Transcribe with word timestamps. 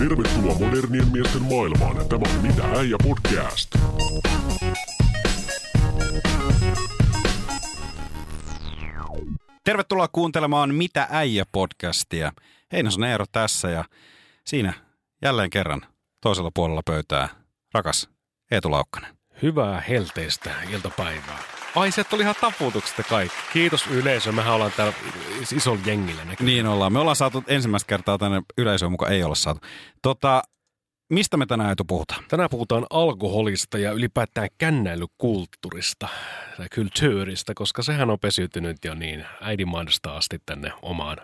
Tervetuloa 0.00 0.58
modernien 0.58 1.12
miesten 1.12 1.42
maailmaan. 1.42 2.08
Tämä 2.08 2.22
on 2.36 2.42
Mitä 2.42 2.62
äijä 2.64 2.96
podcast. 3.02 3.74
Tervetuloa 9.64 10.08
kuuntelemaan 10.08 10.74
Mitä 10.74 11.08
äijä 11.10 11.44
podcastia. 11.52 12.32
Heinosen 12.72 13.04
Eero 13.04 13.24
tässä 13.32 13.70
ja 13.70 13.84
siinä 14.46 14.72
jälleen 15.22 15.50
kerran 15.50 15.82
toisella 16.22 16.50
puolella 16.54 16.82
pöytää 16.86 17.28
rakas 17.74 18.08
Eetu 18.50 18.70
Laukkanen. 18.70 19.16
Hyvää 19.42 19.80
helteistä 19.80 20.50
iltapäivää. 20.72 21.59
Ai, 21.76 21.92
se 21.92 22.04
tuli 22.04 22.22
ihan 22.22 22.34
taputuksesta 22.40 23.02
kaikki. 23.02 23.36
Kiitos 23.52 23.86
yleisö. 23.86 24.32
Mehän 24.32 24.54
ollaan 24.54 24.72
täällä 24.76 24.94
isolla 25.56 25.80
jengillä 25.86 26.24
näkyy. 26.24 26.46
Niin 26.46 26.66
ollaan. 26.66 26.92
Me 26.92 26.98
ollaan 26.98 27.16
saatu 27.16 27.44
ensimmäistä 27.46 27.86
kertaa 27.88 28.18
tänne 28.18 28.42
yleisöön 28.58 28.90
mukaan 28.90 29.12
ei 29.12 29.22
olla 29.22 29.34
saatu. 29.34 29.60
Tota, 30.02 30.42
mistä 31.10 31.36
me 31.36 31.46
tänään 31.46 31.68
Eetu 31.68 31.84
puhutaan? 31.84 32.24
Tänään 32.28 32.50
puhutaan 32.50 32.86
alkoholista 32.90 33.78
ja 33.78 33.92
ylipäätään 33.92 34.48
kännäilykulttuurista 34.58 36.08
tai 36.56 36.66
kulttuurista, 36.74 37.54
koska 37.54 37.82
sehän 37.82 38.10
on 38.10 38.18
pesiytynyt 38.18 38.76
jo 38.84 38.94
niin 38.94 39.26
äidinmainosta 39.40 40.16
asti 40.16 40.38
tänne 40.46 40.72
omaan 40.82 41.16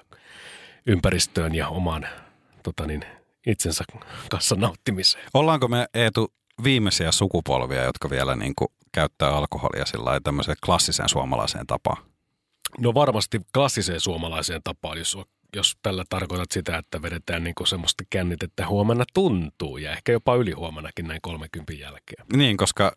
ympäristöön 0.86 1.54
ja 1.54 1.68
omaan 1.68 2.06
tota 2.62 2.86
niin, 2.86 3.04
itsensä 3.46 3.84
kanssa 4.30 4.54
nauttimiseen. 4.54 5.24
Ollaanko 5.34 5.68
me 5.68 5.86
Eetu 5.94 6.32
viimeisiä 6.64 7.12
sukupolvia, 7.12 7.84
jotka 7.84 8.10
vielä 8.10 8.36
niin 8.36 8.52
kuin 8.56 8.68
käyttää 8.96 9.30
alkoholia 9.30 9.86
sillä 9.86 10.20
tämmöiseen 10.20 10.56
klassiseen 10.64 11.08
suomalaiseen 11.08 11.66
tapaan? 11.66 12.02
No 12.78 12.94
varmasti 12.94 13.40
klassiseen 13.54 14.00
suomalaiseen 14.00 14.60
tapaan, 14.64 14.98
jos, 14.98 15.18
jos 15.56 15.76
tällä 15.82 16.04
tarkoitat 16.08 16.52
sitä, 16.52 16.78
että 16.78 17.02
vedetään 17.02 17.44
niin 17.44 17.54
kuin 17.54 17.66
semmoista 17.66 18.04
kännitettä 18.10 18.68
huomenna 18.68 19.04
tuntuu 19.14 19.76
ja 19.76 19.92
ehkä 19.92 20.12
jopa 20.12 20.34
ylihuomennakin 20.34 21.06
näin 21.08 21.20
30 21.22 21.72
jälkeen. 21.72 22.26
Niin, 22.36 22.56
koska 22.56 22.92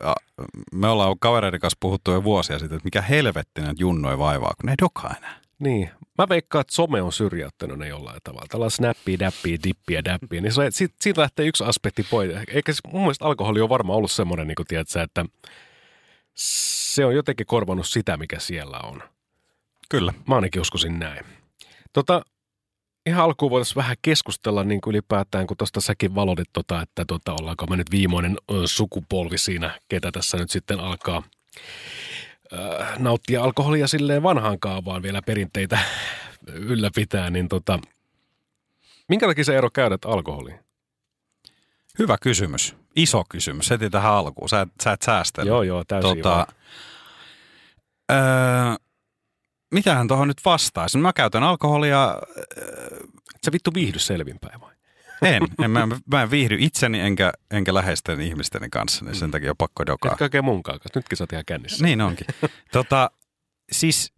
me 0.74 0.88
ollaan 0.88 1.20
kavereiden 1.20 1.60
kanssa 1.60 1.78
puhuttu 1.80 2.12
jo 2.12 2.24
vuosia 2.24 2.60
sitten, 2.60 2.76
että 2.76 2.88
mikä 2.88 3.02
helvettinen 3.02 3.76
junnoi 3.80 4.18
vaivaa, 4.20 4.54
kun 4.62 4.66
ne 4.66 4.72
ei 4.72 4.78
dokaa 4.82 5.16
enää. 5.18 5.40
Niin. 5.60 5.90
Mä 6.18 6.30
veikkaan, 6.30 6.62
että 6.62 6.76
some 6.76 7.02
on 7.02 7.14
syrjäyttänyt 7.14 7.80
ne 7.80 7.88
jollain 7.88 8.20
tavalla. 8.24 8.48
Tällä 8.50 8.70
snappia, 8.70 9.20
dappia, 9.20 9.58
dippiä, 9.64 10.04
dappia. 10.04 10.42
Niin 10.42 10.52
se, 10.52 10.62
siitä, 10.70 10.96
siitä 11.02 11.22
lähtee 11.22 11.46
yksi 11.46 11.64
aspekti 11.64 12.04
pois. 12.04 12.32
Eikä 12.48 12.74
se, 12.74 12.80
mun 12.88 13.02
mielestä 13.02 13.26
alkoholi 13.26 13.62
on 13.62 13.70
varmaan 13.70 13.98
ollut 13.98 14.12
semmoinen, 14.12 14.48
niin 14.48 14.56
kuin 14.56 14.68
tiedätkö, 14.68 15.02
että 15.02 15.26
se 16.40 17.06
on 17.06 17.16
jotenkin 17.16 17.46
korvannut 17.46 17.88
sitä, 17.88 18.18
mikä 18.18 18.40
siellä 18.40 18.80
on. 18.80 19.04
Kyllä. 19.90 20.14
Mä 20.28 20.36
ainakin 20.36 20.62
uskoisin 20.62 21.00
näin. 21.00 21.26
Tota, 21.94 22.22
ihan 23.06 23.24
alkuun 23.24 23.52
voitaisiin 23.52 23.76
vähän 23.76 23.96
keskustella 24.02 24.64
niin 24.64 24.82
kuin 24.82 24.92
ylipäätään, 24.92 25.48
kun 25.48 25.58
tuosta 25.58 25.82
säkin 25.82 26.16
valodit, 26.16 26.50
tota, 26.54 26.82
että 26.82 27.06
tota, 27.06 27.34
ollaanko 27.34 27.66
me 27.68 27.78
nyt 27.78 27.92
viimeinen 27.92 28.38
sukupolvi 28.66 29.38
siinä, 29.38 29.80
ketä 29.90 30.12
tässä 30.12 30.38
nyt 30.38 30.52
sitten 30.52 30.80
alkaa 30.80 31.24
äh, 32.54 33.00
nauttia 33.00 33.44
alkoholia 33.44 33.88
silleen 33.88 34.24
vanhaan 34.24 34.60
kaavaan 34.60 35.04
vielä 35.04 35.22
perinteitä 35.22 35.80
ylläpitää, 36.72 37.30
niin 37.30 37.50
tota, 37.50 37.80
minkä 39.08 39.28
takia 39.28 39.44
se 39.44 39.58
ero 39.58 39.70
käydät 39.70 40.06
alkoholiin? 40.06 40.60
Hyvä 42.00 42.18
kysymys. 42.22 42.76
Iso 43.02 43.24
kysymys 43.30 43.70
heti 43.70 43.90
tähän 43.90 44.12
alkuun. 44.12 44.50
Sä 44.50 44.62
et, 44.62 44.70
sä 44.84 44.92
et 44.92 45.02
säästellä. 45.02 45.50
Joo, 45.50 45.64
joo, 45.64 45.84
täysin 45.84 46.18
tota, 46.18 46.48
öö, 48.12 48.18
mitähän 49.72 50.08
tuohon 50.08 50.28
nyt 50.28 50.42
vastaisi? 50.46 50.98
Mä 50.98 51.14
käytän 51.14 51.44
alkoholia... 51.44 52.22
Öö, 52.58 53.00
Sä 53.46 53.52
vittu 53.52 53.72
viihdy 53.74 54.00
selvinpäin 54.00 54.62
vai? 54.62 54.74
En, 55.22 55.44
en 55.64 55.72
mä, 55.72 55.88
mä 56.12 56.22
en 56.22 56.32
viihdy 56.32 56.58
itseni 56.60 57.00
enkä, 57.00 57.32
enkä 57.52 57.74
läheisten 57.74 58.22
ihmisteni 58.22 58.70
kanssa, 58.70 59.06
niin 59.06 59.16
sen 59.16 59.32
takia 59.32 59.52
on 59.52 59.58
pakko 59.58 59.86
dokaa. 59.86 60.12
Etkä 60.12 60.26
oikein 60.26 60.46
munkaan 60.46 60.80
kanssa, 60.80 61.00
nytkin 61.00 61.18
sä 61.18 61.24
oot 61.24 61.34
ihan 61.34 61.46
kännissä. 61.46 61.86
Niin 61.86 62.02
onkin. 62.02 62.28
tota, 62.72 63.12
siis 63.72 64.14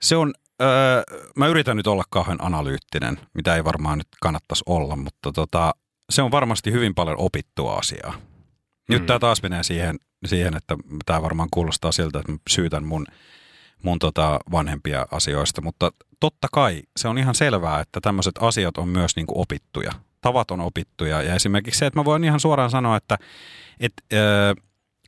se 0.00 0.16
on, 0.16 0.34
öö, 0.62 1.02
mä 1.36 1.46
yritän 1.46 1.76
nyt 1.76 1.86
olla 1.86 2.04
kauhean 2.10 2.44
analyyttinen, 2.44 3.20
mitä 3.34 3.56
ei 3.56 3.64
varmaan 3.64 3.98
nyt 3.98 4.08
kannattaisi 4.20 4.62
olla, 4.66 4.96
mutta 4.96 5.32
tota, 5.32 5.74
se 6.10 6.22
on 6.22 6.30
varmasti 6.30 6.72
hyvin 6.72 6.94
paljon 6.94 7.16
opittua 7.18 7.74
asiaa. 7.74 8.14
Nyt 8.88 9.02
mm. 9.02 9.06
tämä 9.06 9.18
taas 9.18 9.42
menee 9.42 9.62
siihen, 9.62 9.96
siihen 10.24 10.56
että 10.56 10.76
tämä 11.06 11.22
varmaan 11.22 11.48
kuulostaa 11.50 11.92
siltä, 11.92 12.18
että 12.18 12.32
mä 12.32 12.38
syytän 12.50 12.84
mun, 12.84 13.06
mun 13.82 13.98
tota 13.98 14.40
vanhempia 14.50 15.06
asioista, 15.10 15.62
mutta 15.62 15.92
totta 16.20 16.48
kai 16.52 16.82
se 16.96 17.08
on 17.08 17.18
ihan 17.18 17.34
selvää, 17.34 17.80
että 17.80 18.00
tämmöiset 18.00 18.34
asiat 18.40 18.78
on 18.78 18.88
myös 18.88 19.16
niin 19.16 19.26
kuin 19.26 19.38
opittuja. 19.38 19.92
Tavat 20.20 20.50
on 20.50 20.60
opittuja 20.60 21.22
ja 21.22 21.34
esimerkiksi 21.34 21.78
se, 21.78 21.86
että 21.86 22.00
mä 22.00 22.04
voin 22.04 22.24
ihan 22.24 22.40
suoraan 22.40 22.70
sanoa, 22.70 22.96
että 22.96 23.18
et, 23.80 23.92
ö, 24.12 24.16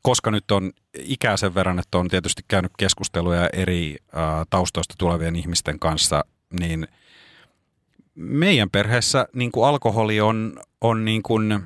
koska 0.03 0.31
nyt 0.31 0.51
on 0.51 0.73
ikää 0.99 1.37
sen 1.37 1.55
verran, 1.55 1.79
että 1.79 1.99
on 1.99 2.09
tietysti 2.09 2.43
käynyt 2.49 2.73
keskusteluja 2.79 3.49
eri 3.53 3.97
ö, 3.99 4.17
taustoista 4.51 4.95
tulevien 4.99 5.37
ihmisten 5.37 5.79
kanssa, 5.79 6.25
niin 6.61 6.89
meidän 8.17 8.71
perheessä 8.71 9.29
niin 9.33 9.53
kuin 9.53 9.69
alkoholi 9.69 10.21
on, 10.21 10.57
on 10.81 11.05
niin 11.05 11.23
kuin, 11.23 11.61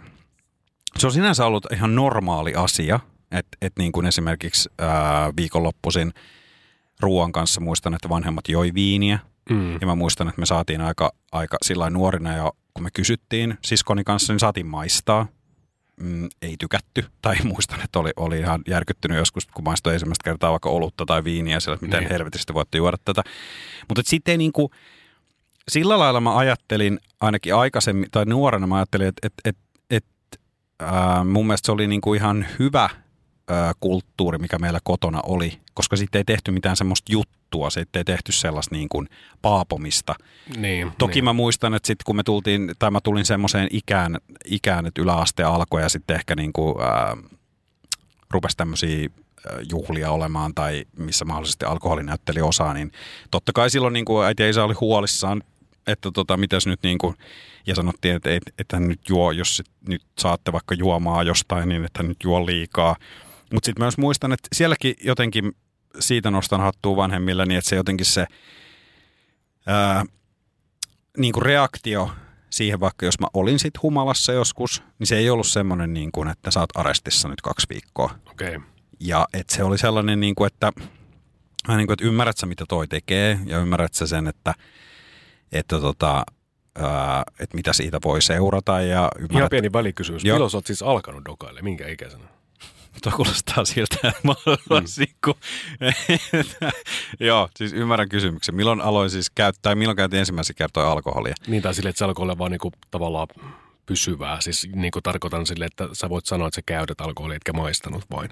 se 0.99 1.07
on 1.07 1.13
sinänsä 1.13 1.47
ollut 1.47 1.67
ihan 1.73 1.95
normaali 1.95 2.55
asia, 2.55 3.01
että 3.31 3.59
et 3.63 3.73
niin 3.79 3.93
kuin 3.93 4.07
esimerkiksi 4.07 4.69
ää, 4.79 5.33
viikonloppuisin 5.37 6.13
ruoan 7.01 7.33
kanssa 7.33 7.61
muistan, 7.61 7.95
että 7.95 8.09
vanhemmat 8.09 8.49
joi 8.49 8.75
viiniä. 8.75 9.19
Mm. 9.51 9.73
Ja 9.73 9.87
mä 9.87 9.95
muistan, 9.95 10.29
että 10.29 10.41
me 10.41 10.47
saatiin 10.47 10.81
aika, 10.81 11.13
aika 11.33 11.57
sillä 11.63 11.91
nuorina 11.91 12.37
jo, 12.37 12.53
kun 12.75 12.83
me 12.83 12.91
kysyttiin 12.91 13.59
siskoni 13.65 14.05
kanssa, 14.05 14.33
niin 14.33 14.41
saatiin 14.41 14.67
maistaa. 14.67 15.27
Mm, 16.01 16.29
ei 16.43 16.55
tykätty. 16.59 17.05
Tai 17.23 17.37
muistan, 17.45 17.81
että 17.85 17.99
oli, 17.99 18.11
oli 18.17 18.39
ihan 18.39 18.63
järkyttynyt 18.69 19.19
joskus, 19.19 19.47
kun 19.47 19.65
maistoi 19.65 19.93
ensimmäistä 19.93 20.25
kertaa 20.25 20.51
vaikka 20.51 20.69
olutta 20.69 21.07
tai 21.07 21.25
viiniä, 21.25 21.61
sillä, 21.61 21.75
että 21.75 21.87
miten 21.87 22.01
niin. 22.01 22.11
helvetistä 22.11 22.55
voitte 22.55 22.79
juoda 22.79 22.97
tätä. 23.05 23.23
Mutta 23.89 24.03
sitten 24.07 24.33
ei 24.33 24.39
niin 24.39 24.53
kuin, 24.53 24.69
sillä 25.71 25.99
lailla 25.99 26.21
mä 26.21 26.37
ajattelin 26.37 27.01
ainakin 27.21 27.55
aikaisemmin, 27.55 28.11
tai 28.11 28.25
nuorena 28.25 28.67
mä 28.67 28.77
ajattelin, 28.77 29.07
että, 29.07 29.27
että, 29.27 29.41
että, 29.45 29.63
että 29.91 30.39
ää, 30.79 31.25
mun 31.25 31.47
mielestä 31.47 31.67
se 31.67 31.73
oli 31.73 31.87
niin 31.87 32.01
kuin 32.01 32.21
ihan 32.21 32.47
hyvä 32.59 32.91
ää, 33.49 33.73
kulttuuri, 33.81 34.39
mikä 34.39 34.59
meillä 34.59 34.79
kotona 34.85 35.21
oli, 35.23 35.61
koska 35.75 35.97
sitten 35.97 36.19
ei 36.19 36.25
tehty 36.25 36.51
mitään 36.51 36.77
semmoista 36.77 37.13
juttua, 37.13 37.71
sitten 37.71 38.01
ei 38.01 38.05
tehty 38.05 38.33
sellaista 38.33 38.75
niin 38.75 38.89
kuin 38.89 39.09
paapomista. 39.43 40.15
Niin, 40.57 40.93
Toki 40.99 41.15
niin. 41.15 41.25
mä 41.25 41.33
muistan, 41.33 41.75
että 41.75 41.87
sitten 41.87 42.05
kun 42.05 42.17
me 42.17 42.23
tultiin, 42.23 42.73
tai 42.79 42.91
mä 42.91 43.01
tulin 43.01 43.25
semmoiseen 43.25 43.69
ikään, 43.71 44.19
ikään, 44.45 44.87
että 44.87 45.03
yläaste 45.03 45.43
alkoi 45.43 45.83
ja 45.83 45.89
sitten 45.89 46.17
ehkä 46.17 46.37
niin 46.37 46.53
kuin, 46.53 46.81
ää, 46.81 47.17
rupesi 48.31 48.57
tämmöisiä 48.57 49.09
juhlia 49.71 50.11
olemaan 50.11 50.55
tai 50.55 50.85
missä 50.99 51.25
mahdollisesti 51.25 51.65
alkoholi 51.65 52.03
näytteli 52.03 52.41
osaa, 52.41 52.75
niin 52.75 52.93
totta 53.31 53.53
kai 53.53 53.71
silloin 53.71 53.93
niin 53.93 54.05
kuin 54.05 54.27
äiti 54.27 54.43
ja 54.43 54.49
isä 54.51 54.65
oli 54.65 54.75
huolissaan, 54.75 55.43
että 55.87 56.11
tota, 56.11 56.37
mitäs 56.37 56.67
nyt 56.67 56.83
niin 56.83 56.99
kuin, 56.99 57.15
ja 57.67 57.75
sanottiin, 57.75 58.17
että, 58.17 58.35
että, 58.35 58.53
että 58.59 58.81
nyt 58.81 59.01
juo, 59.09 59.33
jos 59.33 59.57
sit, 59.57 59.67
nyt 59.89 60.03
saatte 60.19 60.53
vaikka 60.53 60.75
juomaa 60.75 61.23
jostain, 61.23 61.69
niin 61.69 61.85
että 61.85 62.03
nyt 62.03 62.17
juo 62.25 62.47
liikaa. 62.47 62.97
Mutta 63.53 63.67
sitten 63.67 63.85
myös 63.85 63.99
muistan, 63.99 64.33
että 64.33 64.49
sielläkin 64.53 64.95
jotenkin 65.05 65.57
siitä 65.99 66.31
nostan 66.31 66.61
hattua 66.61 66.97
vanhemmille, 66.97 67.47
niin 67.47 67.59
että 67.59 67.71
se 67.71 67.77
jotenkin 67.77 68.07
se 68.07 68.27
ää, 69.67 70.05
niin 71.19 71.33
kuin 71.33 71.43
reaktio 71.43 72.11
siihen, 72.51 72.81
vaikka 72.81 73.07
jos 73.07 73.21
mä 73.21 73.27
olin 73.35 73.59
sitten 73.59 73.83
humalassa 73.83 74.33
joskus, 74.33 74.83
niin 74.99 75.07
se 75.07 75.17
ei 75.17 75.31
ollut 75.31 75.47
semmoinen, 75.47 75.95
niin 75.95 76.13
kuin, 76.13 76.29
että 76.29 76.51
sä 76.51 76.61
oot 76.61 76.77
arestissa 76.77 77.29
nyt 77.29 77.41
kaksi 77.41 77.67
viikkoa. 77.71 78.15
Okei. 78.31 78.57
Okay. 78.57 78.69
Ja 79.01 79.27
että 79.33 79.55
se 79.55 79.65
oli 79.65 79.79
sellainen, 79.79 80.21
niin 80.21 80.35
kuin, 80.35 80.47
että, 80.47 80.73
niin 81.69 81.87
kuin, 81.87 81.93
että 81.93 82.05
ymmärrät 82.05 82.39
sä, 82.39 82.47
mitä 82.47 82.65
toi 82.69 82.89
tekee, 82.89 83.39
ja 83.47 83.59
ymmärrät 83.59 83.95
sä 83.95 84.07
sen, 84.07 84.27
että, 84.27 84.55
että, 85.53 85.81
tota, 85.81 86.25
ää, 86.79 87.23
että 87.41 87.57
mitä 87.57 87.73
siitä 87.73 87.99
voi 88.05 88.23
seurata. 88.23 88.81
Ja 88.81 89.09
ymmärrät... 89.17 89.37
Ihan 89.37 89.49
pieni 89.51 89.73
välikysymys. 89.73 90.25
Jo. 90.25 90.35
Milloin 90.35 90.51
sä 90.51 90.57
oot 90.57 90.67
siis 90.67 90.83
alkanut 90.83 91.25
dokaille? 91.25 91.63
Minkä 91.63 91.89
ikäisenä? 91.89 92.25
Tuo 93.03 93.13
kuulostaa 93.17 93.65
siltä, 93.65 93.97
että 94.09 94.21
mä 94.23 94.35
olisin, 94.71 95.07
mm. 95.09 95.15
kun, 95.25 95.35
Joo, 97.21 97.49
siis 97.57 97.73
ymmärrän 97.73 98.09
kysymyksen. 98.09 98.55
Milloin 98.55 98.81
aloin 98.81 99.11
siis 99.11 99.31
käyttää, 99.31 99.75
milloin 99.75 99.97
käytin 99.97 100.19
ensimmäisen 100.19 100.57
kertoa 100.57 100.93
alkoholia? 100.93 101.35
Niin, 101.47 101.63
tai 101.63 101.75
silleen, 101.75 101.91
että 101.91 101.99
se 101.99 102.05
alkoi 102.05 102.23
olla 102.23 102.39
vaan 102.39 102.51
niinku 102.51 102.73
tavallaan 102.91 103.29
pysyvää. 103.87 104.41
Siis 104.41 104.69
niin 104.75 104.91
kuin 104.91 105.03
tarkoitan 105.03 105.47
sille, 105.47 105.65
että 105.65 105.89
sä 105.93 106.09
voit 106.09 106.27
sanoa, 106.27 106.49
että 106.49 106.57
sä 106.57 106.63
käytät 106.67 107.01
alkoholia, 107.01 107.37
etkä 107.37 107.53
maistanut 107.53 108.05
vain. 108.11 108.31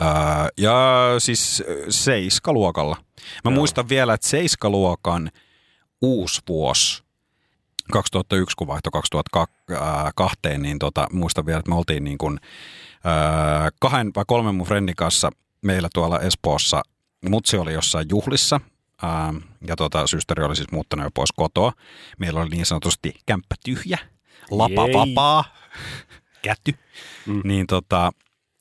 Ää, 0.00 0.48
ja 0.58 1.06
siis 1.18 1.62
seiskaluokalla. 1.88 2.96
Mä 3.44 3.50
Joo. 3.50 3.54
muistan 3.54 3.88
vielä, 3.88 4.14
että 4.14 4.28
seiskaluokan 4.28 5.30
uusi 6.00 6.40
vuosi 6.48 7.02
2001, 7.92 8.56
kun 8.56 8.66
vaihtoi 8.66 8.90
2002, 8.90 10.38
niin 10.58 10.78
tota, 10.78 11.06
muistan 11.12 11.46
vielä, 11.46 11.58
että 11.58 11.70
me 11.70 11.76
oltiin 11.76 12.04
niin 12.04 12.18
kuin, 12.18 12.40
ää, 13.04 13.70
kahden 13.80 14.10
vai 14.16 14.24
kolmen 14.26 14.54
mun 14.54 14.66
friendin 14.66 14.96
kanssa 14.96 15.30
meillä 15.62 15.88
tuolla 15.94 16.20
Espoossa. 16.20 16.82
Mutsi 17.28 17.56
oli 17.56 17.72
jossain 17.72 18.06
juhlissa 18.10 18.60
ää, 19.02 19.34
ja 19.66 19.76
tota, 19.76 20.06
systeri 20.06 20.44
oli 20.44 20.56
siis 20.56 20.72
muuttanut 20.72 21.04
jo 21.04 21.10
pois 21.14 21.32
kotoa. 21.32 21.72
Meillä 22.18 22.40
oli 22.40 22.50
niin 22.50 22.66
sanotusti 22.66 23.14
kämppä 23.26 23.54
tyhjä, 23.64 23.98
lapa 24.50 24.86
Jei. 24.86 24.94
vapaa, 24.94 25.44
käty. 26.42 26.74
Mm. 27.26 27.40
Niin, 27.44 27.66
tota, 27.66 28.12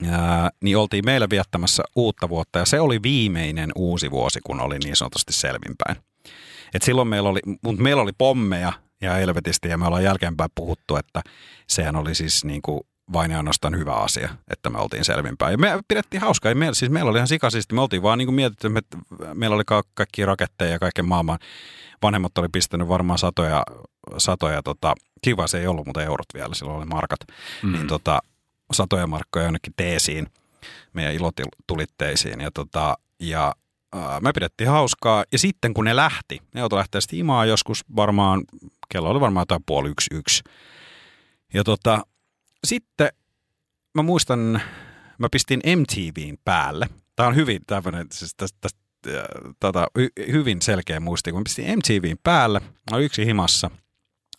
ää, 0.09 0.49
niin 0.63 0.77
oltiin 0.77 1.05
meillä 1.05 1.27
viettämässä 1.29 1.83
uutta 1.95 2.29
vuotta 2.29 2.59
ja 2.59 2.65
se 2.65 2.79
oli 2.79 3.03
viimeinen 3.03 3.71
uusi 3.75 4.11
vuosi, 4.11 4.39
kun 4.43 4.61
oli 4.61 4.77
niin 4.79 4.95
sanotusti 4.95 5.33
selvinpäin. 5.33 6.06
Et 6.73 6.81
silloin 6.81 7.07
meillä 7.07 7.29
oli, 7.29 7.39
mutta 7.61 7.83
meillä 7.83 8.01
oli 8.01 8.11
pommeja 8.17 8.73
ja 9.01 9.13
helvetisti 9.13 9.69
ja 9.69 9.77
me 9.77 9.85
ollaan 9.85 10.03
jälkeenpäin 10.03 10.49
puhuttu, 10.55 10.95
että 10.95 11.21
sehän 11.67 11.95
oli 11.95 12.15
siis 12.15 12.45
niin 12.45 12.61
kuin 12.61 12.81
vain 13.13 13.31
ja 13.31 13.37
ainoastaan 13.37 13.77
hyvä 13.77 13.93
asia, 13.93 14.29
että 14.51 14.69
me 14.69 14.79
oltiin 14.79 15.05
selvinpäin. 15.05 15.51
Ja 15.51 15.57
me 15.57 15.79
pidettiin 15.87 16.21
hauskaa. 16.21 16.55
Meillä, 16.55 16.73
siis 16.73 16.91
meillä 16.91 17.09
oli 17.09 17.17
ihan 17.17 17.27
sikaisesti. 17.27 17.75
Me 17.75 17.81
oltiin 17.81 18.03
vaan 18.03 18.17
niin 18.17 18.27
kuin 18.27 18.35
mietitty, 18.35 18.67
että 18.77 18.97
meillä 19.33 19.55
oli 19.55 19.63
ka- 19.65 19.83
kaikki 19.93 20.25
raketteja 20.25 20.71
ja 20.71 20.79
kaiken 20.79 21.05
maailman. 21.05 21.39
Vanhemmat 22.01 22.37
oli 22.37 22.49
pistänyt 22.51 22.87
varmaan 22.87 23.19
satoja, 23.19 23.63
satoja 24.17 24.63
tota, 24.63 24.95
kiva 25.21 25.47
se 25.47 25.59
ei 25.59 25.67
ollut, 25.67 25.85
mutta 25.85 26.03
eurot 26.03 26.27
vielä, 26.33 26.55
silloin 26.55 26.77
oli 26.77 26.85
markat. 26.85 27.19
Mm. 27.63 27.73
Niin 27.73 27.87
tota, 27.87 28.19
satoja 28.71 29.07
markkoja 29.07 29.45
jonnekin 29.45 29.73
teesiin, 29.75 30.27
meidän 30.93 31.13
ilotulitteisiin. 31.13 32.41
Ja, 32.41 32.51
tota, 32.53 32.97
ja 33.19 33.53
me 34.21 34.31
pidettiin 34.33 34.69
hauskaa. 34.69 35.23
Ja 35.31 35.39
sitten 35.39 35.73
kun 35.73 35.85
ne 35.85 35.95
lähti, 35.95 36.41
ne 36.53 36.59
joutui 36.59 36.77
lähteä 36.77 37.01
sitten 37.01 37.19
imaan 37.19 37.49
joskus 37.49 37.83
varmaan, 37.95 38.44
kello 38.89 39.09
oli 39.09 39.19
varmaan 39.19 39.41
jotain 39.41 39.63
puoli 39.65 39.89
yksi 39.89 40.15
yksi. 40.15 40.44
Ja 41.53 41.63
tota, 41.63 42.01
sitten 42.63 43.09
mä 43.95 44.03
muistan, 44.03 44.61
mä 45.17 45.27
pistin 45.31 45.61
MTVn 45.75 46.38
päälle. 46.45 46.89
Tämä 47.15 47.29
on 47.29 47.35
hyvin 47.35 47.61
tämmöinen, 47.67 48.07
siis 48.11 48.35
tästä, 48.38 48.57
tästä, 48.61 48.79
tota, 49.59 49.88
hy, 49.99 50.09
hyvin 50.31 50.61
selkeä 50.61 50.99
muisti. 50.99 51.31
Kun 51.31 51.39
mä 51.39 51.44
pistin 51.44 51.77
MTVn 51.77 52.17
päälle, 52.23 52.59
mä 52.59 52.95
olin 52.95 53.05
yksi 53.05 53.25
himassa. 53.25 53.71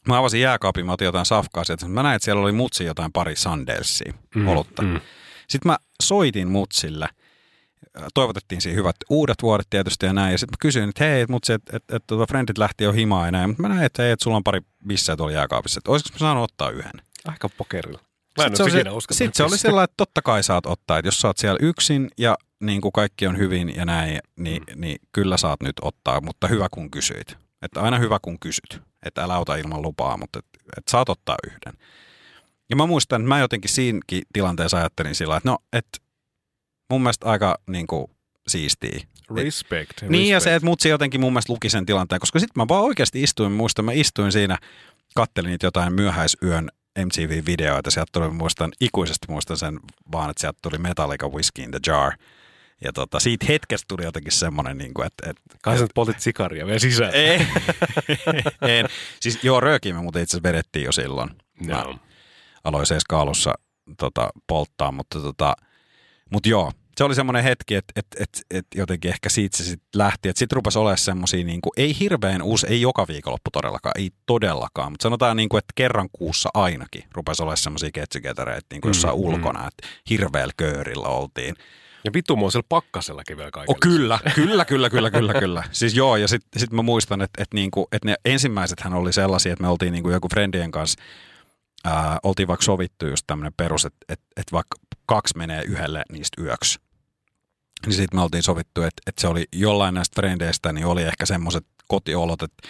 Mä 0.08 0.18
avasin 0.18 0.40
jääkaapin, 0.40 0.86
mä 0.86 0.92
otin 0.92 1.04
jotain 1.04 1.26
safkaa 1.26 1.64
sieltä. 1.64 1.88
Mä 1.88 2.02
näin, 2.02 2.16
että 2.16 2.24
siellä 2.24 2.42
oli 2.42 2.52
mutsi 2.52 2.84
jotain 2.84 3.12
pari 3.12 3.36
Sandelsia 3.36 4.12
mm, 4.34 4.48
olutta. 4.48 4.82
Mm. 4.82 5.00
Sitten 5.48 5.72
mä 5.72 5.76
soitin 6.02 6.48
mutsille. 6.48 7.08
Toivotettiin 8.14 8.60
siihen 8.60 8.76
hyvät 8.76 8.96
uudet 9.10 9.42
vuodet 9.42 9.66
tietysti 9.70 10.06
ja 10.06 10.12
näin. 10.12 10.32
Ja 10.32 10.38
sitten 10.38 10.52
mä 10.52 10.60
kysyin, 10.60 10.88
että 10.88 11.04
hei, 11.04 11.26
mutsi, 11.28 11.52
että 11.52 11.76
et, 11.76 11.82
et, 11.92 12.02
et, 12.22 12.28
frendit 12.28 12.58
lähti 12.58 12.84
jo 12.84 12.92
himaan 12.92 13.26
ja 13.26 13.32
näin. 13.32 13.50
Mutta 13.50 13.62
mä 13.62 13.68
näin, 13.68 13.82
että 13.82 14.02
hei, 14.02 14.12
että 14.12 14.24
sulla 14.24 14.36
on 14.36 14.44
pari 14.44 14.60
bissää 14.86 15.16
tuolla 15.16 15.32
jääkaapissa. 15.32 15.78
Että 15.78 15.90
olisiko 15.90 16.10
mä 16.12 16.18
saanut 16.18 16.44
ottaa 16.44 16.70
yhden? 16.70 17.02
Aika 17.24 17.48
pokerilla. 17.48 18.00
Mä 18.38 18.44
en 18.44 18.56
Sitten 18.56 18.70
se, 18.70 18.90
oli 18.90 19.02
se, 19.02 19.14
sit 19.14 19.34
se 19.34 19.44
oli 19.44 19.58
sellainen, 19.58 19.84
että 19.84 19.96
totta 19.96 20.22
kai 20.22 20.42
saat 20.42 20.66
ottaa, 20.66 20.98
että 20.98 21.06
jos 21.06 21.20
sä 21.20 21.28
oot 21.28 21.38
siellä 21.38 21.58
yksin 21.62 22.10
ja 22.18 22.36
niin 22.60 22.80
kuin 22.80 22.92
kaikki 22.92 23.26
on 23.26 23.38
hyvin 23.38 23.76
ja 23.76 23.84
näin, 23.84 24.18
niin, 24.36 24.62
mm. 24.62 24.80
niin 24.80 24.98
kyllä 25.12 25.36
saat 25.36 25.62
nyt 25.62 25.76
ottaa, 25.82 26.20
mutta 26.20 26.48
hyvä 26.48 26.66
kun 26.70 26.90
kysyit. 26.90 27.36
Että 27.62 27.80
aina 27.80 27.98
hyvä 27.98 28.18
kun 28.22 28.38
kysyt, 28.38 28.82
että 29.06 29.24
älä 29.24 29.38
ota 29.38 29.56
ilman 29.56 29.82
lupaa, 29.82 30.16
mutta 30.16 30.38
että 30.38 30.58
et 30.76 30.88
saat 30.88 31.08
ottaa 31.08 31.36
yhden. 31.46 31.80
Ja 32.70 32.76
mä 32.76 32.86
muistan, 32.86 33.20
että 33.20 33.28
mä 33.28 33.38
jotenkin 33.38 33.70
siinäkin 33.70 34.22
tilanteessa 34.32 34.76
ajattelin 34.76 35.14
sillä, 35.14 35.36
että 35.36 35.48
no, 35.48 35.58
että 35.72 35.98
mun 36.90 37.02
mielestä 37.02 37.26
aika 37.26 37.58
niin 37.70 37.86
kuin, 37.86 38.06
siistiä. 38.48 39.00
Respect. 39.36 40.02
Niin 40.02 40.28
ja 40.28 40.36
respect. 40.36 40.50
se, 40.52 40.54
että 40.54 40.66
mutsi 40.66 40.88
jotenkin 40.88 41.20
mun 41.20 41.32
mielestä 41.32 41.52
luki 41.52 41.70
sen 41.70 41.86
tilanteen, 41.86 42.20
koska 42.20 42.38
sitten 42.38 42.62
mä 42.62 42.68
vaan 42.68 42.84
oikeasti 42.84 43.22
istuin, 43.22 43.52
muistan, 43.52 43.84
mä 43.84 43.92
istuin 43.92 44.32
siinä, 44.32 44.58
kattelin 45.14 45.50
niitä 45.50 45.66
jotain 45.66 45.92
myöhäisyön 45.92 46.68
MTV-videoita, 47.04 47.90
sieltä 47.90 48.10
tuli, 48.12 48.30
muistan, 48.30 48.72
ikuisesti 48.80 49.26
muistan 49.28 49.56
sen 49.56 49.80
vaan, 50.12 50.30
että 50.30 50.40
sieltä 50.40 50.58
tuli 50.62 50.78
Metallica 50.78 51.28
Whiskey 51.28 51.64
in 51.64 51.70
the 51.70 51.80
Jar. 51.86 52.12
Ja 52.84 52.92
tota, 52.92 53.20
siitä 53.20 53.46
hetkestä 53.48 53.84
tuli 53.88 54.04
jotenkin 54.04 54.32
semmoinen, 54.32 54.78
niin 54.78 54.94
kuin, 54.94 55.06
että, 55.06 55.30
että 55.30 55.42
Kai 55.62 55.78
sä 55.78 55.86
poltit 55.94 56.20
sikaria 56.20 56.66
vielä 56.66 56.78
sisään. 56.78 57.14
ei, 57.14 57.46
en. 58.78 58.88
Siis 59.20 59.44
joo, 59.44 59.60
röökiä 59.60 59.94
me 59.94 60.00
muuten 60.00 60.22
itse 60.22 60.36
asiassa 60.36 60.48
vedettiin 60.48 60.84
jo 60.84 60.92
silloin. 60.92 61.30
Mä 61.66 61.72
Joo. 61.72 61.98
aloin 62.64 62.86
seiska 62.86 63.20
alussa 63.20 63.54
tota, 63.98 64.30
polttaa, 64.46 64.92
mutta 64.92 65.20
tota, 65.20 65.56
mut 66.30 66.46
joo, 66.46 66.72
se 66.98 67.04
oli 67.04 67.14
semmoinen 67.14 67.44
hetki, 67.44 67.74
että 67.74 67.92
et, 67.96 68.06
et, 68.20 68.30
et 68.50 68.66
jotenkin 68.74 69.10
ehkä 69.10 69.28
siitä 69.28 69.56
se 69.56 69.64
sitten 69.64 69.98
lähti, 69.98 70.28
että 70.28 70.38
sitten 70.38 70.56
rupesi 70.56 70.78
olemaan 70.78 70.98
semmoisia, 70.98 71.44
niin 71.44 71.60
kuin, 71.60 71.72
ei 71.76 71.96
hirveän 72.00 72.42
uusi, 72.42 72.66
ei 72.66 72.80
joka 72.80 73.06
viikonloppu 73.08 73.50
todellakaan, 73.52 73.92
ei 73.98 74.10
todellakaan, 74.26 74.92
mutta 74.92 75.02
sanotaan 75.02 75.36
niin 75.36 75.48
kuin, 75.48 75.58
että 75.58 75.72
kerran 75.74 76.08
kuussa 76.12 76.48
ainakin 76.54 77.04
rupesi 77.14 77.42
olemaan 77.42 77.56
semmoisia 77.56 77.90
ketsyketäreitä 77.92 78.66
niin 78.70 78.80
kuin 78.80 78.90
jossain 78.90 79.14
Mm, 79.14 79.20
mm, 79.20 79.28
ulkona, 79.28 79.68
että 79.68 79.88
hirveällä 80.10 80.52
köörillä 80.56 81.08
oltiin. 81.08 81.54
Ja 82.04 82.12
vittumoisella 82.12 82.66
pakkasellakin 82.68 83.36
vielä 83.36 83.50
kaikilla. 83.50 83.74
Oh, 83.74 83.80
kyllä, 83.80 84.18
kyllä, 84.34 84.64
kyllä, 84.64 84.90
kyllä, 84.90 85.10
kyllä, 85.10 85.34
kyllä. 85.34 85.64
Siis 85.72 85.94
joo, 85.94 86.16
ja 86.16 86.28
sitten 86.28 86.60
sit 86.60 86.72
mä 86.72 86.82
muistan, 86.82 87.22
että, 87.22 87.42
että, 87.42 87.54
niinku, 87.54 87.88
että 87.92 88.08
ne 88.08 88.14
ensimmäisethän 88.24 88.94
oli 88.94 89.12
sellaisia, 89.12 89.52
että 89.52 89.62
me 89.62 89.68
oltiin 89.68 89.92
niinku 89.92 90.10
joku 90.10 90.28
friendien 90.28 90.70
kanssa, 90.70 91.02
ää, 91.84 92.18
oltiin 92.22 92.48
vaikka 92.48 92.64
sovittu 92.64 93.06
just 93.06 93.24
tämmöinen 93.26 93.52
perus, 93.56 93.84
että, 93.84 93.98
että, 94.08 94.26
että 94.36 94.52
vaikka 94.52 94.76
kaksi 95.08 95.36
menee 95.36 95.62
yhdelle 95.62 96.02
niistä 96.12 96.42
yöksi. 96.42 96.78
Niin 97.86 97.94
sitten 97.94 98.18
me 98.18 98.22
oltiin 98.22 98.42
sovittu, 98.42 98.82
että, 98.82 99.02
että 99.06 99.20
se 99.20 99.28
oli 99.28 99.44
jollain 99.52 99.94
näistä 99.94 100.14
frendeistä, 100.14 100.72
niin 100.72 100.86
oli 100.86 101.02
ehkä 101.02 101.26
semmoiset 101.26 101.66
kotiolot, 101.88 102.42
että 102.42 102.68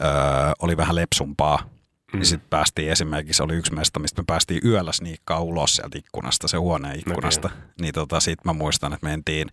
ää, 0.00 0.52
oli 0.58 0.76
vähän 0.76 0.96
lepsumpaa. 0.96 1.70
Mm. 2.12 2.18
Niin 2.18 2.26
sitten 2.26 2.50
päästiin 2.50 2.92
esimerkiksi, 2.92 3.42
oli 3.42 3.54
yksi 3.54 3.74
mesta, 3.74 4.00
mistä 4.00 4.22
me 4.22 4.24
päästiin 4.26 4.60
yöllä 4.64 4.92
sniikkaa 4.92 5.40
ulos 5.40 5.76
sieltä 5.76 5.98
ikkunasta, 5.98 6.48
se 6.48 6.56
huoneen 6.56 6.98
ikkunasta. 6.98 7.48
Okay. 7.48 7.60
Niin 7.80 7.94
tota, 7.94 8.20
sit 8.20 8.44
mä 8.44 8.52
muistan, 8.52 8.92
että 8.92 9.06
mentiin 9.06 9.48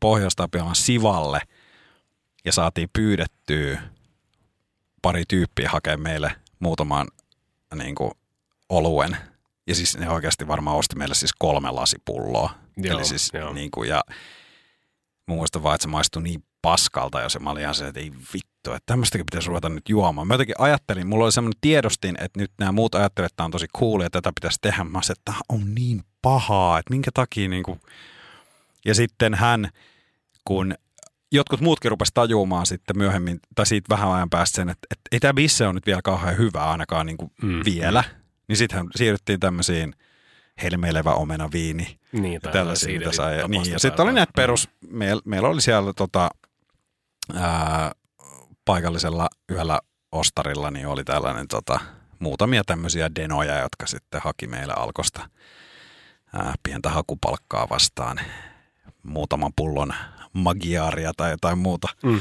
Pohjois-Tapiolan 0.00 0.76
Sivalle 0.76 1.40
ja 2.44 2.52
saatiin 2.52 2.88
pyydettyä 2.92 3.82
pari 5.02 5.24
tyyppiä 5.28 5.70
hakemaan 5.70 6.00
meille 6.00 6.32
muutaman 6.58 7.08
niin 7.74 7.94
kuin, 7.94 8.10
oluen. 8.68 9.16
Ja 9.66 9.74
siis 9.74 9.96
ne 9.96 10.10
oikeasti 10.10 10.48
varmaan 10.48 10.76
osti 10.76 10.96
meille 10.96 11.14
siis 11.14 11.32
kolme 11.38 11.70
lasipulloa. 11.70 12.54
Joo, 12.76 12.98
Eli 12.98 13.04
siis 13.04 13.30
joo. 13.34 13.52
niin 13.52 13.70
kuin, 13.70 13.88
ja 13.88 14.02
mä 15.28 15.34
muistan 15.34 15.62
vaan, 15.62 15.74
että 15.74 15.82
se 15.82 15.88
maistui 15.88 16.22
niin 16.22 16.44
paskalta, 16.62 17.20
jos 17.20 17.38
mä 17.40 17.50
olin 17.50 17.62
ihan 17.62 17.74
se, 17.74 17.88
että 17.88 18.00
ei 18.00 18.12
vittu, 18.34 18.72
että 18.72 18.82
tämmöistäkin 18.86 19.26
pitäisi 19.26 19.48
ruveta 19.48 19.68
nyt 19.68 19.88
juomaan. 19.88 20.26
Mä 20.26 20.34
jotenkin 20.34 20.54
ajattelin, 20.58 21.06
mulla 21.06 21.24
oli 21.24 21.32
semmoinen 21.32 21.58
tiedostin, 21.60 22.16
että 22.20 22.40
nyt 22.40 22.50
nämä 22.58 22.72
muut 22.72 22.94
ajattelevat, 22.94 23.30
että 23.30 23.36
tämä 23.36 23.44
on 23.44 23.50
tosi 23.50 23.66
cool 23.78 24.00
ja 24.00 24.10
tätä 24.10 24.32
pitäisi 24.34 24.58
tehdä. 24.62 24.84
Mä 24.84 25.02
sanoin, 25.02 25.18
että 25.18 25.32
tämä 25.32 25.38
on 25.48 25.74
niin 25.74 26.02
pahaa, 26.22 26.78
että 26.78 26.90
minkä 26.90 27.10
takia 27.14 27.48
niin 27.48 27.62
kuin... 27.62 27.80
Ja 28.84 28.94
sitten 28.94 29.34
hän, 29.34 29.68
kun 30.44 30.74
jotkut 31.32 31.60
muutkin 31.60 31.90
rupes 31.90 32.08
tajuamaan 32.14 32.66
sitten 32.66 32.98
myöhemmin, 32.98 33.40
tai 33.54 33.66
siitä 33.66 33.94
vähän 33.94 34.12
ajan 34.12 34.30
päästä 34.30 34.56
sen, 34.56 34.68
että, 34.68 34.86
että 34.90 35.02
ei 35.12 35.20
tämä 35.20 35.34
bisse 35.34 35.66
on 35.66 35.74
nyt 35.74 35.86
vielä 35.86 36.02
kauhean 36.02 36.38
hyvä 36.38 36.70
ainakaan 36.70 37.06
niin 37.06 37.16
kuin 37.16 37.30
Mm, 37.42 37.48
mm, 37.48 37.62
vielä. 37.64 38.04
Niin 38.48 38.56
sittenhän 38.56 38.86
siirryttiin 38.96 39.40
tämmöisiin 39.40 39.94
helmeilevä 40.62 41.14
omena 41.14 41.48
viini 41.52 41.98
Niin, 42.12 42.32
ja 42.32 42.40
tai 42.40 42.52
tällaisia, 42.52 42.98
mitä 42.98 43.12
sai. 43.12 43.48
Niin, 43.48 43.70
ja 43.70 43.78
sitten 43.78 44.02
oli 44.04 44.12
näitä 44.12 44.32
perus, 44.36 44.68
meillä, 44.90 45.22
meillä 45.24 45.48
oli 45.48 45.60
siellä 45.60 45.92
tota, 45.92 46.30
ää, 47.34 47.92
paikallisella 48.64 49.28
yhdellä 49.48 49.80
ostarilla, 50.12 50.70
niin 50.70 50.86
oli 50.86 51.04
tällainen 51.04 51.48
tota, 51.48 51.80
muutamia 52.18 52.64
tämmöisiä 52.64 53.10
denoja, 53.14 53.58
jotka 53.58 53.86
sitten 53.86 54.20
haki 54.24 54.46
meille 54.46 54.74
alkosta 54.76 55.28
ää, 56.32 56.54
pientä 56.62 56.90
hakupalkkaa 56.90 57.68
vastaan 57.70 58.20
muutaman 59.02 59.52
pullon 59.56 59.94
magiaaria 60.32 61.12
tai 61.16 61.30
jotain 61.30 61.58
muuta. 61.58 61.88
Mm. 62.02 62.20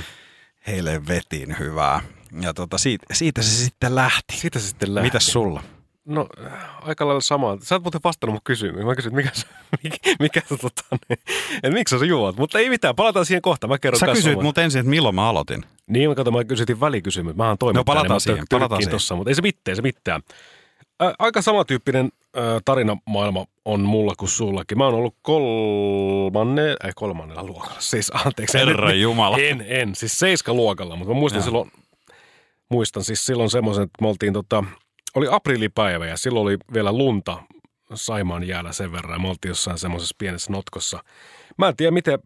Heille 0.67 1.07
vetiin 1.07 1.60
hyvää. 1.60 2.01
Ja 2.41 2.53
tota, 2.53 2.77
siitä, 2.77 3.05
siitä 3.13 3.41
se 3.41 3.50
sitten 3.50 3.96
lähti. 3.96 4.38
Siitä 4.38 4.60
se 4.60 4.67
sitten 4.67 4.96
lähti. 4.96 5.07
Mitäs 5.07 5.25
sulla? 5.25 5.63
No, 6.05 6.27
aika 6.81 7.05
lailla 7.08 7.22
sama. 7.22 7.58
Sä 7.62 7.75
et 7.75 7.81
muuten 7.84 8.01
vastannut 8.03 8.34
mun 8.34 8.41
kysymykseen. 8.43 8.88
Mä 8.88 8.96
kysyin, 8.96 9.15
mikä, 9.15 9.29
se, 9.34 9.46
mikä, 9.84 9.98
mikä 10.20 10.41
se, 10.50 10.58
tota, 10.58 10.84
niin, 11.10 11.20
että 11.55 11.70
miksi 11.70 12.00
sä 12.00 12.05
juot. 12.05 12.38
Mutta 12.38 12.60
ei 12.60 12.70
mitään, 12.70 12.96
palataan 12.96 13.25
siihen 13.25 13.41
kohtaan. 13.41 13.70
Mä 13.70 13.77
kerron 13.79 14.00
Sä 14.00 14.05
kysyit 14.08 14.41
mut 14.41 14.58
ensin, 14.58 14.79
että 14.79 14.89
milloin 14.89 15.15
mä 15.15 15.29
aloitin. 15.29 15.63
Niin, 15.88 16.10
mä 16.10 16.15
katsoin, 16.15 16.36
mä 16.38 16.43
kysytin 16.43 16.79
välikysymys. 16.79 17.36
Mä 17.36 17.48
oon 17.48 17.58
toimittaja. 17.58 17.84
palataan 17.84 18.05
niin 18.08 18.15
mä 18.15 18.20
siihen, 18.20 18.46
palataan 18.50 18.81
siihen. 18.81 18.91
Tossa, 18.91 19.15
mutta 19.15 19.29
ei 19.31 19.36
se 19.36 19.41
mitään, 19.41 19.72
ei 19.72 19.75
se 19.75 19.81
mitään. 19.81 20.22
Ä, 21.03 21.13
aika 21.20 21.41
samantyyppinen 21.41 22.10
ä, 22.38 22.39
tarinamaailma 22.65 23.46
on 23.65 23.81
mulla 23.81 24.13
kuin 24.17 24.29
sullakin. 24.29 24.77
Mä 24.77 24.86
oon 24.86 24.93
ollut 24.96 25.15
kolmanne, 25.22 26.63
ei 26.70 26.91
kolmannella 26.96 27.43
luokalla. 27.43 27.75
Siis 27.79 28.12
anteeksi. 28.25 28.58
en- 28.58 28.67
Herra 28.67 28.93
Jumala. 28.93 29.38
En, 29.38 29.65
en. 29.67 29.96
Siis 29.96 30.20
seiska 30.20 30.53
luokalla, 30.53 30.96
mutta 30.96 31.13
mä 31.13 31.20
muistan 31.20 31.43
silloin, 31.43 31.72
muistan 32.70 33.03
siis 33.03 33.25
silloin 33.25 33.50
semmoisen, 33.50 33.84
että 33.84 33.98
me 34.01 34.08
oltiin 34.08 34.34
tota, 34.34 34.63
oli 35.15 35.27
aprillipäivä 35.32 36.08
ja 36.08 36.18
silloin 36.18 36.44
oli 36.44 36.58
vielä 36.74 36.91
lunta 36.91 37.44
Saimaan 37.94 38.44
jäällä 38.44 38.72
sen 38.72 38.91
verran. 38.91 39.15
ja 39.15 39.20
Me 39.20 39.30
oltiin 39.30 39.50
jossain 39.50 39.77
semmoisessa 39.77 40.15
pienessä 40.18 40.51
notkossa. 40.51 41.03
Mä 41.58 41.68
en 41.68 41.75
tiedä, 41.75 41.91
miten 41.91 42.20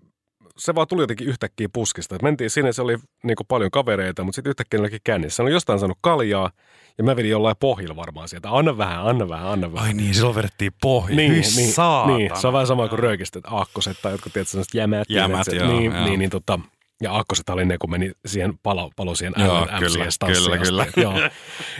se 0.57 0.75
vaan 0.75 0.87
tuli 0.87 1.03
jotenkin 1.03 1.27
yhtäkkiä 1.27 1.67
puskista. 1.73 2.15
Et 2.15 2.21
mentiin 2.21 2.49
sinne, 2.49 2.73
se 2.73 2.81
oli 2.81 2.97
niin 3.23 3.37
paljon 3.47 3.71
kavereita, 3.71 4.23
mutta 4.23 4.35
sitten 4.35 4.49
yhtäkkiä 4.49 4.79
olikin 4.79 4.99
kännissä. 5.03 5.35
Se 5.35 5.41
oli 5.41 5.51
jostain 5.51 5.79
saanut 5.79 5.97
kaljaa 6.01 6.51
ja 6.97 7.03
mä 7.03 7.15
vedin 7.15 7.31
jollain 7.31 7.55
pohjilla 7.59 7.95
varmaan 7.95 8.29
sieltä. 8.29 8.49
Anna 8.49 8.77
vähän, 8.77 9.07
anna 9.07 9.29
vähän, 9.29 9.47
anna 9.47 9.73
vähän. 9.73 9.87
Ai 9.87 9.93
niin, 9.93 10.13
silloin 10.13 10.35
vedettiin 10.35 10.71
pohja. 10.81 11.15
Niin, 11.15 11.31
niin, 11.31 11.71
saatana. 11.71 12.17
niin, 12.17 12.31
se 12.35 12.47
on 12.47 12.53
vähän 12.53 12.67
sama 12.67 12.87
kuin 12.87 12.99
röökiset 12.99 13.43
aakkoset 13.47 13.97
tai 14.01 14.11
jotkut 14.11 14.33
tietysti 14.33 14.51
sellaiset 14.51 14.73
jämät. 14.73 15.09
Jämät, 15.09 15.47
joo, 15.47 15.67
niin, 15.67 15.91
joo. 15.91 16.05
niin, 16.05 16.19
niin, 16.19 16.29
tota, 16.29 16.59
Ja 17.01 17.11
aakkoset 17.11 17.49
oli 17.49 17.65
ne, 17.65 17.77
kun 17.77 17.91
meni 17.91 18.11
siihen 18.25 18.57
palo, 18.63 18.91
palo 18.95 19.15
siihen 19.15 19.33
Joo, 19.37 19.67
kyllä, 19.79 20.57
kyllä, 20.57 20.57
kyllä. 20.57 20.87
Joo. 21.03 21.29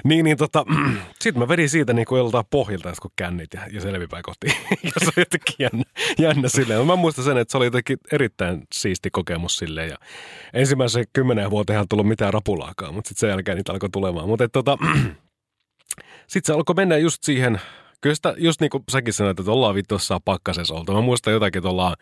niin, 0.04 0.26
niin 0.26 0.38
tota, 0.38 0.66
sitten 1.22 1.40
mä 1.40 1.48
vedin 1.48 1.70
siitä 1.70 1.94
niin 1.94 2.06
kuin 2.06 2.20
joltain 2.20 2.46
pohjilta 2.50 2.90
jotkut 2.90 3.14
kännit 3.16 3.54
ja, 3.54 3.62
ja 3.72 3.82
selvipäin 3.82 4.24
kohti. 4.24 4.48
ja 4.84 4.92
se 4.98 5.06
oli 5.06 5.14
jotenkin 5.18 5.56
jännä, 5.60 5.84
jännä 6.20 6.50
silleen. 6.50 6.88
Mä 6.88 6.96
muistan 6.96 7.26
sen, 7.26 7.38
että 7.38 7.52
se 7.52 7.58
oli 7.58 7.66
jotenkin 7.66 7.98
erittäin 8.12 8.64
siisti 8.74 9.10
kokemus 9.12 9.58
silleen. 9.58 9.90
Ja 9.90 9.98
ensimmäisen 10.54 11.06
kymmenen 11.14 11.50
vuoteen 11.52 11.80
ei 11.80 11.86
tullut 11.90 12.08
mitään 12.08 12.34
rapulaakaan, 12.34 12.94
mutta 12.94 13.08
sitten 13.08 13.20
sen 13.20 13.30
jälkeen 13.30 13.58
niitä 13.58 13.72
alkoi 13.72 13.90
tulemaan. 13.90 14.28
Mutta 14.28 14.50
tota, 14.50 14.78
sitten 16.28 16.46
se 16.46 16.54
alkoi 16.54 16.76
mennä 16.76 16.98
just 16.98 17.24
siihen, 17.24 17.62
kyllä 18.02 18.16
sitä, 18.16 18.34
just 18.38 18.62
niin 18.62 18.70
kuin 18.70 18.84
säkin 18.92 19.14
sanoit, 19.14 19.40
että 19.40 19.52
ollaan 19.52 19.76
vittu 19.76 19.96
jossain 19.96 20.22
pakkasessa 20.26 20.74
oltu. 20.74 20.94
Mä 20.94 21.02
muistan 21.02 21.34
jotakin, 21.34 21.60
että 21.60 21.70
ollaan 21.70 21.96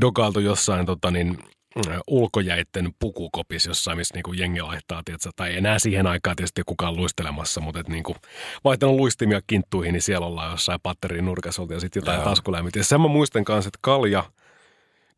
dokailtu 0.00 0.40
jossain 0.40 0.86
tota 0.86 1.10
niin, 1.10 1.38
ulkojäitten 2.06 2.88
pukukopis 2.98 3.66
jossain, 3.66 3.98
missä 3.98 4.14
niinku 4.14 4.32
jengi 4.32 4.60
laittaa, 4.60 5.02
tiedätkö, 5.04 5.30
tai 5.36 5.50
ei 5.50 5.56
enää 5.56 5.78
siihen 5.78 6.06
aikaan 6.06 6.36
tietysti 6.36 6.62
kukaan 6.66 6.96
luistelemassa, 6.96 7.60
mutta 7.60 7.80
et 7.80 7.88
niinku, 7.88 8.16
vaihtanut 8.64 8.96
luistimia 8.96 9.40
kinttuihin, 9.46 9.92
niin 9.92 10.02
siellä 10.02 10.26
ollaan 10.26 10.50
jossain 10.50 10.80
patterin 10.82 11.24
nurkassa 11.24 11.62
oltiin 11.62 11.76
ja 11.76 11.80
sitten 11.80 12.00
jotain 12.00 12.22
taskulämmitin. 12.22 12.80
Ja 12.80 12.84
sen 12.84 13.00
mä 13.00 13.08
muistan 13.08 13.44
kanssa, 13.44 13.68
että 13.68 13.78
kalja, 13.80 14.24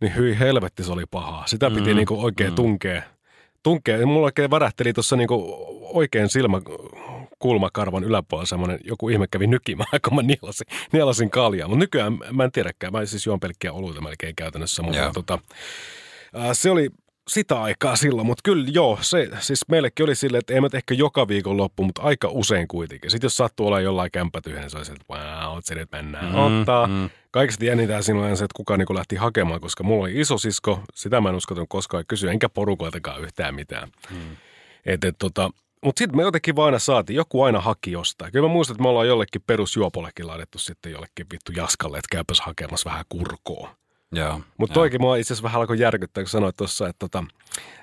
niin 0.00 0.16
hyi 0.16 0.38
helvetti 0.38 0.84
se 0.84 0.92
oli 0.92 1.04
pahaa. 1.10 1.46
Sitä 1.46 1.70
piti 1.70 1.90
Mm, 1.90 1.96
niinku 1.96 2.24
oikein 2.24 2.50
mm. 2.50 2.56
tunkea. 2.56 3.02
tunkea. 3.62 4.06
Mulla 4.06 4.24
oikein 4.24 4.50
värähteli 4.50 4.92
tuossa 4.92 5.16
niinku 5.16 5.56
oikein 5.92 6.28
silmä 6.28 6.60
kulmakarvan 7.38 8.04
yläpuolella 8.04 8.46
semmoinen, 8.46 8.80
joku 8.84 9.08
ihme 9.08 9.26
kävi 9.30 9.46
nykimään, 9.46 10.00
kun 10.04 10.14
mä 10.14 10.22
nielasin, 10.22 10.66
nielasin 10.92 11.30
kaljaa. 11.30 11.68
Mutta 11.68 11.78
nykyään 11.80 12.18
mä 12.32 12.44
en 12.44 12.52
tiedäkään, 12.52 12.92
mä 12.92 13.06
siis 13.06 13.26
juon 13.26 13.40
pelkkiä 13.40 13.72
oluita 13.72 14.00
melkein 14.00 14.36
käytännössä, 14.36 14.82
mutta 14.82 14.98
Joo. 14.98 15.12
tota, 15.12 15.38
se 16.52 16.70
oli 16.70 16.90
sitä 17.28 17.62
aikaa 17.62 17.96
silloin, 17.96 18.26
mutta 18.26 18.40
kyllä 18.44 18.66
joo, 18.72 18.98
se, 19.00 19.28
siis 19.40 19.68
meillekin 19.68 20.04
oli 20.04 20.14
silleen, 20.14 20.38
että 20.38 20.54
ei 20.54 20.60
mä 20.60 20.68
ehkä 20.74 20.94
joka 20.94 21.28
viikon 21.28 21.56
loppu, 21.56 21.82
mutta 21.84 22.02
aika 22.02 22.28
usein 22.30 22.68
kuitenkin. 22.68 23.10
Sitten 23.10 23.26
jos 23.26 23.36
sattuu 23.36 23.66
olla 23.66 23.80
jollain 23.80 24.10
kämppätyhjä, 24.10 24.60
niin 24.60 24.70
se 24.70 24.76
oli 24.76 24.84
se, 24.84 24.92
että 24.92 25.14
wow, 25.14 25.58
se 25.60 25.74
nyt 25.74 25.92
mennään 25.92 26.32
Mm, 26.32 26.34
ottaa. 26.60 26.86
mm. 26.86 27.10
Kaikista 27.30 27.64
jännitään 27.64 28.02
silloin 28.02 28.36
se, 28.36 28.44
että 28.44 28.56
kuka 28.56 28.76
niin 28.76 28.86
lähti 28.94 29.16
hakemaan, 29.16 29.60
koska 29.60 29.84
mulla 29.84 30.04
oli 30.04 30.20
iso 30.20 30.38
sisko, 30.38 30.80
sitä 30.94 31.20
mä 31.20 31.28
en 31.28 31.34
uskaltanut 31.34 31.68
koskaan 31.68 32.04
kysyä, 32.08 32.30
enkä 32.32 32.48
porukoiltakaan 32.48 33.22
yhtään 33.22 33.54
mitään. 33.54 33.88
Mm. 34.10 34.36
Et, 34.86 35.04
et, 35.04 35.14
tota, 35.18 35.50
mutta 35.84 35.98
sitten 35.98 36.16
me 36.16 36.22
jotenkin 36.22 36.56
vaan 36.56 36.66
aina 36.66 36.78
saatiin, 36.78 37.16
joku 37.16 37.42
aina 37.42 37.60
haki 37.60 37.92
jostain. 37.92 38.32
Kyllä 38.32 38.48
mä 38.48 38.52
muistan, 38.52 38.74
että 38.74 38.82
me 38.82 38.88
ollaan 38.88 39.08
jollekin 39.08 39.42
perusjuopollekin 39.46 40.26
laitettu 40.26 40.58
sitten 40.58 40.92
jollekin 40.92 41.26
vittu 41.32 41.52
jaskalle, 41.56 41.98
että 41.98 42.08
käypäs 42.12 42.40
hakemassa 42.40 42.90
vähän 42.90 43.04
kurkoa. 43.08 43.77
Mutta 44.58 44.74
toikin 44.74 45.00
mua 45.00 45.16
itse 45.16 45.32
asiassa 45.32 45.42
vähän 45.42 45.60
alkoi 45.60 45.80
järkyttää, 45.80 46.24
kun 46.24 46.28
sanoit 46.28 46.56
tuossa, 46.56 46.88
että 46.88 46.98
tota, 46.98 47.24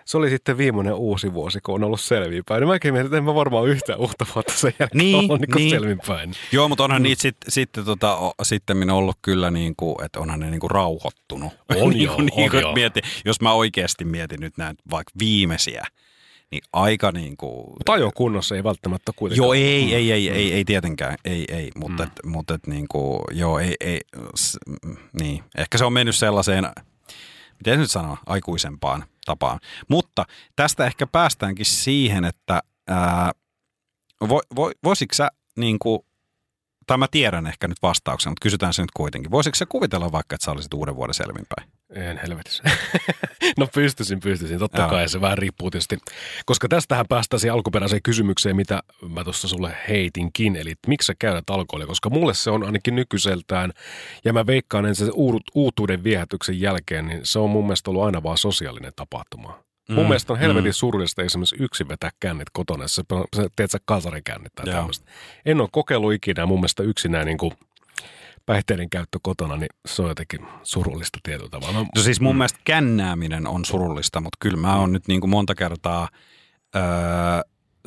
se 0.05 0.17
oli 0.17 0.29
sitten 0.29 0.58
viimeinen 0.58 0.94
uusi 0.94 1.34
vuosi, 1.34 1.60
kun 1.62 1.75
on 1.75 1.84
ollut 1.84 2.01
selvinpäin. 2.01 2.62
Niin 2.62 2.67
mäkin 2.67 2.94
mietin, 2.94 3.05
että 3.05 3.17
en 3.17 3.24
mä 3.24 3.36
varmaan 3.36 3.67
yhtään 3.67 4.00
uutta 4.00 4.25
vuotta 4.36 4.53
sen 4.53 4.74
jälkeen 4.79 4.98
Niin, 4.98 5.15
ollut 5.15 5.39
niin 5.39 5.55
niin. 5.55 5.70
selvinpäin. 5.70 6.34
Joo, 6.51 6.70
mutta 6.70 6.84
onhan 6.84 7.03
niitä 7.03 7.22
sitten 7.22 7.51
sit, 7.51 7.70
tota, 7.86 8.17
sitten 8.44 8.77
minä 8.77 8.94
ollut 8.94 9.17
kyllä 9.22 9.51
niin 9.51 9.75
kuin, 9.77 10.05
että 10.05 10.20
onhan 10.20 10.39
ne 10.39 10.50
niin 10.50 10.60
kuin 10.60 10.72
rauhoittunut. 10.72 11.53
On 11.75 11.89
niin 11.89 12.01
joo, 12.01 12.17
niin 12.22 12.44
on 12.46 12.50
kuin, 12.50 12.62
joo. 12.62 12.74
mieti, 12.74 13.01
jos 13.25 13.41
mä 13.41 13.53
oikeasti 13.53 14.05
mietin 14.05 14.39
nyt 14.39 14.58
näitä 14.58 14.84
vaikka 14.91 15.12
viimeisiä, 15.20 15.84
niin 16.52 16.62
aika 16.74 17.12
niin 17.12 17.38
kuin... 17.38 17.56
Mutta 17.70 17.94
ajokunnossa 17.94 18.56
ei 18.56 18.64
välttämättä 18.64 19.12
kuitenkaan. 19.16 19.46
Joo, 19.46 19.54
ei, 19.54 19.96
ei, 19.96 20.12
ei, 20.12 20.30
ei, 20.30 20.54
ei 20.54 20.66
tietenkään, 20.66 21.16
ei, 21.25 21.46
ei, 21.50 21.72
mutta, 21.75 22.04
Mm. 22.04 22.10
mm. 22.10 22.12
et, 22.12 22.25
mutta 22.25 22.54
et, 22.54 22.68
niin 22.68 22.88
kuin, 22.88 23.20
joo, 23.32 23.60
ei, 23.60 23.75
ei, 23.80 24.02
s, 24.36 24.58
mm, 24.86 24.96
niin. 25.22 25.44
Ehkä 25.58 25.78
se 25.78 25.86
on 25.86 25.94
mennyt 25.94 26.16
sellaiseen, 26.16 26.68
miten 27.60 27.80
nyt 27.80 27.92
sanoa, 27.92 28.18
aikuisempaan 28.25 29.06
tapaan. 29.25 29.60
Mutta 29.90 30.25
tästä 30.56 30.86
ehkä 30.86 31.08
päästäänkin 31.08 31.66
siihen, 31.66 32.25
että 32.25 32.62
ää, 32.88 33.32
vo, 34.30 34.42
vo, 34.56 34.72
voisitko 34.84 35.14
sä 35.16 35.28
niin 35.58 35.80
kuin, 35.80 36.00
tai 36.88 36.98
mä 36.98 37.08
tiedän 37.12 37.48
ehkä 37.48 37.68
nyt 37.68 37.77
vastauksen, 37.82 38.32
mutta 38.32 38.44
kysytään 38.44 38.74
se 38.74 38.82
nyt 38.82 38.92
kuitenkin. 38.92 39.32
Voisitko 39.32 39.56
sä 39.56 39.65
kuvitella 39.65 40.12
vaikka, 40.12 40.36
että 40.36 40.46
sä 40.46 40.51
olisit 40.51 40.74
uuden 40.74 40.96
vuoden 40.96 41.13
selvinpäin? 41.13 41.70
En 41.89 42.20
helvetissä. 42.24 42.63
no 43.58 43.68
pystyisin, 43.74 44.20
pystyisin. 44.20 44.60
Totta 44.60 44.82
Joo. 44.82 44.89
kai 44.89 45.10
se 45.10 45.22
vähän 45.22 45.38
riippuu 45.38 45.72
tietysti. 45.72 45.98
Koska 46.46 46.68
tästähän 46.68 47.06
päästään 47.10 47.39
siihen 47.39 47.54
alkuperäiseen 47.54 48.01
kysymykseen, 48.01 48.56
mitä 48.56 48.84
mä 49.10 49.24
tuossa 49.24 49.48
sulle 49.48 49.77
heitinkin. 49.88 50.56
Eli 50.56 50.74
miksi 50.88 51.06
sä 51.06 51.13
käytät 51.20 51.50
alkoholia? 51.50 51.88
Koska 51.88 52.10
mulle 52.10 52.34
se 52.34 52.50
on 52.50 52.63
ainakin 52.63 52.96
nykyiseltään, 52.96 53.72
ja 54.25 54.34
mä 54.34 54.46
veikkaan, 54.46 54.86
uut, 55.13 55.44
uutuuden 55.56 56.04
viehätyksen 56.04 56.62
jälkeen, 56.62 57.08
niin 57.08 57.20
se 57.24 57.39
on 57.39 57.50
mun 57.50 57.65
mielestä 57.65 57.92
ollut 57.92 58.04
aina 58.04 58.24
vaan 58.24 58.38
sosiaalinen 58.38 58.94
tapahtuma. 58.96 59.65
Mm, 59.89 59.96
mun 59.96 60.06
mielestä 60.06 60.34
on 60.34 60.39
helvetin 60.39 60.70
mm. 60.70 60.74
surullista 60.74 61.24
esimerkiksi 61.24 61.56
yksin 61.60 61.88
vetää 61.88 62.10
kännit 62.20 62.50
kotona, 62.54 62.88
se, 62.88 63.04
teet 63.56 63.72
sä 63.72 63.80
kasarikännit 63.86 64.56
tai 64.56 64.65
tämmöistä. 64.65 65.12
En 65.46 65.62
ole 65.62 65.70
kokeillut 65.72 66.13
ikinä 66.13 66.46
mun 66.46 66.60
mielestä 66.60 66.84
yksinään 66.84 67.25
niin 67.25 67.38
kuin 67.38 67.51
päihteiden 68.46 68.89
käyttö 68.89 69.20
kotona, 69.22 69.56
niin 69.56 69.70
se 69.86 70.01
on 70.01 70.08
jotenkin 70.08 70.48
surullista 70.63 71.20
tietyllä 71.24 71.50
tavalla. 71.50 71.74
No, 71.74 71.86
No 71.96 72.01
siis 72.01 72.22
mun 72.22 72.36
mm. 72.36 72.38
mielestä 72.38 72.60
kännääminen 72.63 73.48
on 73.48 73.65
surullista, 73.65 74.22
mutta 74.22 74.38
kyllä 74.39 74.58
mä 74.58 74.75
oon 74.75 74.94
nyt 74.94 75.08
niin 75.08 75.22
kuin 75.22 75.32
monta 75.32 75.56
kertaa 75.56 76.10
öö, 76.75 76.82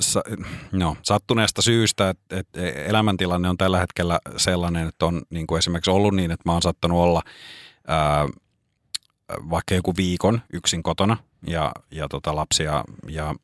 sa, 0.00 0.23
no, 0.73 0.97
sattuneesta 1.02 1.62
syystä, 1.62 2.11
että, 2.11 2.38
että 2.38 2.61
elämäntilanne 2.61 3.49
on 3.49 3.57
tällä 3.57 3.78
hetkellä 3.78 4.19
sellainen, 4.37 4.88
että 4.88 5.07
on 5.07 5.23
niin 5.31 5.47
kuin 5.47 5.59
esimerkiksi 5.59 5.90
ollut 5.90 6.14
niin, 6.14 6.31
että 6.31 6.43
mä 6.45 6.52
oon 6.52 6.62
sattanut 6.62 6.99
olla 6.99 7.23
öö, 7.90 8.40
vaikka 9.50 9.75
joku 9.75 9.95
viikon 9.97 10.40
yksin 10.52 10.83
kotona 10.83 11.17
ja, 11.47 11.73
ja 11.90 12.09
tota 12.09 12.37
lapsia 12.37 12.85
ja 13.09 13.35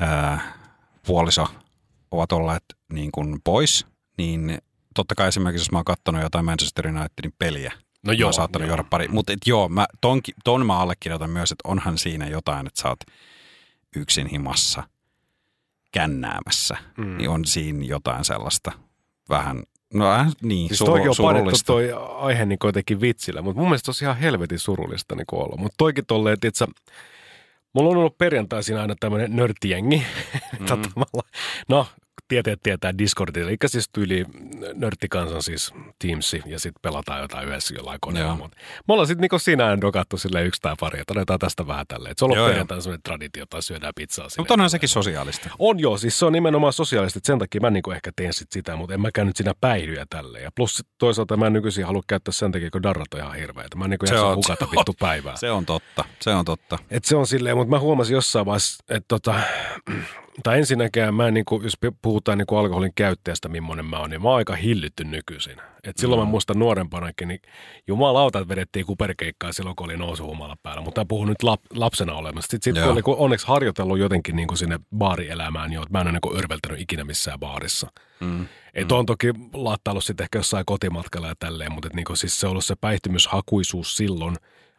öö, 0.00 0.36
puoliso 1.06 1.46
ovat 2.10 2.32
olleet 2.32 2.64
niin 2.92 3.12
kuin 3.12 3.40
pois, 3.44 3.86
niin 4.18 4.58
totta 4.94 5.14
kai 5.14 5.28
esimerkiksi 5.28 5.60
jos 5.60 5.72
mä 5.72 5.78
oon 5.78 5.84
katsonut 5.84 6.22
jotain 6.22 6.44
Manchester 6.44 6.86
Unitedin 6.86 7.32
peliä, 7.38 7.72
no 8.06 8.12
Joo, 8.12 8.26
mä 8.26 8.28
oon 8.28 8.34
saattanut 8.34 8.68
joo. 8.68 8.76
juoda 8.76 8.88
pari. 8.90 9.08
Mutta 9.08 9.32
joo, 9.46 9.68
mä, 9.68 9.86
tonki, 10.00 10.32
ton 10.44 10.66
mä 10.66 10.78
allekirjoitan 10.78 11.30
myös, 11.30 11.52
että 11.52 11.68
onhan 11.68 11.98
siinä 11.98 12.28
jotain, 12.28 12.66
että 12.66 12.82
sä 12.82 12.88
oot 12.88 13.00
yksin 13.96 14.26
himassa 14.26 14.82
kännäämässä. 15.92 16.76
Mm. 16.96 17.16
Niin 17.16 17.30
on 17.30 17.44
siinä 17.44 17.84
jotain 17.84 18.24
sellaista 18.24 18.72
vähän, 19.28 19.62
no 19.94 20.12
äh, 20.12 20.26
niin, 20.42 20.68
Siis 20.68 20.78
suru, 20.78 20.90
toikin 20.92 21.08
on 21.08 21.14
surullista. 21.14 21.66
toi 21.66 21.92
aihe 22.18 22.46
niin 22.46 22.58
jotenkin 22.64 23.00
vitsillä, 23.00 23.42
mutta 23.42 23.60
mun 23.60 23.68
mielestä 23.68 23.88
olisi 23.88 24.04
ihan 24.04 24.16
helvetin 24.16 24.58
surullista 24.58 25.14
niin 25.14 25.26
olla. 25.32 25.56
Mutta 25.56 25.74
toikin 25.78 26.06
tolleen, 26.06 26.38
että 26.42 26.66
mulla 27.72 27.90
on 27.90 27.96
ollut 27.96 28.18
perjantaisin 28.18 28.76
aina 28.78 28.94
tämmöinen 29.00 29.36
nörttijengi. 29.36 30.02
Mm. 30.58 30.66
no, 31.68 31.86
tieteet 32.28 32.60
tietää 32.62 32.98
Discordilla, 32.98 33.48
eli 33.48 33.56
siis 33.66 33.88
tyyli 33.92 34.24
nörttikansan 34.74 35.42
siis 35.42 35.72
Teamsi 35.98 36.42
ja 36.46 36.58
sitten 36.60 36.80
pelataan 36.82 37.20
jotain 37.20 37.48
yhdessä 37.48 37.74
jollain 37.74 37.98
koneella. 38.00 38.28
Joo. 38.30 38.36
Mut 38.36 38.52
Me 38.88 38.92
ollaan 38.94 39.06
sitten 39.06 39.20
niinku 39.20 39.36
aina 39.64 39.80
dokattu 39.80 40.18
sille 40.18 40.44
yksi 40.44 40.60
tai 40.62 40.74
pari, 40.80 41.00
että 41.00 41.12
otetaan 41.12 41.38
tästä 41.38 41.66
vähän 41.66 41.86
tälleen. 41.88 42.10
Et 42.12 42.18
se 42.18 42.24
on 42.24 42.30
ollut 42.32 42.46
perjantaina 42.48 42.80
semmoinen 42.80 43.02
traditio, 43.02 43.46
tai 43.50 43.62
syödään 43.62 43.92
pizzaa 43.96 44.28
sinne. 44.28 44.40
mutta 44.40 44.54
onhan 44.54 44.70
sekin 44.70 44.88
sosiaalista. 44.88 45.50
On 45.58 45.78
joo, 45.80 45.98
siis 45.98 46.18
se 46.18 46.24
on 46.26 46.32
nimenomaan 46.32 46.72
sosiaalista, 46.72 47.20
sen 47.22 47.38
takia 47.38 47.60
mä 47.60 47.70
niinku 47.70 47.90
ehkä 47.90 48.10
teen 48.16 48.32
sit 48.32 48.52
sitä, 48.52 48.76
mutta 48.76 48.94
en 48.94 49.00
mäkään 49.00 49.26
nyt 49.26 49.36
siinä 49.36 49.52
päihdyjä 49.60 50.06
tälleen. 50.10 50.44
Ja 50.44 50.50
plus 50.54 50.84
toisaalta 50.98 51.36
mä 51.36 51.46
en 51.46 51.52
nykyisin 51.52 51.86
halua 51.86 52.02
käyttää 52.06 52.32
sen 52.32 52.52
takia, 52.52 52.70
kun 52.70 52.82
darrat 52.82 53.14
on 53.14 53.20
ihan 53.20 53.34
hirveitä. 53.34 53.76
Mä 53.76 53.84
en 53.84 53.90
niinku 53.90 54.06
Se 54.06 54.18
on- 54.20 54.36
hukata 54.36 54.56
se 54.58 54.64
on- 54.64 54.70
vittu 54.70 54.94
päivää. 55.00 55.36
Se 55.36 55.50
on 55.50 55.66
totta, 55.66 56.04
se 56.20 56.30
on 56.30 56.44
totta. 56.44 56.78
Et 56.90 57.04
se 57.04 57.16
on 57.16 57.26
silleen, 57.26 57.56
mutta 57.56 57.70
mä 57.70 57.78
huomasin 57.78 58.14
jossain 58.14 58.46
vaiheessa, 58.46 58.84
että 58.88 59.04
tota, 59.08 59.34
tai 60.42 60.58
ensinnäkään 60.58 61.14
mä 61.14 61.28
en 61.28 61.34
niinku, 61.34 61.60
jos 61.62 61.74
puhutaan 62.02 62.38
niinku 62.38 62.56
alkoholin 62.56 62.92
käyttäjästä, 62.94 63.48
millainen 63.48 63.86
mä 63.86 63.98
oon, 63.98 64.10
niin 64.10 64.22
mä 64.22 64.28
oon 64.28 64.36
aika 64.36 64.56
hillytty 64.56 65.04
nykyisin. 65.04 65.56
Et 65.84 65.98
silloin 65.98 66.20
Mm. 66.20 66.26
mä 66.26 66.30
muistan 66.30 66.58
nuorempanakin, 66.58 67.28
niin 67.28 67.40
jumalauta, 67.86 68.38
että 68.38 68.48
vedettiin 68.48 68.86
kuperkeikkaa 68.86 69.52
silloin, 69.52 69.76
kun 69.76 69.84
oli 69.84 69.96
nousuhumala 69.96 70.56
päällä. 70.62 70.82
Mutta 70.82 71.00
mä 71.00 71.04
puhun 71.04 71.28
nyt 71.28 71.42
lap, 71.42 71.60
lapsena 71.74 72.14
olemassa. 72.14 72.48
Sitten 72.50 72.74
sit, 72.74 72.84
kun 72.84 72.92
oli 72.92 73.18
onneksi 73.18 73.46
harjoitellut 73.46 73.98
jotenkin 73.98 74.36
niinku 74.36 74.56
sinne 74.56 74.78
baarielämään 74.96 75.72
että 75.72 75.86
mä 75.90 76.00
en 76.00 76.06
ole 76.06 76.12
niinku 76.12 76.36
örveltänyt 76.36 76.80
ikinä 76.80 77.04
missään 77.04 77.38
baarissa. 77.38 77.92
Mm. 78.20 78.46
Et 78.74 78.92
on 78.92 79.06
toki 79.06 79.32
laattaillut 79.52 80.04
sitten 80.04 80.24
ehkä 80.24 80.38
jossain 80.38 80.64
kotimatkalla 80.66 81.28
ja 81.28 81.34
tälleen, 81.38 81.72
mutta 81.72 81.86
et 81.86 81.94
niinku 81.94 82.16
siis 82.16 82.40
se 82.40 82.46
on 82.46 82.50
ollut 82.50 82.64
se 82.64 82.74
päihtymyshakuisuus 82.80 83.96
silloin 83.96 84.36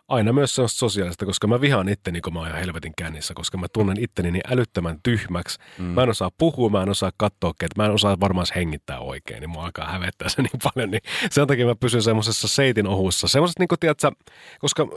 aina 0.09 0.33
myös 0.33 0.55
se 0.55 0.61
on 0.61 0.69
sosiaalista, 0.69 1.25
koska 1.25 1.47
mä 1.47 1.61
vihaan 1.61 1.89
itteni, 1.89 2.21
kun 2.21 2.33
mä 2.33 2.39
oon 2.39 2.47
ihan 2.47 2.59
helvetin 2.59 2.93
kännissä, 2.97 3.33
koska 3.33 3.57
mä 3.57 3.67
tunnen 3.73 4.03
itteni 4.03 4.31
niin 4.31 4.41
älyttömän 4.51 4.99
tyhmäksi. 5.03 5.59
Mm. 5.77 5.85
Mä 5.85 6.03
en 6.03 6.09
osaa 6.09 6.31
puhua, 6.37 6.69
mä 6.69 6.83
en 6.83 6.89
osaa 6.89 7.11
katsoa, 7.17 7.49
että 7.49 7.67
mä 7.75 7.85
en 7.85 7.91
osaa 7.91 8.19
varmaan 8.19 8.47
hengittää 8.55 8.99
oikein, 8.99 9.39
niin 9.39 9.49
mua 9.49 9.65
alkaa 9.65 9.91
hävettää 9.91 10.29
se 10.29 10.41
niin 10.41 10.59
paljon. 10.73 10.91
Niin 10.91 11.01
sen 11.31 11.47
takia 11.47 11.65
mä 11.65 11.75
pysyn 11.75 12.01
semmoisessa 12.01 12.47
seitin 12.47 12.87
ohussa. 12.87 13.27
Semmoiset, 13.27 13.59
niin 13.59 13.67
kuin 13.67 13.79
tiedätkö, 13.79 14.11
koska 14.59 14.87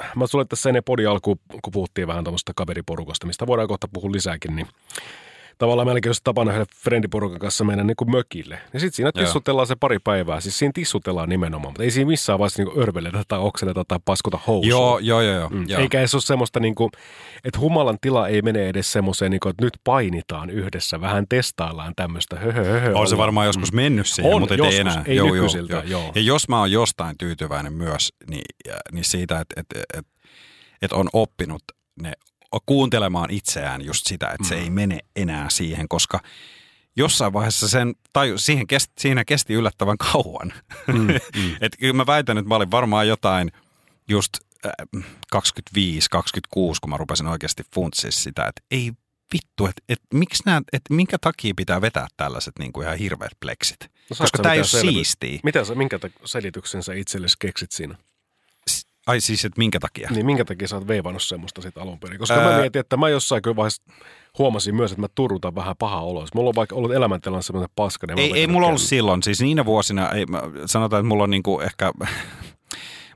äh, 0.00 0.10
mä 0.16 0.26
sulle 0.26 0.44
tässä 0.44 0.68
ennen 0.68 0.84
podi 0.84 1.06
alkuun, 1.06 1.38
kun 1.62 1.72
puhuttiin 1.72 2.06
vähän 2.06 2.24
tuommoista 2.24 2.52
kaveriporukasta, 2.56 3.26
mistä 3.26 3.46
voidaan 3.46 3.68
kohta 3.68 3.88
puhua 3.92 4.12
lisääkin, 4.12 4.56
niin 4.56 4.66
tavallaan 5.60 5.88
melkein 5.88 6.10
jos 6.10 6.22
tapana 6.22 6.52
yhden 6.52 6.66
frendiporukan 6.76 7.38
kanssa 7.38 7.64
mennä 7.64 7.84
niin 7.84 7.96
kuin 7.96 8.10
mökille. 8.10 8.60
Ja 8.72 8.80
sitten 8.80 8.96
siinä 8.96 9.10
Joo. 9.14 9.24
tissutellaan 9.24 9.66
se 9.66 9.76
pari 9.76 9.98
päivää. 9.98 10.40
Siis 10.40 10.58
siinä 10.58 10.72
tissutellaan 10.74 11.28
nimenomaan, 11.28 11.72
mutta 11.72 11.82
ei 11.82 11.90
siinä 11.90 12.08
missään 12.08 12.38
vaiheessa 12.38 12.62
niin 12.62 12.78
örveletä 12.78 13.22
tai 13.28 13.38
okseneta 13.38 13.84
tai 13.84 13.98
paskota 14.04 14.38
housuun. 14.46 14.68
Joo, 14.68 14.98
joo, 14.98 15.20
joo. 15.20 15.34
joo. 15.34 15.48
Mm. 15.48 15.64
joo. 15.68 15.80
Eikä 15.80 15.98
edes 15.98 16.14
ole 16.14 16.22
semmoista, 16.22 16.60
niin 16.60 16.74
kuin, 16.74 16.90
että 17.44 17.60
humalan 17.60 17.98
tila 18.00 18.28
ei 18.28 18.42
mene 18.42 18.68
edes 18.68 18.92
semmoiseen, 18.92 19.30
niin 19.30 19.40
kuin, 19.40 19.50
että 19.50 19.64
nyt 19.64 19.78
painitaan 19.84 20.50
yhdessä, 20.50 21.00
vähän 21.00 21.24
testaillaan 21.28 21.92
tämmöistä. 21.96 22.36
Höhö, 22.36 22.64
höhö, 22.64 22.92
On 22.94 23.08
se 23.08 23.16
varmaan 23.16 23.46
joskus 23.46 23.72
mennyt 23.72 24.06
siihen, 24.06 24.34
On, 24.34 24.40
mutta 24.40 24.54
joskus, 24.54 24.74
ei 24.74 24.80
enää. 24.80 25.02
ei 25.06 25.22
nykyisiltä, 25.22 25.82
joo. 25.86 26.12
Ja 26.14 26.20
jos 26.20 26.48
mä 26.48 26.58
oon 26.58 26.72
jostain 26.72 27.18
tyytyväinen 27.18 27.72
myös, 27.72 28.12
niin, 28.30 28.44
niin 28.92 29.04
siitä, 29.04 29.40
että 29.40 29.60
et, 29.60 29.66
et, 29.98 30.06
et 30.82 30.92
on 30.92 31.08
oppinut 31.12 31.62
ne 32.02 32.12
kuuntelemaan 32.66 33.30
itseään 33.30 33.82
just 33.84 34.06
sitä, 34.06 34.30
että 34.30 34.48
se 34.48 34.54
Mm. 34.56 34.62
ei 34.62 34.70
mene 34.70 34.98
enää 35.16 35.50
siihen, 35.50 35.88
koska 35.88 36.20
jossain 36.96 37.32
vaiheessa 37.32 37.68
sen, 37.68 37.94
tai 38.12 38.32
siihen 38.36 38.66
kesti, 38.66 38.92
siinä 38.98 39.24
kesti 39.24 39.54
yllättävän 39.54 39.98
kauan. 39.98 40.52
Mm, 40.86 41.06
mm. 41.36 41.56
Et 41.60 41.72
kyllä 41.80 41.92
mä 41.94 42.06
väitän, 42.06 42.38
että 42.38 42.48
mä 42.48 42.54
olin 42.56 42.70
varmaan 42.70 43.08
jotain 43.08 43.52
just 44.08 44.32
äh, 44.66 45.02
25, 45.30 46.08
26, 46.10 46.80
kun 46.80 46.90
mä 46.90 46.96
rupesin 46.96 47.26
oikeasti 47.26 47.62
funtsia 47.74 48.12
sitä, 48.12 48.46
että 48.46 48.62
ei 48.70 48.92
vittu, 49.32 49.66
että 49.66 49.82
et, 49.88 50.00
miksi 50.14 50.42
nää, 50.46 50.62
et 50.72 50.82
minkä 50.90 51.16
takia 51.20 51.54
pitää 51.56 51.80
vetää 51.80 52.06
tällaiset 52.16 52.58
niin 52.58 52.72
kuin 52.72 52.84
ihan 52.86 52.98
hirveät 52.98 53.32
pleksit. 53.40 53.80
No 53.80 54.16
Koska 54.18 54.38
tämä 54.42 54.52
ei 54.54 54.60
ole 54.60 54.66
siistiä. 54.66 55.40
Mitä 55.42 55.64
sä, 55.64 55.74
minkä 55.74 55.98
ta- 55.98 56.08
selityksen 56.24 56.82
sä 56.82 56.94
itsellesi 56.94 57.36
keksit 57.40 57.72
siinä? 57.72 57.94
Ai 59.10 59.20
siis, 59.20 59.44
että 59.44 59.58
minkä 59.58 59.80
takia? 59.80 60.08
Niin 60.10 60.26
minkä 60.26 60.44
takia 60.44 60.68
sä 60.68 60.76
oot 60.76 60.86
veivannut 60.88 61.22
semmoista 61.22 61.62
sit 61.62 61.78
alun 61.78 61.98
perin? 61.98 62.18
Koska 62.18 62.34
Ää- 62.34 62.50
mä 62.50 62.60
mietin, 62.60 62.80
että 62.80 62.96
mä 62.96 63.08
jossain 63.08 63.42
kyllä 63.42 63.56
vaiheessa 63.56 63.82
huomasin 64.38 64.74
myös, 64.74 64.90
että 64.92 65.00
mä 65.00 65.06
turrutan 65.14 65.54
vähän 65.54 65.76
paha 65.78 66.00
olo. 66.00 66.20
Jos 66.20 66.34
Mulla 66.34 66.48
on 66.48 66.54
vaikka 66.54 66.76
ollut 66.76 66.92
elämäntilanne 66.92 67.42
semmoinen 67.42 67.70
paska. 67.76 68.06
niin 68.06 68.18
Ei, 68.18 68.40
ei 68.40 68.46
mulla 68.46 68.66
ollut 68.66 68.80
silloin, 68.80 69.22
siis 69.22 69.40
niinä 69.40 69.64
vuosina, 69.64 70.10
ei, 70.10 70.26
mä, 70.26 70.42
sanotaan, 70.66 71.00
että 71.00 71.08
mulla 71.08 71.24
on 71.24 71.30
niinku 71.30 71.60
ehkä, 71.60 71.92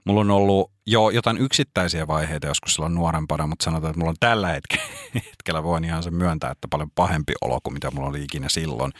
mulla 0.04 0.20
on 0.20 0.30
ollut 0.30 0.70
jo 0.86 1.10
jotain 1.10 1.38
yksittäisiä 1.38 2.06
vaiheita 2.06 2.46
joskus 2.46 2.74
silloin 2.74 2.94
nuorempana, 2.94 3.46
mutta 3.46 3.64
sanotaan, 3.64 3.90
että 3.90 3.98
mulla 3.98 4.10
on 4.10 4.16
tällä 4.20 4.48
hetkellä, 4.48 4.84
hetkellä 5.30 5.62
voin 5.62 5.84
ihan 5.84 6.02
sen 6.02 6.14
myöntää, 6.14 6.50
että 6.50 6.68
paljon 6.70 6.90
pahempi 6.94 7.32
olo 7.40 7.60
kuin 7.62 7.74
mitä 7.74 7.90
mulla 7.90 8.08
oli 8.08 8.22
ikinä 8.22 8.48
silloin. 8.48 8.92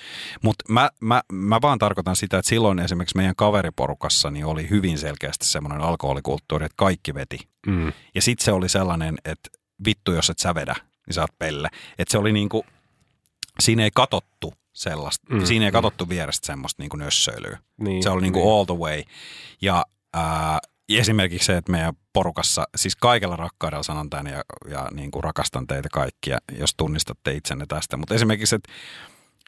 Mutta 0.43 0.65
mä, 0.69 0.91
mä, 1.01 1.23
mä 1.33 1.61
vaan 1.63 1.79
tarkoitan 1.79 2.17
sitä, 2.17 2.39
että 2.39 2.49
silloin 2.49 2.79
esimerkiksi 2.79 3.17
meidän 3.17 3.37
kaveriporukassa 3.37 4.31
niin 4.31 4.45
oli 4.45 4.71
hyvin 4.71 4.99
selkeästi 4.99 5.47
semmoinen 5.47 5.81
alkoholikulttuuri, 5.81 6.67
että 6.67 6.77
kaikki 6.77 7.15
veti. 7.15 7.39
Mm. 7.67 7.93
Ja 8.15 8.23
sitten 8.23 8.45
se 8.45 8.53
oli 8.53 8.69
sellainen, 8.69 9.19
että 9.25 9.51
vittu 9.87 10.13
jos 10.13 10.31
et 10.31 10.39
sä 10.39 10.55
vedä, 10.55 10.75
niin 11.07 11.15
sä 11.15 11.21
oot 11.21 11.39
pelle. 11.39 11.69
Että 11.99 12.13
se 12.13 12.19
oli 12.19 12.33
niinku, 12.33 12.65
siinä 13.61 13.85
ei 13.85 13.91
katottu 13.95 14.55
sellaista, 14.73 15.27
Mm, 15.31 15.39
mm, 15.39 15.47
siinä 15.47 15.65
ei 15.65 15.71
mm. 15.71 15.73
katottu 15.73 16.09
vierestä 16.09 16.47
semmoista 16.47 16.83
niinku 16.83 16.97
nössöilyä. 16.97 17.59
Niin, 17.81 18.03
Se 18.03 18.11
oli 18.11 18.23
niinku 18.23 18.39
niin. 18.39 18.49
all 18.53 18.65
the 18.65 18.75
way. 18.75 19.03
Ja 19.63 19.85
ää, 20.15 20.59
esimerkiksi 20.89 21.47
se, 21.47 21.57
että 21.57 21.73
meidän 21.73 21.95
porukassa, 22.13 22.65
siis 22.77 22.97
kaikella 22.97 23.37
rakkaudella 23.37 23.83
sanon 23.83 24.11
tämän 24.11 24.27
ja, 24.27 24.43
ja 24.71 24.89
niin 24.95 25.11
kuin 25.11 25.25
rakastan 25.25 25.67
teitä 25.67 25.89
kaikkia, 25.93 26.39
jos 26.59 26.75
tunnistatte 26.77 27.33
itsenne 27.33 27.67
tästä. 27.69 27.97
Mutta 27.97 28.15
esimerkiksi, 28.15 28.55
että 28.57 28.73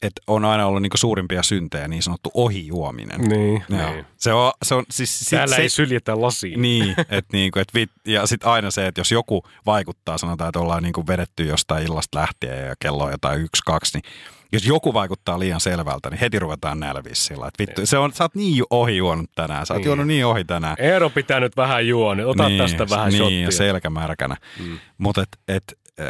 että 0.02 0.22
on 0.26 0.44
aina 0.44 0.66
ollut 0.66 0.82
niinku 0.82 0.96
suurimpia 0.96 1.42
syntejä 1.42 1.88
niin 1.88 2.02
sanottu 2.02 2.30
ohijuominen. 2.34 3.20
Niin, 3.20 3.64
Joo. 3.68 3.92
niin. 3.92 4.06
Se 4.16 4.32
on, 4.32 4.52
se 4.62 4.74
on 4.74 4.84
siis... 4.90 5.18
sit 5.18 5.30
Täällä 5.30 5.56
se, 5.56 5.62
ei 5.62 5.68
syljetä 5.68 6.20
lasiin. 6.20 6.62
niin, 6.62 6.90
että 6.98 7.28
niinku, 7.32 7.58
et 7.58 7.74
vit, 7.74 7.90
ja 8.06 8.26
sitten 8.26 8.50
aina 8.50 8.70
se, 8.70 8.86
että 8.86 9.00
jos 9.00 9.12
joku 9.12 9.42
vaikuttaa, 9.66 10.18
sanotaan, 10.18 10.48
että 10.48 10.60
ollaan 10.60 10.82
niinku 10.82 11.06
vedetty 11.06 11.44
jostain 11.44 11.84
illasta 11.84 12.18
lähtien 12.18 12.66
ja 12.66 12.74
kello 12.78 13.04
on 13.04 13.10
jotain 13.10 13.40
yksi, 13.40 13.62
kaksi, 13.66 13.98
niin 13.98 14.12
jos 14.52 14.66
joku 14.66 14.94
vaikuttaa 14.94 15.38
liian 15.38 15.60
selvältä, 15.60 16.10
niin 16.10 16.20
heti 16.20 16.38
ruvetaan 16.38 16.80
nälviä 16.80 17.14
sillä, 17.14 17.48
että 17.48 17.62
vittu, 17.62 17.86
se 17.86 17.98
on, 17.98 18.12
sä 18.12 18.24
oot 18.24 18.34
niin 18.34 18.64
ohi 18.70 18.96
juonut 18.96 19.30
tänään, 19.34 19.66
sä 19.66 19.74
oot 19.74 19.78
Niin. 19.78 19.86
juonut 19.86 20.06
niin 20.06 20.26
ohi 20.26 20.44
tänään. 20.44 20.76
Eero 20.78 21.10
pitää 21.10 21.40
nyt 21.40 21.56
vähän 21.56 21.86
juo, 21.88 22.14
niin 22.14 22.26
ota 22.26 22.48
niin, 22.48 22.62
tästä 22.62 22.88
vähän 22.90 23.08
niin, 23.08 23.18
shottia. 23.18 23.44
ja 23.44 23.52
selkämärkänä. 23.52 24.36
Mm. 24.60 24.78
Mutta 24.98 25.22
et, 25.22 25.28
et, 25.48 25.64
äh, 26.00 26.06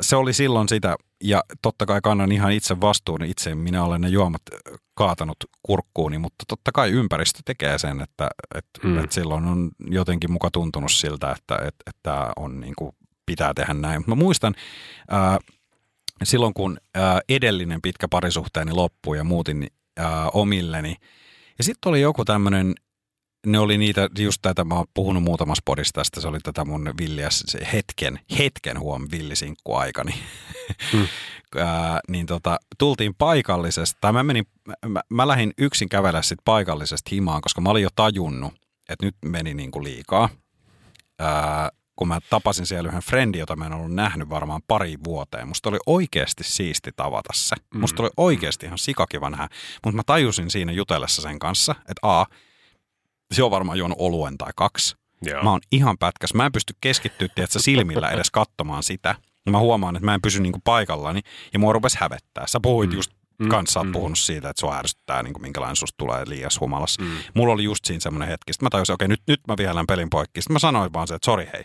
se 0.00 0.16
oli 0.16 0.32
silloin 0.32 0.68
sitä, 0.68 0.96
ja 1.24 1.42
totta 1.62 1.86
kai 1.86 2.00
kannan 2.02 2.32
ihan 2.32 2.52
itse 2.52 2.80
vastuun 2.80 3.24
itse. 3.24 3.54
Minä 3.54 3.84
olen 3.84 4.00
ne 4.00 4.08
juomat 4.08 4.42
äh, 4.52 4.78
kaatanut 4.94 5.36
kurkkuuni, 5.62 6.18
mutta 6.18 6.44
totta 6.48 6.70
kai 6.74 6.90
ympäristö 6.90 7.38
tekee 7.44 7.78
sen, 7.78 8.00
että 8.00 8.28
et, 8.54 8.64
Mm. 8.82 8.90
mm. 8.90 9.04
et 9.04 9.12
silloin 9.12 9.44
on 9.44 9.70
jotenkin 9.90 10.32
muka 10.32 10.50
tuntunut 10.50 10.92
siltä, 10.92 11.30
että 11.38 11.56
et, 11.68 11.74
et 11.86 11.96
tämä 12.02 12.32
on 12.36 12.60
niin 12.60 12.74
kuin, 12.78 12.92
pitää 13.26 13.54
tehdä 13.54 13.74
näin. 13.74 14.04
Mä 14.06 14.14
muistan, 14.14 14.54
äh, 15.12 15.38
silloin 16.24 16.54
kun 16.54 16.78
äh, 16.96 17.18
edellinen 17.28 17.82
pitkä 17.82 18.08
parisuhteeni 18.08 18.72
loppui 18.72 19.16
ja 19.16 19.24
muutin 19.24 19.66
äh, 20.00 20.06
omilleni, 20.32 20.96
ja 21.58 21.64
sitten 21.64 21.90
oli 21.90 22.00
joku 22.00 22.24
tämmöinen 22.24 22.74
ne 23.46 23.58
oli 23.58 23.78
niitä, 23.78 24.08
just 24.18 24.38
tätä, 24.42 24.64
mä 24.64 24.74
oon 24.74 24.86
puhunut 24.94 25.22
muutamassa 25.22 25.62
podissa 25.64 25.92
tästä, 25.92 26.20
se 26.20 26.28
oli 26.28 26.38
tätä 26.40 26.64
mun 26.64 26.94
villiä, 27.00 27.28
se 27.30 27.58
hetken, 27.72 28.20
hetken 28.38 28.80
huom 28.80 29.06
villisinkuaikani. 29.10 30.14
Mm. 30.92 31.06
Ää, 31.56 32.00
niin 32.08 32.26
tota, 32.26 32.58
tultiin 32.78 33.14
paikallisesta, 33.18 33.98
tai 34.00 34.12
mä 34.12 34.22
menin, 34.22 34.44
mä, 34.86 35.00
mä 35.10 35.28
lähdin 35.28 35.52
yksin 35.58 35.88
kävellä 35.88 36.22
sit 36.22 36.38
paikallisesta 36.44 37.08
himaan, 37.12 37.40
koska 37.40 37.60
mä 37.60 37.70
olin 37.70 37.82
jo 37.82 37.88
tajunnut, 37.96 38.54
että 38.88 39.06
nyt 39.06 39.16
meni 39.24 39.54
niinku 39.54 39.84
liikaa. 39.84 40.28
Ää, 41.18 41.70
kun 41.98 42.08
mä 42.08 42.18
tapasin 42.30 42.66
siellä 42.66 42.88
yhden 42.88 43.02
friendin, 43.02 43.38
jota 43.38 43.56
mä 43.56 43.66
en 43.66 43.72
ollut 43.72 43.94
nähnyt 43.94 44.30
varmaan 44.30 44.60
pari 44.68 44.94
vuoteen. 45.04 45.48
Musta 45.48 45.68
oli 45.68 45.78
oikeasti 45.86 46.44
siisti 46.44 46.90
tavata 46.96 47.32
se. 47.34 47.56
Musta 47.74 48.02
oli 48.02 48.10
oikeasti 48.16 48.66
ihan 48.66 48.78
sikakiva 48.78 49.30
nähdä. 49.30 49.48
Mutta 49.84 49.96
mä 49.96 50.02
tajusin 50.06 50.50
siinä 50.50 50.72
jutellessa 50.72 51.22
sen 51.22 51.38
kanssa, 51.38 51.74
että 51.78 52.00
a, 52.02 52.26
se 53.32 53.42
on 53.42 53.50
varmaan 53.50 53.78
juonut 53.78 53.98
oluen 54.00 54.38
tai 54.38 54.52
kaksi. 54.56 54.96
Joo. 55.22 55.42
Mä 55.42 55.50
oon 55.50 55.60
ihan 55.72 55.98
pätkäs. 55.98 56.34
Mä 56.34 56.46
en 56.46 56.52
pysty 56.52 56.74
keskittyä 56.80 57.28
tiedätkö, 57.34 57.58
silmillä 57.58 58.10
edes 58.10 58.30
katsomaan 58.30 58.82
sitä. 58.82 59.14
Ja 59.46 59.52
mä 59.52 59.58
huomaan, 59.58 59.96
että 59.96 60.04
mä 60.04 60.14
en 60.14 60.22
pysy 60.22 60.40
niinku 60.40 60.60
paikallani 60.64 61.20
ja 61.52 61.58
mua 61.58 61.72
rupesi 61.72 61.96
hävettää. 62.00 62.46
Sä 62.46 62.60
puhuit 62.62 62.90
Mm. 62.90 62.96
just 62.96 63.10
Mm, 63.38 63.48
kanssa, 63.48 63.84
mm. 63.84 63.92
puhunut 63.92 64.18
siitä, 64.18 64.50
että 64.50 64.60
sua 64.60 64.78
ärsyttää, 64.78 65.22
niin 65.22 65.32
kuin 65.32 65.42
minkälainen 65.42 65.76
susta 65.76 65.96
tulee 65.98 66.24
liias 66.26 66.60
humalas. 66.60 66.98
Mm. 67.00 67.06
Mulla 67.34 67.52
oli 67.52 67.64
just 67.64 67.84
siinä 67.84 68.00
semmoinen 68.00 68.28
hetki. 68.28 68.52
Sitten 68.52 68.66
mä 68.66 68.70
tajusin, 68.70 68.94
okei, 68.94 69.08
nyt, 69.08 69.22
nyt 69.26 69.40
mä 69.48 69.54
vihelän 69.58 69.86
pelin 69.86 70.10
poikki. 70.10 70.42
Sitten 70.42 70.54
mä 70.54 70.58
sanoin 70.58 70.92
vaan 70.92 71.08
se, 71.08 71.14
että 71.14 71.26
sori 71.26 71.48
hei. 71.52 71.64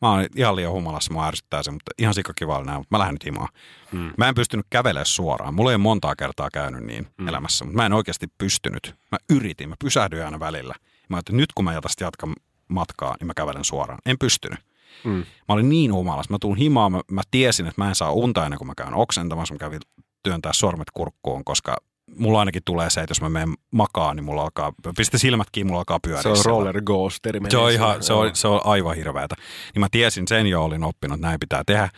Mä 0.00 0.10
oon 0.10 0.26
ihan 0.36 0.56
liian 0.56 0.72
humalassa, 0.72 1.12
mua 1.12 1.26
ärsyttää 1.26 1.62
se, 1.62 1.70
mutta 1.70 1.90
ihan 1.98 2.14
sikakivalla 2.14 2.64
näin, 2.64 2.78
mutta 2.80 2.94
mä 2.94 2.98
lähden 2.98 3.14
nyt 3.14 3.24
himaan. 3.24 3.48
Mm. 3.92 4.12
Mä 4.18 4.28
en 4.28 4.34
pystynyt 4.34 4.66
kävelemään 4.70 5.06
suoraan. 5.06 5.54
Mulla 5.54 5.70
ei 5.70 5.74
ole 5.74 5.82
montaa 5.82 6.16
kertaa 6.16 6.48
käynyt 6.52 6.84
niin 6.84 7.06
Mm. 7.18 7.28
elämässä, 7.28 7.64
mutta 7.64 7.76
mä 7.76 7.86
en 7.86 7.92
oikeasti 7.92 8.26
pystynyt. 8.38 8.94
Mä 9.12 9.18
yritin, 9.30 9.68
mä 9.68 9.74
pysähdyin 9.84 10.24
aina 10.24 10.40
välillä. 10.40 10.74
Mä 11.08 11.16
ajattelin, 11.16 11.36
että 11.36 11.42
nyt 11.42 11.52
kun 11.52 11.64
mä 11.64 11.80
tästä 11.80 12.04
jatkan 12.04 12.32
matkaa, 12.68 13.16
niin 13.20 13.26
mä 13.26 13.32
kävelen 13.36 13.64
suoraan. 13.64 13.98
En 14.06 14.18
pystynyt. 14.18 14.58
Mm. 15.04 15.10
Mä 15.12 15.24
olin 15.48 15.68
niin 15.68 15.92
humalas. 15.92 16.30
Mä 16.30 16.36
tuun 16.40 16.56
himaan, 16.56 16.92
mä, 16.92 17.00
mä 17.10 17.22
tiesin, 17.30 17.66
että 17.66 17.82
mä 17.82 17.88
en 17.88 17.94
saa 17.94 18.12
unta 18.12 18.44
ennen 18.44 18.58
kuin 18.58 18.68
mä 18.68 18.74
käyn 18.76 18.94
oksentamassa. 18.94 19.54
Mä 19.54 19.58
kävin 19.58 19.80
työntää 20.22 20.52
sormet 20.52 20.88
kurkkuun, 20.94 21.44
koska 21.44 21.76
mulla 22.16 22.38
ainakin 22.38 22.62
tulee 22.64 22.90
se, 22.90 23.00
että 23.00 23.10
jos 23.10 23.20
mä 23.20 23.28
menen 23.28 23.54
makaan, 23.70 24.16
niin 24.16 24.24
mulla 24.24 24.42
alkaa, 24.42 24.72
pistä 24.96 25.18
silmät 25.18 25.48
kiinni, 25.52 25.68
mulla 25.68 25.80
alkaa 25.80 26.00
pyöriä. 26.02 26.22
Se 26.22 26.28
on 26.28 26.36
siellä. 26.36 26.50
roller 26.50 26.82
coasteri. 26.82 27.40
Se 27.48 27.56
on, 27.56 27.72
ihan, 27.72 28.02
se, 28.02 28.12
on, 28.12 28.30
se 28.36 28.48
on 28.48 28.60
aivan 28.64 28.96
hirveätä. 28.96 29.36
Niin 29.74 29.80
mä 29.80 29.88
tiesin 29.90 30.28
sen 30.28 30.46
jo, 30.46 30.64
olin 30.64 30.84
oppinut, 30.84 31.14
että 31.14 31.26
näin 31.26 31.40
pitää 31.40 31.62
tehdä. 31.66 31.88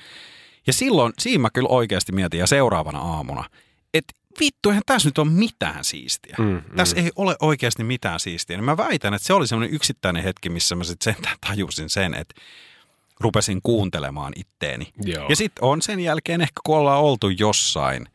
Ja 0.67 0.73
silloin, 0.73 1.13
siinä 1.19 1.43
mä 1.43 1.51
kyllä 1.51 1.69
oikeasti 1.69 2.13
mietin, 2.13 2.41
ja 2.41 2.47
seuraavana 2.47 2.99
aamuna, 2.99 3.45
että 3.95 4.13
vittu, 4.41 4.69
eihän 4.69 4.83
tässä 4.87 5.09
nyt 5.09 5.19
ole 5.19 5.29
mitään 5.31 5.85
siistiä. 5.85 6.37
Mm, 6.39 6.45
mm. 6.45 6.63
Tässä 6.77 6.97
ei 6.97 7.11
ole 7.17 7.37
oikeasti 7.41 7.85
mitään 7.85 8.21
siistiä. 8.21 8.57
Niin 8.57 8.65
mä 8.65 8.77
väitän, 8.77 9.15
että 9.15 9.27
se 9.27 9.33
oli 9.33 9.47
semmoinen 9.47 9.75
yksittäinen 9.75 10.23
hetki, 10.23 10.49
missä 10.49 10.75
mä 10.75 10.85
sitten 10.85 11.15
sentään 11.15 11.37
tajusin 11.47 11.91
sen, 11.91 12.15
että 12.15 12.35
rupesin 13.21 13.61
kuuntelemaan 13.63 14.33
itteeni. 14.37 14.93
Joo. 15.05 15.27
Ja 15.29 15.37
sitten 15.37 15.65
on 15.65 15.83
sen 15.83 16.01
jälkeen 16.01 16.41
ehkä, 16.41 16.61
kun 16.67 16.77
ollaan 16.77 17.01
oltu 17.01 17.29
jossain 17.29 18.07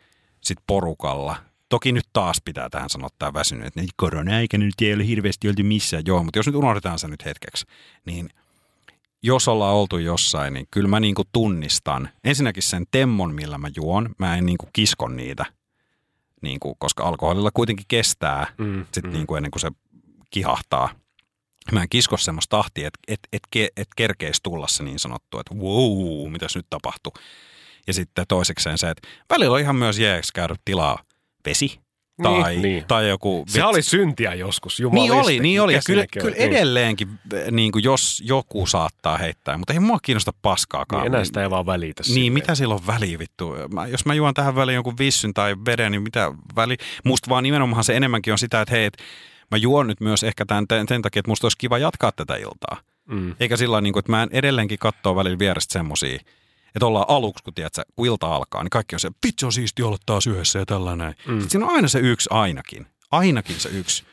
sit 0.41 0.57
porukalla. 0.67 1.35
Toki 1.69 1.91
nyt 1.91 2.05
taas 2.13 2.41
pitää 2.45 2.69
tähän 2.69 2.89
sanoa 2.89 3.09
tämä 3.19 3.33
väsynyt, 3.33 3.67
että 3.67 3.79
niin 3.79 3.89
korona-aikana 3.95 4.65
nyt 4.65 4.81
ei 4.81 4.93
ole 4.93 5.07
hirveästi 5.07 5.49
oltu 5.49 5.63
missään. 5.63 6.03
Joo, 6.05 6.23
mutta 6.23 6.39
jos 6.39 6.45
nyt 6.45 6.55
unohdetaan 6.55 6.99
se 6.99 7.07
nyt 7.07 7.25
hetkeksi, 7.25 7.65
niin 8.05 8.29
jos 9.23 9.47
ollaan 9.47 9.75
oltu 9.75 9.97
jossain, 9.97 10.53
niin 10.53 10.67
kyllä 10.71 10.87
mä 10.87 10.99
niinku 10.99 11.23
tunnistan 11.31 12.09
ensinnäkin 12.23 12.63
sen 12.63 12.85
temmon, 12.91 13.35
millä 13.35 13.57
mä 13.57 13.69
juon. 13.75 14.15
Mä 14.17 14.37
en 14.37 14.45
niinku 14.45 14.69
kiskon 14.73 15.15
niitä, 15.15 15.45
niinku, 16.41 16.75
koska 16.79 17.03
alkoholilla 17.03 17.51
kuitenkin 17.53 17.85
kestää 17.87 18.47
Mm, 18.57 18.85
sit 18.91 19.03
mm. 19.03 19.11
niinku 19.11 19.35
ennen 19.35 19.51
kuin 19.51 19.61
se 19.61 19.71
kihahtaa. 20.29 20.89
Mä 21.71 21.81
en 21.81 21.89
kisko 21.89 22.17
semmoista 22.17 22.57
tahtia, 22.57 22.87
että 22.87 22.99
et, 23.07 23.19
et, 23.33 23.41
ke- 23.55 23.73
et 23.77 23.87
kerkeisi 23.95 24.43
tulla 24.43 24.67
se 24.67 24.83
niin 24.83 24.99
sanottu, 24.99 25.39
että 25.39 25.55
wow, 25.55 26.31
mitäs 26.31 26.55
nyt 26.55 26.65
tapahtuu. 26.69 27.13
Ja 27.87 27.93
sitten 27.93 28.25
toisekseen 28.27 28.77
se, 28.77 28.89
että 28.89 29.07
välillä 29.29 29.53
on 29.53 29.59
ihan 29.59 29.75
myös 29.75 29.99
jeeksi 29.99 30.33
käydä 30.33 30.55
tilaa 30.65 30.99
vesi 31.49 31.79
Tai, 32.23 32.51
Niin, 32.51 32.61
niin. 32.61 32.85
tai 32.87 33.09
joku... 33.09 33.45
Se 33.47 33.63
oli 33.63 33.81
syntiä 33.81 34.33
joskus, 34.33 34.79
jumalisti. 34.79 35.11
Niin 35.11 35.21
oli, 35.21 35.39
niin 35.39 35.61
oli. 35.61 35.73
Ja 35.73 35.81
kyllä, 35.85 36.05
kyllä? 36.11 36.29
Niin. 36.29 36.51
edelleenkin, 36.51 37.07
niin 37.51 37.71
kuin 37.71 37.83
jos 37.83 38.23
joku 38.25 38.65
saattaa 38.65 39.17
heittää, 39.17 39.57
mutta 39.57 39.73
ei 39.73 39.79
mua 39.79 39.97
kiinnosta 40.01 40.33
paskaakaan. 40.41 41.01
Niin, 41.01 41.13
enää 41.13 41.25
sitä 41.25 41.41
ei 41.41 41.49
vaan 41.49 41.65
välitä. 41.65 42.03
Niin, 42.03 42.13
silleen. 42.13 42.33
mitä 42.33 42.55
sillä 42.55 42.73
on 42.73 42.87
väliä 42.87 43.19
vittu? 43.19 43.55
Mä, 43.73 43.87
jos 43.87 44.05
mä 44.05 44.13
juon 44.13 44.33
tähän 44.33 44.55
väliin 44.55 44.75
jonkun 44.75 44.97
vissyn 44.99 45.33
tai 45.33 45.55
veden, 45.65 45.91
niin 45.91 46.01
mitä 46.01 46.31
väli? 46.55 46.77
Musta 47.03 47.29
vaan 47.29 47.43
nimenomaan 47.43 47.83
se 47.83 47.97
enemmänkin 47.97 48.33
on 48.33 48.39
sitä, 48.39 48.61
että 48.61 48.75
hei, 48.75 48.85
et 48.85 48.97
mä 49.51 49.57
juon 49.57 49.87
nyt 49.87 50.01
myös 50.01 50.23
ehkä 50.23 50.45
tämän, 50.45 50.67
tämän, 50.67 50.87
sen 50.87 51.01
takia, 51.01 51.19
että 51.19 51.31
musta 51.31 51.45
olisi 51.45 51.57
kiva 51.57 51.77
jatkaa 51.77 52.11
tätä 52.11 52.35
iltaa. 52.35 52.77
Mm. 53.09 53.35
Eikä 53.39 53.57
sillä 53.57 53.81
niin 53.81 53.93
kuin, 53.93 54.01
että 54.01 54.11
mä 54.11 54.23
en 54.23 54.29
edelleenkin 54.31 54.79
katsoa 54.79 55.15
välillä 55.15 55.39
vierestä 55.39 55.73
semmosia, 55.73 56.19
että 56.75 56.85
ollaan 56.85 57.05
aluksi, 57.07 57.43
kun, 57.43 57.53
tiedät, 57.53 57.73
kun 57.95 58.07
ilta 58.07 58.35
alkaa, 58.35 58.63
niin 58.63 58.69
kaikki 58.69 58.95
on 58.95 58.99
se, 58.99 59.11
vitsi 59.25 59.45
on 59.45 59.53
siisti 59.53 59.83
olla 59.83 59.97
taas 60.05 60.27
yhdessä 60.27 60.59
ja 60.59 60.65
tällainen. 60.65 61.15
Mm. 61.27 61.33
Sitten 61.33 61.49
siinä 61.49 61.65
on 61.65 61.75
aina 61.75 61.87
se 61.87 61.99
yksi 61.99 62.29
ainakin, 62.31 62.87
ainakin 63.11 63.59
se 63.59 63.69
yksi, 63.69 64.03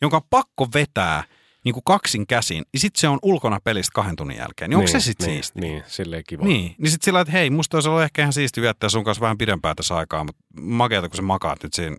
jonka 0.00 0.16
on 0.16 0.22
pakko 0.30 0.68
vetää 0.74 1.24
niin 1.64 1.72
kuin 1.72 1.84
kaksin 1.84 2.26
käsin, 2.26 2.64
ja 2.72 2.78
sitten 2.80 3.00
se 3.00 3.08
on 3.08 3.18
ulkona 3.22 3.60
pelistä 3.64 3.92
kahden 3.94 4.16
tunnin 4.16 4.36
jälkeen. 4.36 4.70
Niin, 4.70 4.78
onko 4.78 4.90
se 4.90 5.00
sitten 5.00 5.26
niin, 5.26 5.34
siisti? 5.34 5.60
Niin, 5.60 5.82
silleen 5.86 6.22
kiva. 6.28 6.44
Niin, 6.44 6.74
niin 6.78 6.90
sitten 6.90 7.04
sillä 7.04 7.20
että 7.20 7.32
hei, 7.32 7.50
musta 7.50 7.76
olisi 7.76 7.88
ollut 7.88 8.02
ehkä 8.02 8.22
ihan 8.22 8.32
siisti 8.32 8.60
viettää 8.60 8.88
sun 8.88 9.04
kanssa 9.04 9.20
vähän 9.20 9.38
pidempää 9.38 9.74
tässä 9.74 9.96
aikaa, 9.96 10.24
mutta 10.24 10.42
makeata, 10.60 11.08
kun 11.08 11.16
sä 11.16 11.22
makaat 11.22 11.62
nyt 11.62 11.74
siinä. 11.74 11.96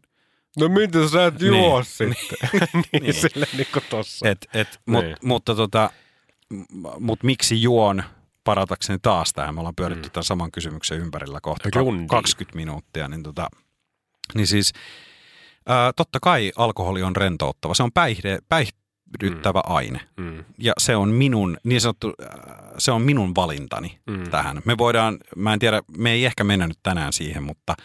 No 0.60 0.70
mitä 0.70 1.10
sä 1.10 1.26
et 1.26 1.40
Niin. 1.40 1.48
juo 1.48 1.84
sitten? 1.84 2.16
niin, 2.74 2.84
Niin. 3.04 3.14
silleen 3.14 3.58
niin 3.58 3.68
kuin 3.74 3.84
tossa. 3.90 4.30
Et, 4.30 4.48
et, 4.54 4.80
mut, 4.86 5.06
Niin. 5.06 5.18
mutta 5.24 5.56
tota, 5.56 5.90
mut 7.00 7.24
miksi 7.24 7.62
juon 7.62 8.04
paratakseni 8.46 9.00
taas 9.02 9.34
tähän? 9.34 9.56
Me 9.56 9.60
ollaan 9.60 9.76
pyöritty 9.76 10.08
mm. 10.08 10.12
tämän 10.12 10.24
saman 10.24 10.52
kysymyksen 10.52 11.00
ympärillä 11.00 11.40
kohta 11.42 11.70
ka- 11.72 11.80
Rundi. 11.80 12.08
20 12.08 12.56
minuuttia. 12.56 13.08
Niin, 13.08 13.24
tota, 13.24 13.48
niin 14.36 14.48
siis 14.48 14.74
ää, 15.68 15.94
totta 15.94 16.20
kai 16.22 16.52
alkoholi 16.56 17.04
on 17.04 17.16
rentouttava. 17.16 17.74
Se 17.74 17.84
on 17.84 17.92
päihde, 17.92 18.40
päihdyttävä 18.50 19.62
mm. 19.68 19.76
aine. 19.76 20.00
Mm. 20.18 20.44
Ja 20.58 20.74
se 20.78 20.96
on 20.96 21.10
minun, 21.10 21.58
niin 21.64 21.82
sanottu, 21.82 22.14
se 22.78 22.92
on 22.92 23.02
minun 23.02 23.36
valintani 23.36 24.00
mm. 24.08 24.30
tähän. 24.30 24.62
Me 24.66 24.78
voidaan, 24.78 25.18
mä 25.36 25.54
en 25.54 25.60
tiedä, 25.60 25.82
me 25.98 26.12
ei 26.12 26.26
ehkä 26.26 26.44
mennä 26.44 26.68
nyt 26.68 26.80
tänään 26.84 27.14
siihen, 27.14 27.44
mutta 27.44 27.76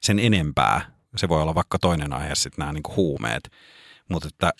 sen 0.00 0.18
enempää. 0.18 1.00
Se 1.16 1.28
voi 1.28 1.42
olla 1.42 1.54
vaikka 1.54 1.78
toinen 1.78 2.12
aihe 2.12 2.34
sitten 2.34 2.58
nämä 2.58 2.72
niinku 2.72 2.92
huumeet. 2.96 3.50
Mutta 4.08 4.28
että 4.28 4.50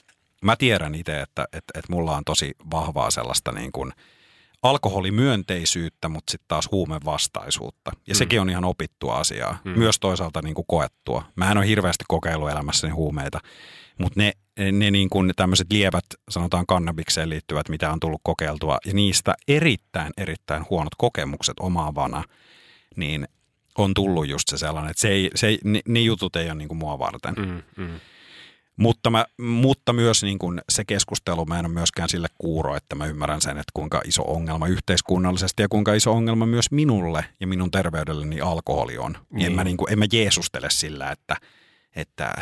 mä 0.43 0.57
tiedän 0.57 0.95
itse, 0.95 1.21
että, 1.21 1.45
että, 1.53 1.79
että 1.79 1.93
mulla 1.93 2.17
on 2.17 2.25
tosi 2.25 2.55
vahvaa 2.71 3.11
sellaista 3.11 3.53
niin 3.53 3.73
kuin 3.73 3.93
alkoholimyönteisyyttä, 4.63 6.09
mutta 6.09 6.31
sitten 6.31 6.49
taas 6.49 6.69
huumevastaisuutta. 6.73 7.91
Ja 8.07 8.15
mm. 8.15 8.19
sekin 8.19 8.41
on 8.41 8.51
ihan 8.51 8.65
opittua 8.65 9.17
asiaa. 9.17 9.59
Mm. 9.65 9.79
Myös 9.79 9.99
toisaalta 10.01 10.43
niin 10.43 10.55
kuin 10.55 10.65
koettua. 10.69 11.25
Mä 11.37 11.51
en 11.51 11.59
ole 11.59 11.67
hirveästi 11.67 12.05
kokeillut 12.09 12.51
elämässäni 12.51 12.93
huumeita, 12.93 13.41
mutta 13.99 14.21
ne, 14.21 14.33
ne 14.73 14.91
niin 14.91 15.11
kuin 15.11 15.33
tämmöiset 15.37 15.73
lievät, 15.73 16.05
sanotaan 16.31 16.67
kannabikseen 16.67 17.31
liittyvät, 17.31 17.69
mitä 17.69 17.93
on 17.93 18.01
tullut 18.01 18.21
kokeiltua, 18.25 18.79
ja 18.87 18.93
niistä 18.93 19.35
erittäin, 19.49 20.13
erittäin 20.17 20.67
huonot 20.71 20.95
kokemukset 20.99 21.55
omaavana, 21.61 22.25
niin 22.97 23.29
on 23.79 23.95
tullut 23.95 24.29
just 24.29 24.49
se 24.49 24.59
sellainen, 24.59 24.91
että 24.91 25.01
se 25.01 25.09
ei, 25.09 25.31
se 25.35 25.47
ei, 25.47 25.59
ne, 25.65 25.81
ne 25.89 26.01
jutut 26.01 26.37
ei 26.37 26.47
ole 26.47 26.55
niin 26.55 26.69
kuin 26.69 26.79
mua 26.79 26.99
varten. 26.99 27.35
Mm. 27.35 27.63
Mm. 27.77 28.01
Mutta, 28.77 29.11
mä, 29.11 29.25
mutta 29.43 29.93
myös 29.93 30.23
niin 30.23 30.39
kuin 30.39 30.61
se 30.69 30.85
keskustelu, 30.85 31.47
mä 31.47 31.59
en 31.59 31.67
ole 31.67 31.75
myöskään 31.75 32.09
sille 32.09 32.29
kuuro, 32.39 32.77
että 32.77 32.97
mä 32.97 33.07
ymmärrän 33.07 33.41
sen, 33.41 33.59
että 33.59 33.71
kuinka 33.75 34.01
iso 34.05 34.23
ongelma 34.23 34.67
yhteiskunnallisesti 34.67 35.63
ja 35.63 35.69
kuinka 35.69 35.95
iso 35.95 36.13
ongelma 36.13 36.47
myös 36.47 36.71
minulle 36.71 37.25
ja 37.41 37.47
minun 37.47 37.71
terveydelleni 37.71 38.41
alkoholi 38.41 38.99
on. 38.99 39.13
Niin. 39.13 39.23
En, 39.33 39.37
Niin. 39.37 39.53
mä 39.53 39.65
niin 39.65 39.77
kuin, 39.77 39.93
en 39.93 39.99
mä 39.99 40.05
jeesustele 40.13 40.69
sillä, 40.71 41.11
että, 41.11 41.37
että 41.97 42.33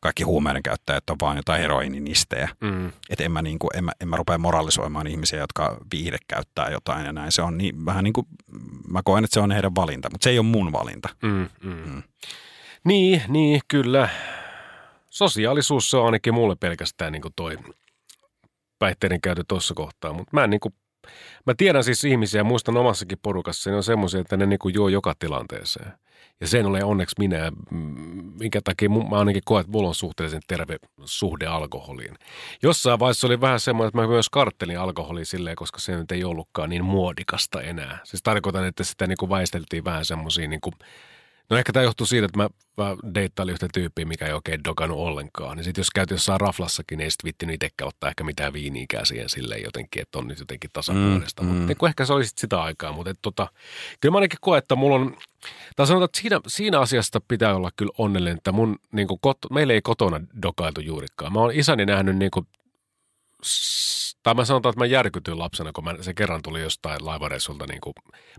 kaikki 0.00 0.22
huumeiden 0.22 0.62
käyttäjät 0.62 1.10
on 1.10 1.16
vaan 1.20 1.36
jotain 1.36 1.60
heroininistejä. 1.60 2.48
Mm. 2.60 2.92
Että 3.10 3.24
en 3.24 3.32
mä, 3.32 3.42
niin 3.42 3.58
kuin, 3.58 3.70
en, 3.74 3.84
mä, 3.84 3.92
en 4.00 4.08
mä 4.08 4.16
rupea 4.16 4.38
moralisoimaan 4.38 5.06
ihmisiä, 5.06 5.38
jotka 5.38 5.76
viihde 5.92 6.18
käyttää 6.28 6.70
jotain 6.70 7.06
ja 7.06 7.12
näin. 7.12 7.32
Se 7.32 7.42
on 7.42 7.58
niin, 7.58 7.84
vähän 7.86 8.04
niin 8.04 8.12
kuin, 8.12 8.26
mä 8.88 9.00
koen, 9.04 9.24
että 9.24 9.34
se 9.34 9.40
on 9.40 9.50
heidän 9.50 9.74
valinta, 9.74 10.10
mutta 10.10 10.24
se 10.24 10.30
ei 10.30 10.38
ole 10.38 10.46
mun 10.46 10.72
valinta. 10.72 11.08
Mm. 11.22 11.48
Mm. 11.62 12.02
Niin, 12.84 13.22
niin, 13.28 13.60
kyllä. 13.68 14.08
Sosiaalisuus 15.14 15.90
se 15.90 15.96
on 15.96 16.06
ainakin 16.06 16.34
mulle 16.34 16.56
pelkästään 16.60 17.12
niin 17.12 17.22
kuin 17.22 17.32
toi 17.36 17.58
päihteiden 18.78 19.20
käytö 19.20 19.44
tuossa 19.48 19.74
kohtaa, 19.74 20.12
mutta 20.12 20.30
mä 20.32 20.46
niin 20.46 20.60
mä 21.46 21.54
tiedän 21.56 21.84
siis 21.84 22.04
ihmisiä, 22.04 22.44
muistan 22.44 22.76
omassakin 22.76 23.18
porukassa, 23.22 23.70
ne 23.70 23.76
on 23.76 23.82
semmoisia, 23.82 24.20
että 24.20 24.36
ne 24.36 24.46
niin 24.46 24.58
kuin 24.58 24.74
juo 24.74 24.88
joka 24.88 25.14
tilanteeseen. 25.18 25.92
Ja 26.40 26.46
sen 26.46 26.66
ole 26.66 26.84
onneksi 26.84 27.14
minä, 27.18 27.52
minkä 28.40 28.60
takia 28.64 28.88
mä 28.88 29.18
ainakin 29.18 29.42
koen, 29.44 29.60
että 29.60 29.72
mulla 29.72 29.88
on 29.88 29.94
suhteellisen 29.94 30.42
terve 30.46 30.76
suhde 31.04 31.46
alkoholiin. 31.46 32.14
Jossain 32.62 32.98
vaiheessa 32.98 33.26
oli 33.26 33.40
vähän 33.40 33.60
semmoinen, 33.60 33.88
että 33.88 34.00
mä 34.00 34.06
myös 34.06 34.30
karttelin 34.30 34.78
alkoholia 34.78 35.24
silleen, 35.24 35.56
koska 35.56 35.80
se 35.80 35.96
nyt 35.96 36.12
ei 36.12 36.24
ollutkaan 36.24 36.70
niin 36.70 36.84
muodikasta 36.84 37.62
enää. 37.62 37.98
Siis 38.04 38.22
tarkoitan, 38.22 38.64
että 38.64 38.84
sitä 38.84 39.06
niin 39.06 39.16
kuin 39.18 39.30
väisteltiin 39.30 39.84
vähän 39.84 40.04
semmoisia 40.04 40.48
niin 40.48 40.60
kuin 40.60 40.74
No 41.50 41.56
ehkä 41.56 41.72
tämä 41.72 41.84
johtuu 41.84 42.06
siitä, 42.06 42.24
että 42.26 42.38
mä, 42.38 42.48
mä 42.76 42.96
deittailin 43.14 43.52
yhtä 43.52 43.68
tyyppiä, 43.74 44.04
mikä 44.04 44.26
ei 44.26 44.32
oikein 44.32 44.64
dokannut 44.64 44.98
ollenkaan. 44.98 45.56
Niin 45.56 45.64
sitten 45.64 45.80
jos 45.80 45.90
käyt 45.90 46.10
jossain 46.10 46.40
raflassakin, 46.40 46.98
niin 46.98 47.04
ei 47.04 47.10
sitten 47.10 47.28
vittinyt 47.28 47.54
itsekään 47.54 47.88
ottaa 47.88 48.08
ehkä 48.10 48.24
mitään 48.24 48.52
viiniikää 48.52 49.04
siihen 49.04 49.28
silleen 49.28 49.62
jotenkin, 49.64 50.02
että 50.02 50.18
on 50.18 50.28
nyt 50.28 50.38
jotenkin 50.38 50.70
tasapuolista. 50.72 51.42
Mm, 51.42 51.48
Mm. 51.48 51.54
Mutta 51.54 51.66
niin 51.66 51.88
ehkä 51.88 52.04
se 52.06 52.12
oli 52.12 52.26
sit 52.26 52.38
sitä 52.38 52.62
aikaa. 52.62 52.92
Mutta 52.92 53.10
et 53.10 53.18
tota, 53.22 53.48
kyllä 54.00 54.12
mä 54.12 54.16
ainakin 54.18 54.38
koen, 54.40 54.58
että 54.58 54.74
mulla 54.76 54.96
on, 54.96 55.16
tai 55.76 55.86
sanotaan, 55.86 56.04
että 56.04 56.20
siinä, 56.20 56.40
siinä 56.46 56.80
asiasta 56.80 57.20
pitää 57.28 57.54
olla 57.56 57.70
kyllä 57.76 57.92
onnellinen, 57.98 58.36
että 58.36 58.52
mun, 58.52 58.78
niin 58.92 59.08
kot, 59.20 59.38
meillä 59.50 59.72
ei 59.72 59.82
kotona 59.82 60.20
dokailtu 60.42 60.80
juurikaan. 60.80 61.32
Mä 61.32 61.40
oon 61.40 61.52
isäni 61.54 61.86
nähnyt 61.86 62.16
niin 62.16 62.30
kuin, 62.30 62.46
tai 64.22 64.34
mä 64.34 64.44
sanotaan, 64.44 64.70
että 64.70 64.80
mä 64.80 64.86
järkytyin 64.86 65.38
lapsena, 65.38 65.72
kun 65.72 65.84
mä, 65.84 65.94
se 66.00 66.14
kerran 66.14 66.42
tuli 66.42 66.60
jostain 66.60 67.06
laivareissulta, 67.06 67.66
niin 67.66 67.80
kuin, 67.80 67.94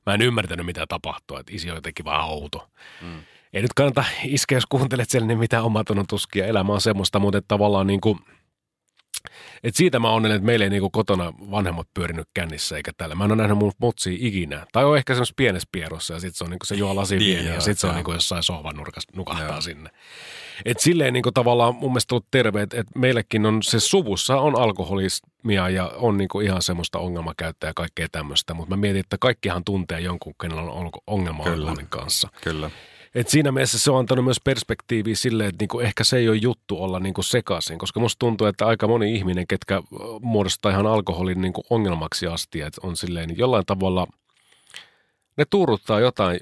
mä 0.05 0.13
en 0.13 0.21
ymmärtänyt 0.21 0.65
mitä 0.65 0.85
tapahtuu, 0.87 1.37
että 1.37 1.51
isi 1.55 1.69
on 1.69 1.77
jotenkin 1.77 2.05
vähän 2.05 2.25
outo. 2.25 2.69
Mm. 3.01 3.21
Ei 3.53 3.61
nyt 3.61 3.73
kannata 3.73 4.03
iskeä, 4.23 4.55
jos 4.55 4.65
kuuntelet 4.65 5.09
siellä, 5.09 5.27
niin 5.27 5.39
mitä 5.39 5.61
omatunnon 5.61 6.07
tuskia. 6.07 6.45
Elämä 6.45 6.73
on 6.73 6.81
semmoista, 6.81 7.19
mutta 7.19 7.37
että 7.37 7.47
tavallaan 7.47 7.87
niin 7.87 8.01
kuin, 8.01 8.19
et 9.63 9.75
siitä 9.75 9.99
mä 9.99 10.09
onnellinen, 10.09 10.35
että 10.35 10.45
meillä 10.45 10.65
ei 10.65 10.69
niinku 10.69 10.89
kotona 10.89 11.33
vanhemmat 11.51 11.87
pyörinyt 11.93 12.27
kännissä 12.33 12.77
eikä 12.77 12.91
tällä. 12.97 13.15
Mä 13.15 13.25
en 13.25 13.31
ole 13.31 13.41
nähnyt 13.41 13.57
mun 13.57 13.71
motsia 13.77 14.17
ikinä. 14.19 14.65
Tai 14.71 14.85
on 14.85 14.97
ehkä 14.97 15.13
semmoisessa 15.13 15.33
pienessä 15.37 15.69
pierossa 15.71 16.13
ja 16.13 16.19
sitten 16.19 16.37
se 16.37 16.43
on 16.43 16.49
niinku 16.49 16.65
se 16.65 16.75
juo 16.75 16.95
lasi 16.95 17.17
Niin, 17.17 17.45
ja 17.45 17.61
sitten 17.61 17.77
se 17.77 17.87
on 17.87 17.95
niinku 17.95 18.13
jossain 18.13 18.43
sohvan 18.43 18.75
nurkassa 18.75 19.11
nukahtaa 19.15 19.47
Joo. 19.47 19.61
sinne. 19.61 19.89
Et 20.65 20.79
silleen 20.79 21.13
niinku 21.13 21.31
tavallaan 21.31 21.75
mun 21.75 21.91
mielestä 21.91 22.15
ollut 22.15 22.27
terve, 22.31 22.61
että 22.61 22.79
et 22.79 22.87
meillekin 22.95 23.45
on 23.45 23.63
se 23.63 23.79
suvussa 23.79 24.37
on 24.37 24.59
alkoholismia 24.59 25.69
ja 25.69 25.91
on 25.95 26.17
niinku 26.17 26.39
ihan 26.39 26.61
semmoista 26.61 26.99
ongelmakäyttäjää 26.99 27.69
ja 27.69 27.73
kaikkea 27.73 28.07
tämmöistä. 28.11 28.53
Mutta 28.53 28.75
mä 28.75 28.81
mietin, 28.81 28.99
että 28.99 29.17
kaikkihan 29.19 29.63
tuntee 29.63 29.99
jonkun, 29.99 30.33
kenellä 30.41 30.61
on 30.61 30.91
ongelma 31.07 31.43
Kyllä. 31.43 31.55
alkoholin 31.55 31.87
kanssa. 31.89 32.29
Kyllä. 32.43 32.71
Et 33.15 33.29
siinä 33.29 33.51
mielessä 33.51 33.79
se 33.79 33.91
on 33.91 33.99
antanut 33.99 34.25
myös 34.25 34.41
perspektiiviä 34.43 35.15
silleen, 35.15 35.49
että 35.49 35.63
niinku 35.63 35.79
ehkä 35.79 36.03
se 36.03 36.17
ei 36.17 36.29
ole 36.29 36.37
juttu 36.37 36.83
olla 36.83 36.99
niinku 36.99 37.23
sekaisin, 37.23 37.77
koska 37.77 37.99
musta 37.99 38.19
tuntuu, 38.19 38.47
että 38.47 38.65
aika 38.65 38.87
moni 38.87 39.15
ihminen, 39.15 39.47
ketkä 39.47 39.81
muodostaa 40.21 40.71
ihan 40.71 40.87
alkoholin 40.87 41.41
niinku 41.41 41.63
ongelmaksi 41.69 42.27
asti, 42.27 42.61
että 42.61 42.81
on 42.83 42.97
silleen, 42.97 43.27
niin 43.27 43.37
jollain 43.37 43.65
tavalla 43.65 44.07
ne 45.37 45.45
tuuruttaa 45.49 45.99
jotain 45.99 46.39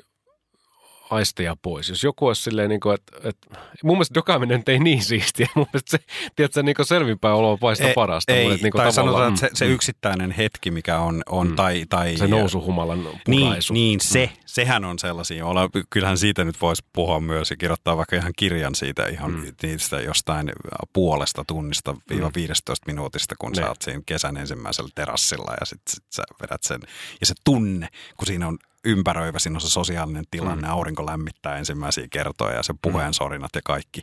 aisteja 1.14 1.56
pois. 1.62 1.90
Jos 1.90 2.04
joku 2.04 2.28
olisi 2.28 2.42
silleen, 2.44 2.70
niin 2.70 2.80
kuin, 2.80 2.96
että, 2.96 3.18
että 3.30 3.48
mun 3.84 3.96
mielestä 3.98 4.14
dokaaminen 4.16 4.58
nyt 4.58 4.70
ei 4.70 4.80
niin 4.80 5.04
siistiä. 5.04 5.48
Mun 5.56 5.66
mielestä 5.74 5.92
se, 5.98 6.04
tiedätkö, 6.36 6.64
niin 6.64 6.76
selvinpäin 6.84 7.36
olo 7.36 7.52
on 7.52 7.60
paista 7.60 7.88
Ei- 7.88 7.94
parasta. 7.94 8.34
Ei, 8.34 8.48
mutta 8.50 8.64
niin 8.64 8.72
kuin 8.72 8.82
tai 8.82 8.94
sanotaan, 8.94 9.28
että 9.34 9.40
se, 9.40 9.50
se 9.54 9.66
mm, 9.66 9.72
yksittäinen 9.72 10.32
hetki, 10.32 10.72
mikä 10.72 11.00
on, 11.00 11.24
on 11.30 11.48
Mm. 11.48 11.56
tai, 11.56 11.86
tai... 11.90 12.18
se 12.18 12.28
nousuhumalan 12.28 13.04
Niin, 13.28 13.42
puraisu. 13.42 13.74
niin 13.74 14.00
se, 14.02 14.30
sehän 14.46 14.86
on 14.86 15.00
sellaisia. 15.00 15.46
Olla, 15.46 15.70
kyllähän 15.90 16.18
siitä 16.18 16.44
nyt 16.44 16.62
voisi 16.62 16.84
puhua 16.94 17.20
myös 17.20 17.50
ja 17.52 17.58
kirjoittaa 17.58 17.98
vaikka 17.98 18.16
ihan 18.16 18.34
kirjan 18.36 18.76
siitä 18.76 19.08
ihan 19.08 19.32
Mm. 19.32 19.38
mm. 19.38 19.54
niistä 19.64 20.02
jostain 20.02 20.52
puolesta 20.94 21.44
tunnista 21.48 21.96
viiva 22.10 22.32
15 22.36 22.84
minuutista, 22.88 23.36
kun 23.40 23.52
Ne. 23.52 23.56
sä 23.62 23.68
oot 23.70 23.82
siinä 23.82 24.02
kesän 24.06 24.38
ensimmäisellä 24.38 24.90
terassilla 24.96 25.54
ja 25.60 25.66
sitten 25.66 25.96
sit 25.96 26.04
sä 26.10 26.24
vedät 26.42 26.64
sen. 26.64 26.82
Ja 27.20 27.26
se 27.26 27.34
tunne, 27.44 27.88
kun 28.18 28.28
siinä 28.28 28.48
on 28.48 28.58
ympäröivä, 28.86 29.40
siinä 29.40 29.58
on 29.58 29.62
se 29.62 29.70
sosiaalinen 29.70 30.24
tilanne, 30.32 30.68
Mm. 30.68 30.74
aurinko 30.74 31.06
lämmittää 31.06 31.58
ensimmäisiä 31.58 32.08
kertoja 32.12 32.56
ja 32.56 32.64
se 32.64 32.74
puheen 32.82 33.14
sorinat 33.14 33.52
ja 33.56 33.62
kaikki, 33.66 34.02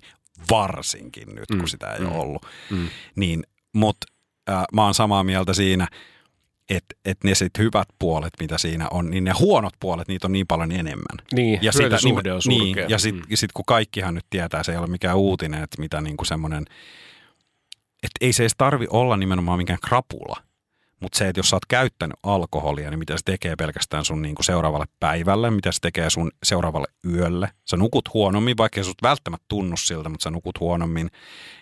varsinkin 0.50 1.34
nyt, 1.34 1.50
Mm. 1.50 1.58
kun 1.58 1.68
sitä 1.68 1.92
ei 1.92 2.00
Mm. 2.00 2.06
ole 2.06 2.16
ollut. 2.16 2.46
Mm. 2.70 2.88
Niin, 3.16 3.42
mutta 3.72 4.06
äh, 4.50 4.64
mä 4.74 4.84
oon 4.84 4.94
samaa 4.94 5.24
mieltä 5.24 5.54
siinä, 5.54 5.88
että 6.70 6.94
et 7.04 7.18
ne 7.24 7.34
sit 7.34 7.58
hyvät 7.58 7.88
puolet, 7.98 8.32
mitä 8.40 8.58
siinä 8.58 8.88
on, 8.90 9.10
niin 9.10 9.24
ne 9.24 9.32
huonot 9.38 9.72
puolet, 9.80 10.08
niitä 10.08 10.26
on 10.26 10.32
niin 10.32 10.46
paljon 10.46 10.72
enemmän. 10.72 11.26
Niin, 11.34 11.58
Ja, 11.62 11.72
sitä, 11.72 11.98
suhde 11.98 12.32
on 12.32 12.40
niin, 12.48 12.66
surkea. 12.66 12.86
ja 12.88 12.98
sitten 12.98 13.22
Mm. 13.30 13.36
sit, 13.36 13.52
kun 13.52 13.64
kaikkihan 13.66 14.14
nyt 14.14 14.26
tietää, 14.30 14.62
se 14.62 14.72
ei 14.72 14.78
ole 14.78 14.86
mikään 14.86 15.16
uutinen, 15.16 15.62
että 15.62 15.80
mitä 15.80 16.00
niinku 16.00 16.24
semmoinen, 16.24 16.64
että 18.02 18.18
ei 18.20 18.32
se 18.32 18.42
edes 18.42 18.54
tarvi 18.58 18.86
olla 18.90 19.16
nimenomaan 19.16 19.58
mikään 19.58 19.78
krapula, 19.84 20.36
Mutta 21.00 21.18
se, 21.18 21.28
että 21.28 21.38
jos 21.38 21.50
sä 21.50 21.56
oot 21.56 21.66
käyttänyt 21.66 22.16
alkoholia, 22.22 22.90
niin 22.90 22.98
mitä 22.98 23.16
se 23.16 23.22
tekee 23.24 23.56
pelkästään 23.56 24.04
sun 24.04 24.22
niinku 24.22 24.42
seuraavalle 24.42 24.86
päivälle, 25.00 25.50
mitä 25.50 25.72
se 25.72 25.80
tekee 25.80 26.10
sun 26.10 26.30
seuraavalle 26.42 26.86
yölle. 27.04 27.48
Sä 27.70 27.76
nukut 27.76 28.14
huonommin, 28.14 28.56
vaikka 28.56 28.82
sut 28.82 29.02
välttämättä 29.02 29.44
tunnu 29.48 29.76
siltä, 29.76 30.08
mutta 30.08 30.24
sä 30.24 30.30
nukut 30.30 30.60
huonommin. 30.60 31.10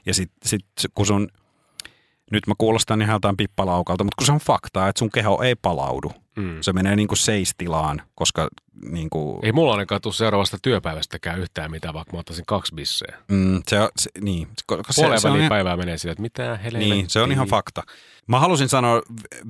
Ja 0.06 0.14
sit, 0.14 0.30
sit 0.46 0.64
kun 0.94 1.06
sun, 1.06 1.28
nyt 2.32 2.46
mä 2.46 2.54
kuulostan 2.58 3.02
ihan 3.02 3.14
jotain 3.14 3.36
pippalaukalta, 3.36 4.04
mutta 4.04 4.16
kun 4.18 4.26
se 4.26 4.32
on 4.32 4.38
faktaa, 4.38 4.88
että 4.88 4.98
sun 4.98 5.10
keho 5.10 5.42
ei 5.42 5.54
palaudu. 5.54 6.12
Mm. 6.38 6.56
Se 6.60 6.72
menee 6.72 6.96
niinku 6.96 7.16
seistilaan, 7.16 8.02
koska 8.14 8.48
niinku... 8.84 9.40
Ei 9.42 9.52
mulla 9.52 9.72
ainakaan 9.72 10.00
tule 10.00 10.14
seuraavasta 10.14 10.58
työpäivästäkään 10.62 11.40
yhtään 11.40 11.70
mitään, 11.70 11.94
vaikka 11.94 12.12
mä 12.12 12.18
ottaisin 12.18 12.44
kaksi 12.46 12.74
bisseä. 12.74 13.18
Mm, 13.28 13.62
se, 13.68 13.80
on, 13.80 13.88
se, 13.96 14.10
niin. 14.20 14.48
Koska 14.66 14.92
se, 14.92 15.02
se 15.16 15.28
on 15.28 15.48
päivää 15.48 15.76
menee 15.76 15.98
sillä, 15.98 16.12
että 16.12 16.22
mitä 16.22 16.56
helvettiä. 16.56 16.94
Niin, 16.94 17.10
se 17.10 17.20
on 17.20 17.32
ihan 17.32 17.48
fakta. 17.48 17.82
Mä 18.26 18.40
halusin 18.40 18.68
sanoa 18.68 19.02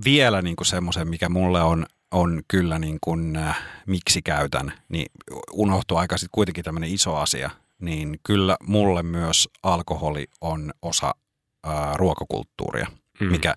vielä 0.05 0.42
niinku 0.42 0.64
semmoisen, 0.64 1.09
mikä 1.09 1.29
mulle 1.29 1.62
on, 1.62 1.87
on 2.11 2.42
kyllä 2.48 2.79
niin 2.79 2.98
kuin, 3.01 3.37
äh, 3.37 3.62
miksi 3.87 4.22
käytän, 4.22 4.72
niin 4.88 5.07
unohtuu 5.53 5.96
aika 5.96 6.16
sitten 6.16 6.35
kuitenkin 6.35 6.64
tämmöinen 6.64 6.90
iso 6.90 7.16
asia, 7.16 7.51
niin 7.79 8.20
kyllä 8.22 8.57
mulle 8.62 9.03
myös 9.03 9.48
alkoholi 9.62 10.27
on 10.40 10.72
osa 10.83 11.14
äh, 11.66 11.94
ruokakulttuuria, 11.94 12.87
mm. 13.20 13.27
mikä 13.27 13.55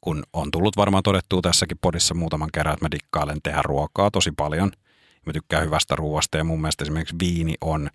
kun 0.00 0.22
on 0.32 0.50
tullut 0.50 0.76
varmaan 0.76 1.02
todettua 1.02 1.42
tässäkin 1.42 1.78
podissa 1.80 2.14
muutaman 2.14 2.48
kerran, 2.52 2.72
että 2.72 2.84
mä 2.84 2.90
dikkailen 2.90 3.38
tehdä 3.42 3.62
ruokaa 3.62 4.10
tosi 4.10 4.32
paljon. 4.32 4.72
Mä 5.26 5.32
tykkään 5.32 5.64
hyvästä 5.64 5.96
ruoasta 5.96 6.38
ja 6.38 6.44
mun 6.44 6.60
mielestä 6.60 6.84
esimerkiksi 6.84 7.16
viini 7.20 7.54
on, 7.60 7.90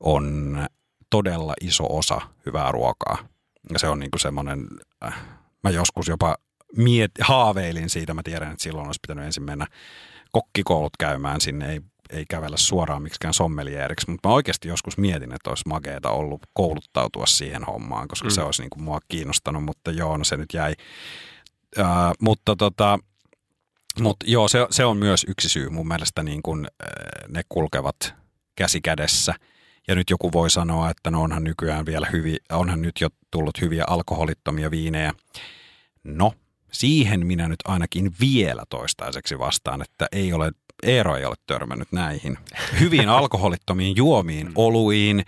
on 0.00 0.66
todella 1.10 1.54
iso 1.60 1.86
osa 1.90 2.20
hyvää 2.46 2.72
ruokaa. 2.72 3.18
Ja 3.72 3.78
se 3.78 3.88
on 3.88 3.98
niinku 3.98 4.18
semmoinen, 4.18 4.66
äh, 5.04 5.22
mä 5.62 5.70
joskus 5.70 6.08
jopa 6.08 6.36
miet, 6.76 7.10
haaveilin 7.20 7.90
siitä, 7.90 8.14
mä 8.14 8.22
tiedän, 8.24 8.52
että 8.52 8.62
silloin 8.62 8.86
olisi 8.86 9.00
pitänyt 9.02 9.24
ensin 9.24 9.42
mennä 9.42 9.66
kokkikoulut 10.32 10.92
käymään 10.98 11.40
sinne, 11.40 11.72
ei, 11.72 11.80
ei 12.10 12.24
kävellä 12.28 12.56
suoraan 12.56 13.02
miksikään 13.02 13.34
sommelieriksi, 13.34 14.10
mutta 14.10 14.28
mä 14.28 14.34
oikeasti 14.34 14.68
joskus 14.68 14.98
mietin, 14.98 15.32
että 15.32 15.50
olisi 15.50 15.68
mageeta 15.68 16.10
ollut 16.10 16.40
kouluttautua 16.52 17.26
siihen 17.26 17.64
hommaan, 17.64 18.08
koska 18.08 18.28
mm. 18.28 18.34
se 18.34 18.42
olisi 18.42 18.62
niin 18.62 18.70
kuin 18.70 18.82
mua 18.82 18.98
kiinnostanut, 19.08 19.64
mutta 19.64 19.90
joo, 19.90 20.16
no 20.16 20.24
se 20.24 20.36
nyt 20.36 20.54
jäi. 20.54 20.74
Uh, 21.78 21.84
mutta 22.20 22.56
tota, 22.56 22.98
mutta 24.00 24.26
joo, 24.28 24.48
se, 24.48 24.66
se 24.70 24.84
on 24.84 24.96
myös 24.96 25.24
yksi 25.28 25.48
syy 25.48 25.68
mun 25.68 25.88
mielestä, 25.88 26.22
niin 26.22 26.42
kun 26.42 26.66
ne 27.28 27.42
kulkevat 27.48 28.14
käsi 28.56 28.80
kädessä. 28.80 29.34
Ja 29.88 29.94
nyt 29.94 30.10
joku 30.10 30.32
voi 30.32 30.50
sanoa, 30.50 30.90
että 30.90 31.10
no 31.10 31.22
onhan 31.22 31.44
nykyään 31.44 31.86
vielä 31.86 32.06
hyviä, 32.12 32.36
onhan 32.52 32.82
nyt 32.82 33.00
jo 33.00 33.08
tullut 33.30 33.60
hyviä 33.60 33.84
alkoholittomia 33.86 34.70
viinejä. 34.70 35.12
No, 36.04 36.32
siihen 36.72 37.26
minä 37.26 37.48
nyt 37.48 37.58
ainakin 37.64 38.12
vielä 38.20 38.62
toistaiseksi 38.70 39.38
vastaan, 39.38 39.82
että 39.82 40.06
ei 40.12 40.32
ole, 40.32 40.52
Eero 40.82 41.16
ei 41.16 41.24
ole 41.24 41.36
törmännyt 41.46 41.92
näihin. 41.92 42.38
Hyvin 42.80 43.08
alkoholittomiin 43.08 43.96
juomiin, 43.96 44.46
mm. 44.46 44.52
oluiin, 44.54 45.24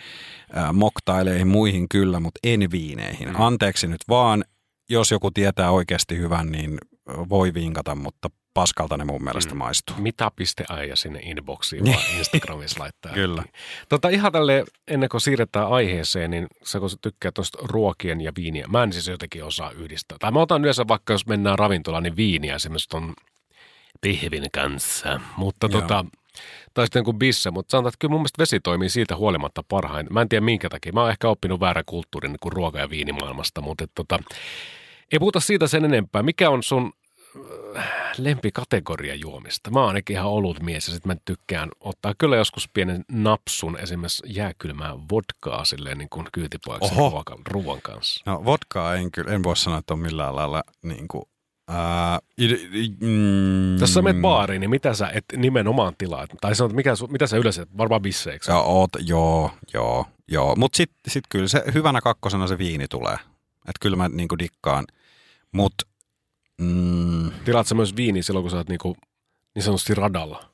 äh, 0.56 0.72
moktaileihin, 0.72 1.48
muihin 1.48 1.88
kyllä, 1.88 2.20
mutta 2.20 2.40
en 2.44 2.70
viineihin. 2.70 3.28
Mm. 3.28 3.40
Anteeksi 3.40 3.86
nyt 3.86 4.00
vaan, 4.08 4.44
jos 4.90 5.10
joku 5.10 5.30
tietää 5.30 5.70
oikeasti 5.70 6.18
hyvän, 6.18 6.52
niin 6.52 6.78
voi 7.28 7.54
vinkata, 7.54 7.94
mutta 7.94 8.30
paskalta 8.54 8.96
ne 8.96 9.04
mun 9.04 9.24
mielestä 9.24 9.54
mm. 9.54 9.58
maistuu. 9.58 9.96
Mitä 9.98 10.30
piste 10.36 10.64
aija 10.68 10.96
sinne 10.96 11.20
inboxiin 11.22 11.86
vaan 11.86 12.02
Instagramissa 12.18 12.80
laittaa. 12.80 13.12
Kyllä. 13.22 13.44
Tota, 13.88 14.08
ihan 14.08 14.32
tälle 14.32 14.64
ennen 14.88 15.08
kuin 15.08 15.20
siirretään 15.20 15.68
aiheeseen, 15.68 16.30
niin 16.30 16.46
sä 16.64 16.80
kun 16.80 16.90
tykkää 17.00 17.32
tuosta 17.32 17.58
ruokien 17.62 18.20
ja 18.20 18.32
viiniä, 18.36 18.66
mä 18.68 18.82
en 18.82 18.92
siis 18.92 19.08
jotenkin 19.08 19.44
osaa 19.44 19.70
yhdistää. 19.70 20.18
Tai 20.20 20.32
mä 20.32 20.40
otan 20.40 20.62
yleensä 20.62 20.88
vaikka, 20.88 21.12
jos 21.12 21.26
mennään 21.26 21.58
ravintolaan, 21.58 22.02
niin 22.02 22.16
viiniä 22.16 22.54
esimerkiksi 22.54 22.88
ton 22.88 23.14
pihvin 24.00 24.46
kanssa. 24.52 25.20
Mutta 25.36 25.68
Joo. 25.70 25.80
tota, 25.80 26.04
tai 26.74 26.86
sitten 26.86 27.04
kuin 27.04 27.18
bisse, 27.18 27.50
mutta 27.50 27.70
sanotaan, 27.70 27.88
että 27.88 27.98
kyllä 28.00 28.12
mun 28.12 28.20
mielestä 28.20 28.40
vesi 28.42 28.60
toimii 28.60 28.88
siitä 28.88 29.16
huolimatta 29.16 29.62
parhain. 29.62 30.06
Mä 30.10 30.20
en 30.20 30.28
tiedä 30.28 30.44
minkä 30.44 30.68
takia. 30.68 30.92
Mä 30.92 31.00
oon 31.00 31.10
ehkä 31.10 31.28
oppinut 31.28 31.60
väärän 31.60 31.84
kulttuurin 31.86 32.32
niin 32.32 32.40
kuin 32.40 32.52
ruoka- 32.52 32.78
ja 32.78 32.90
viinimaailmasta, 32.90 33.60
mutta 33.60 33.84
et, 33.84 33.90
tota, 33.94 34.18
ei 35.12 35.18
puhuta 35.18 35.40
siitä 35.40 35.66
sen 35.66 35.84
enempää. 35.84 36.22
Mikä 36.22 36.50
on 36.50 36.62
sun 36.62 36.92
lempikategoria 38.18 39.14
juomista. 39.14 39.70
Mä 39.70 39.78
oon 39.78 39.88
ainakin 39.88 40.16
ihan 40.16 40.26
ollut 40.26 40.62
mies 40.62 40.88
ja 40.88 40.94
sitten 40.94 41.12
mä 41.12 41.16
tykkään 41.24 41.68
ottaa 41.80 42.14
kyllä 42.18 42.36
joskus 42.36 42.68
pienen 42.74 43.04
napsun 43.12 43.78
esimerkiksi 43.78 44.22
jääkylmää 44.26 44.94
vodkaa 45.12 45.64
silleen 45.64 45.98
niin 45.98 46.08
kuin 46.10 46.26
kyytipojaksi 46.32 46.94
ruokan, 46.96 47.38
ruoan 47.50 47.82
kanssa. 47.82 48.22
No 48.26 48.44
vodkaa 48.44 48.94
en 48.94 49.10
kyllä, 49.10 49.32
en 49.32 49.42
voi 49.42 49.56
sanoa, 49.56 49.78
että 49.78 49.94
on 49.94 50.00
millään 50.00 50.36
lailla 50.36 50.62
niin 50.82 51.08
kuin 51.08 51.24
Ää, 51.68 52.18
mm, 53.00 53.78
Jos 53.80 53.94
sä 53.94 54.02
menet 54.02 54.22
baariin, 54.22 54.60
niin 54.60 54.70
mitä 54.70 54.94
sä 54.94 55.10
et 55.14 55.24
nimenomaan 55.36 55.92
tilaat? 55.98 56.30
Tai 56.40 56.54
sanot, 56.54 56.72
mikä, 56.72 56.94
mitä 57.10 57.26
sä 57.26 57.36
yleensä, 57.36 57.66
varmaan 57.78 58.02
bisseiksi? 58.02 58.50
Joo, 58.50 58.62
oot, 58.62 58.90
joo, 59.00 59.50
joo, 59.74 60.06
joo. 60.28 60.56
Mutta 60.56 60.76
sitten 60.76 60.98
sit 61.08 61.24
kyllä 61.28 61.48
se 61.48 61.62
hyvänä 61.74 62.00
kakkosena 62.00 62.46
se 62.46 62.58
viini 62.58 62.88
tulee. 62.88 63.14
Että 63.68 63.78
kyllä 63.80 63.96
mä 63.96 64.08
niinku 64.08 64.38
dikkaan. 64.38 64.84
Mutta 65.52 65.84
Mm. 66.60 67.30
Tilaat 67.44 67.66
myös 67.74 67.96
viini 67.96 68.22
silloin, 68.22 68.42
kun 68.42 68.50
sä 68.50 68.56
oot 68.56 68.68
niinku, 68.68 68.96
niin 69.54 69.62
sanotusti 69.62 69.94
radalla? 69.94 70.44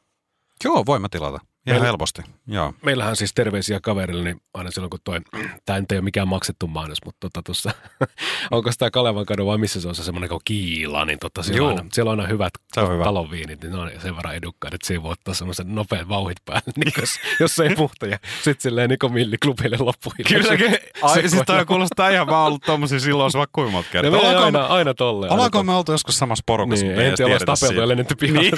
Joo, 0.64 0.86
voin 0.86 1.02
mä 1.02 1.08
tilata. 1.08 1.40
Ihan 1.66 1.76
Meillä, 1.76 1.86
helposti, 1.86 2.22
joo. 2.46 2.74
Meillähän 2.82 3.16
siis 3.16 3.34
terveisiä 3.34 3.80
kaverille, 3.80 4.24
niin 4.24 4.40
aina 4.54 4.70
silloin 4.70 4.90
kun 4.90 5.00
toi, 5.04 5.20
tämä 5.64 5.78
ei 5.78 5.96
ole 5.96 6.00
mikään 6.00 6.28
maksettu 6.28 6.66
mainos, 6.66 6.98
mutta 7.04 7.18
tota 7.20 7.42
tuossa, 7.42 7.70
onko 8.50 8.70
tämä 8.78 8.90
Kalevan 8.90 9.26
kadu 9.26 9.46
vai 9.46 9.58
missä 9.58 9.80
se 9.80 9.88
on 9.88 9.94
se 9.94 10.02
semmoinen 10.04 10.28
kuin 10.28 10.40
Kiila, 10.44 11.04
niin 11.04 11.18
tota, 11.18 11.42
siellä, 11.42 11.68
on 11.68 11.78
aina, 11.78 11.90
siellä 11.92 12.10
on 12.10 12.20
aina 12.20 12.32
hyvät 12.32 12.52
on 12.76 12.92
hyvä. 12.92 13.04
talonviinit, 13.04 13.62
niin 13.62 13.72
ne 13.72 13.78
on 13.78 13.90
sen 14.02 14.16
verran 14.16 14.34
edukkaat, 14.34 14.74
että 14.74 14.86
siinä 14.86 15.02
voi 15.02 15.12
ottaa 15.12 15.34
semmoisen 15.34 15.74
nopeat 15.74 16.08
vauhit 16.08 16.36
päälle, 16.44 16.72
niin 16.76 16.92
jos, 17.00 17.10
jos 17.40 17.58
ei 17.58 17.74
muuta, 17.76 18.06
ja 18.06 18.18
sitten 18.42 18.62
silleen 18.62 18.90
Niko 18.90 19.08
Milli 19.08 19.36
klubille 19.42 19.76
loppuun. 19.80 20.14
Kyllä, 20.28 20.76
ai, 21.02 21.28
siis 21.28 21.42
toi 21.46 21.66
kuulostaa 21.66 22.08
ihan, 22.08 22.26
mä 22.26 22.44
ollut 22.44 22.62
tommosia 22.62 23.00
silloin, 23.00 23.32
se 23.32 23.38
vaikka 23.38 23.70
monta 23.70 23.90
kertaa. 23.90 24.20
Aina, 24.20 24.50
me, 24.50 24.58
aina 24.58 24.94
tolleen. 24.94 25.32
Ollaanko 25.32 25.62
me 25.62 25.72
oltu 25.72 25.92
joskus 25.92 26.18
samassa 26.18 26.42
porukassa? 26.46 26.86
Niin, 26.86 27.00
en 27.00 27.14
tiedä, 27.16 27.26
ollaan 27.26 27.58
tapeltu 27.58 27.80
ja 27.80 27.88
lennetty 27.88 28.14
pihalle. 28.14 28.50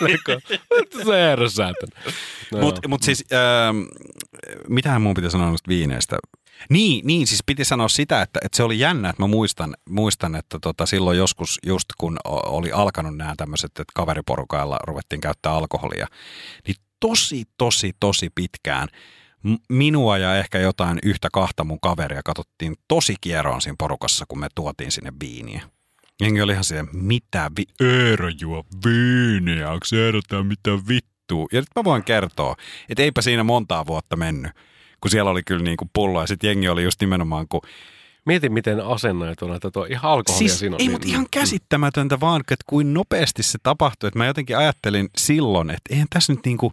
Niin. 0.00 0.18
Se 1.06 1.22
ärsysäytön. 1.32 1.88
No 2.52 2.53
Mutta 2.60 2.88
mut 2.88 3.02
siis, 3.02 3.24
äh, 3.32 3.74
mitähän 4.68 5.02
mun 5.02 5.14
piti 5.14 5.30
sanoa 5.30 5.48
noista 5.48 5.68
viineistä? 5.68 6.16
Niin, 6.70 7.06
niin, 7.06 7.26
siis 7.26 7.42
piti 7.46 7.64
sanoa 7.64 7.88
sitä, 7.88 8.22
että, 8.22 8.40
että 8.44 8.56
se 8.56 8.62
oli 8.62 8.78
jännä, 8.78 9.08
että 9.08 9.22
mä 9.22 9.26
muistan, 9.26 9.74
muistan 9.88 10.34
että 10.34 10.58
tota, 10.62 10.86
silloin 10.86 11.18
joskus 11.18 11.58
just 11.66 11.88
kun 11.98 12.18
oli 12.24 12.72
alkanut 12.72 13.16
nämä 13.16 13.34
tämmöiset, 13.36 13.70
että 13.70 13.92
kaveriporukalla 13.94 14.78
ruvettiin 14.86 15.20
käyttää 15.20 15.52
alkoholia, 15.52 16.06
niin 16.66 16.76
tosi, 17.00 17.44
tosi, 17.58 17.92
tosi 18.00 18.30
pitkään 18.34 18.88
minua 19.68 20.18
ja 20.18 20.36
ehkä 20.36 20.58
jotain 20.58 20.98
yhtä 21.02 21.28
kahta 21.32 21.64
mun 21.64 21.80
kaveria 21.80 22.20
katsottiin 22.24 22.76
tosi 22.88 23.14
kieroon 23.20 23.60
siinä 23.60 23.76
porukassa, 23.78 24.24
kun 24.28 24.38
me 24.38 24.48
tuotiin 24.54 24.92
sinne 24.92 25.12
viiniä. 25.20 25.62
Jengi 26.20 26.42
oli 26.42 26.52
ihan 26.52 26.64
siellä, 26.64 26.90
mitä 26.92 27.50
vi... 27.56 27.86
Eero 27.86 28.28
juo 28.40 28.64
viiniä, 28.86 29.70
onko 29.70 29.86
Eero 29.92 30.20
mitä 30.42 30.70
vittu? 30.88 31.13
Vittua. 31.24 31.46
Ja 31.52 31.60
nyt 31.60 31.68
mä 31.76 31.84
voin 31.84 32.04
kertoa, 32.04 32.56
että 32.88 33.02
eipä 33.02 33.22
siinä 33.22 33.44
montaa 33.44 33.86
vuotta 33.86 34.16
mennyt, 34.16 34.52
kun 35.00 35.10
siellä 35.10 35.30
oli 35.30 35.42
kyllä 35.42 35.64
niin 35.64 35.76
kuin 35.76 35.90
pullo 35.92 36.20
ja 36.20 36.26
sitten 36.26 36.48
jengi 36.48 36.68
oli 36.68 36.84
just 36.84 37.00
nimenomaan, 37.00 37.46
kun 37.48 37.60
Mietin, 38.26 38.52
miten 38.52 38.86
asennoit 38.86 39.42
on, 39.42 39.54
että 39.54 39.70
tuo 39.70 39.84
ihan 39.84 40.10
alkoholia 40.10 40.48
siis, 40.48 40.58
siinä 40.58 40.76
Ei, 40.76 40.78
niin, 40.78 40.90
mutta 40.90 41.08
ihan 41.08 41.26
käsittämätöntä 41.30 42.20
vaan, 42.20 42.40
että 42.40 42.64
kuin 42.66 42.94
nopeasti 42.94 43.42
se 43.42 43.58
tapahtui. 43.62 44.08
Että 44.08 44.18
mä 44.18 44.26
jotenkin 44.26 44.58
ajattelin 44.58 45.08
silloin, 45.18 45.70
että 45.70 45.94
eihän 45.94 46.06
tässä 46.10 46.32
nyt 46.32 46.46
niin 46.46 46.58
kuin, 46.58 46.72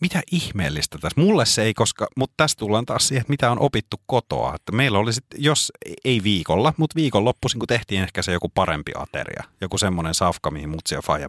mitä 0.00 0.22
ihmeellistä 0.32 0.98
tässä. 0.98 1.20
Mulle 1.20 1.46
se 1.46 1.62
ei, 1.62 1.74
koska, 1.74 2.06
mutta 2.16 2.34
tässä 2.36 2.56
tullaan 2.58 2.86
taas 2.86 3.08
siihen, 3.08 3.20
että 3.20 3.30
mitä 3.30 3.50
on 3.50 3.60
opittu 3.60 3.96
kotoa. 4.06 4.54
Että 4.54 4.72
meillä 4.72 4.98
oli 4.98 5.12
sitten, 5.12 5.42
jos 5.42 5.72
ei 6.04 6.22
viikolla, 6.22 6.74
mutta 6.76 6.94
viikonloppuisin, 6.94 7.58
kun 7.58 7.68
tehtiin 7.68 8.02
ehkä 8.02 8.22
se 8.22 8.32
joku 8.32 8.48
parempi 8.48 8.92
ateria. 8.96 9.44
Joku 9.60 9.78
semmoinen 9.78 10.14
safka, 10.14 10.50
mihin 10.50 10.68
mutsi 10.68 10.94
ja 10.94 11.02
faija 11.02 11.28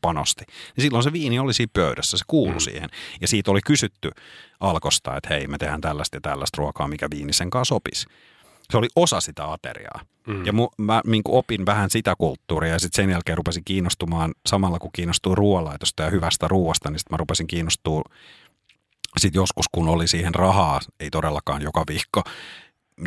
panosti. 0.00 0.44
Niin 0.76 0.82
silloin 0.82 1.04
se 1.04 1.12
viini 1.12 1.38
oli 1.38 1.54
siinä 1.54 1.70
pöydässä, 1.72 2.16
se 2.16 2.24
kuului 2.26 2.54
mm. 2.54 2.60
siihen. 2.60 2.90
Ja 3.20 3.28
siitä 3.28 3.50
oli 3.50 3.60
kysytty 3.66 4.10
alkosta, 4.60 5.16
että 5.16 5.34
hei, 5.34 5.46
me 5.46 5.58
tehdään 5.58 5.80
tällaista 5.80 6.16
ja 6.16 6.20
tällaista 6.20 6.58
ruokaa, 6.58 6.88
mikä 6.88 7.08
viini 7.10 7.32
sen 7.32 7.50
kanssa 7.50 7.74
sopisi. 7.74 8.06
Se 8.70 8.78
oli 8.78 8.88
osa 8.96 9.20
sitä 9.20 9.52
ateriaa. 9.52 10.00
Mm. 10.26 10.46
Ja 10.46 10.52
mu, 10.52 10.68
mä 10.78 11.02
niin 11.06 11.22
opin 11.28 11.66
vähän 11.66 11.90
sitä 11.90 12.14
kulttuuria 12.18 12.72
ja 12.72 12.78
sitten 12.78 13.04
sen 13.04 13.10
jälkeen 13.10 13.36
rupesin 13.36 13.64
kiinnostumaan, 13.64 14.34
samalla 14.46 14.78
kun 14.78 14.90
kiinnostuu 14.92 15.34
ruoanlaitosta 15.34 16.02
ja 16.02 16.10
hyvästä 16.10 16.48
ruoasta, 16.48 16.90
niin 16.90 16.98
sitten 16.98 17.14
mä 17.14 17.16
rupesin 17.16 17.46
kiinnostumaan 17.46 18.04
sitten 19.18 19.40
joskus, 19.40 19.66
kun 19.72 19.88
oli 19.88 20.08
siihen 20.08 20.34
rahaa, 20.34 20.80
ei 21.00 21.10
todellakaan 21.10 21.62
joka 21.62 21.84
viikko, 21.88 22.22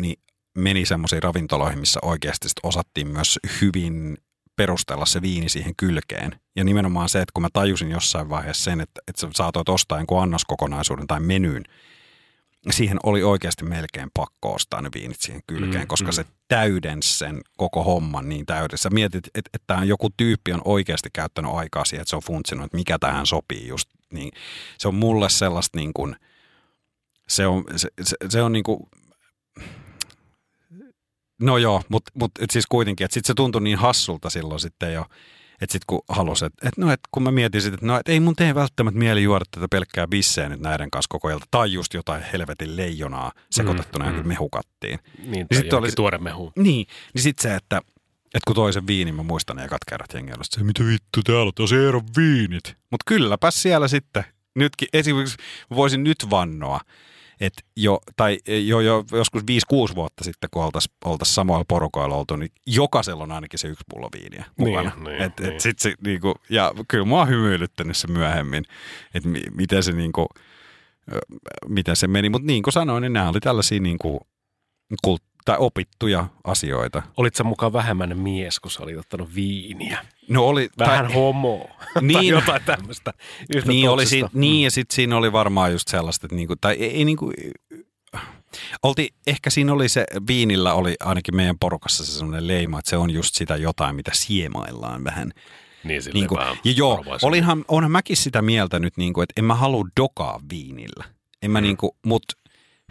niin 0.02 0.20
meni 0.54 0.86
semmoisiin 0.86 1.22
ravintoloihin, 1.22 1.78
missä 1.78 2.00
oikeasti 2.02 2.48
osattiin 2.62 3.08
myös 3.08 3.38
hyvin 3.60 4.18
perustella 4.58 5.06
se 5.06 5.22
viini 5.22 5.48
siihen 5.48 5.76
kylkeen. 5.76 6.40
Ja 6.56 6.64
nimenomaan 6.64 7.08
se, 7.08 7.20
että 7.20 7.32
kun 7.34 7.42
mä 7.42 7.48
tajusin 7.52 7.90
jossain 7.90 8.28
vaiheessa 8.28 8.64
sen, 8.64 8.80
että, 8.80 9.00
että 9.08 9.20
sä 9.20 9.28
saatoit 9.34 9.68
ostaa 9.68 9.98
jonkun 9.98 10.22
annoskokonaisuuden 10.22 11.06
tai 11.06 11.20
menyyn, 11.20 11.64
siihen 12.70 12.98
oli 13.02 13.22
oikeasti 13.22 13.64
melkein 13.64 14.10
pakko 14.14 14.54
ostaa 14.54 14.82
ne 14.82 14.90
viinit 14.94 15.20
siihen 15.20 15.42
kylkeen, 15.46 15.84
Mm, 15.84 15.88
koska 15.88 16.08
mm. 16.08 16.12
se 16.12 16.24
täydensi 16.48 17.18
sen 17.18 17.40
koko 17.56 17.84
homman 17.84 18.28
niin 18.28 18.46
täydessä. 18.46 18.90
Mietit, 18.90 19.26
että, 19.26 19.50
että 19.54 19.66
tämä 19.66 19.84
joku 19.84 20.10
tyyppi 20.16 20.52
on 20.52 20.62
oikeasti 20.64 21.08
käyttänyt 21.12 21.52
aikaa 21.54 21.84
siihen, 21.84 22.02
että 22.02 22.10
se 22.10 22.16
on 22.16 22.22
funtsinut, 22.22 22.64
että 22.64 22.76
mikä 22.76 22.98
tähän 22.98 23.26
sopii 23.26 23.68
just. 23.68 23.88
Niin, 24.12 24.32
se 24.78 24.88
on 24.88 24.94
mulle 24.94 25.30
sellaista 25.30 25.78
niin 25.78 25.92
kuin, 25.94 26.16
se 27.28 27.46
on, 27.46 27.64
se, 27.76 27.88
se, 28.02 28.16
se 28.28 28.42
on 28.42 28.52
niin 28.52 28.64
kuin, 28.64 28.80
no 31.42 31.58
joo, 31.58 31.82
mutta 31.88 32.10
mut, 32.14 32.32
et 32.40 32.50
siis 32.50 32.66
kuitenkin, 32.66 33.04
että 33.04 33.14
sitten 33.14 33.26
se 33.26 33.34
tuntui 33.34 33.60
niin 33.60 33.78
hassulta 33.78 34.30
silloin 34.30 34.60
sitten 34.60 34.94
jo, 34.94 35.06
että 35.60 35.72
sitten 35.72 35.84
kun 35.86 36.00
halusi, 36.08 36.44
että 36.44 36.68
et 36.68 36.78
no, 36.78 36.92
et 36.92 37.00
kun 37.10 37.22
mä 37.22 37.30
mietin 37.30 37.62
sitten, 37.62 37.74
että 37.74 37.86
no, 37.86 37.98
et 37.98 38.08
ei 38.08 38.20
mun 38.20 38.36
tee 38.36 38.54
välttämättä 38.54 38.98
mieli 38.98 39.22
juoda 39.22 39.44
tätä 39.50 39.66
pelkkää 39.70 40.06
bisseä 40.06 40.48
nyt 40.48 40.60
näiden 40.60 40.90
kanssa 40.90 41.08
koko 41.08 41.28
ajan, 41.28 41.40
tai 41.50 41.72
just 41.72 41.94
jotain 41.94 42.22
helvetin 42.32 42.76
leijonaa 42.76 43.32
sekoitettuna 43.50 44.10
Mm, 44.10 44.16
mm, 44.16 44.28
mehukattiin. 44.28 44.98
Niin, 45.26 45.46
sit 45.54 45.68
tai 45.68 45.78
oli 45.78 45.92
tuore 45.92 46.18
mehu. 46.18 46.52
Niin, 46.56 46.86
niin 47.14 47.22
sitten 47.22 47.42
se, 47.42 47.54
että, 47.54 47.78
että 48.24 48.40
kun 48.46 48.54
toisen 48.54 48.86
viinin 48.86 49.14
mä 49.14 49.22
muistan 49.22 49.56
ne 49.56 49.64
ekat 49.64 49.84
kerrat 49.88 50.14
jengi 50.14 50.32
oli, 50.32 50.44
se 50.44 50.64
mitä 50.64 50.84
vittu 50.84 51.22
täällä 51.22 51.42
on 51.42 51.52
taas 51.54 51.70
viinit. 52.16 52.64
Mutta 52.90 53.04
kylläpä 53.06 53.50
siellä 53.50 53.88
sitten, 53.88 54.24
nytkin 54.54 54.88
esimerkiksi 54.92 55.36
voisin 55.70 56.04
nyt 56.04 56.30
vannoa, 56.30 56.80
että 57.40 57.62
jo, 57.76 58.00
tai 58.16 58.38
jo, 58.66 58.80
jo 58.80 59.04
joskus 59.12 59.42
5-6 59.42 59.94
vuotta 59.94 60.24
sitten, 60.24 60.50
kun 60.50 60.64
oltaisiin 60.64 60.94
oltais 61.04 61.34
samoilla 61.34 61.64
porukoilla 61.68 62.16
oltu, 62.16 62.36
niin 62.36 62.52
jokaisella 62.66 63.22
on 63.22 63.32
ainakin 63.32 63.58
se 63.58 63.68
yksi 63.68 63.84
pullo 63.90 64.08
viiniä 64.12 64.44
mukana. 64.58 64.92
Niin, 64.94 65.04
niin, 65.04 65.22
et, 65.22 65.40
niin. 65.40 65.52
Et 65.52 65.60
sit 65.60 65.78
se, 65.78 65.94
niinku, 66.04 66.34
ja 66.50 66.74
kyllä 66.88 67.04
mua 67.04 67.22
on 67.22 67.28
hymyilyttänyt 67.28 67.96
se 67.96 68.06
myöhemmin, 68.06 68.64
että 69.14 69.28
mi, 69.28 69.42
miten 69.54 69.82
se 69.82 69.92
niinku, 69.92 70.26
miten 71.68 71.96
se 71.96 72.06
meni. 72.06 72.28
Mutta 72.28 72.46
niin 72.46 72.62
kuin 72.62 72.72
sanoin, 72.72 73.00
niin 73.00 73.12
nämä 73.12 73.28
oli 73.28 73.40
tällaisia 73.40 73.80
niinku, 73.80 74.20
kult, 75.04 75.22
tai 75.48 75.56
opittuja 75.58 76.26
asioita. 76.44 77.02
Olit 77.16 77.34
sä 77.34 77.44
mukaan 77.44 77.72
vähemmän 77.72 78.18
mies, 78.18 78.60
kun 78.60 78.70
sä 78.70 78.82
olit 78.82 78.98
ottanut 78.98 79.34
viiniä? 79.34 79.98
No 80.28 80.44
oli, 80.46 80.68
Vähän 80.78 81.04
tai, 81.06 81.14
homo. 81.14 81.66
tai 81.94 82.02
Niin. 82.02 82.26
jotain 82.26 82.62
tämmöistä. 82.64 83.12
Yhtä 83.54 83.68
niin, 83.70 83.88
oli 83.90 84.06
siinä, 84.06 84.28
niin 84.32 84.64
ja 84.64 84.70
sitten 84.70 84.94
siinä 84.94 85.16
oli 85.16 85.32
varmaan 85.32 85.72
just 85.72 85.88
sellaista, 85.88 86.26
että 86.26 86.36
niinku, 86.36 86.56
tai 86.60 86.74
ei, 86.74 86.90
ei 86.96 87.04
niinku, 87.04 87.32
olti, 88.82 89.08
ehkä 89.26 89.50
siinä 89.50 89.72
oli 89.72 89.88
se, 89.88 90.04
viinillä 90.28 90.74
oli 90.74 90.94
ainakin 91.00 91.36
meidän 91.36 91.58
porukassa 91.60 92.06
se 92.06 92.12
sellainen 92.12 92.46
leima, 92.46 92.78
että 92.78 92.90
se 92.90 92.96
on 92.96 93.10
just 93.10 93.34
sitä 93.34 93.56
jotain, 93.56 93.96
mitä 93.96 94.10
siemaillaan 94.14 95.04
vähän. 95.04 95.30
Niin, 95.84 96.02
Niin 96.14 96.26
kuin, 96.28 96.40
ja 96.64 96.72
joo, 96.76 97.04
olinhan, 97.22 97.64
onhan 97.68 97.90
mäkin 97.90 98.16
sitä 98.16 98.42
mieltä 98.42 98.78
nyt, 98.78 98.96
niin 98.96 99.12
kuin, 99.12 99.22
että 99.22 99.32
en 99.36 99.44
mä 99.44 99.54
halua 99.54 99.84
dokaa 100.00 100.40
viinillä. 100.50 101.04
En 101.42 101.50
mä 101.50 101.60
Mm. 101.60 101.62
niin 101.62 101.76
kuin, 101.76 101.90
mut 102.06 102.22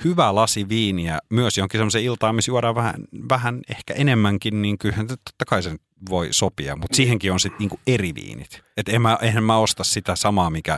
hyvä 0.04 0.36
lasi 0.36 0.70
viiniä, 0.70 1.20
myös 1.30 1.58
jonkin 1.58 1.78
semmoisen 1.78 2.04
iltaan, 2.04 2.36
missä 2.36 2.52
juodaan 2.52 2.76
vähän, 2.76 2.96
vähän 3.30 3.62
ehkä 3.70 3.94
enemmänkin, 3.94 4.62
niin 4.62 4.78
kyllähän 4.78 5.08
totta 5.08 5.46
kai 5.48 5.64
se 5.64 5.76
voi 6.10 6.28
sopia, 6.32 6.76
mutta 6.76 6.96
siihenkin 6.96 7.32
on 7.32 7.40
sitten 7.40 7.60
niin 7.60 7.80
eri 7.88 8.16
viinit. 8.16 8.62
Et 8.78 8.90
en 8.90 9.02
mä, 9.02 9.18
eihän 9.22 9.44
mä 9.44 9.58
osta 9.58 9.84
sitä 9.84 10.16
samaa, 10.16 10.50
mikä, 10.50 10.78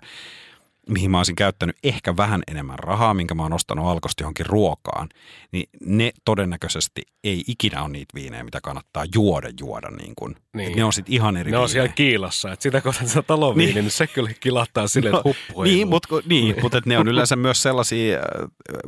mihin 0.89 1.11
mä 1.11 1.17
olisin 1.17 1.35
käyttänyt 1.35 1.75
ehkä 1.83 2.17
vähän 2.17 2.41
enemmän 2.47 2.79
rahaa, 2.79 3.13
minkä 3.13 3.35
mä 3.35 3.43
oon 3.43 3.53
ostanut 3.53 3.87
alkosti 3.87 4.23
johonkin 4.23 4.45
ruokaan, 4.45 5.09
niin 5.51 5.69
ne 5.85 6.11
todennäköisesti 6.25 7.01
ei 7.23 7.43
ikinä 7.47 7.81
ole 7.81 7.89
niitä 7.89 8.13
viinejä, 8.15 8.43
mitä 8.43 8.61
kannattaa 8.61 9.05
juoda 9.15 9.49
juoda. 9.59 9.89
Niin 9.91 10.13
kun. 10.15 10.35
Niin. 10.53 10.69
Et 10.69 10.75
ne 10.75 10.83
on 10.83 10.93
sitten 10.93 11.13
ihan 11.15 11.37
eri 11.37 11.51
Ne 11.51 11.57
on 11.57 11.61
viinejä. 11.61 11.73
siellä 11.73 11.93
kiilassa, 11.95 12.51
että 12.51 12.63
sitä 12.63 12.81
kohtaa 12.81 13.07
sitä 13.07 13.21
taloviini, 13.21 13.65
niin. 13.65 13.75
Niin. 13.75 13.83
niin 13.83 13.91
se 13.91 14.07
kyllä 14.07 14.29
kilahtaa 14.39 14.87
silleen, 14.87 15.15
että 15.15 15.29
huppu 15.29 15.63
Niin, 15.63 15.87
mutta 15.87 16.07
niin, 16.25 16.55
mut 16.61 16.75
et 16.75 16.85
ne 16.85 16.97
on 16.97 17.07
yleensä 17.07 17.35
myös 17.35 17.61
sellaisia, 17.61 18.17
äh, 18.17 18.23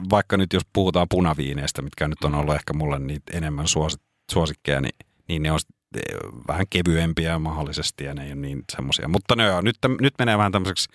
vaikka 0.10 0.38
nyt 0.38 0.54
jos 0.54 0.64
puhutaan 0.74 1.08
punaviineistä, 1.10 1.82
mitkä 1.82 2.08
nyt 2.08 2.24
on 2.24 2.36
ollut 2.36 2.56
ehkä 2.56 2.74
mulle 2.74 3.00
niitä 3.00 3.38
enemmän 3.38 3.68
suosi- 3.68 3.98
suosikkeja, 4.32 4.82
niin, 4.82 4.96
niin 5.28 5.44
ne 5.44 5.52
on 5.52 5.60
eh, 5.96 6.02
vähän 6.48 6.66
kevyempiä 6.70 7.40
mahdollisesti 7.40 8.04
ja 8.04 8.14
ne 8.14 8.24
ei 8.24 8.32
ole 8.32 8.36
niin 8.36 8.64
semmoisia. 8.72 9.08
Mutta 9.08 9.36
ne 9.36 9.52
on, 9.54 9.64
nyt, 9.64 9.78
nyt 10.02 10.14
menee 10.20 10.38
vähän 10.38 10.52
tämmöiseksi 10.52 10.90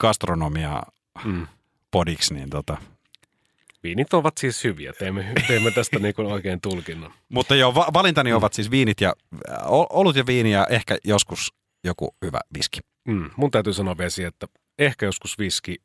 gastronomia 0.00 0.82
Mm. 1.24 1.46
podiksi, 1.90 2.34
niin 2.34 2.50
tota. 2.50 2.76
Viinit 3.82 4.14
ovat 4.14 4.38
siis 4.38 4.64
hyviä, 4.64 4.92
teemme, 4.92 5.32
teemme 5.46 5.70
tästä 5.70 5.98
niin 5.98 6.14
kuin 6.14 6.26
oikein 6.32 6.60
tulkinnan. 6.60 7.12
Mutta 7.28 7.54
joo, 7.54 7.74
va- 7.74 7.86
valintani 7.94 8.32
ovat 8.32 8.52
siis 8.52 8.70
viinit 8.70 9.00
ja 9.00 9.12
ol- 9.64 9.86
olut 9.90 10.16
ja 10.16 10.26
viini 10.26 10.52
ja 10.52 10.66
ehkä 10.70 10.98
joskus 11.04 11.54
joku 11.84 12.16
hyvä 12.24 12.40
viski. 12.58 12.80
Mm. 13.08 13.30
Mun 13.36 13.50
täytyy 13.50 13.72
sanoa 13.72 13.98
vesi, 13.98 14.24
että 14.24 14.46
ehkä 14.78 15.06
joskus 15.06 15.38
viski 15.38 15.76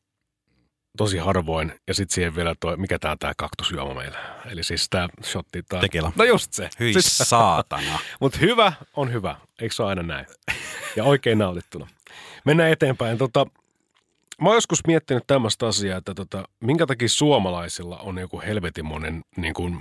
tosi 0.97 1.17
harvoin, 1.17 1.73
ja 1.87 1.93
sitten 1.93 2.15
siihen 2.15 2.35
vielä 2.35 2.55
toi, 2.59 2.77
mikä 2.77 2.99
tää 2.99 3.11
on 3.11 3.19
tää 3.19 3.33
kaktusjuoma 3.37 3.93
meillä. 3.93 4.17
Eli 4.45 4.63
siis 4.63 4.87
tää 4.89 5.09
shotti 5.23 5.63
tai... 5.63 5.81
Tequila. 5.81 6.11
No 6.15 6.23
just 6.23 6.53
se. 6.53 6.69
Hyi 6.79 6.93
Siis, 6.93 7.17
saatana. 7.17 7.99
Mutta 8.21 8.37
hyvä 8.41 8.73
on 8.95 9.13
hyvä, 9.13 9.35
eikö 9.61 9.75
se 9.75 9.83
ole 9.83 9.89
aina 9.89 10.03
näin? 10.03 10.25
Ja 10.95 11.03
oikein 11.03 11.37
nautittuna. 11.37 11.87
Mennään 12.45 12.71
eteenpäin. 12.71 13.17
Tota, 13.17 13.45
mä 14.41 14.49
oon 14.49 14.57
joskus 14.57 14.87
miettinyt 14.87 15.23
tämmöistä 15.27 15.67
asiaa, 15.67 15.97
että 15.97 16.13
tota, 16.13 16.43
minkä 16.59 16.85
takia 16.85 17.09
suomalaisilla 17.09 17.97
on 17.97 18.17
joku 18.17 18.41
helvetimonen 18.41 19.21
niin 19.35 19.53
kuin, 19.53 19.79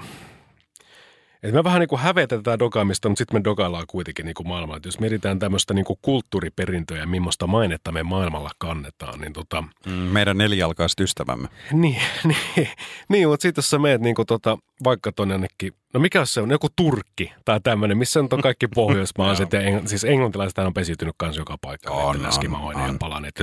että 1.42 1.56
me 1.56 1.64
vähän 1.64 1.80
niin 1.80 1.88
kuin 1.88 2.00
hävetetään 2.00 2.58
dokaamista, 2.58 3.08
mutta 3.08 3.18
sitten 3.18 3.40
me 3.40 3.44
dokaillaan 3.44 3.84
kuitenkin 3.88 4.26
niin 4.26 4.34
kuin 4.34 4.48
maailmalla. 4.48 4.76
Et 4.76 4.84
jos 4.84 5.00
mietitään 5.00 5.38
tämmöistä 5.38 5.74
niin 5.74 5.84
kuin 5.84 5.98
kulttuuriperintöä 6.02 6.98
ja 6.98 7.06
millaista 7.06 7.46
mainetta 7.46 7.92
me 7.92 8.02
maailmalla 8.02 8.50
kannetaan, 8.58 9.20
niin 9.20 9.32
tota, 9.32 9.64
Mm, 9.86 9.92
Meidän 9.92 10.38
nelijalkaiset 10.38 11.00
ystävämme. 11.00 11.48
niin, 11.72 11.96
niin, 12.56 12.68
niin 13.08 13.28
mutta 13.28 13.42
sitten 13.42 13.58
jos 13.62 13.70
sä 13.70 13.78
meet 13.78 14.00
niinku 14.00 14.24
tota, 14.24 14.58
vaikka 14.84 15.12
tuonne 15.12 15.34
jonnekin, 15.34 15.72
no 15.94 16.00
mikä 16.00 16.24
se 16.24 16.40
on, 16.40 16.50
joku 16.50 16.68
Turkki 16.76 17.32
tai 17.44 17.60
tämmöinen, 17.60 17.98
missä 17.98 18.22
nyt 18.22 18.32
on 18.32 18.42
kaikki 18.42 18.68
pohjoismaalaiset 18.74 19.52
ja 19.52 19.60
eng, 19.60 19.88
siis 19.88 20.04
englantilaiset 20.04 20.58
on 20.58 20.74
pesiytynyt 20.74 21.14
kanssa 21.18 21.40
joka 21.40 21.58
paikkaan, 21.60 21.98
On, 22.04 22.26
on, 22.26 22.54
on, 22.54 22.76
on. 22.76 22.98
palaneet 22.98 23.34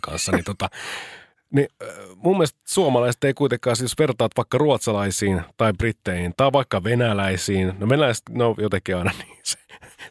kanssa, 0.00 0.32
niin 0.32 0.44
tota, 0.44 0.68
niin 1.50 1.68
mun 2.16 2.36
mielestä 2.36 2.60
suomalaiset 2.66 3.24
ei 3.24 3.34
kuitenkaan, 3.34 3.76
siis 3.76 3.98
vertaat 3.98 4.32
vaikka 4.36 4.58
ruotsalaisiin 4.58 5.42
tai 5.56 5.72
britteihin 5.72 6.32
tai 6.36 6.52
vaikka 6.52 6.84
venäläisiin, 6.84 7.72
no 7.78 7.88
venäläiset, 7.88 8.22
no 8.30 8.54
jotenkin 8.58 8.96
aina 8.96 9.10
niin 9.18 9.38
se, 9.42 9.58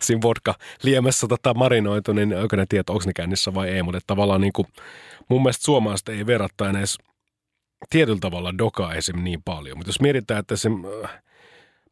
siinä 0.02 0.22
vodka 0.22 0.56
liemessä 0.84 1.28
tota 1.28 1.54
marinoitu, 1.54 2.13
niin 2.13 2.38
oikein 2.38 2.58
ne 2.58 2.65
tiedä, 2.69 2.84
onko 2.89 3.04
ne 3.06 3.13
kännissä 3.15 3.54
vai 3.54 3.69
ei, 3.69 3.84
mutta 3.84 4.00
tavallaan 4.08 4.41
niin 4.41 4.54
kuin, 4.54 4.67
mun 5.30 5.41
mielestä 5.41 5.65
suomalaiset 5.65 6.10
ei 6.10 6.26
verrattain 6.26 6.76
edes 6.76 6.98
tietyllä 7.89 8.19
tavalla 8.22 8.58
dokaa 8.58 8.93
esim. 8.93 9.24
niin 9.24 9.43
paljon. 9.46 9.78
Mutta 9.78 9.89
jos 9.89 10.02
mietitään, 10.02 10.39
että 10.39 10.56
äh, 11.04 11.22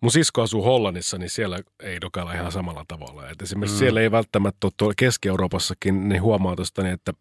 mun 0.01 0.11
sisko 0.11 0.41
asuu 0.41 0.63
Hollannissa, 0.63 1.17
niin 1.17 1.29
siellä 1.29 1.59
ei 1.83 2.01
dokailla 2.01 2.33
ihan 2.33 2.51
samalla 2.51 2.85
tavalla. 2.87 3.29
Et 3.29 3.41
esimerkiksi 3.41 3.75
mm. 3.75 3.79
siellä 3.79 4.01
ei 4.01 4.11
välttämättä 4.11 4.67
ole 4.81 4.93
Keski-Euroopassakin, 4.97 6.09
niin 6.09 6.21
huomaa 6.21 6.55
tuosta, 6.55 6.83
niin 6.83 6.93
että 6.93 7.13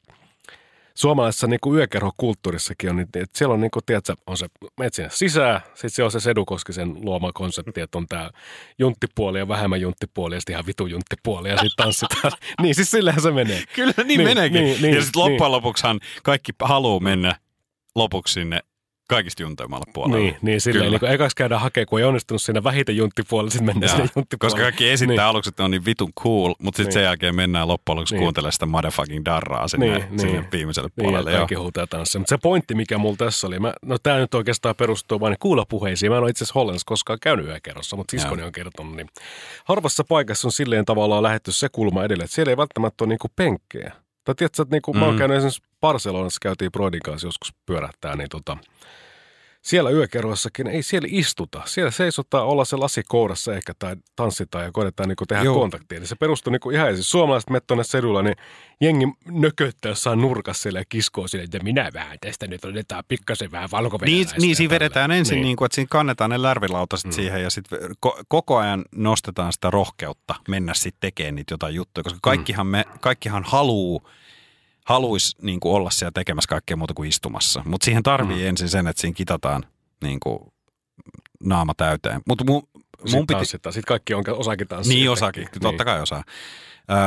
suomalaisessa 1.01 1.47
niin 1.47 1.61
kuin 1.61 1.77
yökerhokulttuurissakin 1.77 2.91
on, 2.91 2.97
niin, 2.97 3.09
että 3.15 3.39
siellä 3.39 3.55
on, 3.55 3.61
niin 3.61 3.71
kuin, 3.71 3.83
tiedätkö, 3.87 4.15
on 4.27 4.37
se, 4.37 4.47
menet 4.79 4.95
sinne 4.95 5.11
sisään, 5.13 5.61
sitten 5.75 5.91
se 5.91 6.03
on 6.03 6.11
se 6.11 6.21
Sedu 6.21 6.45
Koskisen 6.45 7.05
luoma 7.05 7.33
konsepti, 7.33 7.81
että 7.81 7.99
on 7.99 8.07
tämä 8.09 8.31
junttipuoli 8.79 9.39
ja 9.39 9.49
vähemmän 9.49 9.81
junttipuoli 9.81 10.35
ja 10.35 10.41
sitten 10.41 10.53
ihan 10.53 10.67
vitu 10.67 10.87
junttipuoli 10.87 11.49
ja 11.49 11.57
sitten 11.57 11.85
tanssitaan. 11.85 12.33
niin 12.63 12.75
siis 12.75 12.91
sillähän 12.91 13.23
se 13.23 13.31
menee. 13.31 13.63
Kyllä 13.75 13.93
niin, 13.97 14.07
Niin, 14.07 14.23
meneekin. 14.23 14.65
niin, 14.65 14.83
niin, 14.83 14.95
ja 14.95 15.03
sitten 15.03 15.21
loppujen 15.21 15.41
niin. 15.41 15.53
lopuksihan 15.53 16.01
kaikki 16.23 16.53
haluaa 16.63 17.01
mennä 17.01 17.37
lopuksi 17.95 18.35
sinne 18.35 18.61
kaikista 19.11 19.43
junteimmalle 19.43 19.85
puolelle. 19.95 20.19
Niin, 20.19 20.37
niin 20.43 20.61
silleen, 20.61 20.81
Kyllä. 20.85 20.91
niin 20.93 21.01
kuin 21.01 21.13
ekaksi 21.13 21.37
käydään 21.37 21.61
hakemaan, 21.61 21.87
kun 21.87 21.99
ei 21.99 22.05
onnistunut 22.05 22.43
siinä 22.43 22.65
vähiten 22.65 22.97
junttipuolelle, 22.97 23.51
sitten 23.51 23.67
mennään 23.67 23.91
sinne 23.91 24.11
junttipuolelle. 24.17 24.55
Koska 24.55 24.63
kaikki 24.63 24.91
esittää 24.91 25.13
niin. 25.17 25.21
aluksi, 25.23 25.49
että 25.49 25.65
on 25.65 25.71
niin 25.71 25.85
vitun 25.85 26.13
cool, 26.23 26.55
mutta 26.59 26.77
sitten 26.77 26.87
Niin. 26.87 26.93
sen 26.93 27.03
jälkeen 27.03 27.35
mennään 27.35 27.69
loppujen 27.69 27.97
lopuksi 27.97 28.15
Niin. 28.15 28.23
kuuntelemaan 28.23 28.53
sitä 28.53 28.67
motherfucking 28.67 29.25
darraa 29.25 29.69
sinne, 29.69 29.87
Niin, 29.87 30.05
niin, 30.11 30.21
sinne 30.21 30.41
niin. 30.41 30.49
viimeiselle 30.53 30.89
Niin, 30.97 31.05
puolelle. 31.05 31.31
ja 31.33 31.37
kaikki 31.39 31.55
huutaa 31.55 31.87
tanssia. 31.87 32.19
Mutta 32.19 32.29
se 32.29 32.39
pointti, 32.43 32.75
mikä 32.75 32.99
mulla 32.99 33.17
tässä 33.17 33.47
oli, 33.47 33.59
mä, 33.59 33.75
no 33.83 33.99
tämä 33.99 34.19
nyt 34.19 34.35
oikeastaan 34.35 34.75
perustuu 34.77 35.21
vain 35.21 35.37
kuulapuheisiin. 35.41 36.13
Mä 36.13 36.17
en 36.17 36.23
ole 36.23 36.31
itse 36.31 36.45
asiassa 36.45 36.59
Hollannissa 36.59 36.87
koskaan 36.87 37.19
käynyt 37.23 37.47
yökerrossa, 37.47 37.97
mutta 37.97 38.11
siskoni 38.11 38.43
on 38.43 38.53
kertonut. 38.53 38.97
Niin 38.97 39.09
harvassa 39.65 40.05
paikassa 40.05 40.49
on 40.49 40.53
silleen 40.53 40.85
tavallaan 40.85 41.23
lähetty 41.23 41.53
se 41.53 41.69
kulma 41.73 42.05
edelle, 42.05 42.25
että 42.25 42.35
siellä 42.35 42.51
ei 42.51 42.57
välttämättä 42.57 43.05
ole 43.05 43.09
niinku 43.09 43.29
penkkejä. 43.37 43.93
Tai 44.25 44.35
tiedätkö, 44.35 44.63
että 44.63 44.75
niinku, 44.75 44.93
mm. 44.93 44.99
mä 44.99 45.05
oon 45.05 45.15
Mm. 45.15 45.19
käynyt 45.19 45.37
esimerkiksi 45.37 45.63
Barcelonassa, 45.81 46.39
käytiin 46.43 46.73
Broidin 46.73 47.01
kanssa 47.05 47.27
joskus 47.27 47.55
pyörähtää, 47.67 48.17
niin 48.17 48.29
tota, 48.29 48.57
siellä 49.63 49.91
yökerroissakin 49.91 50.67
ei 50.67 50.83
siellä 50.83 51.09
istuta. 51.11 51.63
Siellä 51.65 51.91
seisotaan 51.91 52.47
olla 52.47 52.65
se 52.65 52.77
lasi 52.77 53.03
kourassa 53.09 53.55
ehkä 53.55 53.73
tai 53.79 53.97
tanssitaan 54.17 54.65
ja 54.65 54.73
koetetaan 54.73 55.09
niinku 55.09 55.27
tehdä 55.27 55.43
Joo. 55.43 55.55
Kontaktia. 55.59 55.99
Niin 55.99 56.09
se 56.09 56.15
perustuu 56.17 56.51
niinku 56.51 56.71
ihan 56.71 56.95
siis 56.95 57.11
suomalaiset 57.11 57.51
met 57.51 57.67
tuonne 57.67 57.85
sedulla, 57.85 58.23
niin 58.23 58.37
jengi 58.81 59.05
nököttää 59.31 59.91
jossain 59.91 60.21
nurkassa 60.21 60.63
siellä 60.63 60.81
ja 60.81 60.85
kiskoo 60.89 61.29
sille, 61.29 61.45
että 61.45 61.59
minä 61.59 61.91
vähän 61.95 62.19
tästä 62.21 62.47
nyt 62.47 62.65
otetaan 62.65 63.05
pikkasen 63.09 63.53
vähän 63.53 63.65
Niin, 63.67 63.71
valkovenäläistä. 63.71 64.35
niin 64.39 64.51
ja 64.51 64.57
siinä 64.57 64.71
vedetään 64.71 65.11
ensin, 65.11 65.35
Niin. 65.35 65.41
niin. 65.43 65.47
Niin 65.47 65.57
kuin, 65.57 65.67
että 65.67 65.75
siinä 65.75 65.89
kannetaan 65.91 66.31
ne 66.31 66.43
lärvilautaset 66.43 67.07
mm. 67.07 67.13
siihen 67.13 67.43
ja 67.43 67.51
sitten 67.51 67.79
ko- 68.07 68.23
koko 68.29 68.57
ajan 68.57 68.85
nostetaan 68.95 69.53
sitä 69.53 69.71
rohkeutta 69.71 70.35
mennä 70.49 70.75
sitten 70.75 71.01
tekemään 71.01 71.35
niitä 71.35 71.53
jotain 71.55 71.75
juttuja, 71.75 72.05
koska 72.05 72.19
kaikkihan, 72.23 72.67
me, 72.67 72.85
kaikkihan 73.01 73.45
haluu, 73.45 74.09
haluaisi 74.91 75.37
niin 75.43 75.61
kuin 75.61 75.75
olla 75.75 75.91
siellä 75.91 76.13
tekemässä 76.15 76.49
kaikkea 76.49 76.77
muuta 76.77 76.95
kuin 76.95 77.09
istumassa. 77.09 77.63
Mutta 77.67 77.85
siihen 77.85 78.03
tarvii 78.03 78.43
mm. 78.43 78.49
ensin 78.49 78.69
sen, 78.69 78.87
että 78.87 79.01
siinä 79.01 79.15
kitataan 79.15 79.65
niin 80.05 80.21
kuin 80.21 80.39
naama 81.45 81.75
täyteen. 81.77 82.21
Mutta 82.29 82.45
mu, 82.45 82.63
mun 83.13 83.27
piti... 83.27 83.45
Sitten 83.45 83.83
kaikki 83.87 84.15
on 84.15 84.25
osakin 84.29 84.69
tanssia. 84.69 84.95
Niin 84.95 85.11
osakin, 85.11 85.43
niin. 85.43 85.61
totta 85.61 85.85
kai 85.85 86.01
osaa. 86.01 86.25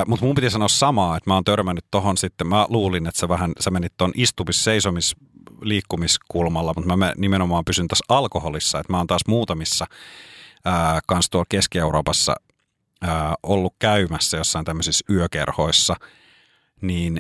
Mutta 0.07 0.25
mun 0.25 0.36
piti 0.36 0.49
sanoa 0.49 0.67
samaa, 0.67 1.17
että 1.17 1.29
mä 1.29 1.34
oon 1.34 1.43
törmännyt 1.43 1.86
tohon 1.91 2.17
sitten, 2.17 2.47
mä 2.47 2.65
luulin, 2.69 3.07
että 3.07 3.19
sä 3.19 3.29
vähän, 3.29 3.51
sä 3.59 3.71
menit 3.71 3.93
ton 3.97 4.11
istumis, 4.15 4.63
seisomis, 4.63 5.15
liikkumiskulmalla, 5.61 6.73
mutta 6.75 6.97
mä 6.97 7.13
nimenomaan 7.17 7.65
pysyn 7.65 7.88
tässä 7.88 8.05
alkoholissa, 8.09 8.79
että 8.79 8.93
mä 8.93 8.97
oon 8.97 9.07
taas 9.07 9.21
muutamissa 9.27 9.86
ää, 10.65 10.99
kans 11.07 11.29
tuolla 11.29 11.45
Keski-Euroopassa 11.49 12.36
ää, 13.01 13.36
ollut 13.43 13.75
käymässä 13.79 14.38
jossain 14.38 14.65
tämmöisissä 14.65 15.05
yökerhoissa, 15.09 15.95
niin 16.81 17.19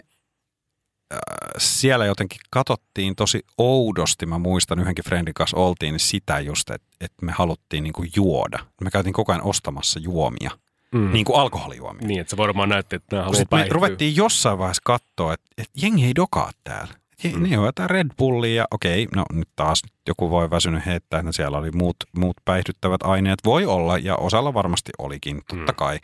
siellä 1.57 2.05
jotenkin 2.05 2.39
katsottiin 2.49 3.15
tosi 3.15 3.45
oudosti, 3.57 4.25
mä 4.25 4.37
muistan 4.37 4.79
yhdenkin 4.79 5.05
friendin 5.05 5.33
kanssa 5.33 5.57
oltiin, 5.57 5.91
niin 5.91 5.99
sitä 5.99 6.39
just, 6.39 6.69
että, 6.69 6.87
että 7.01 7.25
me 7.25 7.31
haluttiin 7.31 7.83
niin 7.83 7.93
kuin 7.93 8.09
juoda. 8.15 8.59
Me 8.81 8.91
käytiin 8.91 9.13
koko 9.13 9.31
ajan 9.31 9.43
ostamassa 9.43 9.99
juomia. 9.99 10.51
Mm. 10.93 11.11
Niin 11.11 11.25
kuin 11.25 11.39
alkoholijuomia. 11.39 12.07
Niin, 12.07 12.21
että 12.21 12.31
se 12.31 12.37
varmaan 12.37 12.69
näytti, 12.69 12.95
että 12.95 13.15
nämä 13.15 13.25
haluaa 13.25 13.43
me 13.51 13.67
ruvettiin 13.69 14.15
jossain 14.15 14.57
vaiheessa 14.57 14.81
katsoa, 14.85 15.33
että, 15.33 15.45
että 15.57 15.79
jengi 15.81 16.05
ei 16.05 16.15
dokaa 16.15 16.51
täällä. 16.63 16.93
Mm. 17.23 17.43
Niin 17.43 17.59
on 17.59 17.65
jotain 17.65 17.89
Red 17.89 18.07
Bullia 18.17 18.55
ja 18.55 18.65
okei, 18.71 19.07
no 19.15 19.25
nyt 19.33 19.49
taas 19.55 19.81
joku 20.07 20.29
voi 20.29 20.49
väsynyt 20.49 20.85
heittää, 20.85 21.19
että 21.19 21.31
siellä 21.31 21.57
oli 21.57 21.71
muut, 21.71 21.95
muut 22.17 22.37
päihdyttävät 22.45 23.03
aineet. 23.03 23.39
Voi 23.45 23.65
olla 23.65 23.97
ja 23.97 24.15
osalla 24.15 24.53
varmasti 24.53 24.91
olikin, 24.97 25.41
totta 25.47 25.71
mm. 25.71 25.75
kai. 25.75 25.99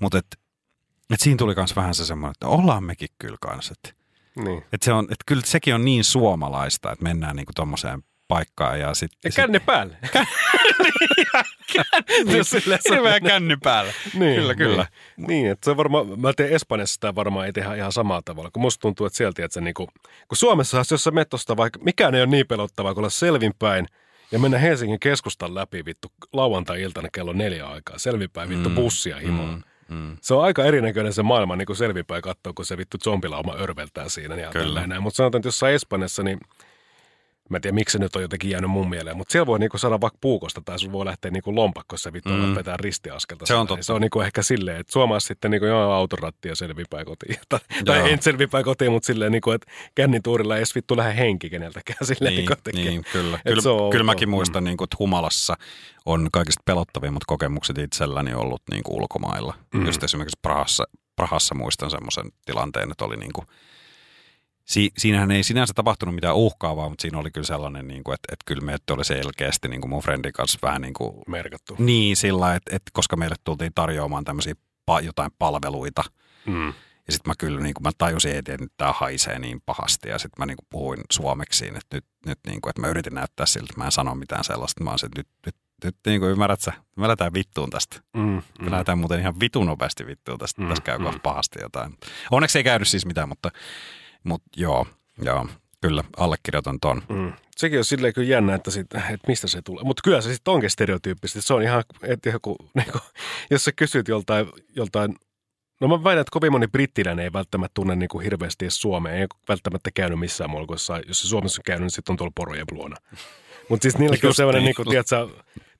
Mutta 0.00 0.18
et, 0.18 0.26
et 1.10 1.20
siinä 1.20 1.36
tuli 1.36 1.54
myös 1.56 1.76
vähän 1.76 1.94
se 1.94 2.06
semmoinen, 2.06 2.30
että 2.30 2.46
ollaan 2.46 2.84
mekin 2.84 3.08
kyllä 3.18 3.36
kanssa. 3.40 3.74
Että 3.78 4.03
niin. 4.36 4.64
et 4.72 4.82
se 4.82 4.92
on, 4.92 5.04
et 5.10 5.18
kyllä 5.26 5.42
sekin 5.44 5.74
on 5.74 5.84
niin 5.84 6.04
suomalaista, 6.04 6.92
että 6.92 7.02
mennään 7.02 7.36
niinku 7.36 7.52
tommoseen 7.54 8.02
paikkaan. 8.28 8.80
Ja, 8.80 8.94
sit, 8.94 9.10
ja 9.24 9.30
känni 9.30 9.60
päälle. 9.60 9.96
niin, 12.24 12.44
Hirveä 12.90 13.20
känni 13.20 13.56
päälle. 13.56 13.94
Niin, 14.14 14.40
kyllä, 14.40 14.54
kyllä. 14.54 14.86
Niin, 15.16 15.28
niin 15.28 15.50
että 15.50 15.64
se 15.64 15.70
on 15.70 15.76
varmaan, 15.76 16.20
mä 16.20 16.32
teen 16.32 16.52
Espanjassa 16.52 16.94
sitä 16.94 17.14
varmaan 17.14 17.46
ei 17.46 17.52
tehdä 17.52 17.74
ihan 17.74 17.92
samalla 17.92 18.22
tavalla, 18.24 18.50
kun 18.50 18.62
musta 18.62 18.80
tuntuu, 18.80 19.06
että 19.06 19.16
sieltä, 19.16 19.44
että 19.44 19.54
se 19.54 19.60
niinku, 19.60 19.88
kun 20.28 20.36
Suomessa, 20.36 20.82
jos 20.90 21.04
sä 21.04 21.10
metosta 21.10 21.56
vaikka, 21.56 21.78
mikään 21.82 22.14
ei 22.14 22.20
ole 22.20 22.30
niin 22.30 22.46
pelottavaa, 22.46 22.94
kun 22.94 23.00
olla 23.00 23.10
selvinpäin, 23.10 23.86
ja 24.32 24.38
mennä 24.38 24.58
Helsingin 24.58 25.00
keskustan 25.00 25.54
läpi 25.54 25.84
vittu 25.84 26.12
lauantai-iltana 26.32 27.08
kello 27.12 27.32
neljä 27.32 27.66
aikaa, 27.66 27.98
selvinpäin 27.98 28.48
vittu 28.48 28.68
mm, 28.68 28.74
bussia 28.74 29.16
himoon. 29.16 29.48
Mm, 29.48 29.54
mm. 29.54 29.62
Se 30.20 30.34
on 30.34 30.44
aika 30.44 30.64
erinäköinen 30.64 31.12
se 31.12 31.22
maailma 31.22 31.56
niin 31.56 31.66
kuin 31.66 31.76
selvinpäin 31.76 32.22
katsoa, 32.22 32.52
kun 32.52 32.64
se 32.64 32.76
vittu 32.76 32.98
zombilauma 33.04 33.54
örveltää 33.54 34.08
siinä. 34.08 34.34
Ja 34.34 34.50
Kyllä. 34.50 35.00
Mutta 35.00 35.16
sanotaan, 35.16 35.38
että 35.38 35.48
jossain 35.48 35.74
Espanjassa, 35.74 36.22
niin 36.22 36.40
Mä 37.50 37.56
en 37.56 37.60
tiedä, 37.60 37.74
miksi 37.74 37.92
se 37.92 37.98
nyt 37.98 38.16
on 38.16 38.22
jotenkin 38.22 38.50
jäänyt 38.50 38.70
mun 38.70 38.90
mieleen, 38.90 39.16
mutta 39.16 39.32
siellä 39.32 39.46
voi 39.46 39.58
niinku 39.58 39.78
saada 39.78 40.00
vaikka 40.00 40.18
puukosta 40.20 40.62
tai 40.64 40.78
sun 40.78 40.92
voi 40.92 41.04
lähteä 41.04 41.30
niinku 41.30 41.54
lompakkossa 41.54 42.12
vittu 42.12 42.30
mm. 42.30 42.54
vetää 42.54 42.76
ristiaskelta. 42.76 43.46
Se 43.46 43.54
on 43.54 43.66
totta. 43.66 43.84
Se 43.84 43.92
on 43.92 44.00
niinku 44.00 44.20
ehkä 44.20 44.42
silleen, 44.42 44.80
että 44.80 44.92
suomalaiset 44.92 45.28
sitten 45.28 45.50
niinku 45.50 45.66
joo 45.66 45.92
autoratti 45.92 46.48
ja 46.48 46.56
selvipäin 46.56 47.06
kotiin. 47.06 47.36
tai, 47.48 47.60
tai 47.84 48.12
en 48.12 48.22
selvipäin 48.22 48.64
kotiin, 48.64 48.92
mutta 48.92 49.06
silleen 49.06 49.32
niinku, 49.32 49.50
että 49.50 49.72
kännituurilla 49.94 50.54
ei 50.54 50.58
edes 50.58 50.74
vittu 50.74 50.96
lähde 50.96 51.16
henki 51.16 51.50
keneltäkään 51.50 52.06
silleen 52.06 52.34
niin, 52.34 52.48
niinku 52.74 52.90
niin, 52.90 53.04
kyllä. 53.12 53.38
Kyllä, 53.44 53.90
kyllä 53.90 54.04
mäkin 54.04 54.28
muistan, 54.28 54.62
mm. 54.62 54.64
niinku, 54.64 54.84
että 54.84 54.96
humalassa 54.98 55.56
on 56.06 56.28
kaikista 56.32 56.62
pelottavimmat 56.64 57.24
kokemukset 57.26 57.78
itselläni 57.78 58.34
ollut 58.34 58.62
niinku 58.70 58.96
ulkomailla. 58.96 59.54
Mm. 59.74 59.86
Just 59.86 60.02
esimerkiksi 60.02 60.38
Prahassa, 60.42 60.84
Prahassa 61.16 61.54
muistan 61.54 61.90
semmoisen 61.90 62.24
tilanteen, 62.46 62.90
että 62.90 63.04
oli 63.04 63.16
niinku– 63.16 63.44
si, 64.64 64.90
siinähän 64.98 65.30
ei 65.30 65.42
sinänsä 65.42 65.72
tapahtunut 65.74 66.14
mitään 66.14 66.36
uhkaavaa, 66.36 66.88
mutta 66.88 67.02
siinä 67.02 67.18
oli 67.18 67.30
kyllä 67.30 67.46
sellainen, 67.46 67.88
niin 67.88 68.04
kuin, 68.04 68.14
että, 68.14 68.32
että 68.32 68.44
kyllä 68.46 68.64
meidät 68.64 68.90
oli 68.90 69.04
selkeästi 69.04 69.68
niin 69.68 69.80
kuin 69.80 69.90
mun 69.90 70.02
friendin 70.02 70.32
kanssa 70.32 70.58
vähän 70.62 70.82
niin 70.82 70.94
kuin, 70.94 71.14
Merkattu. 71.26 71.76
Niin, 71.78 72.16
sillä 72.16 72.54
että, 72.54 72.76
että 72.76 72.90
koska 72.92 73.16
meille 73.16 73.36
tultiin 73.44 73.72
tarjoamaan 73.74 74.24
tämmöisiä 74.24 74.54
pa, 74.86 75.00
jotain 75.00 75.30
palveluita. 75.38 76.04
Mm. 76.46 76.72
Ja 77.06 77.12
sitten 77.12 77.30
mä 77.30 77.34
kyllä 77.38 77.60
niin 77.60 77.74
kuin, 77.74 77.82
mä 77.82 77.90
tajusin, 77.98 78.36
että 78.36 78.56
nyt 78.60 78.72
tämä 78.76 78.92
haisee 78.92 79.38
niin 79.38 79.60
pahasti. 79.66 80.08
Ja 80.08 80.18
sitten 80.18 80.42
mä 80.42 80.46
niin 80.46 80.56
kuin, 80.56 80.66
puhuin 80.70 81.00
suomeksi, 81.12 81.66
että 81.66 81.96
nyt, 81.96 82.04
nyt 82.26 82.38
niin 82.46 82.60
kuin, 82.60 82.70
että 82.70 82.80
mä 82.80 82.88
yritin 82.88 83.14
näyttää 83.14 83.46
siltä, 83.46 83.66
että 83.70 83.80
mä 83.80 83.84
en 83.84 83.92
sano 83.92 84.14
mitään 84.14 84.44
sellaista. 84.44 84.84
Mä 84.84 84.90
oon 84.90 84.98
että 85.04 85.20
nyt, 85.20 85.28
nyt, 85.46 85.56
nyt 85.84 85.96
niin 86.06 86.20
kuin, 86.20 86.30
ymmärrät 86.32 86.60
sä, 86.60 86.72
me 86.96 87.02
lähdetään 87.02 87.34
vittuun 87.34 87.70
tästä. 87.70 87.96
Mm, 88.16 88.22
mm. 88.22 88.42
Me 88.60 88.70
lähdetään 88.70 88.98
muuten 88.98 89.20
ihan 89.20 89.40
vitun 89.40 89.66
nopeasti 89.66 90.06
vittuun 90.06 90.38
tästä. 90.38 90.62
Mm, 90.62 90.68
tässä 90.68 90.82
käy 90.82 90.98
mm. 90.98 91.20
pahasti 91.22 91.58
jotain. 91.62 91.94
Onneksi 92.30 92.58
ei 92.58 92.64
käynyt 92.64 92.88
siis 92.88 93.06
mitään, 93.06 93.28
mutta 93.28 93.50
mutta 94.24 94.48
joo, 94.56 94.86
joo, 95.22 95.48
kyllä, 95.80 96.04
allekirjoitan 96.16 96.80
ton. 96.80 97.02
Mm. 97.08 97.32
Sekin 97.56 97.78
on 97.78 97.84
silleen 97.84 98.14
kyllä 98.14 98.28
jännä, 98.28 98.54
että, 98.54 98.70
sit, 98.70 98.94
että 98.94 99.28
mistä 99.28 99.48
se 99.48 99.62
tulee. 99.62 99.84
Mutta 99.84 100.00
kyllä 100.04 100.20
se 100.20 100.34
sitten 100.34 100.54
onkin 100.54 100.70
stereotyyppistä. 100.70 101.40
Se 101.40 101.54
on 101.54 101.62
ihan, 101.62 101.84
että 102.02 102.28
joku, 102.28 102.56
niin 102.74 102.92
kuin, 102.92 103.02
jos 103.50 103.64
sä 103.64 103.72
kysyt 103.72 104.08
joltain, 104.08 104.46
joltain 104.76 105.16
No 105.80 105.88
mä 105.88 106.04
väitän, 106.04 106.20
että 106.20 106.30
kovin 106.30 106.52
moni 106.52 106.66
brittiläinen 106.66 107.24
ei 107.24 107.32
välttämättä 107.32 107.74
tunne 107.74 107.96
niin 107.96 108.08
kuin 108.08 108.24
hirveästi 108.24 108.64
edes 108.64 108.80
Suomea. 108.80 109.12
Ei 109.12 109.26
välttämättä 109.48 109.90
käynyt 109.90 110.18
missään 110.18 110.50
muualla, 110.50 111.00
jos 111.08 111.20
se 111.20 111.28
Suomessa 111.28 111.60
on 111.60 111.64
käynyt, 111.64 111.82
niin 111.82 111.90
sitten 111.90 112.12
on 112.12 112.16
tuolla 112.16 112.32
porojen 112.34 112.66
luona. 112.70 112.96
Mutta 113.68 113.82
siis 113.82 113.98
niilläkin 113.98 114.28
on 114.28 114.34
sellainen, 114.34 114.64
niin 114.64 114.74
kuin, 114.74 114.88
tiedätkö, 114.88 115.28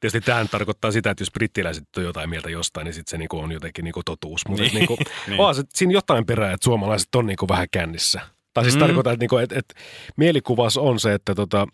tietysti 0.01 0.21
tähän 0.21 0.49
tarkoittaa 0.49 0.93
sitä, 0.93 1.11
että 1.11 1.23
jos 1.23 1.31
brittiläiset 1.31 1.97
on 1.97 2.05
jotain 2.05 2.31
mieltä 2.31 2.51
jostain, 2.51 2.85
niin 2.85 2.95
sitten 2.95 3.11
se 3.11 3.19
niin 3.19 3.29
kuin 3.29 3.45
on 3.45 3.53
jotenkin 3.53 3.85
niin 3.85 3.93
kuin 3.93 4.05
totuus. 4.05 4.49
Mutta 4.49 4.63
niin, 4.63 4.75
niin 4.75 4.87
kuin, 4.87 4.99
niin. 5.27 5.41
On, 5.41 5.55
se, 5.55 5.63
siinä 5.69 5.93
jotain 5.93 6.27
perää, 6.27 6.53
että 6.53 6.65
suomalaiset 6.65 7.15
on 7.15 7.27
niin 7.27 7.37
kuin 7.37 7.49
vähän 7.49 7.67
kännissä. 7.71 8.21
Tai 8.55 8.65
siis 8.65 8.75
mm. 8.75 8.81
tarkoitan, 8.81 9.13
että, 9.13 9.23
niinku, 9.23 9.37
että, 9.37 9.59
että 9.59 9.75
mielikuvas 10.17 10.77
on 10.77 11.01
se, 11.01 11.15
että 11.15 11.35
tota, 11.35 11.67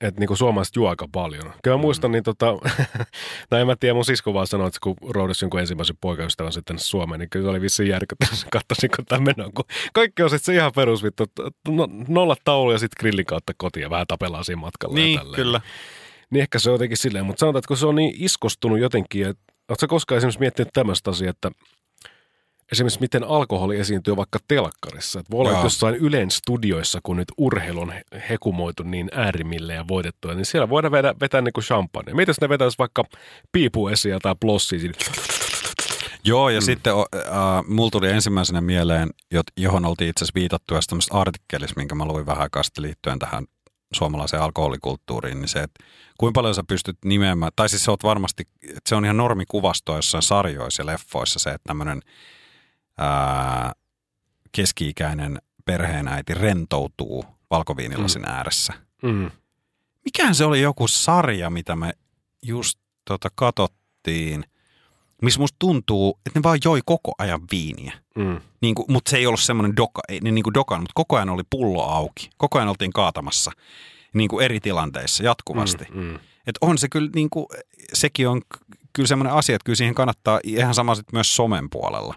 että 0.00 0.20
niinku 0.20 0.36
suomalaiset 0.36 0.76
juo 0.76 0.88
aika 0.88 1.08
paljon. 1.12 1.52
Kyllä 1.62 1.76
mä 1.76 1.76
mm. 1.76 1.80
muistan, 1.80 2.12
niin 2.12 2.24
tota, 2.24 2.46
no 3.50 3.58
en 3.58 3.66
mä 3.66 3.76
tiedä, 3.76 3.94
mun 3.94 4.04
sisko 4.04 4.34
vaan 4.34 4.46
sanoi, 4.46 4.68
että 4.68 4.78
kun 4.82 4.96
roudasi 5.08 5.44
jonkun 5.44 5.60
ensimmäisen 5.60 5.96
poikaystävän 6.00 6.52
sitten 6.52 6.78
Suomeen, 6.78 7.18
niin 7.18 7.30
kyllä 7.30 7.44
se 7.44 7.50
oli 7.50 7.60
vissiin 7.60 7.88
järkyttävä, 7.88 8.30
katsoisin 8.50 8.90
kun 8.96 9.04
tämä 9.04 9.50
kun 9.54 9.64
kaikki 9.92 10.22
on 10.22 10.30
sitten 10.30 10.54
se 10.54 10.54
ihan 10.54 10.72
perusvittu, 10.74 11.24
no, 11.68 11.88
nolla 12.08 12.36
taulu 12.44 12.72
ja 12.72 12.78
sitten 12.78 12.96
grillin 13.00 13.26
kautta 13.26 13.52
kotiin 13.56 13.82
ja 13.82 13.90
vähän 13.90 14.06
tapellaan 14.06 14.44
siinä 14.44 14.60
matkalla. 14.60 14.94
Niin, 14.94 15.20
kyllä. 15.34 15.60
Niin 16.30 16.42
ehkä 16.42 16.58
se 16.58 16.70
on 16.70 16.74
jotenkin 16.74 16.96
silleen, 16.96 17.26
mutta 17.26 17.40
sanotaan, 17.40 17.58
että 17.58 17.68
kun 17.68 17.76
se 17.76 17.86
on 17.86 17.94
niin 17.94 18.14
iskostunut 18.18 18.78
jotenkin, 18.78 19.26
että 19.26 19.42
ootko 19.68 19.86
koskaan 19.88 20.16
esimerkiksi 20.16 20.40
miettinyt 20.40 20.72
tämmöistä 20.72 21.10
asiaa, 21.10 21.30
että 21.30 21.50
esimerkiksi 22.72 23.00
miten 23.00 23.24
alkoholi 23.24 23.78
esiintyy 23.78 24.16
vaikka 24.16 24.38
telkkarissa. 24.48 25.20
Että 25.20 25.30
voi 25.30 25.40
olla, 25.40 25.50
että 25.50 25.66
jossain 25.66 25.94
Ylen 25.94 26.30
studioissa, 26.30 27.00
kun 27.02 27.16
nyt 27.16 27.32
urheilu 27.36 27.80
on 27.80 27.92
hekumoitu 28.30 28.82
niin 28.82 29.08
äärimmille 29.12 29.74
ja 29.74 29.84
voitettu, 29.88 30.28
niin 30.28 30.46
siellä 30.46 30.68
voidaan 30.68 30.92
vetää, 30.92 31.14
vetää 31.20 31.40
niin 31.40 31.52
kuin 31.52 31.64
champagne. 31.64 32.14
Mitä 32.14 32.30
jos 32.30 32.40
ne 32.40 32.48
vetäisi 32.48 32.78
vaikka 32.78 33.04
piipuesia 33.52 34.18
tai 34.20 34.34
plossia 34.40 34.92
Joo, 36.24 36.50
ja 36.50 36.60
mm. 36.60 36.64
sitten 36.64 36.92
äh, 36.92 37.64
mulla 37.68 37.90
tuli 37.90 38.10
ensimmäisenä 38.10 38.60
mieleen, 38.60 39.10
johon 39.56 39.84
oltiin 39.84 40.10
itse 40.10 40.24
asiassa 40.24 40.40
viitattu 40.40 40.74
tämmöistä 40.88 41.14
artikkelissa, 41.14 41.74
minkä 41.76 41.94
mä 41.94 42.04
luin 42.04 42.26
vähän 42.26 42.42
aikaa 42.42 42.62
liittyen 42.78 43.18
tähän 43.18 43.44
suomalaiseen 43.94 44.42
alkoholikulttuuriin, 44.42 45.40
niin 45.40 45.48
se, 45.48 45.58
että 45.58 45.84
kuinka 46.18 46.38
paljon 46.38 46.54
sä 46.54 46.64
pystyt 46.68 46.98
nimeämään, 47.04 47.52
tai 47.56 47.68
siis 47.68 47.84
se 47.84 47.90
on 47.90 47.96
varmasti, 48.02 48.42
että 48.62 48.88
se 48.88 48.94
on 48.94 49.04
ihan 49.04 49.16
normikuvasto 49.16 49.96
jossain 49.96 50.22
sarjoissa 50.22 50.82
ja 50.82 50.86
leffoissa 50.86 51.38
se, 51.38 51.50
että 51.50 51.66
tämmöinen– 51.66 52.00
ää, 52.98 53.72
keski-ikäinen 54.52 55.38
perheenäiti 55.64 56.34
rentoutuu 56.34 57.24
valkoviinilasin 57.50 58.22
mm. 58.22 58.28
ääressä. 58.28 58.72
Mm. 59.02 59.30
Mikähän 60.04 60.34
se 60.34 60.44
oli 60.44 60.60
joku 60.60 60.88
sarja, 60.88 61.50
mitä 61.50 61.76
me 61.76 61.92
just 62.42 62.78
tota 63.04 63.28
katottiin, 63.34 64.44
missä 65.22 65.40
musta 65.40 65.56
tuntuu, 65.58 66.18
että 66.26 66.38
ne 66.38 66.42
vaan 66.42 66.58
joi 66.64 66.80
koko 66.84 67.12
ajan 67.18 67.40
viiniä. 67.50 67.92
Mm. 68.16 68.40
Niin 68.60 68.74
kuin, 68.74 68.86
mutta 68.88 69.10
se 69.10 69.16
ei 69.16 69.26
ollut 69.26 69.40
semmoinen 69.40 69.76
doka, 69.76 70.02
niin 70.20 70.42
kuin 70.42 70.54
dokan, 70.54 70.80
mutta 70.80 70.92
koko 70.94 71.16
ajan 71.16 71.30
oli 71.30 71.42
pullo 71.50 71.82
auki. 71.82 72.30
Koko 72.36 72.58
ajan 72.58 72.68
oltiin 72.68 72.92
kaatamassa 72.92 73.50
niin 74.14 74.28
kuin 74.28 74.44
eri 74.44 74.60
tilanteissa 74.60 75.24
jatkuvasti. 75.24 75.84
Mm, 75.94 76.00
mm. 76.00 76.18
Et 76.46 76.58
on 76.60 76.78
se 76.78 76.88
kyllä, 76.88 77.10
niin 77.14 77.30
kuin, 77.30 77.46
sekin 77.92 78.28
on 78.28 78.42
kyllä 78.92 79.06
semmoinen 79.06 79.32
asia, 79.32 79.56
että 79.56 79.64
kyllä 79.64 79.76
siihen 79.76 79.94
kannattaa 79.94 80.40
ihan 80.44 80.74
sama 80.74 80.96
myös 81.12 81.36
somen 81.36 81.70
puolella. 81.70 82.14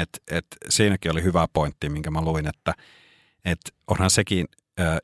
Et, 0.00 0.22
et 0.30 0.46
siinäkin 0.68 1.10
oli 1.10 1.22
hyvä 1.22 1.48
pointti, 1.52 1.88
minkä 1.88 2.10
mä 2.10 2.20
luin, 2.22 2.46
että 2.46 2.74
et 3.44 3.60
onhan 3.86 4.10
sekin, 4.10 4.46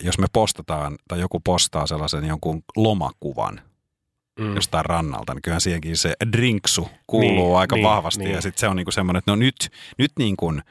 jos 0.00 0.18
me 0.18 0.26
postataan 0.32 0.96
tai 1.08 1.20
joku 1.20 1.40
postaa 1.40 1.86
sellaisen 1.86 2.24
jonkun 2.24 2.62
lomakuvan 2.76 3.60
mm. 4.40 4.54
jostain 4.54 4.84
rannalta, 4.84 5.34
niin 5.34 5.42
kyllähän 5.42 5.60
siihenkin 5.60 5.96
se 5.96 6.14
drinksu 6.32 6.88
kuuluu 7.06 7.46
niin, 7.48 7.56
aika 7.56 7.76
niin, 7.76 7.84
vahvasti. 7.84 8.24
Niin. 8.24 8.34
Ja 8.34 8.42
sitten 8.42 8.60
se 8.60 8.68
on 8.68 8.76
niinku 8.76 8.90
semmoinen, 8.92 9.18
että 9.18 9.30
no 9.30 9.36
nyt, 9.36 9.70
nyt, 9.98 10.12
niin 10.18 10.36
kuin, 10.36 10.62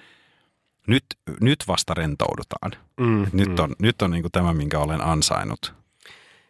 nyt, 0.88 1.06
nyt 1.42 1.64
vasta 1.68 1.94
rentoudutaan. 1.94 2.72
Mm, 3.00 3.28
nyt 3.34 3.50
mm. 3.50 3.56
on, 3.60 3.76
nyt 3.80 4.02
on 4.02 4.12
niinku 4.12 4.30
tämä, 4.30 4.54
minkä 4.54 4.80
olen 4.80 5.02
ansainnut. 5.02 5.74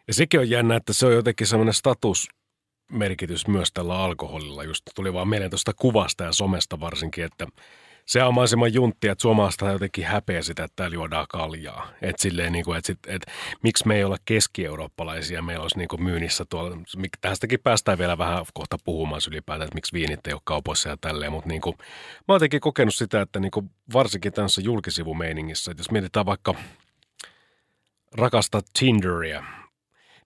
Ja 0.08 0.14
sekin 0.14 0.40
on 0.40 0.50
jännä, 0.50 0.76
että 0.76 0.92
se 0.92 1.06
on 1.06 1.14
jotenkin 1.14 1.46
semmoinen 1.46 1.74
status, 1.74 2.28
merkitys 2.92 3.48
myös 3.48 3.72
tällä 3.72 3.98
alkoholilla. 3.98 4.64
Just 4.64 4.82
tuli 4.94 5.12
vaan 5.12 5.28
mieleen 5.28 5.50
tuosta 5.50 5.72
kuvasta 5.76 6.24
ja 6.24 6.32
somesta 6.32 6.80
varsinkin, 6.80 7.24
että 7.24 7.46
Se 8.06 8.22
on 8.22 8.34
mahdollisimman 8.34 8.74
juntti, 8.74 9.08
että 9.08 9.22
suomalaista 9.22 9.70
jotenkin 9.70 10.04
häpeä 10.04 10.42
sitä, 10.42 10.64
että 10.64 10.76
täällä 10.76 10.94
juodaan 10.94 11.26
kaljaa. 11.28 11.88
Että 12.02 12.22
silleen, 12.22 12.52
niin 12.52 12.64
kuin, 12.64 12.78
että, 12.78 12.86
sit, 12.86 12.98
että 13.06 13.32
miksi 13.62 13.86
me 13.86 13.96
ei 13.96 14.04
ole 14.04 14.16
keski-eurooppalaisia, 14.24 15.42
meillä 15.42 15.62
olisi 15.62 15.78
niin 15.78 15.88
kuin 15.88 16.02
myynnissä 16.02 16.44
tuolla. 16.44 16.76
Tästäkin 17.20 17.60
päästään 17.60 17.98
vielä 17.98 18.18
vähän 18.18 18.44
kohta 18.54 18.76
puhumaan 18.84 19.20
ylipäätään, 19.28 19.66
että 19.66 19.74
miksi 19.74 19.92
viinit 19.92 20.26
ei 20.26 20.32
ole 20.32 20.40
kaupoissa 20.44 20.88
ja 20.88 20.96
tälleen. 21.00 21.32
Mutta 21.32 21.48
niin 21.48 21.60
kuin, 21.60 21.76
mä 21.78 21.84
oon 22.28 22.36
jotenkin 22.36 22.60
kokenut 22.60 22.94
sitä, 22.94 23.20
että 23.20 23.40
niin 23.40 23.50
kuin 23.50 23.70
varsinkin 23.92 24.32
tässä 24.32 24.60
julkisivumeiningissä, 24.60 25.70
että 25.70 25.80
jos 25.80 25.90
mietitään 25.90 26.26
vaikka 26.26 26.54
rakasta 28.18 28.60
Tinderia, 28.78 29.44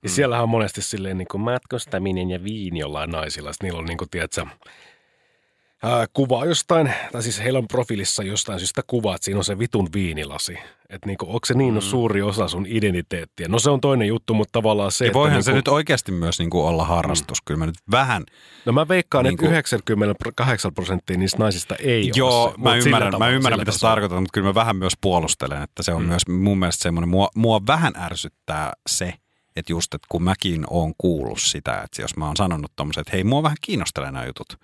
niin 0.03 0.11
mm. 0.11 0.15
siellähän 0.15 0.43
on 0.43 0.49
monesti 0.49 0.83
silleen 0.83 1.19
niin 1.19 1.29
kuin 1.31 1.41
matkustaminen 1.41 2.31
ja 2.31 2.45
viini 2.45 2.79
jollain 2.79 3.11
naisilla. 3.11 3.53
Sitten 3.53 3.67
niillä 3.67 3.79
on 3.79 3.85
niin 3.85 3.99
kuin, 3.99 4.11
tiedätkö, 4.11 4.47
ää, 5.83 6.07
kuva 6.13 6.45
jostain, 6.45 6.95
tai 7.13 7.23
siis 7.23 7.41
heillä 7.41 7.59
on 7.59 7.69
profiilissa 7.69 8.23
jostain 8.23 8.59
syystä 8.59 8.83
kuva, 8.87 9.15
että 9.15 9.25
siinä 9.25 9.39
on 9.39 9.45
se 9.45 9.59
vitun 9.59 9.89
viinilasi. 9.95 10.59
Että 10.91 11.07
niinku, 11.07 11.27
onko 11.27 11.41
se 11.45 11.55
niin 11.55 11.75
mm. 11.75 11.81
suuri 11.81 12.23
osa 12.23 12.49
sun 12.49 12.67
identiteettiä? 12.69 13.49
No 13.49 13.59
se 13.59 13.71
on 13.71 13.81
toinen 13.81 14.09
juttu, 14.09 14.35
mutta 14.35 14.53
tavallaan 14.53 14.93
se, 14.93 15.07
ja 15.07 15.13
voihan 15.13 15.39
että 15.39 15.45
se 15.45 15.51
niinku, 15.51 15.59
nyt 15.59 15.75
oikeasti 15.75 16.13
myös 16.13 16.39
niinku 16.39 16.67
olla 16.67 16.85
harrastus. 16.85 17.39
Mm. 17.43 17.45
Kyllä 17.45 17.59
mä 17.59 17.67
nyt 17.67 17.79
vähän, 17.91 18.25
No 18.67 18.73
mä 18.73 18.89
veikkaan, 18.89 19.25
niinku- 19.25 19.45
että 19.45 19.57
98 19.57 20.75
prosenttia 20.75 21.19
niistä 21.19 21.39
naisista 21.39 21.77
ei 21.77 22.11
joo, 22.15 22.45
ole 22.45 22.53
se. 22.53 22.59
mä 22.59 22.77
ymmärrän, 22.77 23.09
mä 23.09 23.11
tavalla, 23.11 23.31
ymmärrän 23.31 23.57
sillä 23.57 23.61
mitä 23.61 23.73
se 23.73 23.81
tarkoittaa, 23.81 24.21
mutta 24.21 24.33
kyllä 24.33 24.47
mä 24.47 24.55
vähän 24.55 24.77
myös 24.77 24.93
puolustelen, 25.01 25.63
että 25.63 25.83
se 25.83 25.93
on 25.93 26.03
mm. 26.03 26.09
myös 26.09 26.29
mun 26.29 26.59
mielestä 26.59 26.83
semmoinen, 26.83 27.09
mua, 27.09 27.29
mua 27.37 27.61
vähän 27.67 27.93
ärsyttää 27.97 28.73
se, 28.89 29.15
että 29.57 29.73
just, 29.73 29.95
että 29.95 30.07
kun 30.11 30.23
mäkin 30.23 30.65
oon 30.71 30.93
kuullut 30.99 31.41
sitä, 31.41 31.81
että 31.83 32.03
jos 32.03 32.17
mä 32.17 32.27
oon 32.27 32.37
sanonut 32.37 32.73
tommosen, 32.77 33.01
että 33.01 33.13
hei, 33.13 33.25
mua 33.25 33.43
vähän 33.43 33.57
kiinnostelee 33.61 34.11
nämä 34.11 34.27
jutut. 34.27 34.59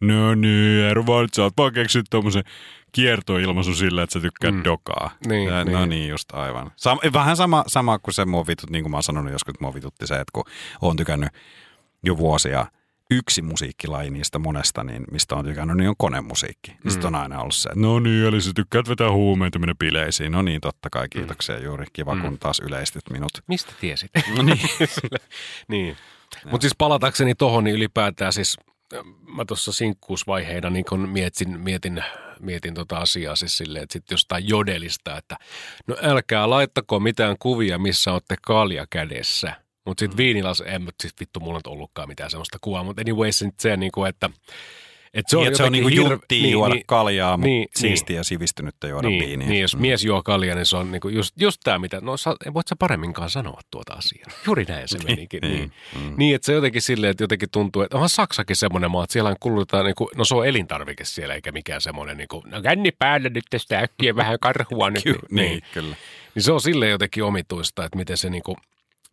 No 0.00 0.34
niin, 0.34 0.84
Ervan, 0.84 1.28
sä 1.36 1.42
oot 1.42 1.52
vaan 1.56 1.72
keksinyt 1.72 2.06
tommosen 2.10 2.44
kiertoilmaisu 2.92 3.74
sillä, 3.74 4.02
että 4.02 4.12
sä 4.12 4.20
tykkäät 4.20 4.54
Mm. 4.54 4.58
mm. 4.60 4.64
dokaa. 4.64 5.10
Niin, 5.26 5.48
ja, 5.48 5.64
niin. 5.64 5.72
No 5.78 5.86
niin, 5.86 6.08
just 6.08 6.34
aivan. 6.34 6.72
Sam, 6.76 6.98
vähän 7.12 7.36
sama, 7.36 7.64
sama 7.66 7.98
kuin 7.98 8.14
se 8.14 8.24
mua 8.24 8.46
vitut, 8.46 8.70
niin 8.70 8.84
kuin 8.84 8.90
mä 8.90 8.96
oon 8.96 9.02
sanonut 9.02 9.32
joskus, 9.32 9.52
että 9.54 9.64
mua 9.64 9.74
vitutti 9.74 10.06
se, 10.06 10.14
että 10.14 10.30
kun 10.32 10.44
oon 10.82 10.96
tykännyt 10.96 11.28
jo 12.02 12.16
vuosia 12.16 12.66
yksi 13.10 13.42
musiikkilaji 13.42 14.10
niistä 14.10 14.38
monesta, 14.38 14.84
niin 14.84 15.04
mistä 15.10 15.34
on 15.34 15.44
tykännyt, 15.44 15.76
niin 15.76 15.88
on 15.88 15.94
konemusiikki. 15.98 16.76
Mm. 16.84 16.90
Sitten 16.90 17.06
on 17.06 17.14
aina 17.14 17.40
ollut 17.40 17.54
se, 17.54 17.68
että 17.68 17.80
no 17.80 17.98
niin, 18.00 18.24
eli 18.24 18.40
sä 18.40 18.50
tykkäät 18.54 18.88
vetää 18.88 19.12
huumeita 19.12 19.58
mennä 19.58 19.74
bileisiin. 19.74 20.32
No 20.32 20.42
niin, 20.42 20.60
totta 20.60 20.90
kai, 20.90 21.08
kiitoksia 21.08 21.58
mm. 21.58 21.64
juuri. 21.64 21.86
Kiva, 21.92 22.14
Mm. 22.14 22.20
kun 22.22 22.38
taas 22.38 22.60
yleistit 22.60 23.10
minut. 23.10 23.32
Mistä 23.46 23.72
tiesit? 23.80 24.10
No 24.36 24.42
niin. 24.42 24.60
niin. 25.68 25.96
Mutta 26.50 26.64
siis 26.64 26.74
palatakseni 26.78 27.34
tohon, 27.34 27.64
niin 27.64 27.76
ylipäätään 27.76 28.32
siis 28.32 28.56
äh, 28.94 29.00
mä 29.36 29.44
tuossa 29.44 29.72
sinkkuusvaiheina 29.72 30.70
niin 30.70 30.84
kun 30.84 31.08
mietin, 31.08 31.60
mietin, 31.60 32.04
mietin 32.40 32.74
tota 32.74 32.96
asiaa 32.98 33.36
siis 33.36 33.56
silleen, 33.56 33.82
että 33.82 33.92
sitten 33.92 34.14
jostain 34.14 34.48
jodelista, 34.48 35.16
että 35.16 35.36
no 35.86 35.96
älkää 36.02 36.50
laittako 36.50 37.00
mitään 37.00 37.36
kuvia, 37.38 37.78
missä 37.78 38.12
olette 38.12 38.36
kalja 38.46 38.86
kädessä. 38.90 39.52
Mutta 39.86 40.00
sitten 40.00 40.16
viinilas, 40.16 40.62
en 40.66 40.82
mä 40.82 40.90
siis 41.02 41.14
vittu, 41.20 41.40
mulla 41.40 41.60
on 41.64 41.72
ollutkaan 41.72 42.08
mitään 42.08 42.30
sellaista 42.30 42.58
kuvaa, 42.60 42.84
mutta 42.84 43.00
anyways 43.02 43.38
sit 43.38 43.60
se 43.60 43.76
niinku, 43.76 44.04
että 44.04 44.30
että 45.14 45.30
Se 45.30 45.36
on, 45.36 45.56
se 45.56 45.62
on 45.62 45.72
niinku 45.72 45.88
junttia 45.88 46.42
niin, 46.42 46.52
juoda 46.52 46.74
niin, 46.74 46.86
kaljaa, 46.86 47.36
mutta 47.36 47.46
niin, 47.46 47.60
niin, 47.60 47.68
siistiä 47.76 48.16
ja 48.16 48.24
sivistynyttä 48.24 48.88
juoda 48.88 49.08
niin, 49.08 49.26
viiniä. 49.26 49.48
niin, 49.48 49.60
jos 49.60 49.76
mies 49.76 50.04
juo 50.04 50.22
kaljaa, 50.22 50.56
niin 50.56 50.66
se 50.66 50.76
on 50.76 50.92
niinku 50.92 51.08
just, 51.08 51.34
just 51.40 51.60
tämä, 51.64 51.78
mitä, 51.78 52.00
no 52.00 52.16
sä, 52.16 52.34
voit 52.54 52.68
sä 52.68 52.76
paremminkaan 52.78 53.30
sanoa 53.30 53.60
tuota 53.70 53.92
asiaa. 53.92 54.26
Juuri 54.46 54.64
näin 54.64 54.88
se 54.88 54.98
menikin. 55.08 55.40
niin, 55.42 55.54
niin. 55.54 55.72
mm. 56.04 56.14
Niin, 56.16 56.34
että 56.34 56.46
se 56.46 56.52
jotenkin 56.52 56.82
silleen, 56.82 57.10
että 57.10 57.24
jotenkin 57.24 57.48
tuntuu, 57.52 57.82
että 57.82 57.96
onhan 57.96 58.08
Saksakin 58.08 58.56
semmoinen 58.56 58.90
maa, 58.90 59.04
että 59.04 59.12
siellä 59.12 59.36
kulutetaan, 59.40 59.84
niin 59.84 59.94
kuin, 59.94 60.08
no 60.16 60.24
se 60.24 60.34
on 60.34 60.46
elintarvike 60.46 61.04
siellä, 61.04 61.34
eikä 61.34 61.52
mikään 61.52 61.80
semmoinen, 61.80 62.16
niin 62.16 62.28
kuin, 62.28 62.42
no 62.46 62.62
känni 62.62 62.92
päällä 62.98 63.28
nyt 63.28 63.44
tästä 63.50 63.78
äkkiä 63.78 64.16
vähän 64.16 64.38
karhua 64.40 64.90
nyt. 64.90 65.02
Ky- 65.02 65.18
niin, 65.30 65.62
kyllä. 65.74 65.96
Niin 66.34 66.42
se 66.42 66.52
on 66.52 66.60
silleen 66.60 66.90
jotenkin 66.90 67.24
omituista, 67.24 67.84
että 67.84 67.98
miten 67.98 68.16
se 68.18 68.30
niin 68.30 68.42
kuin, 68.42 68.56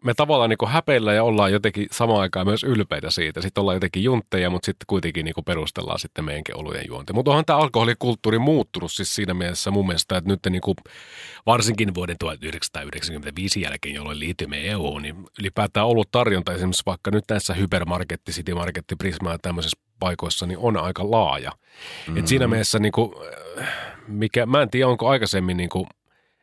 me 0.04 0.14
tavallaan 0.14 0.50
niin 0.50 0.70
häpeillä 0.70 1.14
ja 1.14 1.24
ollaan 1.24 1.52
jotenkin 1.52 1.88
samaan 1.92 2.22
aikaan 2.22 2.48
myös 2.48 2.64
ylpeitä 2.64 3.12
siitä. 3.12 3.42
Sitten 3.42 3.62
ollaan 3.62 3.76
jotenkin 3.76 4.04
juntteja, 4.04 4.50
mutta 4.50 4.66
sitten 4.66 4.86
kuitenkin 4.88 5.26
niin 5.26 5.46
perustellaan 5.46 6.00
sitten 6.00 6.26
meidänkin 6.26 6.58
olujen 6.58 6.86
juonti. 6.88 7.14
Mutta 7.14 7.32
onhan 7.32 7.46
tämä 7.46 7.60
alkoholikulttuuri 7.60 8.40
muuttunut 8.40 8.92
siis 8.92 9.16
siinä 9.16 9.34
mielessä 9.34 9.72
mun 9.72 9.88
mielestä, 9.88 10.18
että 10.18 10.30
nyt 10.30 10.40
niin 10.50 10.62
kuin, 10.62 10.76
varsinkin 11.46 11.96
vuoden 11.96 12.16
1995 12.20 13.62
jälkeen, 13.62 13.96
jolloin 13.96 14.20
liityimme 14.20 14.68
EU, 14.72 15.00
niin 15.00 15.16
ylipäätään 15.40 15.88
ollut 15.88 16.12
tarjonta 16.12 16.54
esimerkiksi 16.54 16.84
vaikka 16.86 17.12
nyt 17.12 17.24
näissä 17.30 17.54
hypermarketti, 17.54 18.32
city 18.32 18.54
marketti, 18.54 18.96
prisma 18.96 19.32
ja 19.32 19.38
tämmöisissä 19.42 19.80
paikoissa, 20.00 20.46
niin 20.46 20.60
on 20.60 20.78
aika 20.78 21.12
laaja. 21.12 21.52
Mm-hmm. 21.52 22.18
Et 22.18 22.28
siinä 22.28 22.48
mielessä, 22.48 22.80
niin 22.80 22.92
kuin, 22.92 23.14
mikä, 24.08 24.46
mä 24.46 24.62
en 24.62 24.70
tiedä, 24.70 24.88
onko 24.88 25.10
aikaisemmin 25.10 25.58
niin 25.58 25.70
kuin, 25.70 25.88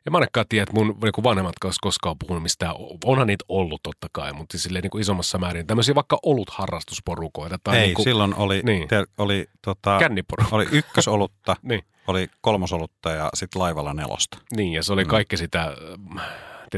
en 0.06 0.12
mä 0.12 0.18
ainakaan 0.18 0.46
tiedä, 0.48 0.62
että 0.62 0.74
mun 0.74 0.86
niin 0.86 1.24
vanhemmat 1.24 1.58
kanssa 1.60 1.78
koskaan 1.82 2.16
puhunut 2.18 2.42
mistään. 2.42 2.74
Onhan 3.04 3.26
niitä 3.26 3.44
ollut 3.48 3.82
totta 3.82 4.06
kai, 4.12 4.32
mutta 4.32 4.58
silleen 4.58 4.82
niin 4.82 4.90
kuin 4.90 5.00
isommassa 5.00 5.38
määrin. 5.38 5.66
Tämmöisiä 5.66 5.94
vaikka 5.94 6.18
olutharrastusporukoita. 6.22 7.58
Tai 7.64 7.76
Ei, 7.76 7.86
niin 7.86 7.94
kuin, 7.94 8.04
silloin 8.04 8.34
oli, 8.34 8.62
niin. 8.64 8.88
te, 8.88 9.04
oli, 9.18 9.46
tota, 9.62 9.98
oli 10.50 10.66
ykkösolutta, 10.72 11.56
Niin. 11.62 11.84
oli 12.06 12.28
kolmosolutta 12.40 13.10
ja 13.10 13.30
sitten 13.34 13.62
laivalla 13.62 13.94
nelosta. 13.94 14.38
Niin, 14.56 14.72
ja 14.72 14.82
se 14.82 14.92
oli 14.92 15.04
kaikki 15.04 15.36
sitä, 15.36 15.76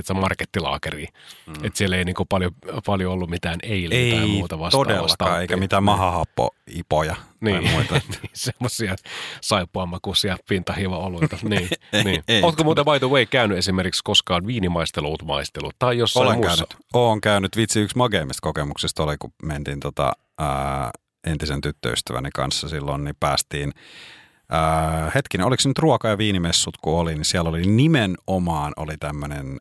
tiedätkö, 0.03 0.14
markettilaakeria. 0.14 1.09
Mm. 1.47 1.55
Että 1.55 1.78
siellä 1.78 1.97
ei 1.97 2.05
niin 2.05 2.14
kuin 2.14 2.28
paljon, 2.28 2.53
paljon 2.86 3.12
ollut 3.12 3.30
mitään 3.30 3.59
eilen 3.62 4.11
tai 4.11 4.20
Ei 4.20 4.26
muuta 4.26 4.59
vastaavaa. 4.59 4.84
todellakaan, 4.84 5.40
eikä 5.40 5.57
mitään 5.57 5.82
mahahappoipoja 5.84 7.16
Niin, 7.40 7.62
tai 7.62 7.72
muita. 7.72 7.94
niin 8.22 8.30
semmoisia 8.32 8.97
saippuamakuisia 9.40 10.36
pintahiiva-oluita. 10.49 11.36
Niin, 11.49 11.68
Ei, 11.92 12.05
niin. 12.05 12.22
ei. 12.28 12.42
Oletko 12.42 12.64
muuten 12.64 12.84
by 12.84 12.99
the 12.99 13.09
way 13.11 13.26
käynyt 13.26 13.59
esimerkiksi 13.59 14.01
koskaan 14.05 14.47
viinimaistelut 14.47 15.22
maistelut 15.24 15.74
tai 15.78 15.99
jossain 15.99 16.26
Olen 16.26 16.38
muussa? 16.38 16.66
käynyt, 16.66 16.86
olen 16.92 17.20
käynyt. 17.20 17.57
Vitsi, 17.57 17.80
yksi 17.80 17.97
mageimmista 17.97 18.40
kokemuksista 18.42 19.03
oli, 19.03 19.16
kun 19.18 19.32
mentiin 19.42 19.80
tota, 19.80 20.12
ää, 20.38 20.90
entisen 21.26 21.61
tyttöystäväni 21.61 22.30
kanssa 22.34 22.68
silloin, 22.68 23.05
niin 23.05 23.16
päästiin 23.20 23.72
Ää, 24.51 25.12
hetkinen, 25.14 25.47
oliko 25.47 25.61
se 25.61 25.68
nyt 25.68 25.78
ruoka- 25.78 26.09
ja 26.09 26.18
viinimessut, 26.18 26.76
kun 26.82 26.99
oli, 26.99 27.14
niin 27.14 27.24
siellä 27.24 27.51
oli 27.51 27.62
nimenomaan 27.62 28.72
oli 28.76 28.97
tämmöinen 28.97 29.59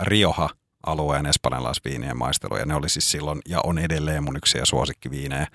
Rioha 0.00 0.50
alueen 0.86 1.26
espanjalaisviinien 1.26 2.16
maistelu, 2.16 2.56
ja 2.56 2.66
ne 2.66 2.74
oli 2.74 2.88
siis 2.88 3.10
silloin, 3.10 3.40
ja 3.48 3.60
on 3.64 3.78
edelleen 3.78 4.24
mun 4.24 4.36
yksiä 4.36 4.64
suosikkiviinejä, 4.64 5.46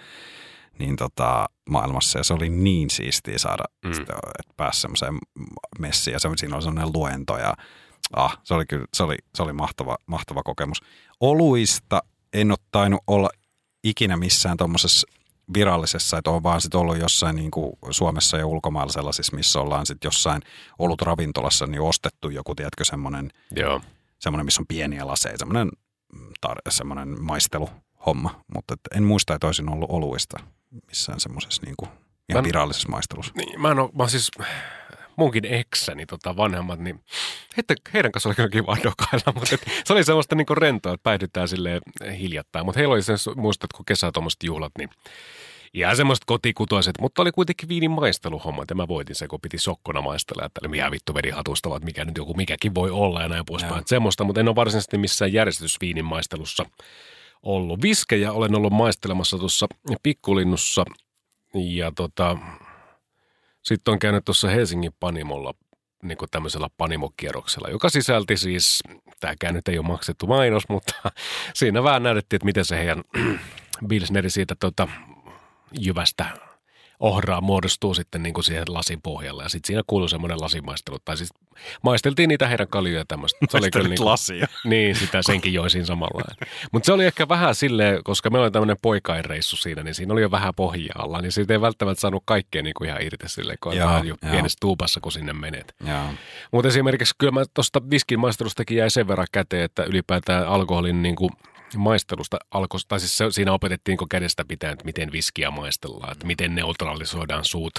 niin 0.80 0.96
tota, 0.96 1.46
maailmassa, 1.70 2.20
ja 2.20 2.24
se 2.24 2.34
oli 2.34 2.50
niin 2.50 2.90
siistiä 2.90 3.38
saada, 3.38 3.64
mm. 3.86 3.94
sitä, 3.94 4.14
että 4.14 4.54
pääsi 4.58 4.82
semmoiseen 4.82 5.18
messiin, 5.80 6.14
ja 6.14 6.20
se, 6.20 6.30
siinä 6.36 6.56
oli 6.56 6.64
semmoinen 6.64 6.94
luento, 6.94 7.38
ja 7.38 7.54
ah, 8.16 8.40
se 8.44 8.54
oli 8.54 8.66
kyllä, 8.66 8.86
se 8.94 9.04
oli, 9.04 9.16
se 9.36 9.44
oli 9.44 9.54
mahtava, 9.54 9.98
mahtava 10.06 10.44
kokemus. 10.44 10.82
Oluista 11.20 12.02
en 12.34 12.52
ole 12.52 12.58
tainnut 12.72 13.02
olla 13.08 13.30
ikinä 13.84 14.18
missään 14.18 14.58
tuommoisessa 14.58 15.08
virallisessa, 15.54 16.18
että 16.18 16.32
on 16.32 16.44
vaan 16.44 16.62
sit 16.62 16.76
ollut 16.76 16.98
jossain 16.98 17.36
niin 17.36 17.52
kuin 17.52 17.74
Suomessa 17.90 18.38
ja 18.38 18.48
ulkomailla 18.48 18.94
sellaisissa, 18.94 19.36
missä 19.36 19.60
ollaan 19.60 19.86
sitten 19.86 20.08
jossain 20.08 20.42
ollut 20.80 21.02
ravintolassa, 21.02 21.68
niin 21.68 21.82
ostettu 21.82 22.30
joku, 22.30 22.56
tiedätkö, 22.56 22.86
semmoinen, 22.86 23.30
Joo. 23.56 23.82
semmoinen 24.20 24.46
missä 24.46 24.62
on 24.62 24.68
pieniä 24.68 25.08
laseja, 25.08 25.38
semmoinen, 25.38 25.70
mm, 26.14 26.28
tar- 26.48 26.62
semmoinen 26.70 27.22
maisteluhomma, 27.24 28.42
mutta 28.56 28.74
et 28.74 28.98
en 28.98 29.04
muista, 29.04 29.36
että 29.36 29.48
olisin 29.48 29.70
ollut 29.70 29.90
oluista 29.92 30.38
missään 30.88 31.20
semmoisessa 31.20 31.62
niin 31.66 31.76
kuin 31.78 31.90
ihan 32.30 32.44
Mä- 32.44 32.48
virallisessa 32.48 32.90
maistelussa. 32.90 33.34
Niin, 33.36 33.62
mä, 33.62 33.72
en 33.72 33.80
oo, 33.80 33.92
mä 33.98 34.08
siis 34.08 34.32
munkin 35.16 35.46
eksäni 35.46 36.06
tota 36.06 36.38
vanhemmat, 36.38 36.80
niin 36.80 37.04
heitä, 37.58 37.76
heidän 37.94 38.12
kanssa 38.12 38.30
oli 38.30 38.36
kyllä 38.36 38.50
kiva 38.50 38.78
dokailla, 38.84 39.34
mutta 39.36 39.56
et, 39.56 39.62
se 39.86 39.94
oli 39.94 40.04
semmoista 40.04 40.36
niinku 40.36 40.56
rentoa, 40.56 40.94
että 40.94 41.04
päihdytään 41.04 41.48
silleen 41.48 41.82
hiljattain. 42.20 42.66
Mutta 42.66 42.80
heillä 42.80 42.94
oli 42.94 43.04
sen, 43.04 43.18
muistat, 43.36 43.74
kun 43.74 43.86
kesä 43.86 44.12
tuommoiset 44.12 44.44
juhlat, 44.44 44.72
niin 44.78 44.90
ihan 45.74 45.98
semmoiset 45.98 46.26
kotikutoiset, 46.26 46.96
mutta 47.02 47.22
oli 47.22 47.32
kuitenkin 47.32 47.70
viinin 47.70 47.92
maisteluhommat 47.92 48.70
ja 48.70 48.76
mä 48.76 48.88
voitin 48.88 49.16
se, 49.16 49.28
kun 49.28 49.42
piti 49.42 49.58
sokkona 49.58 50.02
maistella, 50.02 50.46
että 50.46 50.62
ihan 50.76 50.92
vittu 50.92 51.14
veri 51.14 51.30
hatusta, 51.30 51.76
että 51.76 51.86
mikä 51.86 52.06
nyt 52.06 52.18
joku 52.18 52.34
mikäkin 52.34 52.76
voi 52.76 52.92
olla 52.92 53.22
ja 53.22 53.28
näin 53.28 53.46
poispäin. 53.46 53.84
Semmoista, 53.86 54.24
mutta 54.24 54.40
en 54.40 54.48
ole 54.48 54.56
varsinaisesti 54.56 54.98
missään 54.98 55.34
järjestysviinin 55.34 56.06
maistelussa 56.06 56.66
ollut. 57.44 57.82
Viskejä 57.82 58.32
olen 58.32 58.56
ollut 58.56 58.74
maistelemassa 58.74 59.38
tuossa 59.38 59.68
pikkulinnussa 60.04 60.86
ja 61.54 61.92
tota, 61.96 62.38
sitten 63.64 63.92
on 63.92 64.00
käynyt 64.00 64.26
tuossa 64.26 64.48
Helsingin 64.48 64.94
Panimolla 65.00 65.54
niin 66.04 66.18
kuin 66.18 66.32
tämmöisellä 66.32 66.68
panimokierroksella, 66.78 67.70
joka 67.70 67.90
sisälti 67.90 68.38
siis, 68.38 68.84
tämäkään 69.20 69.54
nyt 69.54 69.68
ei 69.68 69.78
ole 69.78 69.88
maksettu 69.88 70.28
mainos, 70.28 70.70
mutta 70.70 70.94
siinä 71.54 71.84
vähän 71.84 72.04
näytettiin, 72.04 72.38
että 72.38 72.46
miten 72.46 72.66
se 72.66 72.78
heidän 72.78 73.04
Bilsneri 73.88 74.30
siitä 74.30 74.56
tota, 74.60 74.88
jyvästä 75.80 76.26
ohraa 77.04 77.42
muodostuu 77.42 77.94
sitten 77.94 78.24
niin 78.24 78.34
kuin 78.34 78.44
siihen 78.44 78.64
lasin 78.68 79.02
pohjalle. 79.02 79.44
Ja 79.44 79.50
sitten 79.50 79.68
siinä 79.68 79.82
kuuluu 79.88 80.08
semmoinen 80.08 80.42
lasimaistelu. 80.42 80.98
Tai 81.06 81.18
siis 81.18 81.30
maisteltiin 81.82 82.28
niitä 82.28 82.48
heidän 82.48 82.68
kaljuja 82.68 83.00
ja 83.00 83.06
tämmöistä. 83.08 83.38
Se 83.50 83.58
oli 83.58 83.72
kyllä 83.72 83.88
niin 83.88 83.98
kuin, 83.98 84.06
lasia. 84.06 84.48
niin, 84.66 84.96
sitä 84.96 85.22
senkin 85.22 85.54
joisin 85.54 85.86
samalla. 85.86 86.24
Mutta 86.72 86.86
se 86.86 86.94
oli 86.94 87.06
ehkä 87.06 87.28
vähän 87.30 87.56
silleen, 87.56 88.04
koska 88.04 88.30
meillä 88.30 88.44
oli 88.44 88.52
tämmöinen 88.52 88.78
poikainreissu 88.82 89.56
siinä, 89.56 89.84
niin 89.84 89.96
siinä 89.96 90.14
oli 90.14 90.22
jo 90.22 90.32
vähän 90.32 90.54
pohjaa 90.56 90.96
alla. 91.00 91.22
Niin 91.22 91.32
siitä 91.32 91.54
ei 91.54 91.62
välttämättä 91.62 92.02
saanut 92.02 92.24
kaikkea 92.26 92.62
niin 92.62 92.74
kuin 92.78 92.90
ihan 92.90 93.02
irti 93.02 93.30
silleen, 93.30 93.58
kun 93.64 93.72
on 93.72 93.78
Joo, 93.78 93.88
vähän 93.88 94.08
jo 94.08 94.16
joo. 94.24 94.32
pienessä 94.32 94.58
tuupassa, 94.62 95.00
kun 95.00 95.12
sinne 95.12 95.34
menet. 95.34 95.76
Mutta 96.52 96.68
esimerkiksi 96.68 97.14
kyllä 97.18 97.32
mä 97.32 97.44
tuosta 97.54 97.82
viskin 97.90 98.20
maistelustakin 98.20 98.78
jäi 98.78 98.90
sen 98.90 99.08
verran 99.08 99.28
käteen, 99.32 99.64
että 99.64 99.84
ylipäätään 99.84 100.48
alkoholin 100.48 101.02
niin 101.02 101.16
kuin 101.16 101.30
maistelusta 101.78 102.38
alkoi, 102.52 102.80
tai 102.88 103.00
siis 103.00 103.18
se, 103.18 103.26
siinä 103.32 103.54
opetettiin 103.54 103.98
niin 104.00 104.10
kädestä 104.10 104.46
pitäen, 104.46 104.74
että 104.74 104.86
miten 104.86 105.12
viskiä 105.12 105.52
maistellaan, 105.52 106.12
että 106.12 106.28
miten 106.28 106.56
neutralisoidaan 106.56 107.46
suut 107.46 107.74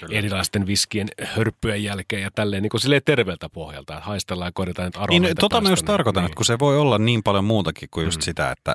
Kyllä. 0.00 0.18
erilaisten 0.18 0.66
viskien 0.66 1.08
hörppyjen 1.22 1.84
jälkeen 1.84 2.22
ja 2.22 2.30
tälleen 2.30 2.62
niin 2.62 2.70
kuin 2.70 2.80
silleen 2.80 3.02
terveeltä 3.04 3.48
pohjalta, 3.48 3.94
että 3.94 4.06
haistellaan 4.06 4.48
ja 4.48 4.52
korjataan 4.52 4.86
nyt 4.86 4.96
aromeita. 4.96 5.26
Niin, 5.26 5.36
tota 5.36 5.60
mä 5.60 5.68
just 5.68 5.80
päästä, 5.80 5.92
tarkoitan, 5.92 6.22
niin. 6.22 6.26
että 6.26 6.36
kun 6.36 6.44
se 6.44 6.58
voi 6.58 6.78
olla 6.78 6.98
niin 6.98 7.22
paljon 7.22 7.44
muutakin 7.44 7.88
kuin 7.90 8.04
just 8.04 8.18
mm. 8.18 8.22
sitä, 8.22 8.50
että 8.50 8.74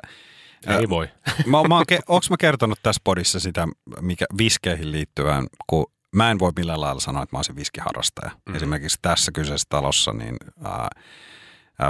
Ei 0.66 0.88
voi. 0.88 1.08
mä, 1.46 1.62
mä 1.68 1.74
oon, 1.74 1.84
ke- 1.92 2.02
onks 2.08 2.30
mä 2.30 2.36
kertonut 2.36 2.78
tässä 2.82 3.00
podissa 3.04 3.40
sitä, 3.40 3.68
mikä 4.00 4.24
viskeihin 4.38 4.92
liittyvään, 4.92 5.46
kun 5.66 5.86
mä 6.16 6.30
en 6.30 6.38
voi 6.38 6.52
millään 6.56 6.80
lailla 6.80 7.00
sanoa, 7.00 7.22
että 7.22 7.36
mä 7.36 7.38
olisin 7.38 7.56
viskiharrastaja. 7.56 8.30
Mm. 8.46 8.54
Esimerkiksi 8.54 8.98
tässä 9.02 9.32
kyseisessä 9.32 9.66
talossa, 9.68 10.12
niin 10.12 10.36
ää, 10.64 10.88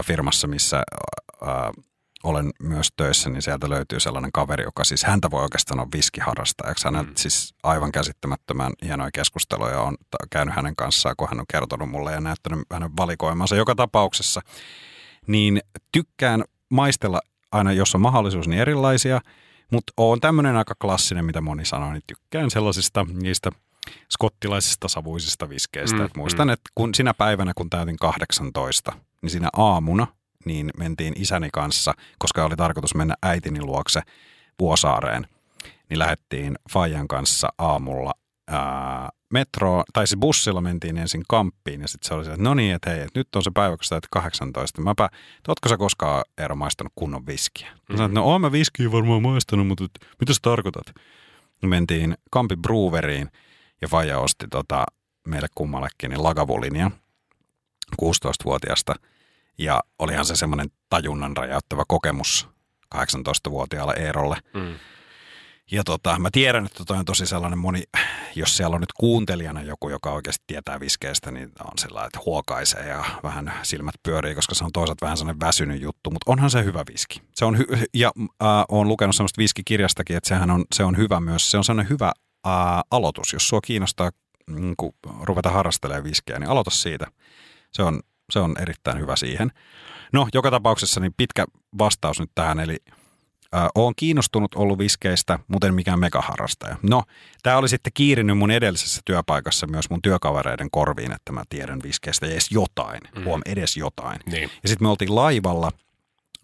firmassa, 0.03 0.47
missä 0.47 0.77
ää, 0.77 1.71
olen 2.25 2.51
myös 2.63 2.89
töissä, 2.97 3.31
niin 3.31 3.43
sieltä 3.43 3.71
löytyy 3.71 4.01
sellainen 4.01 4.33
kaveri, 4.33 4.65
joka 4.65 4.85
siis 4.85 5.05
häntä 5.05 5.31
voi 5.31 5.43
oikeastaan 5.43 5.81
olla 5.81 5.91
viskiharrastajaksi. 5.95 6.85
Hän 6.85 6.97
on 6.97 7.07
mm. 7.07 7.13
siis 7.17 7.55
aivan 7.63 7.93
käsittämättömän 7.93 8.73
hienoja 8.85 9.11
keskusteluja 9.15 9.81
on 9.81 9.97
käynyt 10.31 10.55
hänen 10.55 10.77
kanssaan, 10.77 11.15
kun 11.19 11.29
hän 11.29 11.41
on 11.41 11.47
kertonut 11.53 11.91
mulle 11.91 12.13
ja 12.13 12.21
näyttänyt 12.21 12.59
hänen 12.73 12.97
valikoimansa 12.97 13.57
joka 13.57 13.75
tapauksessa. 13.75 14.41
Niin 15.27 15.61
tykkään 15.93 16.45
maistella 16.69 17.21
aina, 17.53 17.73
jos 17.73 17.95
on 17.95 18.01
mahdollisuus, 18.01 18.49
niin 18.49 18.61
erilaisia, 18.61 19.21
mutta 19.73 19.93
on 19.97 20.21
tämmöinen 20.21 20.57
aika 20.57 20.75
klassinen, 20.81 21.25
mitä 21.25 21.41
moni 21.41 21.65
sanoo, 21.65 21.93
niin 21.93 22.03
tykkään 22.07 22.51
sellaisista 22.51 23.07
niistä 23.13 23.51
skottilaisista 24.11 24.89
savuisista 24.89 25.49
viskeistä. 25.49 25.97
Mm, 25.97 26.03
Mm, 26.03 26.11
muistan, 26.17 26.51
että 26.51 26.71
kun 26.75 26.95
sinä 26.95 27.15
päivänä, 27.15 27.53
kun 27.57 27.71
täytin 27.71 27.97
18, 27.97 28.93
niin 29.23 29.31
siinä 29.31 29.49
aamuna 29.53 30.07
niin 30.45 30.71
mentiin 30.79 31.15
isäni 31.17 31.49
kanssa, 31.53 31.95
koska 32.19 32.45
oli 32.45 32.57
tarkoitus 32.57 32.95
mennä 32.95 33.15
äitini 33.23 33.63
luokse 33.63 34.01
Vuosaareen, 34.61 35.27
niin 35.91 35.99
lähdettiin 35.99 36.59
Fajan 36.73 37.09
kanssa 37.09 37.49
aamulla 37.59 38.13
ää, 38.49 39.09
metroon, 39.33 39.85
tai 39.93 40.07
siis 40.07 40.21
bussilla 40.21 40.61
mentiin 40.61 40.99
ensin 40.99 41.23
kamppiin 41.29 41.81
ja 41.81 41.89
sitten 41.89 42.09
se 42.09 42.15
oli 42.15 42.25
se, 42.25 42.31
että 42.31 42.43
no 42.43 42.55
niin, 42.55 42.75
että 42.75 42.91
hei, 42.91 43.01
että 43.01 43.21
nyt 43.21 43.37
on 43.37 43.43
se 43.43 43.51
päivä, 43.55 43.77
kun 43.77 43.85
sä 43.85 43.89
täytät 43.89 44.09
18. 44.11 44.83
Mäpä, 44.83 45.09
ootko 45.49 45.69
sä 45.69 45.77
koskaan 45.77 46.25
Eero 46.39 46.57
maistanut 46.57 46.93
kunnon 46.97 47.27
viskiä? 47.27 47.69
Mä 47.71 47.97
sanoin, 47.97 48.11
että 48.11 48.21
no 48.21 48.27
oon 48.27 48.41
mä 48.41 48.53
viskiä 48.53 48.93
varmaan 48.93 49.23
maistanut, 49.23 49.67
mutta 49.67 49.85
et, 49.85 50.07
mitä 50.21 50.33
sä 50.33 50.39
tarkoitat? 50.43 50.87
Me 51.63 51.69
mentiin 51.69 52.15
Kampi 52.31 52.57
Breweriin 52.57 53.29
ja 53.83 53.89
Faija 53.89 54.19
osti 54.19 54.47
tota, 54.51 54.85
meille 55.27 55.49
kummallekin 55.55 56.11
niin 56.11 56.23
Lagavulinia 56.23 56.91
16-vuotiaasta. 58.03 58.95
Ja 59.59 59.83
olihan 59.99 60.25
se 60.25 60.37
semmoinen 60.37 60.71
tajunnan 60.89 61.37
räjäyttävä 61.37 61.83
kokemus 61.89 62.49
18-vuotiaalle 62.95 63.95
Eerolle. 63.97 64.37
Mm. 64.55 64.75
Ja 65.71 65.85
tota, 65.85 66.19
mä 66.19 66.29
tiedän, 66.33 66.67
että 66.67 66.85
toi 66.85 66.99
on 66.99 67.05
tosi 67.05 67.27
sellainen 67.27 67.59
moni, 67.59 67.83
jos 68.35 68.57
siellä 68.57 68.75
on 68.75 68.81
nyt 68.81 68.93
kuuntelijana 68.93 69.63
joku, 69.63 69.89
joka 69.89 70.13
oikeasti 70.13 70.45
tietää 70.47 70.81
viskeistä, 70.81 71.31
niin 71.31 71.53
on 71.65 71.79
sellainen, 71.79 72.07
että 72.07 72.21
huokaisee 72.27 72.89
ja 72.89 73.05
vähän 73.23 73.53
silmät 73.63 73.95
pyörii, 74.03 74.35
koska 74.35 74.55
se 74.55 74.65
on 74.65 74.73
toisaalta 74.73 75.07
vähän 75.07 75.17
sellainen 75.17 75.41
väsynyt 75.41 75.83
juttu, 75.83 76.11
mutta 76.11 76.31
onhan 76.31 76.51
se 76.51 76.65
hyvä 76.65 76.85
viski. 76.93 77.23
Se 77.35 77.45
on 77.45 77.57
hy- 77.57 77.85
ja 77.95 78.13
äh, 78.19 78.49
olen 78.69 78.89
lukenut 78.89 79.17
semmoista 79.17 79.39
viskikirjastakin, 79.39 80.17
että 80.17 80.29
sehän 80.29 80.51
on, 80.51 80.65
se 80.75 80.85
on 80.85 80.97
hyvä 80.97 81.21
myös, 81.21 81.51
se 81.51 81.59
on 81.59 81.65
sellainen 81.65 81.91
hyvä 81.91 82.13
äh, 82.47 82.53
aloitus, 82.91 83.33
jos 83.33 83.49
sua 83.49 83.61
kiinnostaa 83.61 84.11
mm, 84.47 84.75
kun 84.77 84.93
ruveta 85.23 85.51
harrastelemaan 85.51 86.05
viskiä, 86.05 86.39
niin 86.39 86.51
aloita 86.51 86.71
siitä. 86.71 87.07
Se 87.73 87.83
on, 87.83 88.01
se 88.33 88.39
on 88.39 88.55
erittäin 88.61 89.01
hyvä 89.01 89.17
siihen. 89.17 89.53
No, 90.13 90.29
joka 90.35 90.51
tapauksessa 90.51 91.01
niin 91.01 91.15
pitkä 91.17 91.45
vastaus 91.79 92.21
nyt 92.21 92.31
tähän, 92.35 92.61
eli 92.61 92.77
Ö, 93.55 93.69
Olen 93.75 93.95
kiinnostunut 93.97 94.55
ollut 94.55 94.79
viskeistä, 94.79 95.39
mutta 95.49 95.67
en 95.67 95.75
mikään 95.75 95.99
megaharrastaja. 95.99 96.77
No, 96.83 97.03
tämä 97.43 97.57
oli 97.57 97.69
sitten 97.69 97.93
kiirinyt 97.95 98.39
mun 98.39 98.51
edellisessä 98.51 99.01
työpaikassa 99.05 99.67
myös 99.67 99.91
mun 99.91 100.03
työkavereiden 100.03 100.71
korviin, 100.71 101.13
että 101.13 101.33
mä 101.33 101.43
tiedän 101.49 101.81
viskeistä 101.83 102.27
edes 102.27 102.51
jotain. 102.51 103.01
Mm. 103.17 103.25
Huom, 103.25 103.41
edes 103.47 103.77
jotain. 103.77 104.21
Niin. 104.27 104.51
Ja 104.63 104.69
sitten 104.69 104.85
me 104.85 104.91
oltiin 104.91 105.15
laivalla 105.15 105.73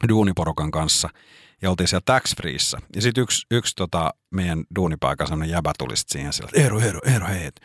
duuniporukan 0.09 0.71
kanssa 0.71 1.09
ja 1.63 1.71
oltiin 1.71 1.89
siellä 1.89 2.03
tax 2.05 2.37
freeissä. 2.37 2.79
Ja 2.97 3.03
sitten 3.03 3.23
yksi, 3.23 3.47
yksi 3.51 3.77
tota, 3.77 4.15
meidän 4.31 4.65
duunipaikan 4.77 5.27
sellainen 5.27 5.51
jäbä 5.51 5.73
tuli 5.79 5.97
siihen 5.97 6.33
sillä, 6.33 6.49
että 6.49 6.61
Eero, 6.61 6.81
Eero, 6.81 7.01
Eero, 7.05 7.27
hei, 7.27 7.45
et, 7.45 7.61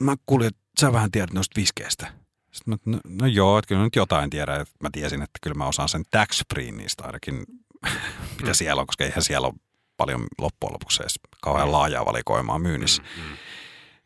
mä 0.00 0.14
kuulin, 0.26 0.46
että 0.46 0.60
sä 0.80 0.92
vähän 0.92 1.10
tiedät 1.10 1.32
noista 1.32 1.60
viskeistä. 1.60 2.21
Sitten 2.52 2.78
mä, 2.84 2.96
no, 2.96 3.00
no 3.08 3.26
joo, 3.26 3.58
että 3.58 3.68
kyllä 3.68 3.82
nyt 3.82 3.96
jotain 3.96 4.30
tiedän. 4.30 4.60
Että 4.60 4.74
mä 4.80 4.88
tiesin, 4.92 5.22
että 5.22 5.38
kyllä 5.42 5.54
mä 5.54 5.66
osaan 5.66 5.88
sen 5.88 6.02
tax 6.10 6.42
free 6.54 6.72
niistä 6.72 7.04
ainakin, 7.04 7.34
mitä 8.38 8.50
mm. 8.50 8.54
siellä 8.54 8.80
on, 8.80 8.86
koska 8.86 9.04
eihän 9.04 9.22
siellä 9.22 9.46
ole 9.46 9.54
paljon 9.96 10.26
loppujen 10.38 10.72
lopuksi 10.72 11.02
edes 11.02 11.20
kauhean 11.42 11.72
laajaa 11.72 12.06
valikoimaa 12.06 12.58
myynnissä. 12.58 13.02
Mm. 13.02 13.36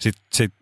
Sitten, 0.00 0.24
sit, 0.34 0.54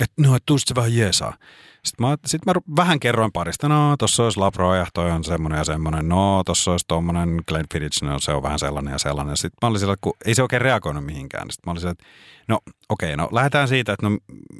että 0.00 0.22
no, 0.22 0.36
että 0.36 0.54
se 0.58 0.74
vähän 0.74 0.96
jeesaa. 0.96 1.36
Sitten 1.84 2.06
mä, 2.06 2.16
sit 2.26 2.46
mä 2.46 2.52
vähän 2.76 3.00
kerroin 3.00 3.32
parista, 3.32 3.68
no 3.68 3.96
tossa 3.98 4.24
olisi 4.24 4.40
Labro 4.40 4.74
ja 4.74 4.86
toi 4.94 5.10
on 5.10 5.24
semmoinen 5.24 5.58
ja 5.58 5.64
semmoinen, 5.64 6.08
no 6.08 6.42
tossa 6.44 6.70
olisi 6.70 6.84
tommonen 6.88 7.42
Glenfiddich, 7.48 8.02
no 8.02 8.18
se 8.18 8.32
on 8.32 8.42
vähän 8.42 8.58
sellainen 8.58 8.92
ja 8.92 8.98
sellainen. 8.98 9.36
Sitten 9.36 9.58
mä 9.62 9.68
olin 9.68 9.80
sillä, 9.80 9.96
kun 10.00 10.12
ei 10.24 10.34
se 10.34 10.42
oikein 10.42 10.62
reagoinut 10.62 11.04
mihinkään. 11.04 11.50
Sitten 11.50 11.62
mä 11.66 11.70
olin 11.70 11.80
sillä, 11.80 11.90
että 11.90 12.04
no 12.48 12.58
okei, 12.88 13.16
no 13.16 13.28
lähdetään 13.32 13.68
siitä, 13.68 13.92
että 13.92 14.08
no 14.08 14.18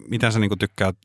miten 0.08 0.32
sä 0.32 0.38
niinku 0.38 0.56
tykkäät, 0.56 0.96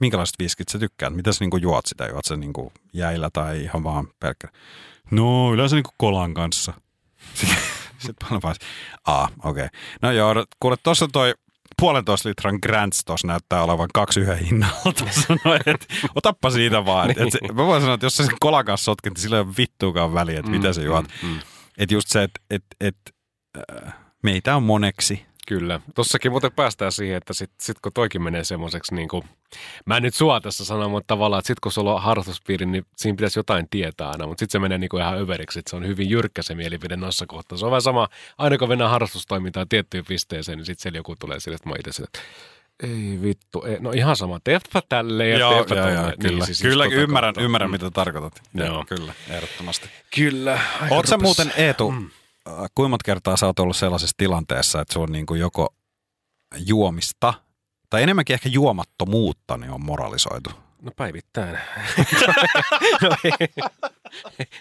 minkälaiset 0.00 0.34
viskit 0.38 0.68
sä 0.68 0.78
tykkäät, 0.78 1.14
miten 1.14 1.34
sä 1.34 1.44
niinku 1.44 1.56
juot 1.56 1.86
sitä, 1.86 2.06
juot 2.06 2.24
sä 2.24 2.36
niinku 2.36 2.72
jäillä 2.92 3.30
tai 3.32 3.62
ihan 3.62 3.84
vaan 3.84 4.08
pelkkä. 4.20 4.48
No 5.10 5.52
yleensä 5.54 5.76
niinku 5.76 5.90
kolan 5.96 6.34
kanssa. 6.34 6.72
Sitten 7.98 8.14
mä 8.22 8.28
olin 8.30 8.42
vaan, 8.42 8.54
aa, 9.06 9.28
okei. 9.44 9.64
Okay. 9.64 9.68
No 10.02 10.12
joo, 10.12 10.46
kuule, 10.60 10.76
tuossa 10.82 11.04
on 11.04 11.12
toi 11.12 11.34
puolentoista 11.80 12.28
litran 12.28 12.58
Grants 12.62 13.04
tuossa 13.04 13.26
näyttää 13.26 13.62
olevan 13.62 13.88
kaksi 13.94 14.20
yhden 14.20 14.38
hinnalla. 14.38 14.92
Tuossa 14.98 15.20
sanoi, 15.20 15.58
että 15.66 15.86
otappa 16.14 16.50
siitä 16.50 16.84
vaan. 16.84 17.10
Et, 17.10 17.18
et, 17.18 17.32
se- 17.32 17.52
mä 17.52 17.66
voin 17.66 17.80
sanoa, 17.80 17.94
että 17.94 18.06
jos 18.06 18.16
sä 18.16 18.26
sen 18.26 18.36
kolan 18.40 18.64
kanssa 18.64 18.84
sotket, 18.84 19.14
niin 19.14 19.22
sillä 19.22 19.36
ei 19.36 19.42
ole 19.42 19.54
vittuakaan 19.58 20.14
väliä, 20.14 20.38
että 20.38 20.50
mitä 20.50 20.72
sä 20.72 20.82
juot. 20.82 21.04
Mm, 21.22 21.28
mm. 21.28 21.38
Että 21.78 21.94
just 21.94 22.08
se, 22.08 22.22
että 22.22 22.40
et, 22.50 22.64
et, 22.80 22.96
äh, 23.86 23.94
meitä 24.22 24.56
on 24.56 24.62
moneksi. 24.62 25.26
Kyllä. 25.48 25.80
Tossakin 25.94 26.30
muuten 26.30 26.52
päästään 26.52 26.92
siihen, 26.92 27.16
että 27.16 27.32
sit, 27.32 27.50
sit 27.60 27.76
kun 27.80 27.92
toikin 27.92 28.22
menee 28.22 28.44
semmoiseksi, 28.44 28.94
niin 28.94 29.08
kuin, 29.08 29.22
mä 29.84 29.96
en 29.96 30.02
nyt 30.02 30.14
sua 30.14 30.40
tässä 30.40 30.64
sano, 30.64 30.88
mutta 30.88 31.06
tavallaan, 31.06 31.38
että 31.40 31.46
sit 31.46 31.60
kun 31.60 31.72
sulla 31.72 31.94
on 31.94 32.02
harrastuspiiri, 32.02 32.66
niin 32.66 32.86
siinä 32.96 33.16
pitäisi 33.16 33.38
jotain 33.38 33.68
tietää 33.70 34.08
aina, 34.10 34.26
mutta 34.26 34.40
sitten 34.40 34.52
se 34.52 34.58
menee 34.58 34.78
niin 34.78 34.88
kuin 34.88 35.02
ihan 35.02 35.18
överiksi, 35.18 35.58
että 35.58 35.70
se 35.70 35.76
on 35.76 35.86
hyvin 35.86 36.10
jyrkkä 36.10 36.42
se 36.42 36.54
mielipide 36.54 36.96
noissa 36.96 37.26
kohtaa. 37.26 37.58
Se 37.58 37.64
on 37.64 37.70
vähän 37.70 37.82
sama, 37.82 38.08
aina 38.38 38.58
kun 38.58 38.68
mennään 38.68 38.90
harrastustoimintaan 38.90 39.68
tiettyyn 39.68 40.04
pisteeseen, 40.08 40.58
niin 40.58 40.66
sitten 40.66 40.82
siellä 40.82 40.98
joku 40.98 41.14
tulee 41.20 41.40
sille, 41.40 41.54
että 41.54 41.68
mä 41.68 41.74
itse 41.78 41.92
sille, 41.92 42.08
että 42.14 42.20
ei 42.82 43.18
vittu, 43.22 43.62
ei. 43.62 43.76
no 43.80 43.90
ihan 43.90 44.16
sama, 44.16 44.40
teepä 44.44 44.82
tälleen 44.88 45.40
ja 45.40 45.48
teepä 45.48 45.74
tolleen. 45.74 46.18
kyllä. 46.20 46.46
siis 46.46 46.60
kyllä 46.62 46.84
tota 46.84 46.96
ymmärrän, 46.96 47.28
kohtaa. 47.34 47.44
ymmärrän 47.44 47.70
Mm. 47.70 47.72
mitä 47.72 47.90
tarkoitat. 47.90 48.42
Joo. 48.54 48.84
Kyllä, 48.88 49.12
ehdottomasti. 49.30 49.88
Kyllä. 50.16 50.58
Rupes- 50.80 51.22
muuten, 51.22 51.52
Eetu, 51.56 51.90
Mm. 51.90 52.10
Äh, 52.48 52.54
kuinka 52.74 52.88
monta 52.88 53.04
kertaa 53.04 53.36
sä 53.36 53.46
oot 53.46 53.58
ollut 53.58 53.76
sellaisessa 53.76 54.14
tilanteessa, 54.16 54.80
että 54.80 54.92
se 54.92 54.98
on 54.98 55.12
niin 55.12 55.26
kuin 55.26 55.40
joko 55.40 55.74
juomista, 56.66 57.34
tai 57.90 58.02
enemmänkin 58.02 58.34
ehkä 58.34 58.48
juomattomuutta, 58.48 59.56
niin 59.56 59.70
on 59.70 59.84
moralisoitu? 59.84 60.50
No 60.82 60.90
päivittäin. 60.96 61.58
no, 63.02 63.16
ei, 63.24 63.32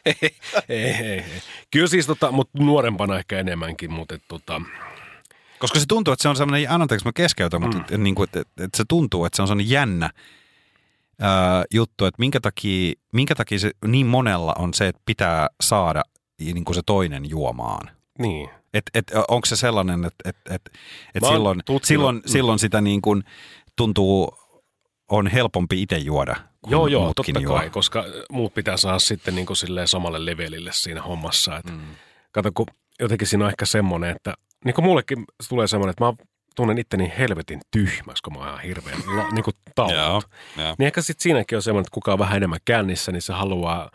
ei, 0.05 0.31
ei, 0.69 0.93
ei. 0.93 1.23
Kyllä 1.71 1.87
siis, 1.87 2.05
tota, 2.07 2.31
mutta 2.31 2.63
nuorempana 2.63 3.17
ehkä 3.19 3.39
enemmänkin, 3.39 3.91
mutta 3.91 4.15
et, 4.15 4.23
tota, 4.27 4.61
Koska 5.59 5.79
se 5.79 5.85
tuntuu, 5.85 6.11
että 6.11 6.21
se 6.21 6.29
on 6.29 6.35
sellainen, 6.35 6.71
anteeksi 6.71 7.05
mä 7.05 7.11
keskeytän, 7.15 7.61
mutta 7.61 7.77
Mm. 7.97 8.03
niin 8.03 8.15
kuin, 8.15 8.23
että, 8.23 8.39
että, 8.39 8.63
että 8.63 8.77
se 8.77 8.83
tuntuu, 8.87 9.25
että 9.25 9.35
se 9.35 9.41
on 9.41 9.47
sellainen 9.47 9.69
jännä 9.71 10.09
ää, 11.21 11.63
juttu, 11.73 12.05
että 12.05 12.19
minkä 12.19 12.39
takia, 12.39 12.93
minkä 13.13 13.35
takia 13.35 13.59
se 13.59 13.71
niin 13.85 14.05
monella 14.07 14.55
on 14.57 14.73
se, 14.73 14.87
että 14.87 15.01
pitää 15.05 15.47
saada 15.61 16.03
niin 16.39 16.65
kuin 16.65 16.75
se 16.75 16.81
toinen 16.85 17.29
juomaan. 17.29 17.89
niin. 18.19 18.49
Et, 18.73 18.83
et, 18.93 19.11
onko 19.27 19.45
se 19.45 19.55
sellainen, 19.55 20.05
että 20.05 20.29
et, 20.29 20.35
et, 20.49 20.61
et 21.15 21.23
silloin, 21.23 21.61
silloin, 21.83 22.15
mm. 22.15 22.21
silloin 22.25 22.59
sitä 22.59 22.81
niin 22.81 23.01
kuin 23.01 23.23
tuntuu, 23.75 24.37
on 25.11 25.27
helpompi 25.27 25.81
itse 25.81 25.97
juoda, 25.97 26.35
kun 26.61 26.71
Joo, 26.71 26.87
joo, 26.87 27.13
totta 27.15 27.39
juo. 27.39 27.55
kai, 27.57 27.69
koska 27.69 28.05
muut 28.31 28.53
pitää 28.53 28.77
saada 28.77 28.99
sitten 28.99 29.35
niin 29.35 29.45
kuin 29.45 29.57
silleen 29.57 29.87
samalle 29.87 30.25
levelille 30.25 30.71
siinä 30.73 31.01
hommassa. 31.01 31.57
Että, 31.57 31.71
Mm. 31.71 31.79
Kato, 32.31 32.51
kun 32.55 32.65
jotenkin 32.99 33.27
siinä 33.27 33.45
on 33.45 33.49
ehkä 33.51 33.65
semmoinen, 33.65 34.15
että 34.15 34.33
niin 34.65 34.75
kuin 34.75 34.85
mullekin 34.85 35.25
tulee 35.49 35.67
semmoinen, 35.67 35.91
että 35.91 36.05
mä 36.05 36.13
tunnen 36.55 36.77
itteni 36.77 37.13
helvetin 37.17 37.61
tyhmäksi, 37.71 38.23
kun 38.23 38.33
mä 38.33 38.39
oon 38.39 38.47
ihan 38.47 38.61
hirveän 38.61 38.97
la, 39.17 39.29
niin 39.31 39.43
kuin 39.43 39.53
Joo, 39.65 39.71
taullut. 39.75 40.25
joo. 40.57 40.75
Niin 40.77 40.87
ehkä 40.87 41.01
sitten 41.01 41.23
siinäkin 41.23 41.55
on 41.55 41.61
semmoinen, 41.61 41.81
että 41.81 41.93
kuka 41.93 42.13
on 42.13 42.19
vähän 42.19 42.37
enemmän 42.37 42.59
kännissä, 42.65 43.11
niin 43.11 43.21
se 43.21 43.33
haluaa 43.33 43.91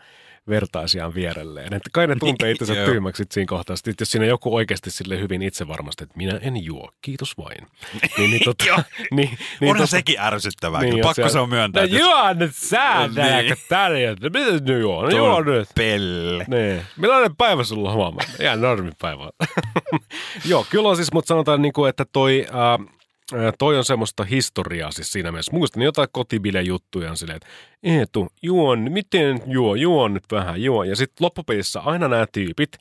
vertaisiaan 0.49 1.15
vierelleen. 1.15 1.73
Että 1.73 1.89
kai 1.93 2.07
ne 2.07 2.15
tuntee 2.19 2.51
itsensä 2.51 2.73
tyhmäksi 2.85 3.23
siinä 3.31 3.45
kohtaa. 3.49 3.75
Sitten 3.75 3.95
jos 3.99 4.11
siinä 4.11 4.25
joku 4.25 4.55
oikeasti 4.55 4.91
sille 4.91 5.19
hyvin 5.19 5.41
itse 5.41 5.67
varmasti, 5.67 6.03
että 6.03 6.17
minä 6.17 6.39
en 6.41 6.63
juo, 6.65 6.89
kiitos 7.01 7.37
vain. 7.37 7.67
Niin, 8.17 8.31
niin, 8.31 8.41
tota, 8.45 8.65
niin, 8.65 8.83
Niin, 9.11 9.37
niin 9.61 9.69
Onhan 9.71 9.87
tota- 9.87 9.89
sekin 9.89 10.19
ärsyttävää. 10.19 10.81
niin, 10.81 10.93
Niin, 10.95 11.01
Pakko 11.03 11.29
se 11.29 11.39
on 11.39 11.49
myöntää. 11.49 11.87
No 11.87 11.97
juo 11.97 12.33
nyt 12.33 12.55
sä, 12.55 12.99
Niin. 13.07 13.15
nääkö 13.15 13.55
tärjätä. 13.69 14.29
Mitä 14.29 14.51
nyt 14.51 14.67
juo? 14.81 15.03
No 15.03 15.09
juo 15.17 15.41
nyt. 15.41 15.69
Pelle. 15.75 16.45
Niin. 16.47 16.81
Millainen 16.97 17.35
päivä 17.35 17.63
sulla 17.63 17.89
on 17.89 17.95
huomenna? 17.95 18.33
Ihan 18.39 18.61
normipäivä. 18.61 19.29
Joo, 20.45 20.65
kyllä 20.69 20.89
on 20.89 20.95
siis, 20.95 21.13
mutta 21.13 21.27
sanotaan, 21.27 21.61
niin 21.61 21.73
kuin, 21.73 21.89
että 21.89 22.05
toi, 22.13 22.45
ää, 22.51 22.79
toi 23.59 23.77
on 23.77 23.85
semmoista 23.85 24.23
historiaa 24.23 24.91
siis 24.91 25.11
siinä 25.11 25.31
mielessä. 25.31 25.51
Muistan 25.51 25.83
jotain 25.83 26.07
kotibile-juttuja 26.11 27.09
on 27.09 27.17
silleen, 27.17 27.35
että 27.35 27.47
Eetu, 27.83 28.27
juon, 28.41 28.91
miten 28.91 29.41
juo, 29.45 29.75
juo 29.75 30.07
nyt 30.07 30.23
vähän, 30.31 30.63
juo. 30.63 30.83
Ja 30.83 30.95
sitten 30.95 31.25
loppupelissä 31.25 31.79
aina 31.79 32.07
nämä 32.07 32.25
tyypit, 32.31 32.77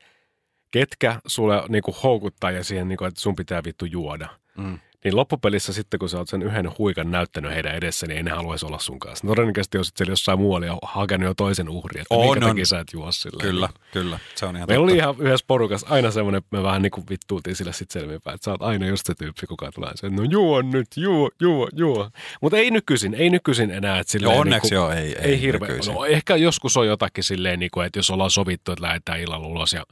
ketkä 0.70 1.20
sulle 1.26 1.62
niin 1.68 1.82
kuin 1.82 1.94
houkuttaa 2.02 2.50
ja 2.50 2.64
siihen, 2.64 2.88
niin 2.88 2.96
kuin, 2.96 3.08
että 3.08 3.20
sun 3.20 3.36
pitää 3.36 3.62
vittu 3.64 3.84
juoda. 3.84 4.28
Mm. 4.56 4.78
Niin 5.04 5.16
loppupelissä 5.16 5.72
sitten, 5.72 6.00
kun 6.00 6.08
sä 6.08 6.18
oot 6.18 6.28
sen 6.28 6.42
yhden 6.42 6.70
huikan 6.78 7.10
näyttänyt 7.10 7.52
heidän 7.52 7.74
edessä, 7.74 8.06
niin 8.06 8.16
ei 8.16 8.22
ne 8.22 8.30
haluaisi 8.30 8.66
olla 8.66 8.78
sun 8.78 8.98
kanssa. 8.98 9.26
Todennäköisesti 9.26 9.78
on 9.78 9.84
sitten 9.84 9.98
siellä 9.98 10.12
jossain 10.12 10.38
muualla 10.38 10.66
ja 10.66 10.78
hakenut 10.82 11.26
jo 11.26 11.34
toisen 11.34 11.68
uhrin, 11.68 12.00
että 12.02 12.14
On, 12.14 12.20
minkä 12.26 12.46
on. 12.46 12.50
takia 12.50 12.66
sä 12.66 12.80
et 12.80 12.88
juo 12.92 13.12
silleen. 13.12 13.48
Kyllä, 13.48 13.68
kyllä. 13.92 14.18
Se 14.34 14.46
on 14.46 14.56
ihan 14.56 14.68
Meillä 14.68 14.82
totta. 14.86 14.92
oli 14.92 14.98
ihan 14.98 15.26
yhdessä 15.28 15.44
porukassa 15.48 15.86
aina 15.90 16.10
semmoinen, 16.10 16.38
että 16.38 16.56
me 16.56 16.62
vähän 16.62 16.82
niin 16.82 16.90
kuin 16.90 17.06
vittuultiin 17.10 17.56
sille 17.56 17.72
sitten 17.72 18.02
selvinpäin, 18.02 18.34
että 18.34 18.44
sä 18.44 18.50
oot 18.50 18.62
aina 18.62 18.86
just 18.86 19.06
se 19.06 19.14
tyyppi, 19.14 19.46
kuka 19.46 19.72
tulee 19.72 19.90
se, 19.94 20.10
no 20.10 20.22
juo 20.30 20.62
nyt, 20.62 20.86
juo, 20.96 21.30
juo, 21.40 21.68
juo. 21.76 22.10
Mutta 22.40 22.56
ei 22.56 22.70
nykyisin, 22.70 23.14
ei 23.14 23.30
nykyisin 23.30 23.70
enää, 23.70 23.98
että 23.98 24.10
silleen 24.12 24.32
Joo, 24.32 24.40
onneksi 24.40 24.70
niin 24.70 24.74
joo, 24.74 24.90
ei, 24.90 24.98
ei, 24.98 25.14
ei 25.30 25.40
hirveä. 25.40 25.68
nykyisin. 25.68 25.94
No, 25.94 26.04
ehkä 26.04 26.36
joskus 26.36 26.76
on 26.76 26.86
jotakin 26.86 27.24
silleen, 27.24 27.58
niin 27.60 27.70
kuin, 27.74 27.86
että 27.86 27.98
jos 27.98 28.10
ollaan 28.10 28.30
sovittu, 28.30 28.72
että 28.72 28.82
lähdetään 28.84 29.20
illalla 29.20 29.46
ulos 29.46 29.72
ja 29.72 29.84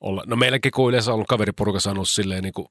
olla, 0.00 0.22
no 0.26 0.36
meilläkin 0.36 0.72
kun 0.72 0.88
yleensä 0.88 1.10
on 1.10 1.14
ollut 1.14 1.28
kaveriporukassa 1.28 1.90
on 1.90 1.96
ollut 1.96 2.08
silleen 2.08 2.42
niin 2.42 2.52
kuin, 2.54 2.68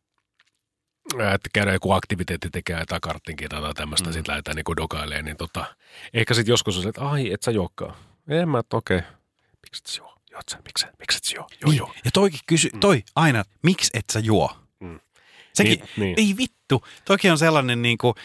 että 1.34 1.50
käydään 1.54 1.76
joku 1.76 1.92
aktiviteetti 1.92 2.50
tekee 2.50 2.80
jotain 2.80 3.02
karttinkin 3.02 3.50
tai 3.50 3.74
tämmöistä, 3.74 4.10
mm. 4.10 4.14
sitten 4.14 4.32
lähdetään 4.32 4.56
niin 4.56 4.78
dokailemaan, 4.78 5.26
niin 5.26 5.38
tota, 5.38 5.66
ehkä 6.14 6.34
sitten 6.34 6.54
joskus 6.54 6.78
on 6.78 6.84
se, 6.84 6.90
että 6.90 7.02
ai, 7.02 7.32
et 7.34 7.44
sä 7.44 7.52
juokkaa. 7.52 7.96
En 8.30 8.50
mä, 8.50 8.60
että 8.60 8.78
okei, 8.78 9.02
miksi 9.62 9.82
et 9.82 9.86
sä 9.86 10.02
juo? 10.02 10.14
Juot 10.32 10.50
sä, 10.52 10.58
miksi, 10.66 10.86
miksi 11.00 11.18
et 11.18 11.24
sä 11.24 11.36
juo? 11.36 11.48
Joo, 11.62 11.70
Niin. 11.72 11.78
joo. 11.78 11.94
Ja 12.06 12.12
toikin 12.12 12.40
kysy, 12.46 12.70
toi 12.80 13.04
aina, 13.16 13.44
miksi 13.64 13.90
et 13.94 14.06
sä 14.14 14.20
juo? 14.20 14.56
Mm. 14.80 15.00
Sekin, 15.54 15.80
Niin, 15.80 15.90
niin. 15.98 16.16
ei 16.18 16.38
vittu. 16.38 16.86
Toki 17.06 17.30
on 17.30 17.38
sellainen 17.38 17.82
niinku, 17.82 18.16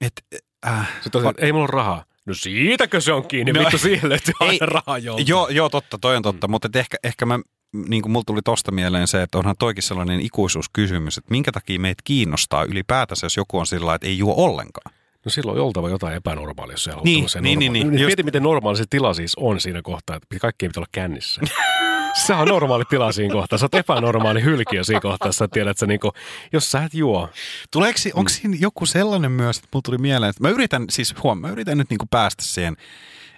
että 0.00 0.22
äh, 0.66 0.88
Sitten 1.02 1.18
on, 1.18 1.24
se, 1.24 1.30
että 1.30 1.46
ei 1.46 1.52
mulla 1.52 1.64
ole 1.64 1.70
rahaa. 1.72 2.04
No 2.26 2.34
siitäkö 2.34 3.00
se 3.00 3.12
on 3.12 3.28
kiinni? 3.28 3.52
No, 3.52 3.60
Vittu 3.60 3.78
siihen 3.78 4.08
löytyy 4.08 4.34
ei, 4.40 4.48
aina 4.48 4.66
rahaa 4.66 4.98
joltain. 4.98 5.28
joo, 5.28 5.48
joo, 5.48 5.68
totta, 5.68 5.98
toi 5.98 6.16
on 6.16 6.22
totta, 6.22 6.48
mm. 6.48 6.50
mutta 6.50 6.68
ehkä, 6.78 6.96
ehkä 7.04 7.26
mä, 7.26 7.38
niin 7.72 8.02
kuin 8.02 8.12
mulla 8.12 8.24
tuli 8.26 8.40
tosta 8.44 8.72
mieleen 8.72 9.08
se, 9.08 9.22
että 9.22 9.38
onhan 9.38 9.56
toikin 9.58 9.82
sellainen 9.82 10.20
ikuisuuskysymys, 10.20 11.18
että 11.18 11.30
minkä 11.30 11.52
takia 11.52 11.80
meitä 11.80 12.02
kiinnostaa 12.04 12.64
ylipäätänsä, 12.64 13.26
jos 13.26 13.36
joku 13.36 13.58
on 13.58 13.66
sillä 13.66 13.94
että 13.94 14.06
ei 14.06 14.18
juo 14.18 14.34
ollenkaan. 14.36 14.94
No 15.24 15.30
silloin 15.30 15.58
on 15.60 15.64
oltava 15.66 15.88
jotain 15.88 16.16
epänormaalia, 16.16 16.72
jos 16.74 16.84
se 16.84 16.90
haluaa 16.90 17.04
Niin, 17.04 17.16
tämmöisen 17.18 17.42
niin, 17.42 17.58
niin, 17.58 17.72
normaalin. 17.72 17.96
niin. 17.96 18.06
Mieti, 18.06 18.22
miten 18.22 18.42
normaali 18.42 18.76
se 18.76 18.84
tila 18.90 19.14
siis 19.14 19.34
on 19.36 19.60
siinä 19.60 19.82
kohtaa, 19.82 20.16
että 20.16 20.38
kaikki 20.40 20.68
pitää 20.68 20.80
olla 20.80 20.88
kännissä. 20.92 21.40
se 22.26 22.34
on 22.34 22.48
normaali 22.48 22.84
tila 22.84 23.12
siinä 23.12 23.32
kohtaa. 23.34 23.58
Sä 23.58 23.64
oot 23.64 23.74
epänormaali 23.74 24.42
hylkiö 24.42 24.84
siinä 24.84 25.00
kohtaa, 25.00 25.32
sä 25.32 25.48
tiedät, 25.48 25.70
että 25.70 25.80
sä 25.80 25.86
niinku, 25.86 26.12
jos 26.52 26.70
sä 26.70 26.84
et 26.84 26.94
juo. 26.94 27.28
Tuleeko, 27.70 27.98
onko 28.14 28.28
siinä 28.28 28.56
joku 28.60 28.86
sellainen 28.86 29.32
myös, 29.32 29.56
että 29.56 29.68
mulla 29.72 29.82
tuli 29.82 29.98
mieleen, 29.98 30.30
että 30.30 30.42
mä 30.42 30.48
yritän, 30.50 30.84
siis 30.90 31.14
huom, 31.22 31.38
mä 31.40 31.50
yritän 31.50 31.78
nyt 31.78 31.90
niinku 31.90 32.06
päästä 32.10 32.42
siihen, 32.42 32.76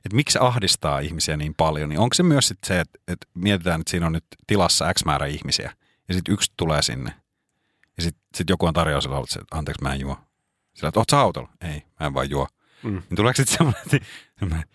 että 0.04 0.16
miksi 0.16 0.38
ahdistaa 0.40 0.98
ihmisiä 0.98 1.36
niin 1.36 1.54
paljon, 1.54 1.88
niin 1.88 1.98
onko 1.98 2.14
se 2.14 2.22
myös 2.22 2.48
sit 2.48 2.58
se, 2.66 2.80
että, 2.80 2.98
että 3.08 3.26
mietitään, 3.34 3.80
että 3.80 3.90
siinä 3.90 4.06
on 4.06 4.12
nyt 4.12 4.24
tilassa 4.46 4.94
X 4.94 5.04
määrä 5.04 5.26
ihmisiä, 5.26 5.72
ja 6.08 6.14
sitten 6.14 6.34
yksi 6.34 6.52
tulee 6.56 6.82
sinne, 6.82 7.14
ja 7.96 8.02
sitten 8.02 8.22
sit 8.34 8.50
joku 8.50 8.66
on 8.66 8.74
tarjousilla 8.74 9.16
ollut 9.16 9.30
se, 9.30 9.40
että 9.40 9.56
anteeksi 9.56 9.82
mä 9.82 9.94
en 9.94 10.00
juo. 10.00 10.16
Sillä, 10.74 10.88
että 10.88 11.00
oot 11.00 11.10
sä 11.10 11.20
autolla? 11.20 11.48
Ei, 11.60 11.82
mä 12.00 12.06
en 12.06 12.14
vaan 12.14 12.30
juo. 12.30 12.48
Mm. 12.82 12.90
Niin 12.90 13.16
tuleeko 13.16 13.36
sitten 13.36 13.56
semmoinen, 13.56 13.82
että, 13.82 14.06
semmoinen, 14.38 14.68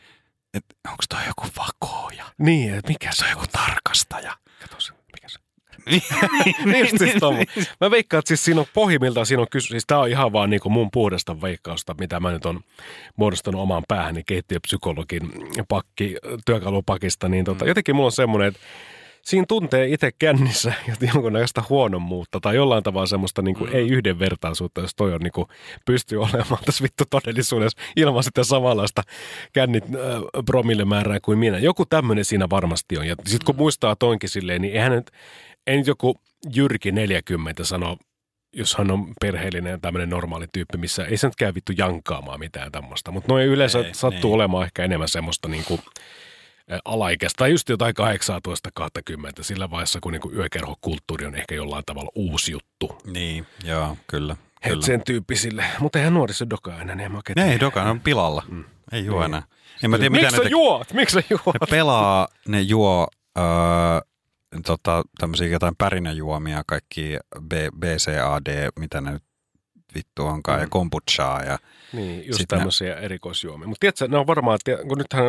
että 0.53 0.75
onko 0.87 1.03
toi 1.09 1.25
joku 1.27 1.47
vakooja? 1.57 2.25
Niin, 2.37 2.73
että 2.73 2.91
mikä 2.91 3.11
Se 3.13 3.25
on 3.25 3.31
joku 3.31 3.45
tarkastaja. 3.51 4.37
Kato 4.61 4.79
se, 4.79 4.93
mikä 4.93 5.29
se 5.29 5.39
Niin, 5.39 5.74
niin 5.74 5.74
just 6.79 6.97
siis. 6.97 7.69
Mä 7.81 7.91
veikkaan, 7.91 8.19
että 8.19 8.27
siis 8.27 8.45
siinä 8.45 8.61
on 8.61 8.67
pohjimmiltaan, 8.73 9.25
siinä 9.25 9.41
on 9.41 9.47
kysy, 9.51 9.67
siis 9.67 9.83
tää 9.87 9.99
on 9.99 10.09
ihan 10.09 10.33
vaan 10.33 10.49
niinku 10.49 10.69
mun 10.69 10.91
puhdasta 10.91 11.41
veikkausta, 11.41 11.95
mitä 11.99 12.19
mä 12.19 12.31
nyt 12.31 12.45
on 12.45 12.61
muodostanut 13.15 13.61
omaan 13.61 13.83
päähäni 13.87 14.23
keittiöpsykologin 14.25 15.31
pakki, 15.67 16.15
työkalupakista, 16.45 17.29
niin 17.29 17.45
tota, 17.45 17.65
jotenkin 17.65 17.95
mulla 17.95 18.05
on 18.05 18.11
semmoinen, 18.11 18.47
että 18.47 18.59
siinä 19.25 19.45
tuntee 19.47 19.87
itse 19.87 20.11
kännissä 20.19 20.73
jonkunnäköistä 21.13 21.63
huonommuutta 21.69 22.39
tai 22.39 22.55
jollain 22.55 22.83
tavalla 22.83 23.05
semmoista 23.05 23.41
niin 23.41 23.55
kuin, 23.55 23.69
mm. 23.69 23.75
ei 23.75 23.89
yhdenvertaisuutta, 23.89 24.81
jos 24.81 24.95
toi 24.95 25.13
on 25.13 25.21
niin 25.21 25.31
kuin, 25.31 25.47
pystyy 25.85 26.21
olemaan 26.21 26.63
tässä 26.65 26.83
vittu 26.83 27.03
todellisuudessa 27.09 27.81
ilman 27.95 28.23
sitä 28.23 28.43
samanlaista 28.43 29.01
kännit 29.53 29.83
äh, 29.83 29.91
promillemäärää 30.45 31.19
kuin 31.19 31.39
minä. 31.39 31.57
Joku 31.57 31.85
tämmöinen 31.85 32.25
siinä 32.25 32.49
varmasti 32.49 32.97
on. 32.97 33.07
Ja 33.07 33.15
sitten 33.25 33.45
kun 33.45 33.55
muistaa 33.55 33.95
toinkin 33.95 34.29
silleen, 34.29 34.61
niin 34.61 34.73
eihän 34.73 34.91
nyt, 34.91 35.11
ei 35.67 35.77
nyt 35.77 35.87
joku 35.87 36.15
Jyrki 36.55 36.91
40 36.91 37.63
sano, 37.63 37.97
jos 38.53 38.75
hän 38.75 38.91
on 38.91 39.13
perheellinen 39.21 39.71
ja 39.71 39.77
tämmöinen 39.77 40.09
normaali 40.09 40.45
tyyppi, 40.53 40.77
missä 40.77 41.05
ei 41.05 41.17
se 41.17 41.27
nyt 41.27 41.35
käy 41.35 41.53
vittu 41.55 41.71
jankaamaan 41.77 42.39
mitään 42.39 42.71
tämmöistä. 42.71 43.11
Mutta 43.11 43.33
noin 43.33 43.45
yleensä 43.47 43.79
Ei, 43.79 43.93
sattuu 43.93 44.29
niin. 44.29 44.35
olemaan 44.35 44.65
ehkä 44.65 44.83
enemmän 44.83 45.09
semmoista 45.09 45.47
niin 45.47 45.63
kuin, 45.65 45.81
alaikäistä, 46.85 47.37
tai 47.37 47.51
just 47.51 47.69
jotain 47.69 47.93
18-20, 48.79 49.43
sillä 49.43 49.69
vaiheessa, 49.69 49.99
kun 50.01 50.11
niinku 50.11 50.31
yökerhokulttuuri 50.31 51.25
on 51.25 51.35
ehkä 51.35 51.55
jollain 51.55 51.83
tavalla 51.85 52.11
uusi 52.15 52.51
juttu. 52.51 52.97
niin 53.05 53.45
joo, 53.63 53.97
kyllä. 54.07 54.35
Et 54.61 54.71
kyllä. 54.71 54.85
sen 54.85 55.01
tyyppisille. 55.05 55.65
Mutta 55.79 55.99
eihän 55.99 56.13
nuoriso 56.13 56.49
dokaa 56.49 56.81
enää, 56.81 56.95
niin 56.95 57.05
en 57.05 57.11
Ne 57.35 57.51
ei 57.51 57.57
ne 57.75 57.89
on 57.89 57.99
pilalla. 57.99 58.43
Mm. 58.47 58.63
Ei 58.91 59.05
juo 59.05 59.19
Niin. 59.19 59.25
enää. 59.25 59.43
En 59.83 59.89
mä 59.89 59.97
tiedä, 59.97 60.09
mitä 60.09 60.21
Miksi 60.21 60.37
ne 60.37 60.43
sä 60.43 60.43
te- 60.43 60.49
juot? 60.49 60.93
Miksi 60.93 61.13
sä 61.13 61.23
juot? 61.29 61.55
Ne 61.61 61.67
pelaa, 61.69 62.27
ne 62.47 62.61
juo 62.61 63.07
öö, 63.37 63.43
tota, 64.65 65.03
tämmöisiä 65.19 65.47
jotain 65.47 65.75
pärinäjuomia, 65.77 66.63
kaikki 66.67 67.17
B, 67.41 67.53
BCAD, 67.79 68.69
mitä 68.79 69.01
ne 69.01 69.11
nyt 69.11 69.23
vittu 69.95 70.25
onkaan, 70.25 70.57
mm. 70.57 70.61
ja 70.61 70.67
kombuchaa 70.69 71.43
ja 71.43 71.57
Niin, 71.93 72.27
just 72.27 72.41
tämmöisiä 72.47 72.95
erikoisjuomia. 72.95 73.67
Mutta 73.67 73.79
tiedätkö, 73.79 74.07
ne 74.07 74.17
on 74.17 74.27
varmaan, 74.27 74.55
että 74.55 74.83
kun 74.87 74.97
nythän 74.97 75.25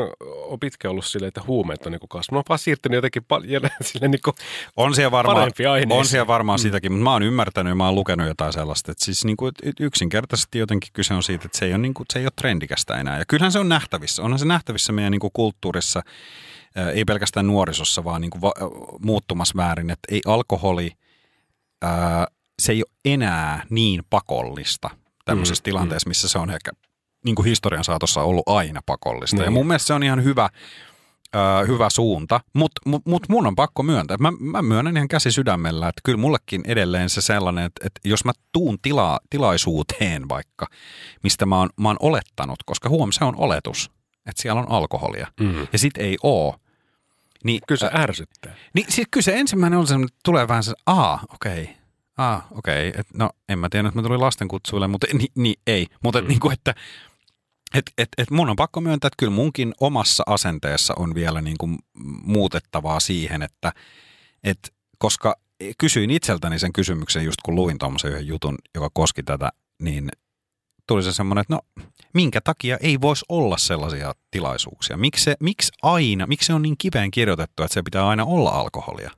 on 0.47 0.61
pitkään 0.61 0.91
ollut 0.91 1.05
silleen, 1.05 1.29
että 1.29 1.43
huumeet 1.47 1.87
on 1.87 1.93
niinku 1.93 2.07
kasvanut. 2.07 2.39
On 2.39 2.49
vaan 2.49 2.59
siirtynyt 2.59 2.97
jotenkin 2.97 3.25
paljon 3.25 3.63
sille 3.83 4.09
niinku, 4.09 4.35
on 4.77 4.95
siellä 4.95 5.11
varmaan, 5.11 5.53
on 5.91 6.07
siellä 6.07 6.27
varmaan 6.27 6.59
mm. 6.59 6.63
sitäkin, 6.63 6.93
mutta 6.93 7.05
mä 7.05 7.13
oon 7.13 7.23
ymmärtänyt 7.23 7.71
ja 7.71 7.75
mä 7.75 7.87
oon 7.87 7.95
lukenut 7.95 8.27
jotain 8.27 8.53
sellaista, 8.53 8.93
että 8.93 9.05
siis 9.05 9.25
niin 9.25 9.37
kuin, 9.37 9.53
yksinkertaisesti 9.81 10.59
jotenkin 10.59 10.91
kyse 10.93 11.15
on 11.15 11.23
siitä, 11.23 11.43
että 11.47 11.59
se 11.59 11.65
ei 11.65 11.73
ole, 11.73 11.79
niin 11.79 11.95
kuin, 11.95 12.07
se 12.13 12.19
ei 12.19 12.25
ole 12.25 12.33
trendikästä 12.37 12.95
enää. 12.95 13.19
Ja 13.19 13.25
kyllähän 13.29 13.53
se 13.53 13.59
on 13.59 13.69
nähtävissä, 13.69 14.23
onhan 14.23 14.39
se 14.39 14.45
nähtävissä 14.45 14.93
meidän 14.93 15.11
niin 15.13 15.21
kuin 15.21 15.31
kulttuurissa, 15.33 16.03
ää, 16.77 16.91
ei 16.91 17.05
pelkästään 17.05 17.47
nuorisossa, 17.47 18.05
vaan 18.05 18.21
niin 18.21 18.31
kuin 18.31 18.43
va- 18.43 18.55
muuttumassa 19.01 19.57
väärin, 19.57 19.91
että 19.91 20.15
ei 20.15 20.21
alkoholi, 20.27 20.93
ää, 21.83 22.27
se 22.67 22.73
ei 22.73 22.83
ole 22.83 23.15
enää 23.15 23.67
niin 23.71 24.03
pakollista 24.11 24.91
tämmöisessä 25.25 25.61
Mm, 25.61 25.63
mm, 25.63 25.65
tilanteessa, 25.65 26.09
missä 26.09 26.29
se 26.29 26.39
on 26.39 26.51
ehkä 26.51 26.71
niin 27.25 27.35
kuin 27.35 27.47
historian 27.47 27.85
saatossa 27.85 28.23
ollut 28.23 28.49
aina 28.49 28.81
pakollista. 28.87 29.37
Niin. 29.37 29.45
Ja 29.45 29.51
mun 29.51 29.67
mielestä 29.67 29.87
se 29.87 29.95
on 29.95 30.03
ihan 30.03 30.25
hyvä, 30.25 30.49
ö, 31.35 31.67
hyvä 31.67 31.91
suunta, 31.91 32.41
mutta 32.53 32.81
mut, 32.87 33.03
mut 33.07 33.29
mun 33.29 33.47
on 33.47 33.57
pakko 33.57 33.83
myöntää, 33.83 34.17
mä, 34.17 34.33
mä 34.41 34.63
myönnän 34.63 34.97
ihan 34.97 35.09
käsi 35.09 35.33
sydämellä, 35.33 35.89
että 35.89 36.01
kyllä 36.05 36.19
mullekin 36.19 36.63
edelleen 36.67 37.11
se 37.11 37.21
sellainen, 37.21 37.65
että, 37.65 37.87
että 37.87 38.01
jos 38.05 38.25
mä 38.25 38.33
tuun 38.53 38.79
tila, 38.83 39.21
tilaisuuteen 39.31 40.29
vaikka, 40.29 40.67
mistä 41.23 41.47
mä 41.47 41.59
oon, 41.59 41.71
mä 41.81 41.89
oon 41.89 41.97
olettanut, 42.01 42.59
koska 42.67 42.89
huom, 42.89 43.13
se 43.13 43.25
on 43.25 43.37
oletus, 43.37 43.91
että 44.27 44.43
siellä 44.43 44.61
on 44.61 44.71
alkoholia, 44.71 45.27
mm. 45.41 45.67
ja 45.73 45.79
sit 45.79 45.97
ei 45.97 46.17
oo, 46.23 46.57
niin, 47.45 47.61
kyllä 47.69 47.79
se 47.79 47.91
ärsyttää. 47.95 48.55
niin 48.75 48.87
sit 48.89 49.09
kyllä 49.11 49.25
se 49.25 49.39
ensimmäinen 49.39 49.79
on 49.79 49.87
semmoinen, 49.87 50.09
että 50.09 50.21
tulee 50.25 50.49
vähän 50.49 50.63
se, 50.63 50.73
aa, 50.87 51.21
okei, 51.35 51.63
okay. 51.63 51.86
Aa, 52.17 52.49
okei, 52.51 52.89
okay. 52.89 53.03
no 53.15 53.31
en 53.49 53.59
mä 53.59 53.69
tiedä, 53.69 53.89
että 53.89 53.99
mä 53.99 54.07
tulin 54.07 54.21
lastenkutsuille, 54.21 54.89
mutta 54.89 55.07
ni, 55.13 55.27
niin 55.35 55.61
ei, 55.67 55.87
mutta 56.03 56.23
mm. 56.23 56.29
niin 56.29 56.41
kuin, 56.41 56.53
että 56.53 56.75
et, 57.75 57.93
et, 57.99 58.09
et 58.19 58.31
mun 58.31 58.51
on 58.51 58.57
pakko 58.57 58.81
myöntää, 58.81 59.09
että 59.09 59.17
kyllä 59.19 59.33
munkin 59.33 59.75
omassa 59.81 60.23
asenteessa 60.27 60.95
on 60.97 61.15
vielä 61.15 61.43
niin 61.43 61.59
kuin 61.59 61.79
muutettavaa 62.23 63.01
siihen, 63.01 63.43
että 63.43 63.73
et, 64.45 64.75
koska 64.99 65.37
kysyin 65.79 66.11
itseltäni 66.11 66.59
sen 66.59 66.73
kysymyksen 66.73 67.25
just 67.25 67.43
kun 67.45 67.55
luin 67.55 67.79
tuommoisen 67.79 68.11
yhden 68.11 68.27
jutun, 68.27 68.59
joka 68.75 68.91
koski 68.95 69.23
tätä, 69.23 69.51
niin 69.83 70.09
tuli 70.87 71.03
se 71.03 71.13
semmoinen, 71.13 71.41
että 71.41 71.55
no 71.55 71.61
minkä 72.15 72.41
takia 72.41 72.77
ei 72.81 73.01
voisi 73.01 73.25
olla 73.29 73.59
sellaisia 73.59 74.15
tilaisuuksia? 74.31 74.97
Miksi, 74.97 75.25
se, 75.25 75.37
miksi 75.41 75.73
aina, 75.83 76.27
miksi 76.27 76.47
se 76.47 76.55
on 76.55 76.63
niin 76.63 76.79
kiveen 76.79 77.11
kirjoitettu, 77.11 77.63
että 77.63 77.75
se 77.75 77.83
pitää 77.83 78.09
aina 78.09 78.25
olla 78.25 78.51
alkoholia? 78.51 79.11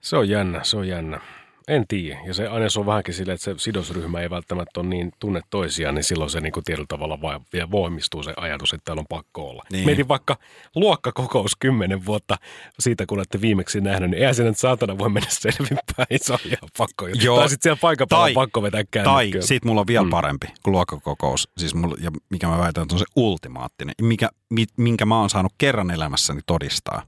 Se 0.00 0.16
on 0.16 0.28
jännä, 0.28 0.64
se 0.64 0.76
on 0.76 0.88
jännä. 0.88 1.20
En 1.68 1.84
tiedä. 1.88 2.20
Ja 2.26 2.34
se 2.34 2.48
aina 2.48 2.68
se 2.70 2.80
on 2.80 2.86
vähänkin 2.86 3.14
silleen, 3.14 3.34
että 3.34 3.44
se 3.44 3.54
sidosryhmä 3.58 4.20
ei 4.20 4.30
välttämättä 4.30 4.80
ole 4.80 4.88
niin 4.88 5.12
tunne 5.18 5.40
toisiaan, 5.50 5.94
niin 5.94 6.04
silloin 6.04 6.30
se 6.30 6.40
niin 6.40 6.52
kuin 6.52 6.64
tietyllä 6.64 6.86
tavalla 6.88 7.20
vai, 7.20 7.40
vielä 7.52 7.70
voimistuu 7.70 8.22
se 8.22 8.32
ajatus, 8.36 8.72
että 8.72 8.84
täällä 8.84 9.00
on 9.00 9.06
pakko 9.08 9.48
olla. 9.50 9.62
Niin. 9.72 9.84
Mietin 9.86 10.08
vaikka 10.08 10.36
luokkakokous 10.74 11.56
kymmenen 11.58 12.06
vuotta 12.06 12.36
siitä, 12.78 13.06
kun 13.06 13.18
olette 13.18 13.40
viimeksi 13.40 13.80
nähnyt, 13.80 14.10
niin 14.10 14.18
eihän 14.22 14.34
nyt 14.38 14.58
saatana 14.58 14.98
voi 14.98 15.08
mennä 15.08 15.28
selvinpäin. 15.30 16.06
Se 16.16 16.32
on 16.32 16.38
ihan 16.44 16.68
pakko. 16.78 17.06
Joo. 17.08 17.38
Tai 17.38 17.48
sitten 17.48 17.62
siellä 17.62 17.80
paikan 17.80 18.08
Tai- 18.08 18.30
on 18.30 18.34
pakko 18.34 18.62
vetää 18.62 18.82
Tai 18.92 19.04
käännykköä. 19.04 19.42
sit 19.42 19.64
mulla 19.64 19.80
on 19.80 19.86
vielä 19.86 20.06
parempi 20.10 20.46
kuin 20.62 20.72
luokkakokous, 20.72 21.48
siis 21.58 21.74
mulla, 21.74 21.96
ja 22.00 22.10
mikä 22.30 22.46
mä 22.46 22.58
väitän, 22.58 22.82
että 22.82 22.94
on 22.94 22.98
se 22.98 23.04
ultimaattinen, 23.16 23.94
mikä, 24.02 24.28
mi, 24.50 24.64
minkä 24.76 25.06
mä 25.06 25.20
oon 25.20 25.30
saanut 25.30 25.52
kerran 25.58 25.90
elämässäni 25.90 26.40
todistaa. 26.46 27.02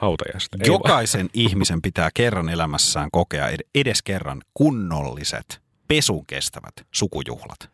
Hautajasta. 0.00 0.58
Ei 0.60 0.70
vaan. 0.70 0.74
Jokaisen 0.74 1.30
ihmisen 1.44 1.82
pitää 1.82 2.10
kerran 2.14 2.48
elämässään 2.48 3.08
kokea 3.12 3.48
ed- 3.48 3.68
edes 3.74 4.02
kerran 4.02 4.42
kunnolliset, 4.54 5.62
pesun 5.88 6.26
kestävät 6.26 6.74
sukujuhlat. 6.92 7.70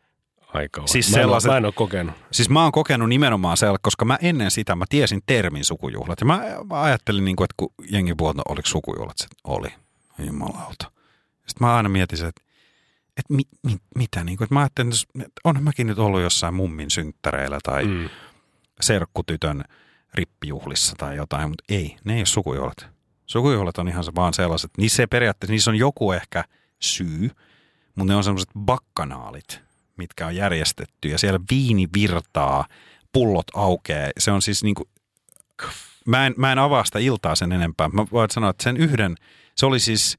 Aika 0.54 0.80
on. 0.80 0.88
Siis 0.88 1.10
mä, 1.10 1.20
en 1.20 1.28
ole, 1.28 1.38
mä 1.46 1.56
en 1.56 1.64
ole 1.64 1.72
kokenut. 1.72 2.14
Siis 2.32 2.50
mä 2.50 2.62
oon 2.62 2.72
kokenut 2.72 3.08
nimenomaan 3.08 3.56
sellaista, 3.56 3.82
koska 3.82 4.04
mä 4.04 4.18
ennen 4.22 4.50
sitä 4.50 4.76
mä 4.76 4.84
tiesin 4.88 5.22
termin 5.26 5.64
sukujuhlat. 5.64 6.20
Ja 6.20 6.26
mä, 6.26 6.42
mä 6.70 6.82
ajattelin, 6.82 7.24
niin 7.24 7.36
kuin, 7.36 7.44
että 7.44 7.54
kun 7.56 7.72
jengi 7.90 8.10
että 8.10 8.22
no, 8.22 8.42
oliko 8.48 8.68
sukujuhlat, 8.68 9.18
se 9.18 9.26
oli. 9.44 9.68
Jumalauta. 10.18 10.90
Sitten 11.46 11.66
mä 11.66 11.76
aina 11.76 11.88
mietin 11.88 12.24
että, 12.24 12.42
että 13.16 13.34
mi, 13.34 13.42
mi, 13.62 13.76
mitä, 13.94 14.24
niin 14.24 14.36
kuin, 14.38 14.44
että 14.44 14.54
mä 14.54 14.60
ajattelin, 14.60 14.92
että 15.20 15.40
onhan 15.44 15.64
mäkin 15.64 15.86
nyt 15.86 15.98
ollut 15.98 16.20
jossain 16.20 16.54
mummin 16.54 16.90
synttäreillä 16.90 17.58
tai. 17.62 17.84
Mm. 17.84 18.08
serkkutytön 18.80 19.64
rippijuhlissa 20.16 20.94
tai 20.98 21.16
jotain, 21.16 21.48
mutta 21.48 21.64
ei, 21.68 21.96
ne 22.04 22.12
ei 22.12 22.20
ole 22.20 22.26
sukujuhlat. 22.26 22.88
Sukujuhlat 23.26 23.78
on 23.78 23.88
ihan 23.88 24.04
vaan 24.14 24.34
sellaiset, 24.34 24.70
niissä 24.78 25.02
ei 25.02 25.06
periaatteessa, 25.06 25.52
niissä 25.52 25.70
on 25.70 25.76
joku 25.76 26.12
ehkä 26.12 26.44
syy, 26.80 27.30
mutta 27.96 28.12
ne 28.12 28.16
on 28.16 28.24
sellaiset 28.24 28.50
bakkanaalit, 28.58 29.60
mitkä 29.96 30.26
on 30.26 30.36
järjestetty 30.36 31.08
ja 31.08 31.18
siellä 31.18 31.40
viini 31.50 31.88
virtaa, 31.94 32.66
pullot 33.12 33.46
aukeaa. 33.54 34.10
Se 34.18 34.30
on 34.30 34.42
siis 34.42 34.64
niinku, 34.64 34.88
mä 36.06 36.26
en, 36.26 36.34
mä 36.36 36.52
en 36.52 36.58
avaa 36.58 36.84
sitä 36.84 36.98
iltaa 36.98 37.34
sen 37.34 37.52
enempää. 37.52 37.88
Mä 37.88 38.06
voin 38.12 38.30
sanoa, 38.30 38.50
että 38.50 38.64
sen 38.64 38.76
yhden, 38.76 39.16
se 39.54 39.66
oli 39.66 39.80
siis, 39.80 40.18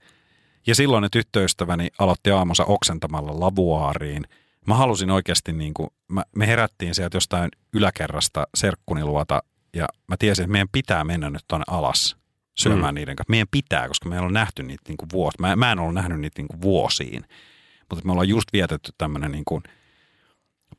ja 0.68 0.76
silloin 0.76 1.02
ne 1.02 1.10
tyttöystäväni 1.12 1.90
aloitti 2.00 2.32
aamunsa 2.32 2.64
oksentamalla 2.66 3.40
lavuaariin. 3.40 4.24
Mä 4.68 4.76
halusin 4.76 5.12
oikeasti, 5.12 5.54
niin 5.54 5.74
kuin, 5.74 5.90
mä, 6.08 6.24
me 6.36 6.48
herättiin 6.48 6.96
sieltä 6.96 7.18
jostain 7.18 7.50
yläkerrasta 7.74 8.48
serkkuniluota 8.56 9.44
ja 9.74 9.88
mä 10.08 10.16
tiesin, 10.20 10.44
että 10.44 10.52
meidän 10.52 10.70
pitää 10.72 11.04
mennä 11.04 11.30
nyt 11.30 11.46
tuonne 11.48 11.64
alas 11.68 12.18
syömään 12.58 12.94
mm. 12.94 12.96
niiden 12.96 13.16
kanssa. 13.16 13.32
Meidän 13.32 13.48
pitää, 13.52 13.88
koska 13.88 14.10
me 14.10 14.20
on 14.20 14.34
nähty 14.34 14.64
niitä 14.64 14.84
niin 14.88 14.98
kuin 14.98 15.10
vuosi. 15.14 15.38
Mä, 15.40 15.56
mä 15.56 15.72
en 15.72 15.80
ollut 15.80 15.94
nähnyt 15.94 16.20
niitä 16.20 16.42
niin 16.42 16.48
kuin 16.48 16.62
vuosiin, 16.62 17.26
mutta 17.90 18.06
me 18.06 18.12
ollaan 18.12 18.30
just 18.30 18.54
vietetty 18.54 18.92
tämmöinen 18.98 19.32
niin 19.32 19.46
kuin 19.46 19.64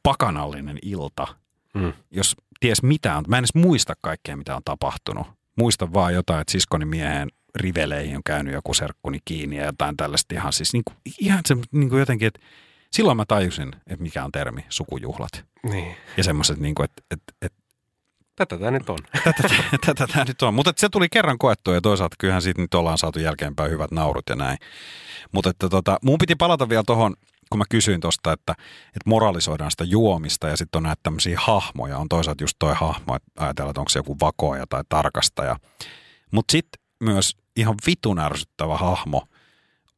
pakanallinen 0.03 0.79
ilta, 0.83 1.27
Mm. 1.75 1.93
jos 2.11 2.37
ties 2.61 2.83
mitä 2.83 3.17
on. 3.17 3.25
Mä 3.29 3.37
en 3.37 3.43
edes 3.43 3.55
muista 3.55 3.95
kaikkea, 4.03 4.37
mitä 4.37 4.57
on 4.57 4.63
tapahtunut. 4.65 5.27
Muistan 5.57 5.93
vaan 5.93 6.15
jotain, 6.15 6.41
että 6.41 6.53
siskoni 6.53 6.85
miehen 6.85 7.29
riveleihin 7.55 8.17
on 8.17 8.23
käynyt 8.25 8.55
joku 8.55 8.75
serkkuni 8.75 9.19
kiinni 9.25 9.57
ja 9.57 9.65
jotain 9.65 9.97
tällaista 9.97 10.35
ihan 10.35 10.53
siis 10.53 10.73
niin 10.73 10.83
kuin, 10.85 10.97
ihan 11.21 11.41
se, 11.47 11.57
niin 11.73 11.89
kuin 11.89 12.01
jotenkin, 12.01 12.29
että 12.29 12.41
silloin 12.93 13.17
mä 13.17 13.25
tajusin, 13.29 13.73
että 13.87 14.03
mikä 14.03 14.25
on 14.25 14.33
termi 14.33 14.65
sukujuhlat. 14.69 15.45
Niin. 15.63 15.97
Ja 16.17 16.25
semmoiset, 16.25 16.59
niin 16.59 16.75
kuin, 16.75 16.85
että, 16.85 17.03
että, 17.11 17.33
että 17.43 17.59
Tätä 18.39 18.59
tämä 18.59 18.71
nyt 18.71 18.91
on. 18.91 18.99
tätä, 19.25 19.55
tätä 19.87 20.07
tämä 20.07 20.25
nyt 20.25 20.43
on. 20.43 20.55
Mutta 20.55 20.73
se 20.77 20.89
tuli 20.89 21.09
kerran 21.09 21.39
koettua 21.39 21.75
ja 21.75 21.81
toisaalta 21.81 22.17
kyllähän 22.19 22.43
siitä 22.43 22.63
nyt 22.63 22.75
ollaan 22.75 22.99
saatu 22.99 23.19
jälkeenpäin 23.19 23.71
hyvät 23.71 23.91
naurut 23.91 24.29
ja 24.29 24.37
näin. 24.37 24.59
Mutta 25.33 25.53
tota, 25.71 25.99
mun 26.03 26.19
piti 26.19 26.35
palata 26.35 26.69
vielä 26.69 26.83
tuohon, 26.87 27.17
kun 27.51 27.59
mä 27.59 27.65
kysyin 27.71 28.01
tuosta, 28.01 28.33
että, 28.33 28.53
että 28.87 29.03
moralisoidaan 29.05 29.71
sitä 29.71 29.85
juomista 29.85 30.49
ja 30.49 30.57
sitten 30.57 30.79
on 30.79 30.83
näitä 30.83 31.01
tämmöisiä 31.03 31.39
hahmoja. 31.43 31.99
On 31.99 32.09
toisaalta 32.09 32.45
just 32.45 32.57
toi 32.59 32.75
hahmo, 32.75 33.17
että 33.17 33.31
ajatellaan, 33.45 33.71
että 33.71 33.81
onko 33.81 33.89
se 33.89 33.99
joku 33.99 34.17
vakoja 34.21 34.67
tai 34.69 34.83
tarkastaja. 34.89 35.57
Mutta 36.31 36.53
sitten 36.53 36.83
myös 37.01 37.37
ihan 37.57 37.75
vitun 37.87 38.19
ärsyttävä 38.19 38.77
hahmo 38.77 39.29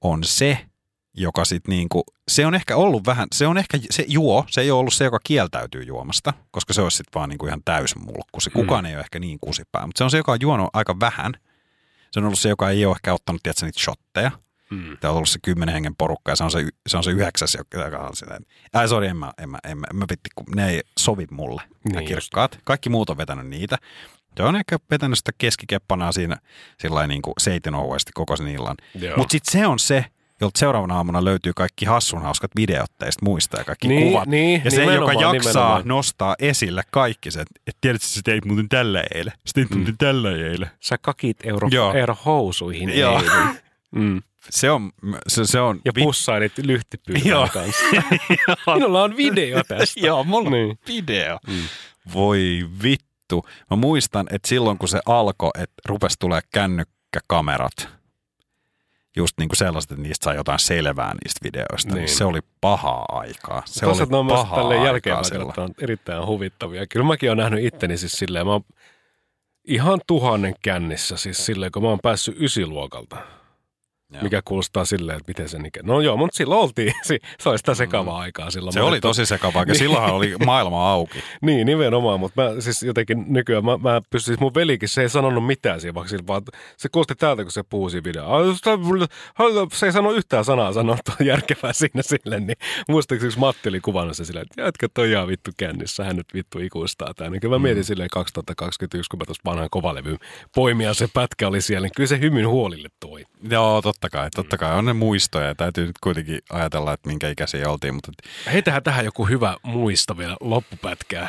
on 0.01 0.25
se, 0.25 0.67
joka 1.15 1.45
sitten 1.45 1.73
niinku, 1.73 2.05
se 2.29 2.47
on 2.47 2.55
ehkä 2.55 2.77
ollut 2.77 3.07
vähän, 3.07 3.29
se 3.35 3.47
on 3.47 3.59
ehkä, 3.59 3.79
se 3.91 4.05
juo, 4.09 4.45
se 4.51 4.61
ei 4.61 4.71
ole 4.71 4.81
ollut 4.81 4.95
se, 4.95 5.05
joka 5.05 5.19
kieltäytyy 5.25 5.83
juomasta, 5.83 6.33
koska 6.51 6.73
se 6.73 6.83
olisi 6.83 6.97
sitten 6.97 7.21
vaan 7.21 7.29
niinku 7.29 7.47
ihan 7.47 7.63
täysmulkku. 7.65 8.41
Se 8.41 8.51
kukaan 8.51 8.87
ei 8.87 8.95
ole 8.95 9.01
ehkä 9.01 9.19
niin 9.19 9.39
kusipää, 9.41 9.87
mutta 9.87 9.99
se 9.99 10.05
on 10.05 10.11
se, 10.11 10.17
joka 10.17 10.33
on 10.33 10.39
juonut 10.41 10.71
aika 10.73 11.01
vähän. 11.01 11.33
Se 12.11 12.21
on 12.21 12.25
ollut 12.27 12.39
se, 12.39 12.49
joka 12.49 12.71
ei 12.71 12.87
ole 12.87 12.97
ehkä 12.97 13.15
ottanut, 13.15 13.43
tiedätkö, 13.43 13.67
niitä 13.67 13.81
shotteja. 13.81 14.31
Mm. 14.71 14.97
Tämä 15.01 15.11
on 15.11 15.17
ollut 15.17 15.29
se 15.29 15.39
kymmenen 15.43 15.73
hengen 15.73 15.97
porukka 15.97 16.33
ja 16.33 16.37
se 16.37 16.45
on 16.45 16.51
se, 16.51 16.69
se, 16.87 16.97
on 16.97 17.05
se 17.05 17.11
yhdeksäs, 17.11 17.59
joka 17.75 17.99
on 17.99 18.17
sitä. 18.17 18.39
Ai 18.73 18.89
sori, 18.89 19.07
en 19.07 19.17
mä, 19.17 19.33
en 19.39 19.51
mä, 19.51 19.59
en 19.65 19.79
mä, 19.79 19.87
en 19.91 19.97
mä 19.97 20.05
vitti, 20.11 20.31
kun 20.35 20.47
ne 20.57 20.69
ei 20.71 20.81
sovi 20.99 21.27
mulle, 21.31 21.63
niin 21.85 21.97
Niin 21.97 22.09
kirkkaat. 22.09 22.59
Kaikki 22.65 22.89
muut 22.89 23.11
on 23.11 23.17
vetänyt 23.17 23.47
niitä. 23.47 23.79
Se 24.37 24.43
on 24.43 24.57
ehkä 24.57 24.79
vetänyt 24.91 25.19
sitä 25.19 25.33
keskikeppanaa 25.39 26.13
siinä 26.13 26.37
sillä 26.79 27.07
niin 27.07 27.23
kuin 27.23 27.35
seitinouuesti 27.41 28.13
koko 28.15 28.37
sen 28.37 28.49
illan. 28.49 28.77
Mutta 29.17 29.33
sitten 29.33 29.53
se 29.53 29.67
on 29.67 29.79
se, 29.79 30.05
jolta 30.41 30.59
seuraavana 30.59 30.97
aamuna 30.97 31.25
löytyy 31.25 31.53
kaikki 31.57 31.85
hassun 31.85 32.23
hauskat 32.23 32.51
videot 32.57 32.91
teistä 32.99 33.25
muista 33.25 33.59
ja 33.59 33.65
kaikki 33.65 33.89
Niin, 33.89 34.03
kuvat. 34.09 34.29
niin, 34.29 34.63
ja 34.65 34.71
se, 34.71 34.85
joka 34.85 35.13
jaksaa 35.13 35.33
nimenomaan. 35.53 35.83
nostaa 35.89 36.37
esille 36.39 36.83
kaikki 36.91 37.31
se, 37.31 37.41
että 37.41 37.61
et 37.67 37.77
tiedätkö, 37.81 38.07
sä 38.07 38.21
teit 38.25 38.45
muuten 38.45 38.69
tällä 38.69 39.05
eilen. 39.15 39.33
Sä 39.47 39.53
teit 39.55 39.71
muuten 39.71 39.99
tällä 39.99 40.31
eilen. 40.31 40.71
Sä 40.81 40.99
kakit 41.03 41.37
euro, 41.45 41.69
Joo. 41.73 41.95
euro 41.95 42.17
housuihin 42.25 42.99
Joo. 42.99 43.19
eilen. 43.19 43.61
Mm. 43.95 44.23
Se 44.51 44.71
on, 44.71 44.91
se, 45.29 45.45
se 45.47 45.61
on 45.61 45.81
Ja 45.85 45.93
vi- 45.95 46.03
pussailit 46.03 46.59
Joo. 46.59 46.67
lyhtipyyrän 46.67 47.51
kanssa. 47.51 47.85
Minulla 48.75 49.03
on 49.03 49.17
video 49.17 49.63
tästä. 49.69 50.01
Joo, 50.01 50.25
mulla 50.25 50.47
on 50.47 50.53
Niin. 50.53 50.79
video. 50.89 51.39
Voi 52.15 52.69
vittu. 52.83 53.47
Mä 53.71 53.77
muistan, 53.77 54.27
että 54.31 54.49
silloin 54.49 54.79
kun 54.79 54.89
se 54.89 55.01
alkoi, 55.07 55.51
että 55.59 55.75
rupesi 55.87 56.17
tulee 56.19 56.41
kännykkäkamerat, 56.53 57.89
just 59.17 59.39
niin 59.39 59.49
kuin 59.49 59.57
sellaiset, 59.57 59.91
että 59.91 60.03
niistä 60.03 60.25
sai 60.25 60.37
jotain 60.37 60.59
selvää 60.59 61.15
niistä 61.25 61.41
videoista, 61.43 61.95
niin, 61.95 62.09
se 62.09 62.25
oli 62.25 62.41
pahaa 62.61 63.05
aikaa. 63.09 63.63
Se 63.67 63.87
ne 63.87 63.93
oli 63.93 64.03
on 64.13 64.27
myös 64.27 64.39
pahaa 64.39 64.69
aikaa 64.69 64.85
jälkeenpäin 64.85 65.25
silloin. 65.25 65.47
katsotaan 65.47 65.75
erittäin 65.81 66.27
huvittavia. 66.27 66.87
Kyllä 66.87 67.07
mäkin 67.07 67.31
olen 67.31 67.39
nähnyt 67.39 67.65
itteni 67.65 67.97
siis 67.97 68.13
silleen, 68.13 68.47
mä 68.47 68.53
oon 68.53 68.65
ihan 69.65 70.01
tuhannen 70.07 70.55
kännissä 70.63 71.17
siis 71.17 71.47
silleen, 71.47 71.73
kun 71.73 71.83
mä 71.83 71.89
oon 71.89 71.99
päässyt 72.03 72.37
ysiluokalta. 72.41 73.17
Joo. 74.13 74.23
Mikä 74.23 74.43
kuulostaa 74.45 74.85
silleen, 74.85 75.19
että 75.19 75.31
miten 75.31 75.49
sen 75.49 75.67
ikä... 75.67 75.81
No 75.83 76.01
joo, 76.01 76.17
mutta 76.17 76.37
silloin 76.37 76.61
oltiin. 76.61 76.93
Se 77.41 77.49
oli 77.49 77.59
sitä 77.59 77.75
sekavaa 77.75 78.19
aikaa 78.21 78.51
silloin. 78.51 78.73
Mm. 78.73 78.75
Se 78.75 78.81
oli 78.81 78.89
olin 78.89 79.01
tosi 79.01 79.27
sekavaa, 79.27 79.63
ja 79.63 79.67
Niin. 79.71 79.79
silloinhan 79.79 80.15
oli 80.15 80.35
maailma 80.47 80.91
auki. 80.93 81.19
Niin, 81.43 81.67
nimenomaan, 81.67 82.21
mutta 82.21 82.43
mä 82.43 82.61
siis 82.61 82.83
jotenkin 82.83 83.25
nykyään, 83.29 83.65
mä, 83.65 83.77
mä 83.77 84.01
pystyn, 84.11 84.27
siis 84.27 84.41
mun 84.41 84.55
velikin, 84.55 84.89
se 84.89 85.03
ei 85.03 85.09
sanonut 85.09 85.47
mitään 85.47 85.81
siinä, 85.81 85.95
vaikka 85.95 86.09
sillä 86.09 86.27
vaan, 86.27 86.43
se 86.77 86.89
kuulosti 86.89 87.15
täältä, 87.15 87.43
kun 87.43 87.53
se 87.53 87.63
puhuu 87.63 87.91
siinä 87.91 88.05
videossa. 88.05 88.67
Se 89.73 89.87
ei 89.87 89.93
sano 89.93 90.11
yhtään 90.13 90.45
sanaa 90.45 90.73
sanottua 90.73 91.15
järkevää 91.25 91.73
siinä 91.73 92.03
sille, 92.03 92.41
niin 92.41 92.57
muistaakseni 92.89 93.33
Matti 93.37 93.69
oli 93.69 93.81
kuvannut 93.81 94.17
se 94.17 94.25
silleen, 94.25 94.47
että 94.51 94.63
jätkä 94.63 94.89
toi 94.95 95.11
ihan 95.11 95.29
vittu 95.29 95.51
kännissä, 95.57 96.05
hän 96.05 96.17
nyt 96.17 96.35
vittu 96.35 96.59
ikuistaa 96.59 97.15
tää. 97.15 97.31
Niin 97.31 97.41
kyllä 97.41 97.55
mä 97.55 97.63
mietin 97.63 97.85
silleen 97.85 98.11
2021, 98.13 99.09
kun 99.11 99.19
mä 99.19 99.25
tuossa 99.25 99.43
vanhan 99.45 99.69
kovalevyn 99.71 100.19
poimia 100.55 100.95
se 100.95 101.09
pätkä 101.15 101.49
oli 101.49 101.61
siellä, 101.61 101.87
niin 101.87 101.93
kyllä 101.97 102.07
se 102.09 102.21
hymyn 102.21 102.49
huolille 102.49 102.89
toi. 103.01 103.25
Joo, 103.43 103.83
totta 103.83 104.11
kai, 104.11 104.31
totta 104.35 104.59
kai. 104.59 104.75
On 104.75 104.85
ne 104.85 104.93
muistoja 104.93 105.47
ja 105.47 105.55
täytyy 105.55 105.87
nyt 105.87 105.99
kuitenkin 106.03 106.39
ajatella, 106.51 106.93
että 106.93 107.09
minkä 107.09 107.29
ikäisiä 107.29 107.71
oltiin. 107.71 107.95
Mutta 107.95 108.13
Heitähän 108.53 108.83
tähän 108.83 109.05
joku 109.05 109.25
hyvä 109.27 109.57
muisto 109.63 110.19
vielä 110.19 110.37
loppupätkää, 110.41 111.29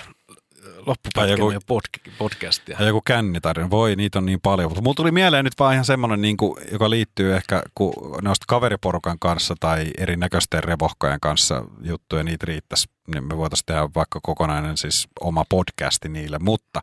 loppupätkää 0.85 1.27
joku- 1.27 1.47
meidän 1.47 1.61
pod- 1.61 2.11
podcastia. 2.17 2.77
Ja 2.79 2.85
joku 2.85 3.01
kännitarina, 3.01 3.69
voi 3.69 3.95
niitä 3.95 4.19
on 4.19 4.25
niin 4.25 4.41
paljon. 4.41 4.69
Mutta 4.69 4.81
mulla 4.81 4.95
tuli 4.95 5.11
mieleen 5.11 5.45
nyt 5.45 5.59
vaan 5.59 5.73
ihan 5.73 5.85
semmoinen, 5.85 6.21
niin 6.21 6.37
kuin, 6.37 6.55
joka 6.71 6.89
liittyy 6.89 7.35
ehkä, 7.35 7.63
kun 7.75 7.93
noista 8.21 8.45
kaveriporukan 8.47 9.19
kanssa 9.19 9.55
tai 9.59 9.87
erinäköisten 9.97 10.63
revohkojen 10.63 11.19
kanssa 11.19 11.65
juttuja, 11.83 12.23
niitä 12.23 12.45
riittäisi. 12.45 12.89
Niin 13.07 13.23
me 13.23 13.37
voitaisiin 13.37 13.65
tehdä 13.65 13.89
vaikka 13.95 14.19
kokonainen 14.23 14.77
siis 14.77 15.07
oma 15.21 15.43
podcasti 15.49 16.09
niille. 16.09 16.39
Mutta 16.39 16.81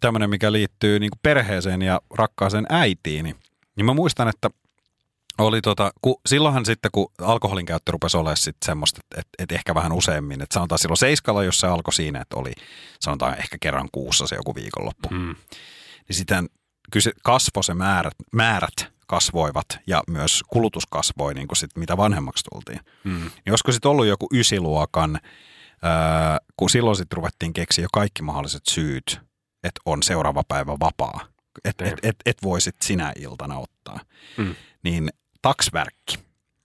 tämmöinen, 0.00 0.30
mikä 0.30 0.52
liittyy 0.52 0.98
niin 0.98 1.10
perheeseen 1.22 1.82
ja 1.82 2.00
rakkaaseen 2.14 2.66
äitiin, 2.68 3.24
niin, 3.24 3.36
niin 3.76 3.86
mä 3.86 3.94
muistan, 3.94 4.28
että 4.28 4.50
oli 5.38 5.60
tota, 5.62 5.90
kun, 6.02 6.14
silloinhan 6.26 6.66
sitten, 6.66 6.90
kun 6.92 7.12
alkoholin 7.20 7.66
käyttö 7.66 7.92
rupesi 7.92 8.16
olemaan 8.16 8.36
sitten 8.36 8.66
semmoista, 8.66 9.00
että, 9.04 9.20
että, 9.20 9.42
että 9.42 9.54
ehkä 9.54 9.74
vähän 9.74 9.92
useammin, 9.92 10.42
että 10.42 10.54
sanotaan 10.54 10.78
silloin 10.78 10.96
seiskalla, 10.96 11.44
jos 11.44 11.60
se 11.60 11.66
alkoi 11.66 11.92
siinä, 11.94 12.20
että 12.20 12.36
oli 12.36 12.52
sanotaan 13.00 13.38
ehkä 13.38 13.56
kerran 13.60 13.88
kuussa 13.92 14.26
se 14.26 14.36
joku 14.36 14.54
viikonloppu, 14.54 15.08
Mm. 15.10 15.34
niin 16.08 16.16
sitten 16.16 16.48
kyllä 16.92 17.04
se 17.04 17.12
kasvoi 17.22 17.64
se 17.64 17.74
määrät, 17.74 18.14
määrät 18.32 18.92
kasvoivat 19.06 19.66
ja 19.86 20.02
myös 20.10 20.42
kulutus 20.46 20.86
kasvoi, 20.90 21.34
niin 21.34 21.48
kuin 21.48 21.56
sit, 21.56 21.70
mitä 21.76 21.96
vanhemmaksi 21.96 22.44
tultiin. 22.52 22.80
Mm. 23.04 23.12
Niin 23.20 23.50
olisiko 23.52 23.72
sitten 23.72 23.90
ollut 23.90 24.06
joku 24.06 24.26
ysiluokan, 24.32 25.18
ää, 25.82 26.38
kun 26.56 26.70
silloin 26.70 26.96
sitten 26.96 27.16
ruvettiin 27.16 27.52
keksiä 27.52 27.82
jo 27.84 27.88
kaikki 27.92 28.22
mahdolliset 28.22 28.62
syyt, 28.70 29.20
että 29.64 29.80
on 29.86 30.02
seuraava 30.02 30.42
päivä 30.48 30.72
vapaa, 30.80 31.26
että 31.64 31.84
et, 31.84 31.98
et, 32.02 32.16
et 32.26 32.42
voisit 32.42 32.74
sinä 32.82 33.12
iltana 33.16 33.58
ottaa. 33.58 34.00
Mm. 34.36 34.54
Niin 34.82 35.10
taksvärkki. 35.42 36.18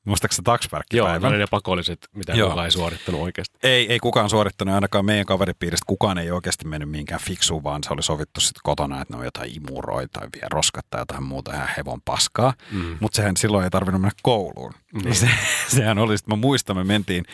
Muistaakseni 0.06 0.36
se 0.36 0.42
Joo, 0.50 0.54
taksvärkkipäivän? 0.54 1.32
ne 1.32 1.38
ne 1.38 1.46
pakolliset, 1.52 2.08
mitä 2.16 2.34
Joo. 2.34 2.50
kukaan 2.50 2.66
ei 2.66 2.72
suorittanut 2.72 3.22
oikeasti. 3.22 3.60
Ei, 3.64 3.92
ei 3.92 4.00
kukaan 4.00 4.30
suorittanut, 4.30 4.76
ainakaan 4.76 5.06
meidän 5.06 5.26
kaveripiiristä 5.26 5.84
kukaan 5.88 6.18
ei 6.18 6.32
oikeasti 6.32 6.68
mennyt 6.68 6.89
mihinkään 6.89 7.22
fiksuun, 7.22 7.64
vaan 7.64 7.84
se 7.84 7.94
oli 7.94 8.04
sovittu 8.04 8.42
sitten 8.42 8.62
kotona, 8.64 9.02
että 9.02 9.14
ne 9.14 9.18
on 9.20 9.26
jotain 9.26 9.56
imuroita 9.56 10.20
tai 10.20 10.28
vie 10.36 10.48
roskat 10.52 10.86
tai 10.89 11.02
jotain 11.02 11.24
muuta 11.24 11.54
ihan 11.54 11.70
hevon 11.78 12.02
paskaa. 12.06 12.54
Mm. 12.72 12.98
Mutta 13.00 13.16
sehän 13.16 13.38
silloin 13.38 13.64
ei 13.64 13.70
tarvinnut 13.70 14.02
mennä 14.02 14.16
kouluun. 14.22 14.74
Mm. 14.94 15.02
Niin 15.04 15.16
se, 15.16 15.30
sehän 15.76 15.98
oli, 15.98 16.18
sitten 16.18 16.38
mä 16.38 16.42
muistan, 16.42 16.78
me 16.78 16.84
mentiin 16.84 17.26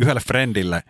yhdelle 0.00 0.20
friendille, 0.20 0.82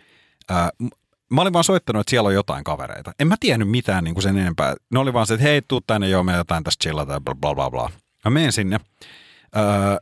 ää, 0.50 0.70
m- 0.78 0.86
Mä 1.32 1.40
olin 1.40 1.52
vaan 1.52 1.64
soittanut, 1.64 2.00
että 2.00 2.10
siellä 2.10 2.26
on 2.26 2.34
jotain 2.34 2.64
kavereita. 2.64 3.12
En 3.20 3.28
mä 3.28 3.36
tiennyt 3.40 3.68
mitään 3.68 4.04
niin 4.04 4.14
kuin 4.14 4.22
sen 4.22 4.38
enempää. 4.38 4.74
Ne 4.90 4.98
oli 4.98 5.12
vaan 5.12 5.26
se, 5.26 5.34
että 5.34 5.46
hei, 5.46 5.62
tuu 5.62 5.80
tänne, 5.80 6.08
joo, 6.08 6.22
me 6.22 6.36
jotain 6.36 6.64
tässä 6.64 6.78
chillata 6.82 7.12
ja 7.12 7.20
bla 7.20 7.34
bla 7.34 7.54
bla. 7.54 7.70
bla. 7.70 7.90
Mä 8.24 8.30
menen 8.30 8.52
sinne. 8.52 8.80
Öö, 9.56 9.96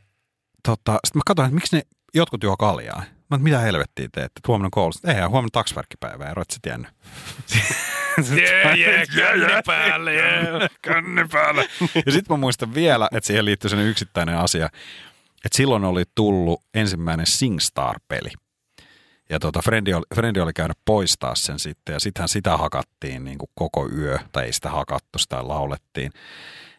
tota, 0.62 0.98
sitten 1.04 1.18
mä 1.18 1.22
katsoin, 1.26 1.46
että 1.46 1.54
miksi 1.54 1.76
ne 1.76 1.82
jotkut 2.14 2.42
juo 2.42 2.56
kaljaa. 2.56 3.02
Mä 3.30 3.38
mitä 3.38 3.58
helvettiä 3.58 4.08
teette, 4.12 4.22
että 4.22 4.40
huomenna 4.48 4.68
koulussa. 4.72 5.08
Eihän, 5.08 5.30
huomenna 5.30 5.50
taksverkkipäivä, 5.52 6.24
ja 6.24 6.34
sä 6.52 6.58
tiennyt. 6.62 6.90
Jee, 8.36 8.74
jee, 8.74 9.06
päälle, 9.66 10.14
jee. 10.14 10.68
Känni 10.82 11.28
päälle. 11.32 11.62
ja 12.06 12.12
sitten 12.12 12.36
mä 12.36 12.36
muistan 12.36 12.74
vielä, 12.74 13.08
että 13.12 13.26
siihen 13.26 13.44
liittyy 13.44 13.70
sellainen 13.70 13.90
yksittäinen 13.90 14.38
asia, 14.38 14.66
että 15.44 15.56
silloin 15.56 15.84
oli 15.84 16.04
tullut 16.14 16.62
ensimmäinen 16.74 17.26
SingStar-peli. 17.26 18.30
Ja 19.30 19.38
tota, 19.38 19.60
Frendi, 19.62 19.94
oli, 19.94 20.04
Frendi 20.14 20.40
oli 20.40 20.52
käynyt 20.52 20.78
poistaa 20.84 21.34
sen 21.34 21.58
sitten, 21.58 21.92
ja 21.92 22.00
sittenhän 22.00 22.28
sitä 22.28 22.56
hakattiin 22.56 23.24
niin 23.24 23.38
kuin 23.38 23.50
koko 23.54 23.88
yö, 23.88 24.18
tai 24.32 24.44
ei 24.44 24.52
sitä 24.52 24.70
hakattu, 24.70 25.18
sitä 25.18 25.48
laulettiin. 25.48 26.12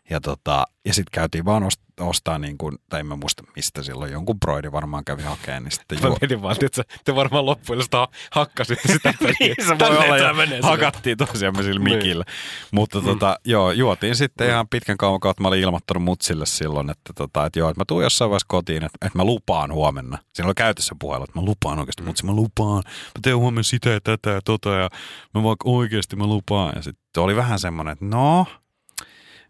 Ja, 0.09 0.21
tota, 0.21 0.65
ja 0.85 0.93
sitten 0.93 1.11
käytiin 1.11 1.45
vaan 1.45 1.63
ost, 1.63 1.81
ostaa, 1.99 2.39
niin 2.39 2.57
kuin, 2.57 2.77
tai 2.89 2.99
en 2.99 3.05
mä 3.05 3.15
muista 3.15 3.43
mistä 3.55 3.83
silloin, 3.83 4.11
jonkun 4.11 4.39
broidi 4.39 4.71
varmaan 4.71 5.05
kävi 5.05 5.21
hakemaan, 5.23 5.63
niin 5.63 5.71
sitten 5.71 5.99
Mä 6.01 6.07
juo, 6.07 6.17
mietin 6.21 6.41
vaan, 6.41 6.55
että 6.65 6.83
te 7.05 7.15
varmaan 7.15 7.45
loppujen 7.45 7.83
sitä 7.83 8.07
hakkasitte 8.31 8.93
sitä 8.93 9.13
peliä. 9.19 9.35
niin 9.39 9.67
se 9.67 9.79
voi 9.79 9.97
olla, 9.97 10.17
ja 10.17 10.33
menee 10.33 10.59
hakattiin 10.63 11.17
tosiaan 11.17 11.55
sillä 11.63 11.83
Niin. 11.83 11.97
mikillä. 11.97 12.23
Mutta 12.71 13.01
tota, 13.01 13.35
joo, 13.45 13.71
juotiin 13.71 14.15
sitten 14.15 14.49
ihan 14.49 14.67
pitkän 14.67 14.97
kauan 14.97 15.19
kautta. 15.19 15.41
Mä 15.41 15.47
olin 15.47 15.61
ilmoittanut 15.61 16.03
mutsille 16.03 16.45
silloin, 16.45 16.89
että, 16.89 17.13
tota, 17.15 17.45
että 17.45 17.59
joo, 17.59 17.69
että 17.69 17.81
mä 17.81 17.85
tuun 17.87 18.03
jossain 18.03 18.29
vaiheessa 18.29 18.45
kotiin, 18.49 18.83
että, 18.83 19.05
että 19.05 19.17
mä 19.17 19.23
lupaan 19.25 19.73
huomenna. 19.73 20.17
Siinä 20.33 20.47
oli 20.47 20.55
käytössä 20.55 20.95
puhelu, 20.99 21.23
että 21.23 21.39
mä 21.39 21.45
lupaan 21.45 21.79
oikeasti, 21.79 22.03
mutsi, 22.03 22.25
mä 22.25 22.33
lupaan. 22.33 22.83
Mä 22.87 23.21
teen 23.21 23.37
huomenna 23.37 23.63
sitä 23.63 23.89
ja 23.89 24.01
tätä 24.01 24.29
ja 24.29 24.41
tota 24.45 24.69
ja 24.69 24.89
mä 25.33 25.43
vaikka 25.43 25.69
oikeasti 25.69 26.15
mä 26.15 26.25
lupaan. 26.27 26.73
Ja 26.75 26.81
sitten 26.81 27.23
oli 27.23 27.35
vähän 27.35 27.59
semmoinen, 27.59 27.91
että 27.91 28.05
no, 28.05 28.45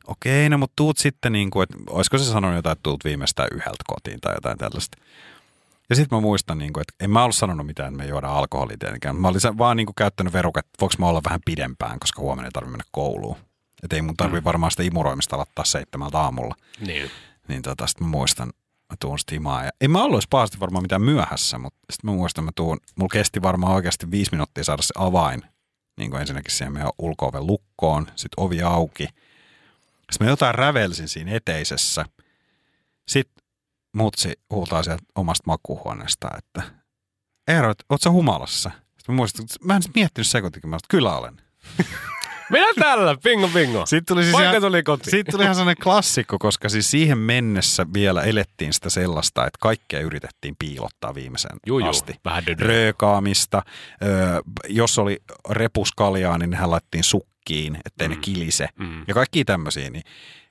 okei, 0.07 0.49
no 0.49 0.57
mutta 0.57 0.73
tuut 0.75 0.97
sitten 0.97 1.31
niin 1.31 1.51
kuin, 1.51 1.63
että 1.63 1.77
olisiko 1.89 2.17
se 2.17 2.23
sanonut 2.23 2.55
jotain, 2.55 2.71
että 2.71 2.83
tuut 2.83 3.03
viimeistään 3.03 3.49
yhdeltä 3.51 3.83
kotiin 3.87 4.21
tai 4.21 4.33
jotain 4.35 4.57
tällaista. 4.57 4.97
Ja 5.89 5.95
sitten 5.95 6.17
mä 6.17 6.21
muistan, 6.21 6.57
niin 6.57 6.73
kuin, 6.73 6.81
että 6.81 7.05
en 7.05 7.11
mä 7.11 7.23
ollut 7.23 7.35
sanonut 7.35 7.65
mitään, 7.65 7.93
että 7.93 8.03
me 8.03 8.09
juodaan 8.09 8.35
alkoholia 8.35 8.77
tietenkään. 8.77 9.15
Mä 9.15 9.27
olin 9.27 9.57
vaan 9.57 9.77
niin 9.77 9.85
kuin 9.85 9.95
käyttänyt 9.95 10.33
verukat, 10.33 10.65
että 10.65 10.77
voiko 10.81 10.95
mä 10.97 11.07
olla 11.07 11.21
vähän 11.25 11.39
pidempään, 11.45 11.99
koska 11.99 12.21
huomenna 12.21 12.47
ei 12.47 12.51
tarvitse 12.51 12.71
mennä 12.71 12.85
kouluun. 12.91 13.37
Että 13.83 13.95
ei 13.95 14.01
mun 14.01 14.17
tarvitse 14.17 14.43
varmaan 14.43 14.71
sitä 14.71 14.83
imuroimista 14.83 15.35
aloittaa 15.35 15.65
seitsemältä 15.65 16.19
aamulla. 16.19 16.55
Niin. 16.79 17.11
Niin 17.47 17.61
tota, 17.61 17.87
sitten 17.87 18.07
mä 18.07 18.11
muistan, 18.11 18.47
mä 18.89 18.95
tuun 18.99 19.19
sitten. 19.19 19.43
Ja 19.43 19.71
en 19.81 19.91
mä 19.91 20.03
ollut 20.03 20.17
edes 20.17 20.27
pahasti 20.27 20.59
varmaan 20.59 20.83
mitään 20.83 21.01
myöhässä, 21.01 21.57
mutta 21.57 21.79
sitten 21.91 22.11
mä 22.11 22.15
muistan, 22.15 22.43
mä 22.43 22.51
tuun, 22.55 22.77
mulla 22.95 23.11
kesti 23.11 23.41
varmaan 23.41 23.73
oikeasti 23.73 24.11
viisi 24.11 24.31
minuuttia 24.31 24.63
saada 24.63 24.81
se 24.81 24.93
avain. 24.97 25.41
Niin 25.97 26.11
kuin 26.11 26.21
ensinnäkin 26.21 26.51
siihen 26.51 26.73
meidän 26.73 26.91
ulko 26.97 27.31
lukkoon, 27.39 28.07
sitten 28.15 28.43
ovi 28.43 28.61
auki. 28.61 29.07
Sitten 30.11 30.25
mä 30.27 30.31
jotain 30.31 30.55
rävelsin 30.55 31.07
siinä 31.07 31.31
eteisessä. 31.35 32.05
Sitten 33.07 33.43
mutsi 33.95 34.33
huutaa 34.49 34.83
sieltä 34.83 35.03
omasta 35.15 35.43
makuuhuoneesta, 35.47 36.29
että 36.37 36.61
Eero, 37.47 37.71
et 37.71 37.83
oot 37.89 38.01
sä 38.01 38.11
humalassa? 38.11 38.71
Sitten 38.97 39.05
mä 39.07 39.15
muistan, 39.15 39.43
että 39.43 39.55
mä 39.65 39.75
en 39.75 39.81
miettinyt 39.95 40.27
sekuntikin, 40.27 40.69
mä 40.69 40.73
sanoin, 40.73 40.79
että 40.79 40.91
kyllä 40.91 41.17
olen. 41.17 41.41
Minä 42.51 42.67
tällä, 42.79 43.15
bingo 43.23 43.47
bingo. 43.47 43.85
Sitten 43.85 44.05
tuli 44.15 44.23
siis 44.23 44.33
Vaikka 44.33 44.49
ihan- 44.49 44.61
tuli 44.61 44.83
kotiin. 44.83 45.11
Siitä 45.11 45.31
tuli 45.31 45.43
ihan 45.43 45.55
sellainen 45.55 45.83
klassikko, 45.83 46.37
koska 46.39 46.69
siis 46.69 46.91
siihen 46.91 47.17
mennessä 47.17 47.85
vielä 47.93 48.23
elettiin 48.23 48.73
sitä 48.73 48.89
sellaista, 48.89 49.45
että 49.47 49.57
kaikkea 49.61 49.99
yritettiin 49.99 50.55
piilottaa 50.59 51.15
viimeisen 51.15 51.51
Juu, 51.67 51.79
juu. 51.79 51.89
asti. 51.89 52.15
Vähän 52.25 52.45
dödö. 52.45 52.63
Röökaamista, 52.67 53.61
öö, 54.03 54.41
jos 54.69 54.97
oli 54.99 55.17
repuskaljaa, 55.49 56.37
niin 56.37 56.49
nehän 56.49 56.71
laittiin 56.71 57.03
sukkiin, 57.41 57.77
ettei 57.85 58.07
mm. 58.07 58.13
ne 58.15 58.19
kilise. 58.21 58.67
Mm. 58.79 59.03
Ja 59.07 59.13
kaikki 59.13 59.45
tämmöisiä, 59.45 59.89
niin 59.89 60.03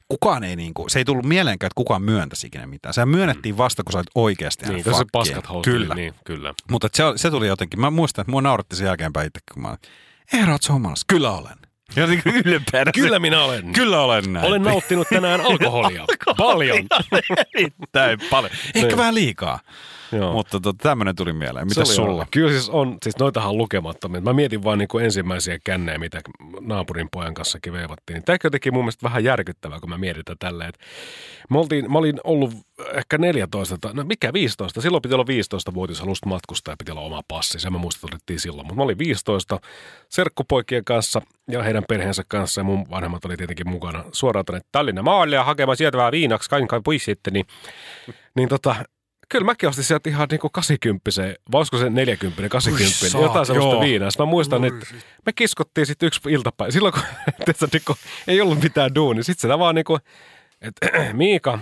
kukaan 0.09 0.45
ei 0.45 0.57
niinku, 0.57 0.89
se 0.89 0.99
ei 0.99 1.05
tullut 1.05 1.25
mieleenkään, 1.25 1.67
että 1.67 1.75
kukaan 1.75 2.03
myöntäisi 2.03 2.47
ikinä 2.47 2.67
mitään. 2.67 2.95
Sehän 2.95 3.09
myönnettiin 3.09 3.57
vasta, 3.57 3.85
kun 3.85 3.93
sä 3.93 3.99
olit 3.99 4.11
oikeasti 4.15 4.67
Niin, 4.67 4.85
fucking. 4.85 5.09
paskat 5.13 5.49
housut. 5.49 5.65
Kyllä. 5.65 5.95
Niin, 5.95 6.15
kyllä. 6.25 6.55
Mutta 6.71 6.89
se, 6.95 7.03
se, 7.17 7.31
tuli 7.31 7.47
jotenkin, 7.47 7.81
mä 7.81 7.91
muistan, 7.91 8.23
että 8.23 8.31
mua 8.31 8.43
nauratti 8.43 8.77
sen 8.77 8.87
jälkeenpäin 8.87 9.27
itse, 9.27 9.41
kun 9.55 9.63
mä 9.63 9.69
olin, 9.69 9.79
Eero, 10.33 10.53
oot? 10.53 10.99
Kyllä 11.07 11.31
olen. 11.31 11.57
Jotenkin 11.97 12.33
ylpeänä. 12.45 12.93
Kyllä 12.93 13.19
minä 13.19 13.45
olen. 13.45 13.73
Kyllä 13.73 14.01
olen 14.01 14.33
näin. 14.33 14.47
Olen 14.47 14.63
nauttinut 14.63 15.09
tänään 15.09 15.41
alkoholia. 15.41 16.05
Paljon. 16.37 16.87
Erittäin 17.55 18.19
paljon. 18.31 18.53
Ehkä 18.75 18.87
Niin. 18.89 18.97
vähän 18.97 19.15
liikaa. 19.15 19.61
Joo. 20.13 20.33
Mutta 20.33 20.61
tota, 20.61 20.83
tämmöinen 20.83 21.17
tuli 21.17 21.33
mieleen. 21.33 21.69
Mitä 21.69 21.81
oli 21.81 21.87
sulla? 21.87 22.11
olla. 22.11 22.27
Kyllä 22.31 22.51
siis 22.51 22.69
on, 22.69 22.99
siis 23.03 23.19
noitahan 23.19 23.51
on 23.51 23.59
lukemattomia. 23.59 24.21
Mä 24.21 24.33
mietin 24.33 24.65
vaan 24.65 24.79
niin 24.79 24.89
kuin 24.89 25.05
ensimmäisiä 25.05 25.59
kännejä, 25.65 25.99
mitä 25.99 26.21
naapurin 26.61 27.09
pojan 27.13 27.35
kanssa 27.35 27.59
veivattiin. 27.73 28.15
Niin 28.15 28.25
Tämä 28.25 28.39
jotenkin 28.45 28.75
mun 28.75 28.85
mielestä 28.85 29.03
vähän 29.03 29.25
järkyttävää, 29.25 29.81
kun 29.81 29.91
mä 29.91 29.99
mietin 29.99 30.25
tätä 30.25 30.37
tälleen. 30.39 30.69
että 30.69 30.85
Me 31.51 31.59
oltiin, 31.59 31.93
mä 31.93 31.99
olin 31.99 32.21
ollut 32.25 32.55
ehkä 32.93 33.19
14, 33.19 33.79
tai 33.81 33.95
no 33.95 34.05
mikä 34.05 34.33
15. 34.33 34.81
Silloin 34.81 35.03
piti 35.03 35.15
olla 35.15 35.27
15 35.27 35.75
vuotias, 35.75 35.99
jos 35.99 36.01
halusit 36.01 36.27
matkustaa 36.27 36.73
ja 36.73 36.77
piti 36.77 36.91
olla 36.91 37.01
oma 37.01 37.21
passi. 37.29 37.61
Se 37.61 37.71
mä 37.71 37.79
muistan, 37.79 38.09
että 38.09 38.17
otettiin 38.17 38.41
silloin. 38.41 38.67
Mutta 38.67 38.77
mä 38.77 38.83
olin 38.83 38.99
15 38.99 39.61
serkkupoikien 40.09 40.85
kanssa 40.85 41.23
ja 41.49 41.63
heidän 41.63 41.85
perheensä 41.89 42.23
kanssa 42.29 42.61
ja 42.61 42.65
mun 42.65 42.91
vanhemmat 42.91 43.25
oli 43.25 43.37
tietenkin 43.37 43.69
mukana 43.69 44.05
suoraan 44.13 44.45
tänne 44.45 44.61
Tallinnan 44.73 45.05
maalle 45.05 45.37
ja 45.37 45.45
hakemaan 45.45 45.77
sieltä 45.77 45.99
vähän 45.99 46.13
viinaksi 46.13 46.51
kaiken 46.51 46.69
kai 46.69 46.81
sitten. 46.99 47.33
Niin, 47.33 47.47
niin 48.35 48.49
tota, 48.49 48.77
Kyllä 49.31 49.45
mäkin 49.45 49.69
ostin 49.69 49.85
sieltä 49.85 50.11
ihan 50.11 50.29
niinku 50.31 50.51
80 50.51 51.11
vai 51.53 51.59
olisiko 51.59 51.79
se 51.79 51.91
40, 51.91 52.49
80, 52.49 53.09
saat, 53.09 53.23
jotain 53.23 53.47
sellaista 53.47 53.75
joo. 53.75 53.81
viinaa. 53.81 54.11
Sitten 54.11 54.27
mä 54.27 54.31
muistan, 54.31 54.65
että 54.65 54.87
me 55.27 55.33
kiskottiin 55.33 55.87
sitten 55.87 56.07
yksi 56.07 56.21
iltapäivä. 56.29 56.71
Silloin 56.71 56.93
kun 56.93 57.03
tiedätkö, 57.45 57.67
niinku, 57.73 57.97
ei 58.29 58.41
ollut 58.41 58.63
mitään 58.63 58.95
duunia, 58.95 59.25
sitten 59.25 59.41
sitä 59.41 59.59
vaan 59.59 59.75
niinku, 59.75 59.99
että 60.61 60.87
Miika, 61.13 61.59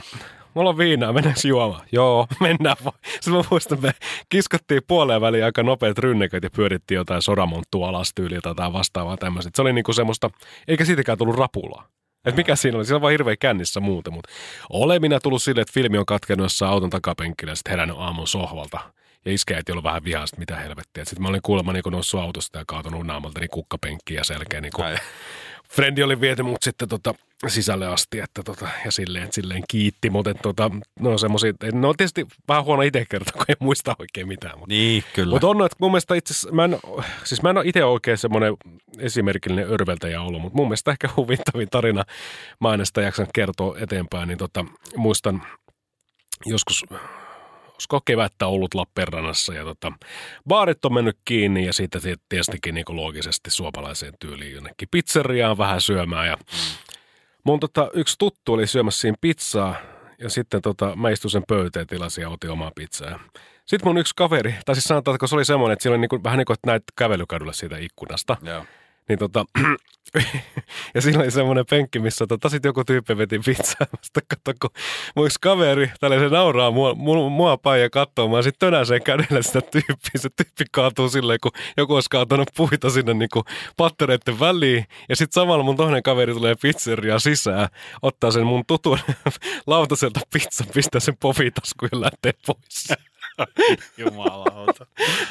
mulla 0.54 0.70
on 0.70 0.78
viinaa, 0.78 1.12
mennäänkö 1.12 1.48
juomaan? 1.48 1.86
Joo, 1.92 2.26
mennään 2.40 2.76
vaan. 2.84 2.98
Sitten 3.04 3.32
mä 3.32 3.42
muistan, 3.50 3.82
me 3.82 3.92
kiskottiin 4.28 4.82
puoleen 4.88 5.20
väliin 5.20 5.44
aika 5.44 5.62
nopeat 5.62 5.98
rynneköt 5.98 6.42
ja 6.42 6.50
pyörittiin 6.50 6.96
jotain 6.96 7.22
sodamonttua 7.22 7.88
alas 7.88 8.12
tyyliä 8.14 8.40
tai 8.40 8.50
jotain 8.50 8.72
vastaavaa 8.72 9.16
tämmöistä. 9.16 9.50
Se 9.54 9.62
oli 9.62 9.72
niinku 9.72 9.92
semmoista, 9.92 10.30
eikä 10.68 10.84
siitäkään 10.84 11.18
tullut 11.18 11.36
rapulaa. 11.36 11.88
Et 12.28 12.36
mikä 12.36 12.56
siinä 12.56 12.78
oli? 12.78 12.84
Siinä 12.84 12.96
on 12.96 13.02
vaan 13.02 13.10
hirveä 13.10 13.36
kännissä 13.36 13.80
muuten, 13.80 14.12
mutta 14.12 14.32
olen 14.70 15.00
minä 15.00 15.20
tullut 15.20 15.42
sille, 15.42 15.60
että 15.60 15.72
filmi 15.74 15.98
on 15.98 16.06
katkenut 16.06 16.44
jossain 16.44 16.72
auton 16.72 16.90
takapenkillä 16.90 17.50
ja 17.50 17.56
sitten 17.56 17.70
herännyt 17.70 17.96
aamun 17.98 18.28
sohvalta. 18.28 18.78
Ja 19.24 19.32
iskeäiti 19.32 19.72
ollut 19.72 19.84
vähän 19.84 20.04
vihaa, 20.04 20.24
mitä 20.36 20.56
helvettiä. 20.56 21.04
Sitten 21.04 21.22
mä 21.22 21.28
olin 21.28 21.42
kuulemma 21.42 21.72
niin 21.72 21.82
noussut 21.90 22.20
autosta 22.20 22.58
ja 22.58 22.64
kaatunut 22.66 23.06
naamalta 23.06 23.40
niin 23.40 23.50
kukkapenkkiin 23.50 24.16
ja 24.16 24.24
selkeä. 24.24 24.60
Niin. 24.60 24.72
Frendi 25.70 26.02
oli 26.02 26.20
viety 26.20 26.42
mut 26.42 26.62
sitten 26.62 26.88
tota, 26.88 27.14
sisälle 27.46 27.86
asti, 27.86 28.20
että 28.20 28.42
tota, 28.42 28.68
ja 28.84 28.90
silleen, 28.90 29.32
silleen 29.32 29.62
kiitti, 29.68 30.10
mutta 30.10 30.30
että 30.30 30.42
tota, 30.42 30.70
no 31.00 31.18
semmosia, 31.18 31.52
no 31.72 31.94
tietysti 31.94 32.26
vähän 32.48 32.64
huono 32.64 32.82
itse 32.82 33.04
kertoa, 33.10 33.32
kun 33.32 33.44
ei 33.48 33.54
muista 33.58 33.96
oikein 33.98 34.28
mitään. 34.28 34.58
Mutta 34.58 34.72
Niin, 34.74 35.04
kyllä. 35.14 35.30
mutta 35.30 35.46
on, 35.46 35.66
että 35.66 35.76
mun 35.80 35.90
mielestä 35.90 36.14
itse 36.14 36.32
asiassa, 36.32 36.52
mä 36.52 36.64
en, 36.64 36.78
siis 37.24 37.42
mä 37.42 37.50
en 37.50 37.56
ole 37.56 37.68
itse 37.68 37.84
oikein 37.84 38.18
semmoinen 38.18 38.54
esimerkillinen 38.98 39.72
örveltäjä 39.72 40.22
ollut, 40.22 40.42
mutta 40.42 40.56
mun 40.56 40.66
mielestä 40.66 40.90
ehkä 40.90 41.08
huvittavin 41.16 41.68
tarina, 41.70 42.04
mä 42.60 42.68
aina 42.68 42.84
sitä 42.84 43.00
jaksan 43.00 43.26
kertoa 43.34 43.78
eteenpäin, 43.78 44.28
niin 44.28 44.38
tota, 44.38 44.64
muistan 44.96 45.42
joskus, 46.46 46.84
olisiko 47.72 48.00
kevättä 48.04 48.46
ollut 48.46 48.74
Lappeenrannassa 48.74 49.54
ja 49.54 49.64
tota, 49.64 49.92
baarit 50.48 50.84
on 50.84 50.94
mennyt 50.94 51.18
kiinni 51.24 51.66
ja 51.66 51.72
sitten 51.72 52.00
sit 52.00 52.20
tietystikin 52.28 52.74
niin 52.74 52.84
loogisesti 52.88 53.50
suomalaiseen 53.50 54.14
tyyliin 54.20 54.54
jonnekin 54.54 54.88
pizzeriaan 54.90 55.58
vähän 55.58 55.80
syömään 55.80 56.26
ja 56.26 56.36
mun 57.48 57.60
tota, 57.60 57.90
yksi 57.94 58.14
tuttu 58.18 58.52
oli 58.52 58.66
syömässä 58.66 59.00
siinä 59.00 59.16
pizzaa 59.20 59.76
ja 60.18 60.30
sitten 60.30 60.62
tota, 60.62 60.96
mä 60.96 61.10
istuin 61.10 61.30
sen 61.30 61.42
pöyteen 61.48 61.86
tilasin 61.86 62.22
ja 62.22 62.28
otin 62.28 62.50
omaa 62.50 62.72
pizzaa. 62.74 63.20
Sitten 63.66 63.88
mun 63.88 63.98
yksi 63.98 64.14
kaveri, 64.16 64.54
tai 64.66 64.74
siis 64.74 64.84
sanotaan, 64.84 65.14
että 65.14 65.26
se 65.26 65.34
oli 65.34 65.44
semmoinen, 65.44 65.72
että 65.72 65.82
siinä 65.82 65.92
oli 65.92 66.00
niinku, 66.00 66.20
vähän 66.24 66.38
niin 66.38 66.46
kuin, 66.46 66.54
että 66.54 66.66
näet 66.66 66.82
kävelykadulla 66.96 67.52
siitä 67.52 67.78
ikkunasta, 67.78 68.36
Joo. 68.42 68.64
Niin 69.08 69.18
tota, 69.18 69.44
ja 70.94 71.02
siinä 71.02 71.18
oli 71.18 71.30
semmoinen 71.30 71.64
penkki, 71.70 71.98
missä 71.98 72.26
tota, 72.26 72.48
sit 72.48 72.64
joku 72.64 72.84
tyyppi 72.84 73.18
veti 73.18 73.38
pizzaa. 73.38 73.86
Sitten 74.02 74.22
kato, 74.28 74.58
kun 74.60 74.70
mun 75.16 75.28
kaveri, 75.40 75.90
tällä 76.00 76.18
se 76.18 76.28
nauraa 76.28 76.70
mua, 76.70 76.94
mua, 76.94 77.28
mua 77.28 77.56
päin 77.56 77.82
ja 77.82 77.90
katsoo. 77.90 78.28
Mä 78.28 78.42
sit 78.42 78.58
tönäseen 78.58 79.02
kädellä 79.02 79.42
sitä 79.42 79.60
tyyppiä. 79.60 80.16
Se 80.16 80.28
tyyppi 80.28 80.64
kaatuu 80.72 81.08
silleen, 81.08 81.38
kun 81.42 81.52
joku 81.76 81.94
olisi 81.94 82.10
kaatanut 82.10 82.48
puita 82.56 82.90
sinne 82.90 83.14
niin 83.14 83.28
kuin 83.32 83.44
pattereiden 83.76 84.40
väliin. 84.40 84.84
Ja 85.08 85.16
sitten 85.16 85.40
samalla 85.40 85.64
mun 85.64 85.76
toinen 85.76 86.02
kaveri 86.02 86.34
tulee 86.34 86.54
pizzeria 86.62 87.18
sisään, 87.18 87.68
ottaa 88.02 88.30
sen 88.30 88.46
mun 88.46 88.64
tutun 88.66 88.98
lautaselta 89.66 90.20
pizzan, 90.32 90.66
pistää 90.74 91.00
sen 91.00 91.16
pofitaskuun 91.20 91.88
ja 91.92 92.00
lähtee 92.00 92.32
pois. 92.46 92.88
Jumalauta. 93.98 94.86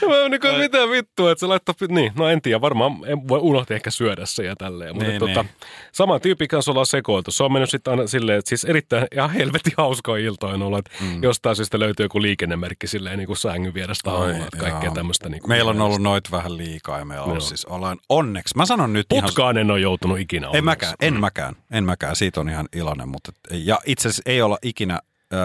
Mä 0.07 0.29
niin 0.29 0.41
kuin, 0.41 0.57
mitä 0.57 0.77
vittua, 0.89 1.31
että 1.31 1.39
se 1.39 1.45
laittoi, 1.45 1.75
niin, 1.89 2.11
no 2.15 2.27
en 2.29 2.41
tiedä, 2.41 2.61
varmaan 2.61 2.91
en 3.05 3.27
voi 3.27 3.39
unohti 3.39 3.73
ehkä 3.73 3.91
syödä 3.91 4.25
se 4.25 4.43
ja 4.43 4.55
tälleen. 4.55 4.95
Mutta 4.95 5.09
Niin, 5.09 5.19
tota, 5.19 5.43
niin. 5.43 5.51
sama 5.91 6.19
tyyppi 6.19 6.47
kanssa 6.47 6.71
ollaan 6.71 6.85
sekoiltu. 6.85 7.31
Se 7.31 7.43
on 7.43 7.53
mennyt 7.53 7.69
sitten 7.69 7.91
aina 7.91 8.07
silleen, 8.07 8.39
että 8.39 8.49
siis 8.49 8.65
erittäin 8.65 9.07
ihan 9.13 9.29
helvetin 9.29 9.73
hauskoja 9.77 10.25
iltoja 10.25 10.53
on 10.53 10.61
ollut, 10.61 10.79
että 10.79 10.91
mm. 11.01 11.23
jostain 11.23 11.55
syystä 11.55 11.79
löytyy 11.79 12.05
joku 12.05 12.21
liikennemerkki 12.21 12.87
silleen 12.87 13.17
niin 13.17 13.27
kuin 13.27 13.37
sängyn 13.37 13.73
vierestä 13.73 14.11
aamulla, 14.11 14.45
että 14.45 14.57
kaikkea 14.57 14.91
tämmöistä. 14.91 15.29
Niin 15.29 15.41
Meillä 15.47 15.71
on 15.71 15.81
ollut 15.81 16.01
noita 16.01 16.29
vähän 16.31 16.57
liikaa 16.57 16.99
ja 16.99 17.05
meillä 17.05 17.23
on 17.23 17.31
ollut 17.31 17.43
siis 17.43 17.65
ollaan 17.65 17.97
onneksi. 18.09 18.57
Mä 18.57 18.65
sanon 18.65 18.93
nyt 18.93 19.05
ihan... 19.13 19.23
Putkaan 19.23 19.57
en 19.57 19.71
ole 19.71 19.79
joutunut 19.79 20.19
ikinä 20.19 20.45
En 20.45 20.49
onneksi. 20.49 20.65
mäkään, 20.65 20.93
en 21.01 21.19
mäkään, 21.19 21.55
en 21.71 21.83
mäkään. 21.83 22.15
Siitä 22.15 22.39
on 22.39 22.49
ihan 22.49 22.67
iloinen, 22.75 23.09
mutta 23.09 23.31
ja 23.51 23.79
itse 23.85 24.07
asiassa 24.07 24.23
ei 24.25 24.41
olla 24.41 24.57
ikinä 24.61 24.99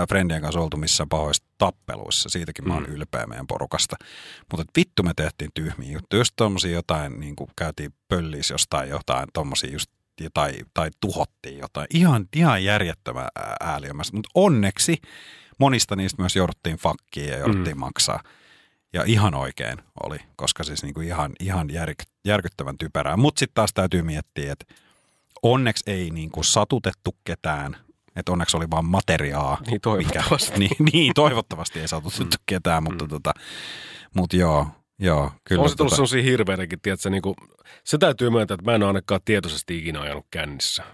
Friendien 0.08 0.42
kanssa 0.42 0.60
oltu 0.60 0.76
missään 0.76 1.08
pahoissa 1.08 1.44
tappeluissa. 1.58 2.28
Siitäkin 2.28 2.68
mä 2.68 2.74
oon 2.74 2.82
Mm. 2.86 2.92
ylpeä 2.94 3.26
meidän 3.26 3.46
porukasta. 3.46 3.96
Mutta 4.50 4.72
vittu 4.76 5.02
me 5.02 5.12
tehtiin 5.16 5.50
tyhmiä 5.54 5.92
juttuja. 5.92 6.20
Just 6.20 6.32
tommosia 6.36 6.72
jotain, 6.72 7.20
niin 7.20 7.36
kuin 7.36 7.50
käytiin 7.56 7.94
pölliis 8.08 8.50
jostain 8.50 8.88
jotain, 8.88 9.28
tommosia 9.32 9.72
just 9.72 9.90
tai, 10.34 10.54
tai 10.74 10.90
tuhottiin 11.00 11.58
jotain. 11.58 11.86
Ihan, 11.94 12.28
ihan 12.36 12.64
järjettömän 12.64 13.28
ää- 13.36 13.56
ääliömästä. 13.60 14.16
Mutta 14.16 14.30
onneksi 14.34 14.96
monista 15.58 15.96
niistä 15.96 16.22
myös 16.22 16.36
jouduttiin 16.36 16.76
fakkiin 16.76 17.28
ja 17.28 17.38
jouduttiin 17.38 17.76
mm. 17.76 17.80
maksaa. 17.80 18.22
Ja 18.92 19.02
ihan 19.06 19.34
oikein 19.34 19.78
oli, 20.02 20.18
koska 20.36 20.64
siis 20.64 20.82
niinku 20.82 21.00
ihan, 21.00 21.32
ihan 21.40 21.70
järk, 21.70 21.98
järkyttävän 22.24 22.78
typerää. 22.78 23.16
Mutta 23.16 23.38
sitten 23.38 23.54
taas 23.54 23.70
täytyy 23.74 24.02
miettiä, 24.02 24.52
että 24.52 24.74
onneksi 25.42 25.84
ei 25.86 26.10
niinku 26.10 26.42
satutettu 26.42 27.16
ketään. 27.24 27.76
Että 28.16 28.32
onneksi 28.32 28.56
oli 28.56 28.70
vaan 28.70 28.84
materiaa. 28.84 29.58
Niin 29.66 29.80
toivottavasti. 29.80 30.58
niin, 30.60 30.76
niin, 30.92 31.12
toivottavasti 31.14 31.80
ei 31.80 31.88
satutettu 31.88 32.36
ketään, 32.46 32.82
mutta 32.82 33.08
tota, 33.08 33.32
mut 34.14 34.32
joo, 34.32 34.66
joo, 34.98 35.32
kyllä. 35.44 35.62
On 35.62 35.70
se 35.70 35.76
tullut 35.76 35.90
tota, 35.90 35.96
sellaisia 35.96 36.22
hirveitäkin, 36.22 36.80
tiedätkö, 36.80 37.10
niin 37.10 37.22
kuin, 37.22 37.34
se 37.84 37.98
täytyy 37.98 38.30
myöntää, 38.30 38.54
että 38.54 38.70
mä 38.70 38.74
en 38.74 38.82
ole 38.82 38.88
ainakaan 38.88 39.20
tietoisesti 39.24 39.78
ikinä 39.78 40.00
ajanut 40.00 40.26
kännissä. 40.30 40.84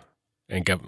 Enkä 0.48 0.78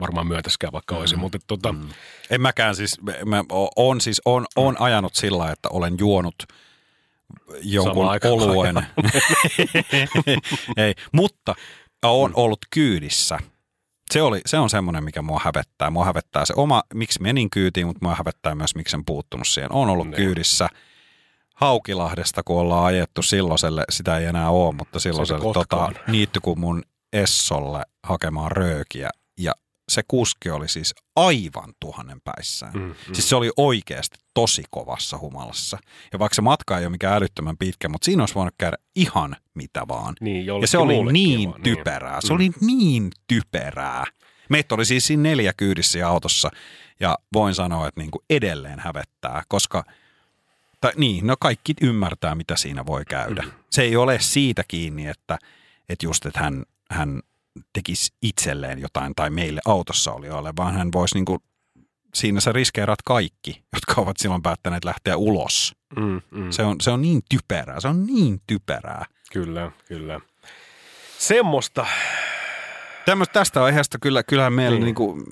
varmaan 0.00 0.26
myöntäskään, 0.26 0.72
vaikka 0.72 0.96
olisi, 0.96 1.16
mutta 1.16 1.38
tota, 1.46 1.72
mm. 1.72 1.88
En 2.30 2.40
mäkään 2.40 2.76
siis, 2.76 3.00
mä 3.24 3.44
on 3.76 4.00
siis, 4.00 4.22
on, 4.24 4.46
on 4.56 4.80
ajanut 4.80 5.14
sillä 5.14 5.52
että 5.52 5.68
olen 5.72 5.94
juonut 5.98 6.34
jonkun 7.62 8.06
oluen. 8.24 8.76
Ei, 10.76 10.94
mutta 11.12 11.54
on 12.04 12.32
ollut 12.34 12.58
kyydissä. 12.70 13.38
Se, 14.10 14.22
oli, 14.22 14.40
se 14.46 14.58
on 14.58 14.70
semmoinen, 14.70 15.04
mikä 15.04 15.22
mua 15.22 15.40
hävettää. 15.44 15.90
Mua 15.90 16.04
hävettää 16.04 16.44
se 16.44 16.54
oma, 16.56 16.82
miksi 16.94 17.22
menin 17.22 17.50
kyytiin, 17.50 17.86
mutta 17.86 18.04
mua 18.06 18.14
hävettää 18.14 18.54
myös, 18.54 18.74
miksi 18.74 18.96
en 18.96 19.04
puuttunut 19.04 19.46
siihen. 19.48 19.72
On 19.72 19.88
ollut 19.88 20.06
Niin. 20.06 20.16
kyydissä 20.16 20.68
Haukilahdesta, 21.54 22.42
kun 22.42 22.60
ollaan 22.60 22.84
ajettu 22.84 23.22
silloiselle, 23.22 23.84
sitä 23.90 24.18
ei 24.18 24.26
enää 24.26 24.50
ole, 24.50 24.74
mutta 24.74 25.00
silloiselle 25.00 25.42
tota, 25.42 25.58
Kotkaan. 25.58 25.94
niitty 26.08 26.40
kuin 26.40 26.60
mun 26.60 26.82
Essolle 27.12 27.82
hakemaan 28.02 28.50
röökiä. 28.52 29.10
Ja 29.38 29.52
se 29.88 30.02
kuski 30.08 30.50
oli 30.50 30.68
siis 30.68 30.94
aivan 31.16 31.72
tuhannen 31.80 32.20
päissään. 32.24 32.72
Mm, 32.72 32.80
Mm. 32.82 32.94
Siis 33.12 33.28
se 33.28 33.36
oli 33.36 33.50
oikeasti 33.56 34.18
tosi 34.34 34.62
kovassa 34.70 35.18
humalassa. 35.18 35.78
Ja 36.12 36.18
vaikka 36.18 36.34
se 36.34 36.42
matka 36.42 36.78
ei 36.78 36.84
ole 36.84 36.90
mikään 36.90 37.16
älyttömän 37.16 37.56
pitkä, 37.58 37.88
mutta 37.88 38.04
siinä 38.04 38.22
olisi 38.22 38.34
voinut 38.34 38.54
käydä 38.58 38.76
ihan 38.96 39.36
mitä 39.54 39.82
vaan. 39.88 40.14
niin, 40.20 40.46
Ja 40.46 40.66
se 40.68 40.78
oli 40.78 41.12
niin 41.12 41.50
vaan, 41.50 41.62
typerää. 41.62 42.20
Se 42.20 42.28
Mm. 42.28 42.34
oli 42.34 42.50
niin 42.60 43.10
typerää. 43.26 44.04
Meitä 44.48 44.74
oli 44.74 44.84
siis 44.84 45.06
siinä 45.06 45.22
neljä 45.22 45.52
kyydissä 45.56 46.08
autossa 46.08 46.50
ja 47.00 47.18
voin 47.32 47.54
sanoa, 47.54 47.88
että 47.88 48.00
niin 48.00 48.10
kuin 48.10 48.22
edelleen 48.30 48.78
hävettää, 48.80 49.42
koska 49.48 49.84
tai 50.80 50.92
niin, 50.96 51.26
no 51.26 51.36
kaikki 51.40 51.74
ymmärtää, 51.82 52.34
mitä 52.34 52.56
siinä 52.56 52.86
voi 52.86 53.04
käydä. 53.04 53.42
Mm. 53.42 53.50
Se 53.70 53.82
ei 53.82 53.96
ole 53.96 54.18
siitä 54.20 54.64
kiinni, 54.68 55.06
että, 55.06 55.38
että 55.88 56.06
just, 56.06 56.26
että 56.26 56.40
hän, 56.40 56.64
hän 56.90 57.22
tekisi 57.72 58.10
itselleen 58.22 58.78
jotain 58.78 59.12
tai 59.16 59.30
meille 59.30 59.60
autossa 59.66 60.12
olijoille, 60.12 60.52
vaan 60.56 60.74
hän 60.74 60.88
voisi 60.94 61.14
niin 61.14 61.24
kuin, 61.24 61.38
siinä 62.14 62.40
sä 62.40 62.52
riskeerat 62.52 63.02
kaikki, 63.04 63.62
jotka 63.74 64.00
ovat 64.00 64.16
silloin 64.16 64.42
päättäneet 64.42 64.84
lähteä 64.84 65.16
ulos. 65.16 65.72
Mm, 65.96 66.20
mm. 66.30 66.50
Se 66.50 66.62
on, 66.62 66.76
se 66.80 66.90
on 66.90 67.02
niin 67.02 67.20
typerää, 67.28 67.80
se 67.80 67.88
on 67.88 68.06
niin 68.06 68.40
typerää. 68.46 69.04
Kyllä, 69.32 69.72
kyllä. 69.88 70.20
Semmoista. 71.18 71.86
Tämmöstä, 73.04 73.32
tästä 73.32 73.64
aiheesta 73.64 73.98
kyllä, 74.02 74.22
kyllähän 74.22 74.52
meillä 74.52 74.78
Niin. 74.80 74.94
niin. 74.98 75.24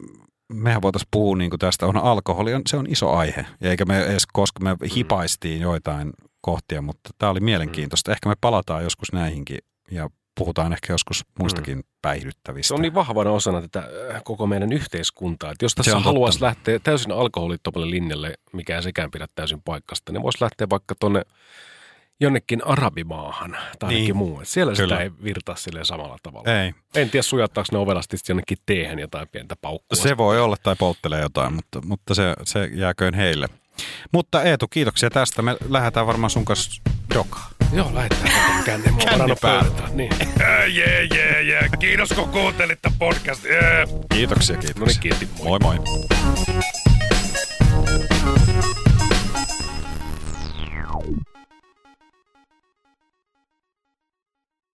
mehän 0.53 0.83
voitaisiin 0.83 1.09
puhua 1.11 1.37
niinku 1.37 1.59
tästä, 1.59 1.87
on 1.87 1.97
alkoholi, 1.97 2.55
on, 2.55 2.63
se 2.67 2.77
on 2.77 2.87
iso 2.89 3.11
aihe. 3.13 3.47
Ja 3.61 3.71
eikä 3.71 3.85
me 3.85 4.03
edes, 4.05 4.27
koska 4.33 4.61
me 4.65 4.77
hipaistiin 4.97 5.61
joitain 5.61 6.13
kohtia, 6.41 6.83
mutta 6.83 7.11
tämä 7.19 7.31
oli 7.31 7.41
mielenkiintoista. 7.41 8.13
Ehkä 8.13 8.29
me 8.29 8.35
palataan 8.41 8.83
joskus 8.83 9.13
näihinkin 9.13 9.59
ja 9.91 10.11
puhutaan 10.39 10.73
ehkä 10.73 10.93
joskus 10.93 11.25
muistakin 11.39 11.85
päihdyttävistä. 12.03 12.69
Se 12.69 12.75
on 12.75 12.83
niin 12.83 12.95
vahvana 12.95 13.31
osana 13.31 13.61
tätä 13.61 13.79
äh, 14.15 14.23
koko 14.25 14.47
meidän 14.47 14.73
yhteiskuntaa, 14.73 15.51
että 15.53 15.65
jos 15.65 15.75
tässä 15.75 15.99
haluaisi 15.99 16.39
totta. 16.39 16.47
lähteä 16.47 16.79
täysin 16.79 17.13
alkoholittomalle 17.13 17.91
linjalle, 17.91 18.35
mikä 18.53 18.77
ei 18.77 18.83
sekään 18.83 19.11
pidä 19.11 19.27
täysin 19.35 19.63
paikkasta, 19.65 20.13
niin 20.13 20.23
voisi 20.23 20.39
lähteä 20.45 20.67
vaikka 20.71 20.95
tuonne 21.01 21.23
jonnekin 22.21 22.67
arabimaahan 22.67 23.57
tai 23.79 23.91
Niin. 23.91 24.05
niin. 24.05 24.17
muu. 24.17 24.41
Et 24.41 24.49
Siellä 24.49 24.73
Kyllä. 24.77 24.95
sitä 24.95 25.03
ei 25.03 25.11
virtaa 25.25 25.57
silleen 25.57 25.87
samalla 25.87 26.17
tavalla. 26.23 26.53
Ei, 26.63 26.73
En 26.95 27.11
tiedä, 27.11 27.23
sujattaako 27.23 27.69
ne 27.73 27.79
ovelasti 27.79 28.17
jonnekin 28.29 28.59
teehen 28.67 28.99
jotain 28.99 29.29
pientä 29.33 29.57
paukkua. 29.61 29.97
se 30.03 30.17
voi 30.17 30.41
olla 30.41 30.57
tai 30.63 30.77
polttelee 30.79 31.21
jotain, 31.21 31.53
mutta, 31.55 31.81
mutta 31.85 32.15
se, 32.15 32.35
se 32.45 32.65
jääköön 32.73 33.15
heille. 33.15 33.47
Mutta 34.13 34.43
Eetu, 34.43 34.69
kiitoksia 34.69 35.11
tästä. 35.11 35.43
Me 35.43 35.57
lähdetään 35.69 36.07
varmaan 36.07 36.31
sun 36.31 36.45
kanssa 36.45 36.83
dokaan. 37.15 37.54
Joo, 37.75 37.91
lähdetään 37.95 38.65
känne. 38.65 38.91
Mä 38.91 38.97
oon 39.25 39.37
päälle. 39.41 39.71
pöytää. 39.71 39.89
Niin. 39.95 40.11
Jee, 40.75 41.05
jee, 41.05 41.43
jee. 41.43 41.69
Kiitos 41.79 42.09
kun 42.09 42.29
kuuntelit 42.29 42.83
tämän 42.83 42.99
podcast. 42.99 43.45
Jee. 43.45 43.87
Kiitoksia, 44.13 44.57
No 44.57 44.61
niin, 44.63 44.75
kiitoksia. 44.75 45.01
kiitti. 45.03 45.29
moi 45.45 45.59
moi. 45.59 45.77